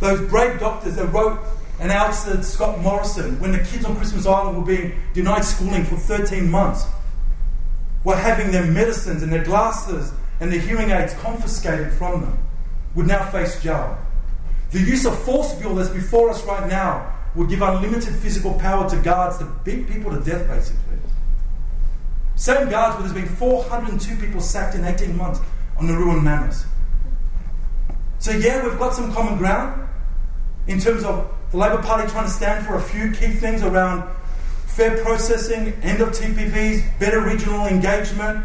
Those 0.00 0.20
brave 0.28 0.58
doctors 0.58 0.96
that 0.96 1.06
wrote 1.06 1.38
and 1.78 1.90
ousted 1.90 2.44
Scott 2.44 2.80
Morrison 2.80 3.40
when 3.40 3.52
the 3.52 3.58
kids 3.58 3.84
on 3.84 3.96
Christmas 3.96 4.26
Island 4.26 4.58
were 4.58 4.64
being 4.64 4.94
denied 5.14 5.44
schooling 5.44 5.84
for 5.84 5.96
13 5.96 6.50
months, 6.50 6.86
were 8.04 8.16
having 8.16 8.50
their 8.50 8.66
medicines 8.66 9.22
and 9.22 9.32
their 9.32 9.44
glasses 9.44 10.12
and 10.40 10.52
their 10.52 10.60
hearing 10.60 10.90
aids 10.90 11.14
confiscated 11.14 11.92
from 11.92 12.22
them, 12.22 12.38
would 12.94 13.06
now 13.06 13.30
face 13.30 13.62
jail. 13.62 13.98
The 14.70 14.80
use 14.80 15.04
of 15.04 15.18
force 15.24 15.52
bill 15.54 15.74
that's 15.74 15.90
before 15.90 16.30
us 16.30 16.44
right 16.44 16.68
now 16.68 17.14
would 17.34 17.48
give 17.48 17.62
unlimited 17.62 18.14
physical 18.16 18.54
power 18.54 18.88
to 18.88 18.96
guards 18.96 19.38
to 19.38 19.44
beat 19.64 19.88
people 19.88 20.10
to 20.10 20.20
death, 20.20 20.46
basically. 20.48 20.80
Same 22.40 22.70
guards 22.70 22.96
where 22.96 23.06
there's 23.06 23.12
been 23.12 23.36
402 23.36 24.16
people 24.16 24.40
sacked 24.40 24.74
in 24.74 24.82
18 24.82 25.14
months 25.14 25.40
on 25.76 25.86
the 25.86 25.92
ruined 25.92 26.24
Manus. 26.24 26.64
So, 28.18 28.30
yeah, 28.30 28.66
we've 28.66 28.78
got 28.78 28.94
some 28.94 29.12
common 29.12 29.36
ground 29.36 29.86
in 30.66 30.80
terms 30.80 31.04
of 31.04 31.30
the 31.50 31.58
Labor 31.58 31.82
Party 31.82 32.10
trying 32.10 32.24
to 32.24 32.30
stand 32.30 32.64
for 32.64 32.76
a 32.76 32.80
few 32.80 33.12
key 33.12 33.34
things 33.34 33.62
around 33.62 34.10
fair 34.64 35.04
processing, 35.04 35.74
end 35.82 36.00
of 36.00 36.12
TPVs, 36.12 36.98
better 36.98 37.20
regional 37.20 37.66
engagement, 37.66 38.42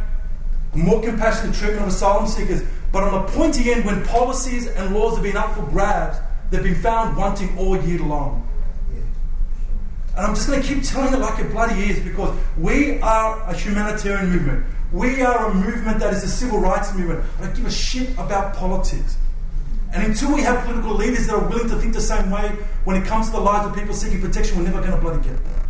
more 0.74 1.02
compassionate 1.02 1.56
treatment 1.56 1.84
of 1.84 1.88
asylum 1.88 2.28
seekers. 2.28 2.64
But 2.92 3.04
on 3.04 3.14
the 3.14 3.32
pointy 3.32 3.72
end, 3.72 3.86
when 3.86 4.04
policies 4.04 4.68
and 4.68 4.94
laws 4.94 5.14
have 5.14 5.24
been 5.24 5.38
up 5.38 5.56
for 5.56 5.64
grabs, 5.68 6.18
they've 6.52 6.62
been 6.62 6.76
found 6.76 7.16
wanting 7.16 7.58
all 7.58 7.82
year 7.82 8.00
long. 8.00 8.45
And 10.16 10.26
I'm 10.26 10.34
just 10.34 10.48
going 10.48 10.62
to 10.62 10.68
keep 10.68 10.84
telling 10.84 11.14
it 11.14 11.18
like 11.18 11.40
it 11.40 11.52
bloody 11.52 11.84
is 11.84 12.00
because 12.00 12.38
we 12.58 13.00
are 13.02 13.42
a 13.50 13.54
humanitarian 13.54 14.30
movement. 14.30 14.66
We 14.94 15.22
are 15.22 15.52
a 15.52 15.54
movement 15.54 16.00
that 16.00 16.14
is 16.14 16.24
a 16.24 16.28
civil 16.30 16.60
rights 16.60 16.94
movement. 16.94 17.26
I 17.38 17.46
don't 17.46 17.56
give 17.56 17.66
a 17.66 17.72
shit 17.72 18.12
about 18.14 18.56
politics. 18.56 19.18
And 19.94 20.06
until 20.06 20.34
we 20.34 20.42
have 20.42 20.64
political 20.66 20.94
leaders 20.94 21.28
that 21.28 21.36
are 21.36 21.48
willing 21.50 21.70
to 21.70 21.76
think 21.76 21.94
the 21.94 22.02
same 22.02 22.32
way 22.32 22.48
when 22.86 23.02
it 23.02 23.06
comes 23.06 23.28
to 23.28 23.34
the 23.34 23.40
lives 23.40 23.68
of 23.68 23.76
people 23.76 23.94
seeking 23.94 24.22
protection, 24.22 24.58
we're 24.58 24.64
never 24.64 24.80
going 24.80 24.92
to 24.92 24.98
bloody 24.98 25.22
get 25.22 25.38
there. 25.44 25.66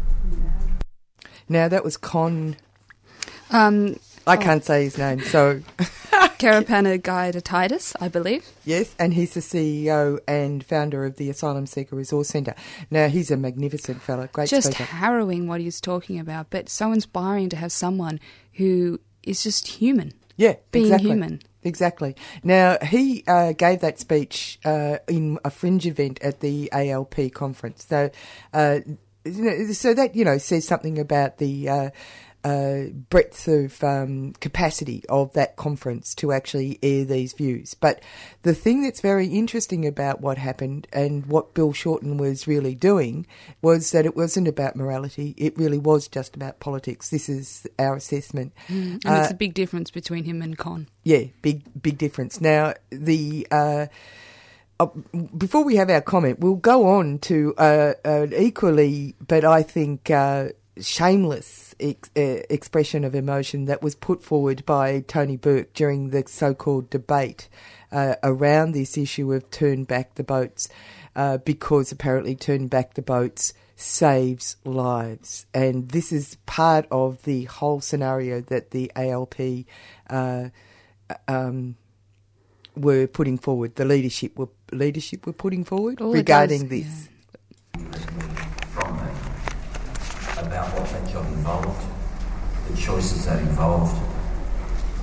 Now 1.50 1.68
that 1.68 1.84
was 1.84 1.98
Kon. 1.98 2.56
Um, 3.52 4.00
I 4.28 4.38
can't 4.38 4.64
say 4.64 4.84
his 4.84 4.98
name, 4.98 5.22
so 5.22 5.62
Karapanagiottitis, 5.80 7.96
I 8.00 8.08
believe. 8.08 8.46
yes, 8.66 8.96
and 9.00 9.14
he's 9.14 9.34
the 9.34 9.40
CEO 9.40 10.20
and 10.28 10.64
founder 10.66 11.06
of 11.06 11.18
the 11.18 11.30
Asylum 11.30 11.66
Seeker 11.66 11.96
Resource 11.96 12.30
Centre. 12.30 12.56
Now 12.90 13.08
he's 13.08 13.32
a 13.32 13.38
magnificent 13.38 14.02
fellow, 14.02 14.28
great 14.32 14.50
just 14.50 14.74
speaker. 14.74 14.84
harrowing 14.86 15.48
what 15.48 15.62
he's 15.62 15.80
talking 15.80 16.20
about, 16.20 16.50
but 16.50 16.70
so 16.70 16.92
inspiring 16.92 17.50
to 17.50 17.56
have 17.56 17.72
someone 17.72 18.20
who 18.54 19.00
is 19.24 19.44
just 19.44 19.68
human. 19.68 20.14
Yeah, 20.38 20.56
being 20.72 20.86
exactly. 20.86 21.10
human. 21.10 21.42
Exactly. 21.64 22.16
Now 22.44 22.78
he 22.82 23.24
uh, 23.28 23.54
gave 23.54 23.80
that 23.82 24.00
speech 24.00 24.60
uh, 24.66 24.98
in 25.08 25.40
a 25.44 25.50
fringe 25.50 25.88
event 25.88 26.20
at 26.22 26.42
the 26.42 26.72
ALP 26.72 27.34
conference. 27.34 27.86
So, 27.88 28.12
uh, 28.54 28.80
so 29.72 29.94
that 29.96 30.12
you 30.14 30.24
know 30.26 30.38
says 30.38 30.68
something 30.68 31.00
about 31.00 31.38
the. 31.38 31.92
Uh, 32.46 32.92
breadth 33.10 33.48
of 33.48 33.84
um, 33.84 34.32
capacity 34.40 35.04
of 35.10 35.34
that 35.34 35.56
conference 35.56 36.14
to 36.14 36.32
actually 36.32 36.78
air 36.84 37.04
these 37.04 37.34
views. 37.34 37.74
But 37.74 38.04
the 38.44 38.54
thing 38.54 38.84
that's 38.84 39.02
very 39.02 39.26
interesting 39.28 39.88
about 39.88 40.22
what 40.22 40.38
happened 40.38 40.86
and 40.94 41.26
what 41.26 41.56
Bill 41.56 41.74
Shorten 41.74 42.18
was 42.18 42.46
really 42.48 42.76
doing 42.76 43.26
was 43.64 43.90
that 43.94 44.06
it 44.06 44.16
wasn't 44.16 44.48
about 44.48 44.76
morality. 44.76 45.34
It 45.38 45.58
really 45.58 45.80
was 45.80 46.08
just 46.08 46.36
about 46.36 46.60
politics. 46.60 47.10
This 47.10 47.30
is 47.30 47.66
our 47.80 47.96
assessment. 47.96 48.54
Mm. 48.68 49.04
And 49.04 49.08
Uh, 49.08 49.22
it's 49.24 49.32
a 49.32 49.36
big 49.46 49.56
difference 49.56 49.90
between 49.90 50.26
him 50.26 50.44
and 50.44 50.56
Kon. 50.56 50.88
yeah, 51.04 51.24
big 51.42 51.64
big 51.82 51.98
difference. 51.98 52.40
Now 52.40 52.76
the. 52.92 53.48
Uh, 53.50 53.88
uh, 54.78 54.88
before 55.38 55.64
we 55.64 55.78
have 55.78 55.90
our 55.90 56.02
comment, 56.02 56.40
we'll 56.42 56.56
go 56.74 56.86
on 56.86 57.18
to 57.20 57.56
uh, 57.58 57.94
an 58.04 58.34
equally, 58.34 59.16
but 59.26 59.46
I 59.46 59.64
think 59.64 60.12
uh, 60.12 60.50
shameless 60.80 61.74
ex- 61.80 62.10
uh, 62.18 62.42
expression 62.50 63.04
of 63.04 63.16
emotion 63.16 63.66
that 63.66 63.82
was 63.82 63.96
put 63.96 64.22
forward 64.24 64.66
by 64.66 65.02
Tony 65.08 65.38
Burke 65.38 65.74
during 65.74 66.10
the 66.10 66.24
so-called 66.28 66.90
debate 66.90 67.48
uh, 67.92 68.16
around 68.24 68.72
this 68.74 68.98
issue 68.98 69.32
of 69.34 69.50
turn 69.52 69.84
back 69.86 70.16
the 70.16 70.24
boats, 70.24 70.68
uh, 71.16 71.38
because 71.38 71.92
apparently 71.92 72.36
turn 72.36 72.68
back 72.68 72.94
the 72.96 73.02
boats 73.02 73.54
saves 73.78 74.56
lives, 74.64 75.46
and 75.54 75.90
this 75.90 76.12
is 76.14 76.38
part 76.46 76.86
of 76.92 77.22
the 77.24 77.44
whole 77.46 77.82
scenario 77.82 78.40
that 78.42 78.72
the 78.72 78.92
ALP. 78.96 79.36
Uh, 80.10 80.50
um, 81.28 81.76
were 82.78 83.08
putting 83.08 83.38
forward, 83.38 83.76
the 83.76 83.86
leadership 83.86 84.38
were 84.38 84.50
leadership 84.74 85.26
were 85.26 85.32
putting 85.32 85.64
forward 85.64 86.02
All 86.02 86.12
regarding 86.12 86.68
does- 86.68 86.70
this. 86.70 87.10
me 87.78 88.45
about 90.56 90.80
what 90.80 90.90
that 90.90 91.12
job 91.12 91.26
involved, 91.34 91.86
the 92.70 92.78
choices 92.78 93.26
that 93.26 93.40
involved, 93.40 94.02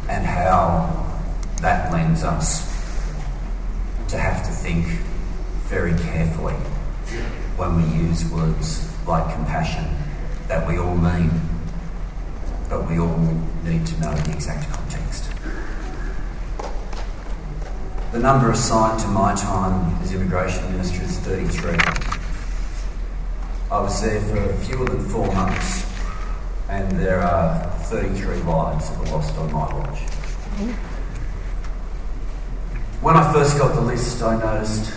and 0.09 0.25
how 0.25 1.21
that 1.61 1.93
lends 1.93 2.25
us 2.25 2.67
to 4.09 4.17
have 4.17 4.43
to 4.43 4.51
think 4.51 4.87
very 5.69 5.93
carefully 5.99 6.55
when 7.57 7.77
we 7.77 7.83
use 7.99 8.25
words 8.31 8.91
like 9.07 9.31
compassion 9.35 9.85
that 10.49 10.67
we 10.67 10.79
all 10.79 10.97
mean, 10.97 11.31
but 12.71 12.89
we 12.89 12.99
all 12.99 13.19
need 13.63 13.87
to 13.87 14.01
know 14.01 14.15
the 14.15 14.33
exact 14.33 14.73
context. 14.73 15.31
The 18.13 18.19
number 18.19 18.51
assigned 18.51 19.01
to 19.01 19.09
my 19.09 19.35
time 19.35 20.03
as 20.03 20.15
Immigration 20.15 20.73
Minister 20.73 21.03
is 21.03 21.19
33. 21.19 22.22
I 23.73 23.81
was 23.81 24.03
there 24.03 24.21
for 24.21 24.53
fewer 24.65 24.85
than 24.85 25.03
four 25.09 25.27
months, 25.33 25.91
and 26.69 26.93
there 27.01 27.23
are 27.23 27.71
33 27.85 28.37
lives 28.43 28.91
that 28.91 28.99
were 28.99 29.07
lost 29.07 29.35
on 29.39 29.51
my 29.51 29.65
watch. 29.75 29.99
When 33.01 33.17
I 33.17 33.33
first 33.33 33.57
got 33.57 33.75
the 33.75 33.81
list, 33.81 34.23
I 34.23 34.39
noticed 34.39 34.93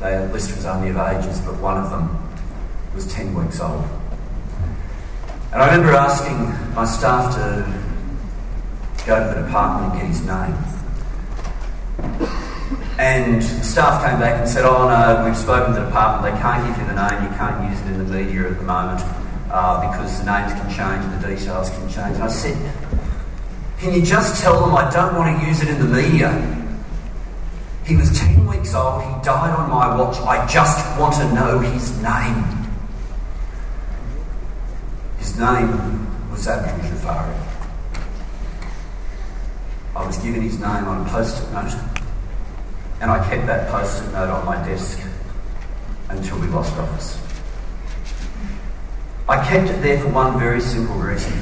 the 0.00 0.28
list 0.32 0.56
was 0.56 0.66
only 0.66 0.88
of 0.88 0.96
ages, 0.96 1.38
but 1.42 1.54
one 1.60 1.76
of 1.76 1.90
them 1.90 2.18
was 2.96 3.06
10 3.14 3.32
weeks 3.32 3.60
old. 3.60 3.84
And 5.52 5.62
I 5.62 5.66
remember 5.66 5.92
asking 5.92 6.74
my 6.74 6.86
staff 6.86 7.32
to 7.36 7.64
go 9.06 9.20
to 9.20 9.34
the 9.36 9.46
department 9.46 9.92
and 9.92 10.00
get 10.00 10.08
his 10.08 10.26
name. 10.26 10.56
And 12.98 13.42
staff 13.42 14.04
came 14.04 14.20
back 14.20 14.40
and 14.40 14.48
said, 14.48 14.64
Oh 14.64 14.88
no, 14.88 15.24
we've 15.24 15.36
spoken 15.36 15.74
to 15.74 15.80
the 15.80 15.86
department, 15.86 16.34
they 16.34 16.40
can't 16.40 16.66
give 16.66 16.76
you 16.78 16.92
the 16.92 16.98
name, 16.98 17.22
you 17.22 17.36
can't 17.36 17.70
use 17.70 17.80
it 17.80 17.86
in 17.92 17.98
the 17.98 18.04
media 18.04 18.50
at 18.50 18.58
the 18.58 18.64
moment 18.64 19.00
uh, 19.50 19.90
because 19.90 20.18
the 20.20 20.26
names 20.26 20.52
can 20.52 20.68
change 20.68 21.04
and 21.04 21.22
the 21.22 21.28
details 21.28 21.70
can 21.70 21.88
change. 21.88 22.14
And 22.16 22.24
I 22.24 22.28
said, 22.28 22.56
Can 23.78 23.94
you 23.94 24.02
just 24.02 24.42
tell 24.42 24.60
them 24.60 24.74
I 24.74 24.90
don't 24.90 25.14
want 25.14 25.40
to 25.40 25.46
use 25.46 25.62
it 25.62 25.68
in 25.68 25.78
the 25.78 25.86
media? 25.86 26.30
He 27.84 27.96
was 27.96 28.16
10 28.18 28.46
weeks 28.46 28.74
old, 28.74 29.02
he 29.02 29.10
died 29.24 29.50
on 29.56 29.68
my 29.68 29.96
watch, 29.96 30.16
I 30.18 30.46
just 30.46 30.78
want 30.98 31.14
to 31.14 31.34
know 31.34 31.58
his 31.58 31.90
name. 32.02 32.44
His 35.18 35.36
name 35.38 36.30
was 36.30 36.46
Abdul 36.46 36.88
Jafari. 36.88 37.46
I 39.96 40.06
was 40.06 40.18
given 40.18 40.42
his 40.42 40.58
name 40.60 40.84
on 40.84 41.04
a 41.04 41.10
post-it 41.10 41.50
note, 41.52 41.74
and 43.00 43.10
I 43.10 43.26
kept 43.28 43.46
that 43.46 43.70
post-it 43.70 44.12
note 44.12 44.28
on 44.28 44.44
my 44.44 44.56
desk 44.66 45.00
until 46.10 46.38
we 46.38 46.46
lost 46.48 46.76
office. 46.76 47.18
I 49.28 49.42
kept 49.48 49.70
it 49.70 49.80
there 49.80 49.98
for 50.00 50.08
one 50.08 50.38
very 50.38 50.60
simple 50.60 50.96
reason. 50.96 51.32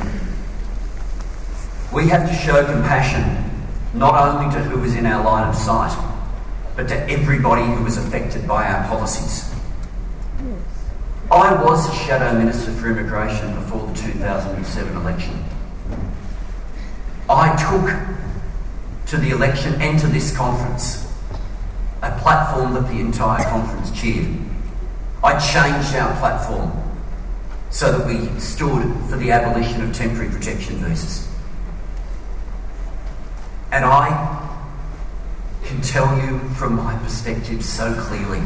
We 1.93 2.07
have 2.09 2.29
to 2.29 2.35
show 2.35 2.65
compassion 2.65 3.51
not 3.95 4.15
only 4.15 4.55
to 4.55 4.61
who 4.63 4.85
is 4.85 4.95
in 4.95 5.07
our 5.07 5.25
line 5.25 5.49
of 5.49 5.57
sight, 5.57 5.97
but 6.77 6.87
to 6.89 7.11
everybody 7.11 7.65
who 7.65 7.87
is 7.87 7.97
affected 7.97 8.47
by 8.47 8.69
our 8.69 8.87
policies. 8.87 9.53
I 11.31 11.61
was 11.63 11.93
shadow 12.05 12.39
minister 12.39 12.71
for 12.73 12.89
immigration 12.89 13.55
before 13.55 13.87
the 13.87 13.95
2007 13.95 14.97
election. 14.97 15.45
I 17.29 17.57
took 17.57 19.07
to 19.07 19.17
the 19.17 19.31
election 19.31 19.75
and 19.81 19.99
to 19.99 20.07
this 20.07 20.37
conference 20.37 21.08
a 22.03 22.19
platform 22.21 22.75
that 22.75 22.89
the 22.89 23.01
entire 23.01 23.45
conference 23.45 23.91
cheered. 23.91 24.29
I 25.23 25.33
changed 25.39 25.95
our 25.97 26.17
platform 26.19 26.73
so 27.71 27.99
that 27.99 28.07
we 28.07 28.39
stood 28.39 28.83
for 29.09 29.17
the 29.17 29.31
abolition 29.31 29.83
of 29.83 29.95
temporary 29.95 30.31
protection 30.31 30.77
visas. 30.77 31.29
And 33.73 33.85
I 33.85 34.49
can 35.65 35.81
tell 35.83 36.17
you 36.25 36.39
from 36.51 36.77
my 36.77 36.97
perspective 36.99 37.65
so 37.65 37.93
clearly 38.01 38.41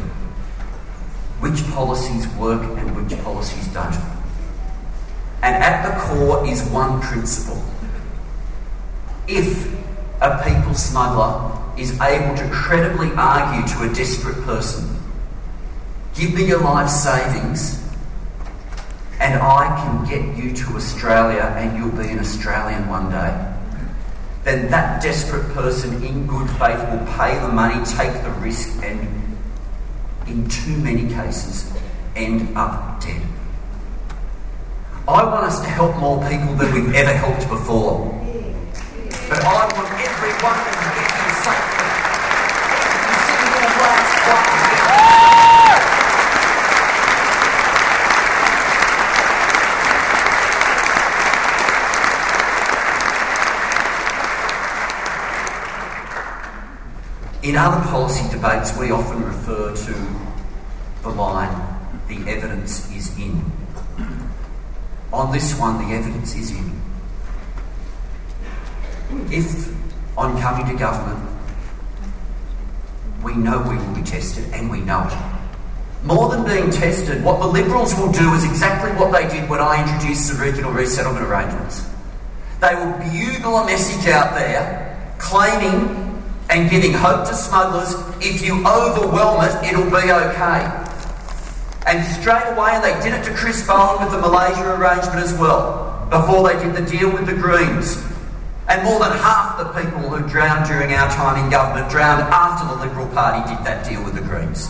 which 1.39 1.63
policies 1.71 2.27
work 2.35 2.61
and 2.77 2.95
which 2.95 3.17
policies 3.23 3.67
don't. 3.67 3.95
And 5.41 5.61
at 5.61 5.83
the 5.83 5.99
core 5.99 6.47
is 6.47 6.63
one 6.69 7.01
principle. 7.01 7.61
If 9.27 9.73
a 10.21 10.41
people 10.43 10.73
smuggler 10.73 11.52
is 11.77 11.99
able 11.99 12.35
to 12.35 12.49
credibly 12.51 13.11
argue 13.15 13.67
to 13.75 13.91
a 13.91 13.93
desperate 13.93 14.39
person, 14.43 14.97
give 16.15 16.33
me 16.33 16.45
your 16.45 16.61
life 16.61 16.89
savings 16.89 17.81
and 19.19 19.41
I 19.41 19.67
can 19.83 20.05
get 20.05 20.37
you 20.37 20.53
to 20.53 20.75
Australia 20.75 21.53
and 21.57 21.77
you'll 21.77 21.91
be 21.91 22.09
an 22.09 22.19
Australian 22.19 22.87
one 22.89 23.09
day, 23.09 23.53
then 24.43 24.69
that 24.71 25.01
desperate 25.01 25.53
person 25.53 26.03
in 26.03 26.27
good 26.27 26.49
faith 26.51 26.79
will 26.89 27.05
pay 27.17 27.39
the 27.39 27.47
money, 27.47 27.83
take 27.85 28.11
the 28.23 28.31
risk, 28.41 28.83
and 28.83 29.07
in 30.27 30.47
too 30.49 30.77
many 30.77 31.07
cases 31.13 31.71
end 32.15 32.55
up 32.57 33.01
dead. 33.01 33.21
I 35.07 35.23
want 35.23 35.45
us 35.45 35.59
to 35.59 35.67
help 35.67 35.97
more 35.97 36.17
people 36.29 36.53
than 36.55 36.73
we've 36.73 36.93
ever 36.93 37.13
helped 37.13 37.47
before. 37.49 38.09
But 39.29 39.43
I 39.43 39.65
want 39.73 39.89
everyone 39.99 40.59
to 40.63 40.71
get 40.95 41.11
here 41.11 41.35
safely. 41.43 41.89
You 43.07 43.17
see 43.23 43.39
your 43.51 43.67
last 43.83 44.13
fight 44.23 44.47
together. 44.63 45.03
In 57.43 57.57
other 57.57 57.85
policy 57.89 58.23
debates, 58.31 58.75
we 58.77 58.91
often 58.91 59.21
refer 59.21 59.75
to 59.75 59.93
the 61.01 61.09
line, 61.09 61.53
the 62.07 62.15
evidence 62.31 62.89
is 62.95 63.17
in. 63.19 63.43
On 65.11 65.29
this 65.29 65.59
one, 65.59 65.77
the 65.77 65.93
evidence 65.93 66.35
is 66.35 66.51
in. 66.51 66.81
If, 69.29 69.75
on 70.17 70.39
coming 70.39 70.65
to 70.71 70.79
government, 70.79 71.29
we 73.21 73.35
know 73.35 73.61
we 73.61 73.75
will 73.75 73.93
be 73.93 74.03
tested 74.03 74.45
and 74.53 74.71
we 74.71 74.79
know 74.79 75.05
it. 75.05 76.05
More 76.05 76.29
than 76.29 76.45
being 76.45 76.71
tested, 76.71 77.23
what 77.25 77.39
the 77.41 77.47
Liberals 77.47 77.93
will 77.95 78.11
do 78.11 78.33
is 78.35 78.45
exactly 78.45 78.91
what 78.91 79.11
they 79.11 79.27
did 79.27 79.49
when 79.49 79.59
I 79.59 79.83
introduced 79.83 80.31
the 80.31 80.41
regional 80.41 80.71
resettlement 80.71 81.25
arrangements. 81.25 81.89
They 82.61 82.73
will 82.73 82.93
bugle 82.99 83.57
a 83.57 83.65
message 83.65 84.07
out 84.07 84.33
there 84.33 85.15
claiming 85.19 86.02
and 86.49 86.69
giving 86.69 86.93
hope 86.93 87.27
to 87.27 87.33
smugglers 87.33 87.95
if 88.21 88.45
you 88.45 88.65
overwhelm 88.65 89.43
it, 89.43 89.53
it'll 89.67 89.89
be 89.89 90.11
okay. 90.11 90.83
And 91.85 92.05
straight 92.05 92.45
away, 92.55 92.79
they 92.81 92.93
did 93.03 93.13
it 93.13 93.23
to 93.25 93.33
Chris 93.33 93.65
Bowen 93.67 94.03
with 94.03 94.11
the 94.11 94.19
Malaysia 94.19 94.75
arrangement 94.75 95.19
as 95.19 95.33
well, 95.33 96.07
before 96.09 96.47
they 96.47 96.57
did 96.63 96.75
the 96.75 96.89
deal 96.89 97.11
with 97.11 97.25
the 97.25 97.33
Greens. 97.33 98.01
And 98.69 98.83
more 98.83 98.99
than 98.99 99.11
half 99.11 99.57
the 99.57 99.65
people 99.81 100.09
who 100.09 100.27
drowned 100.29 100.65
during 100.67 100.93
our 100.93 101.09
time 101.09 101.43
in 101.43 101.51
government 101.51 101.89
drowned 101.91 102.21
after 102.21 102.65
the 102.73 102.87
Liberal 102.87 103.07
Party 103.09 103.43
did 103.53 103.65
that 103.65 103.85
deal 103.87 104.01
with 104.03 104.15
the 104.15 104.21
Greens. 104.21 104.69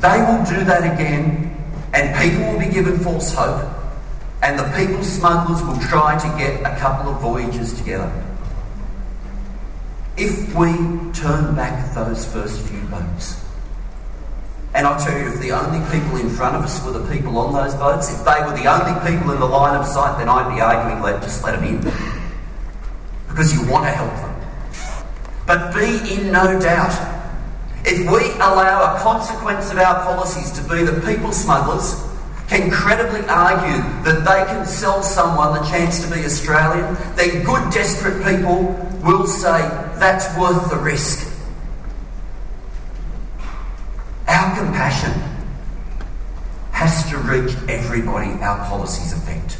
They 0.00 0.18
will 0.18 0.44
do 0.44 0.64
that 0.64 0.82
again, 0.94 1.56
and 1.92 2.14
people 2.20 2.52
will 2.52 2.58
be 2.60 2.72
given 2.72 2.98
false 3.00 3.34
hope, 3.34 3.68
and 4.42 4.58
the 4.58 4.64
people 4.76 5.02
smugglers 5.04 5.62
will 5.62 5.78
try 5.88 6.18
to 6.18 6.28
get 6.36 6.60
a 6.60 6.76
couple 6.78 7.12
of 7.12 7.20
voyages 7.20 7.72
together. 7.74 8.10
If 10.16 10.54
we 10.54 10.72
turn 11.12 11.54
back 11.54 11.94
those 11.94 12.26
first 12.30 12.60
few 12.68 12.80
boats, 12.82 13.42
and 14.74 14.86
I 14.86 14.98
tell 14.98 15.16
you, 15.16 15.28
if 15.28 15.40
the 15.40 15.52
only 15.52 15.78
people 15.96 16.16
in 16.16 16.28
front 16.28 16.56
of 16.56 16.64
us 16.64 16.84
were 16.84 16.92
the 16.92 17.06
people 17.12 17.38
on 17.38 17.52
those 17.52 17.74
boats, 17.74 18.12
if 18.12 18.24
they 18.24 18.40
were 18.44 18.56
the 18.56 18.66
only 18.66 18.98
people 19.08 19.30
in 19.32 19.38
the 19.38 19.46
line 19.46 19.78
of 19.78 19.86
sight, 19.86 20.18
then 20.18 20.28
I'd 20.28 20.54
be 20.54 20.60
arguing, 20.60 21.02
let 21.02 21.22
just 21.22 21.44
let 21.44 21.60
them 21.60 21.64
in. 21.64 21.80
Because 23.28 23.52
you 23.54 23.70
want 23.70 23.84
to 23.84 23.90
help 23.90 24.12
them. 24.16 24.32
But 25.46 25.74
be 25.74 26.14
in 26.14 26.32
no 26.32 26.58
doubt. 26.58 26.92
If 27.84 27.98
we 28.10 28.32
allow 28.36 28.94
a 28.94 29.00
consequence 29.00 29.70
of 29.70 29.78
our 29.78 30.02
policies 30.04 30.50
to 30.52 30.62
be 30.62 30.84
that 30.84 31.04
people 31.04 31.32
smugglers 31.32 32.11
can 32.52 32.70
credibly 32.70 33.26
argue 33.28 33.82
that 34.04 34.24
they 34.26 34.44
can 34.52 34.66
sell 34.66 35.02
someone 35.02 35.54
the 35.54 35.66
chance 35.68 36.04
to 36.04 36.14
be 36.14 36.22
Australian, 36.24 36.94
then 37.16 37.42
good, 37.44 37.72
desperate 37.72 38.22
people 38.24 38.64
will 39.02 39.26
say 39.26 39.58
that's 39.98 40.36
worth 40.38 40.68
the 40.68 40.76
risk. 40.76 41.28
Our 44.28 44.56
compassion 44.58 45.12
has 46.72 47.08
to 47.10 47.16
reach 47.18 47.56
everybody 47.68 48.32
our 48.42 48.66
policies 48.66 49.14
affect. 49.14 49.56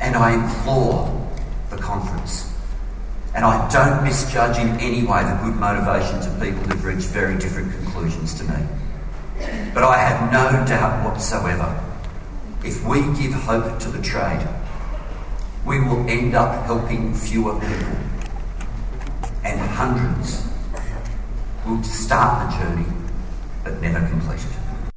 And 0.00 0.14
I 0.14 0.34
implore 0.34 1.28
the 1.70 1.76
conference, 1.76 2.52
and 3.34 3.44
I 3.44 3.68
don't 3.68 4.04
misjudge 4.04 4.58
in 4.58 4.68
any 4.80 5.04
way 5.04 5.24
the 5.24 5.38
good 5.42 5.56
motivations 5.56 6.26
of 6.26 6.40
people 6.40 6.62
who've 6.62 6.84
reached 6.84 7.08
very 7.08 7.36
different 7.36 7.72
conclusions 7.72 8.34
to 8.34 8.44
me. 8.44 8.64
But 9.74 9.84
I 9.84 9.98
have 9.98 10.32
no 10.32 10.64
doubt 10.66 11.04
whatsoever 11.04 11.82
if 12.64 12.84
we 12.84 13.00
give 13.20 13.32
hope 13.32 13.78
to 13.80 13.88
the 13.88 14.00
trade, 14.00 14.46
we 15.66 15.80
will 15.80 16.08
end 16.08 16.34
up 16.34 16.64
helping 16.66 17.12
fewer 17.14 17.58
people, 17.58 17.96
and 19.44 19.60
hundreds 19.60 20.46
will 21.66 21.82
start 21.82 22.50
the 22.50 22.58
journey 22.58 22.86
but 23.64 23.80
never 23.80 24.06
complete 24.08 24.40
it. 24.40 24.92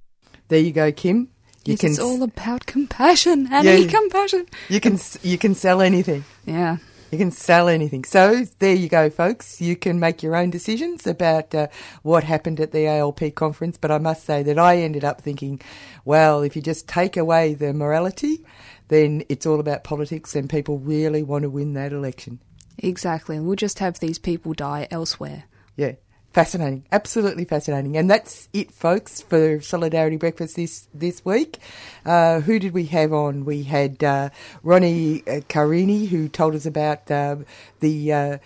There 0.47 0.59
you 0.59 0.71
go, 0.71 0.91
Kim. 0.91 1.29
You 1.65 1.73
Yes, 1.73 1.83
it's 1.83 1.99
all 1.99 2.21
about 2.21 2.67
compassion, 2.67 3.47
Yeah. 3.51 3.87
Compassion. 3.89 4.45
You 4.69 4.79
can 4.79 4.99
you 5.23 5.37
can 5.39 5.55
sell 5.55 5.81
anything. 5.81 6.23
Yeah. 6.45 6.77
You 7.11 7.17
can 7.17 7.31
sell 7.31 7.67
anything. 7.67 8.03
So 8.03 8.45
there 8.59 8.75
you 8.75 8.89
go, 8.89 9.09
folks. 9.09 9.61
You 9.61 9.75
can 9.75 9.99
make 9.99 10.23
your 10.23 10.35
own 10.35 10.49
decisions 10.49 11.05
about 11.05 11.53
uh, 11.53 11.67
what 12.01 12.23
happened 12.23 12.59
at 12.59 12.71
the 12.71 12.87
ALP 12.87 13.35
conference. 13.35 13.77
But 13.77 13.91
I 13.91 13.99
must 13.99 14.25
say 14.25 14.43
that 14.43 14.59
I 14.59 14.77
ended 14.77 15.05
up 15.05 15.21
thinking, 15.21 15.61
well, 16.03 16.41
if 16.41 16.55
you 16.55 16.61
just 16.61 16.87
take 16.87 17.15
away 17.15 17.53
the 17.53 17.73
morality, 17.73 18.43
then 18.87 19.23
it's 19.29 19.45
all 19.45 19.59
about 19.59 19.83
politics, 19.83 20.35
and 20.35 20.49
people 20.49 20.79
really 20.79 21.23
want 21.23 21.43
to 21.43 21.49
win 21.49 21.73
that 21.73 21.93
election. 21.93 22.39
Exactly. 22.77 23.37
And 23.37 23.45
we'll 23.45 23.55
just 23.55 23.79
have 23.79 23.99
these 23.99 24.19
people 24.19 24.53
die 24.53 24.87
elsewhere. 24.91 25.45
Yeah. 25.75 25.93
Fascinating, 26.35 26.83
absolutely 26.91 27.45
fascinating, 27.45 27.95
and 27.95 28.09
that's 28.11 28.49
it, 28.51 28.69
folks, 28.69 29.21
for 29.21 29.61
Solidarity 29.61 30.17
Breakfast 30.17 30.57
this 30.57 30.89
this 30.93 31.23
week. 31.23 31.59
Uh, 32.05 32.41
who 32.41 32.59
did 32.59 32.73
we 32.73 32.87
have 32.87 33.13
on? 33.13 33.45
We 33.45 33.63
had 33.63 34.03
uh, 34.03 34.31
Ronnie 34.61 35.21
uh, 35.21 35.39
Kareni, 35.47 36.09
who 36.09 36.27
told 36.27 36.53
us 36.53 36.65
about 36.65 37.09
uh, 37.09 37.37
the 37.79 38.11
uh, 38.11 38.37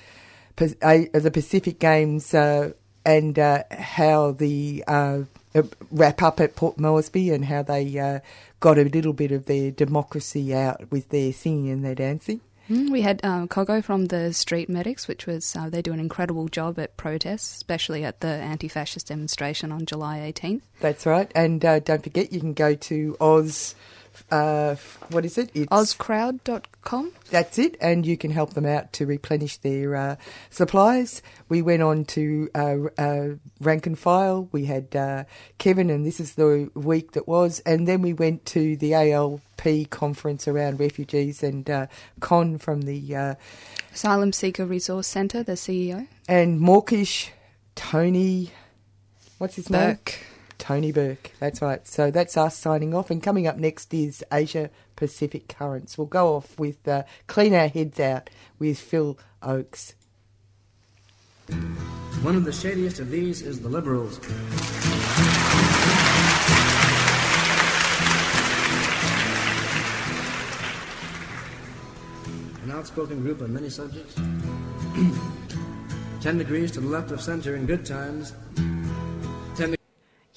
uh, 0.60 1.00
the 1.14 1.32
Pacific 1.34 1.80
Games 1.80 2.32
uh, 2.36 2.74
and 3.08 3.40
uh, 3.40 3.64
how 3.72 4.34
the 4.34 4.84
wrap 5.90 6.22
up 6.22 6.40
at 6.40 6.56
Port 6.56 6.80
Moresby 6.80 7.32
and 7.32 7.46
how 7.46 7.64
they 7.64 8.22
got 8.60 8.78
a 8.78 8.84
little 8.84 9.14
bit 9.14 9.32
of 9.32 9.48
their 9.48 9.72
democracy 9.72 10.54
out 10.54 10.92
with 10.92 11.10
their 11.10 11.34
singing 11.34 11.72
and 11.72 11.84
their 11.84 11.96
dancing. 11.96 12.42
Mm, 12.70 12.90
We 12.92 13.02
had 13.02 13.24
um, 13.26 13.48
Cogo 13.48 13.84
from 13.84 14.06
the 14.06 14.32
Street 14.34 14.70
Medics, 14.70 15.08
which 15.08 15.26
was 15.26 15.56
uh, 15.56 15.70
they 15.70 15.82
do 15.82 15.92
an 15.92 16.00
incredible 16.00 16.48
job 16.48 16.78
at 16.78 16.96
protests, 16.98 17.56
especially 17.56 18.04
at 18.04 18.22
the 18.22 18.28
anti-fascist 18.28 19.08
demonstration 19.08 19.72
on 19.72 19.86
July 19.86 20.20
18th. 20.32 20.62
That's 20.80 21.06
right. 21.06 21.32
And 21.34 21.66
uh, 21.66 21.80
don't 21.80 22.04
forget, 22.04 22.32
you 22.32 22.40
can 22.40 22.54
go 22.54 22.76
to 22.76 23.18
Oz. 23.20 23.76
Uh, 24.32 24.76
what 25.10 25.26
is 25.26 25.38
it? 25.38 25.50
It's 25.54 25.68
Ozcrowd.com. 25.72 27.12
That's 27.30 27.58
it, 27.60 27.76
and 27.82 28.06
you 28.06 28.18
can 28.18 28.32
help 28.32 28.54
them 28.54 28.66
out 28.66 28.94
to 28.94 29.06
replenish 29.06 29.58
their 29.58 29.96
uh, 29.96 30.16
supplies. 30.50 31.22
We 31.48 31.62
went 31.62 31.82
on 31.84 32.06
to 32.06 32.50
uh, 32.56 32.78
uh, 32.98 33.28
rank 33.60 33.86
and 33.88 33.98
file. 33.98 34.50
We 34.52 34.66
had 34.66 34.96
uh, 34.96 35.24
Kevin, 35.58 35.90
and 35.90 36.06
this 36.06 36.20
is 36.20 36.36
the 36.36 36.70
week 36.74 37.12
that 37.14 37.28
was, 37.28 37.60
and 37.62 37.88
then 37.88 38.02
we 38.02 38.14
went 38.14 38.46
to 38.48 38.76
the 38.78 38.94
ALP 38.94 39.90
conference 39.90 40.48
around 40.48 40.80
refugees 40.80 41.44
and 41.44 41.70
uh, 41.70 41.88
Kon 42.20 42.58
from 42.58 42.84
the 42.84 43.16
uh, 43.16 43.36
Asylum 43.94 44.32
Seeker 44.34 44.66
Resource 44.66 45.08
Centre, 45.08 45.44
the 45.44 45.54
CEO. 45.54 46.08
and 46.28 46.60
Mawkish 46.60 47.32
Tony. 47.76 48.52
What's 49.38 49.56
his 49.56 49.70
name? 49.70 49.98
Tony 50.60 50.92
Burke. 50.92 51.32
That's 51.40 51.62
right. 51.62 51.88
So 51.88 52.12
that's 52.12 52.38
us 52.38 52.56
signing 52.56 52.94
off. 52.94 53.10
And 53.10 53.24
coming 53.24 53.48
up 53.48 53.58
next 53.58 53.92
is 53.94 54.24
Asia 54.32 54.70
Pacific 54.96 55.48
Currents. 55.48 55.98
We'll 55.98 56.06
go 56.06 56.36
off 56.36 56.60
with 56.60 56.88
uh, 56.88 57.04
Clean 57.26 57.56
Our 57.56 57.70
Heads 57.70 58.00
Out 58.00 58.30
with 58.60 58.78
Phil 58.78 59.18
Ochs. 59.42 59.96
One 62.22 62.36
of 62.36 62.46
the 62.46 62.52
shadiest 62.52 63.00
of 63.00 63.10
these 63.10 63.42
is 63.42 63.60
the 63.62 63.70
Liberals. 63.70 64.20
An 72.64 72.72
outspoken 72.72 73.22
group 73.22 73.42
on 73.42 73.52
many 73.54 73.70
subjects. 73.70 74.14
Ten 76.22 76.38
degrees 76.38 76.72
to 76.74 76.82
the 76.82 76.88
left 76.88 77.12
of 77.12 77.22
centre 77.22 77.56
in 77.56 77.66
good 77.66 77.86
times. 77.86 78.34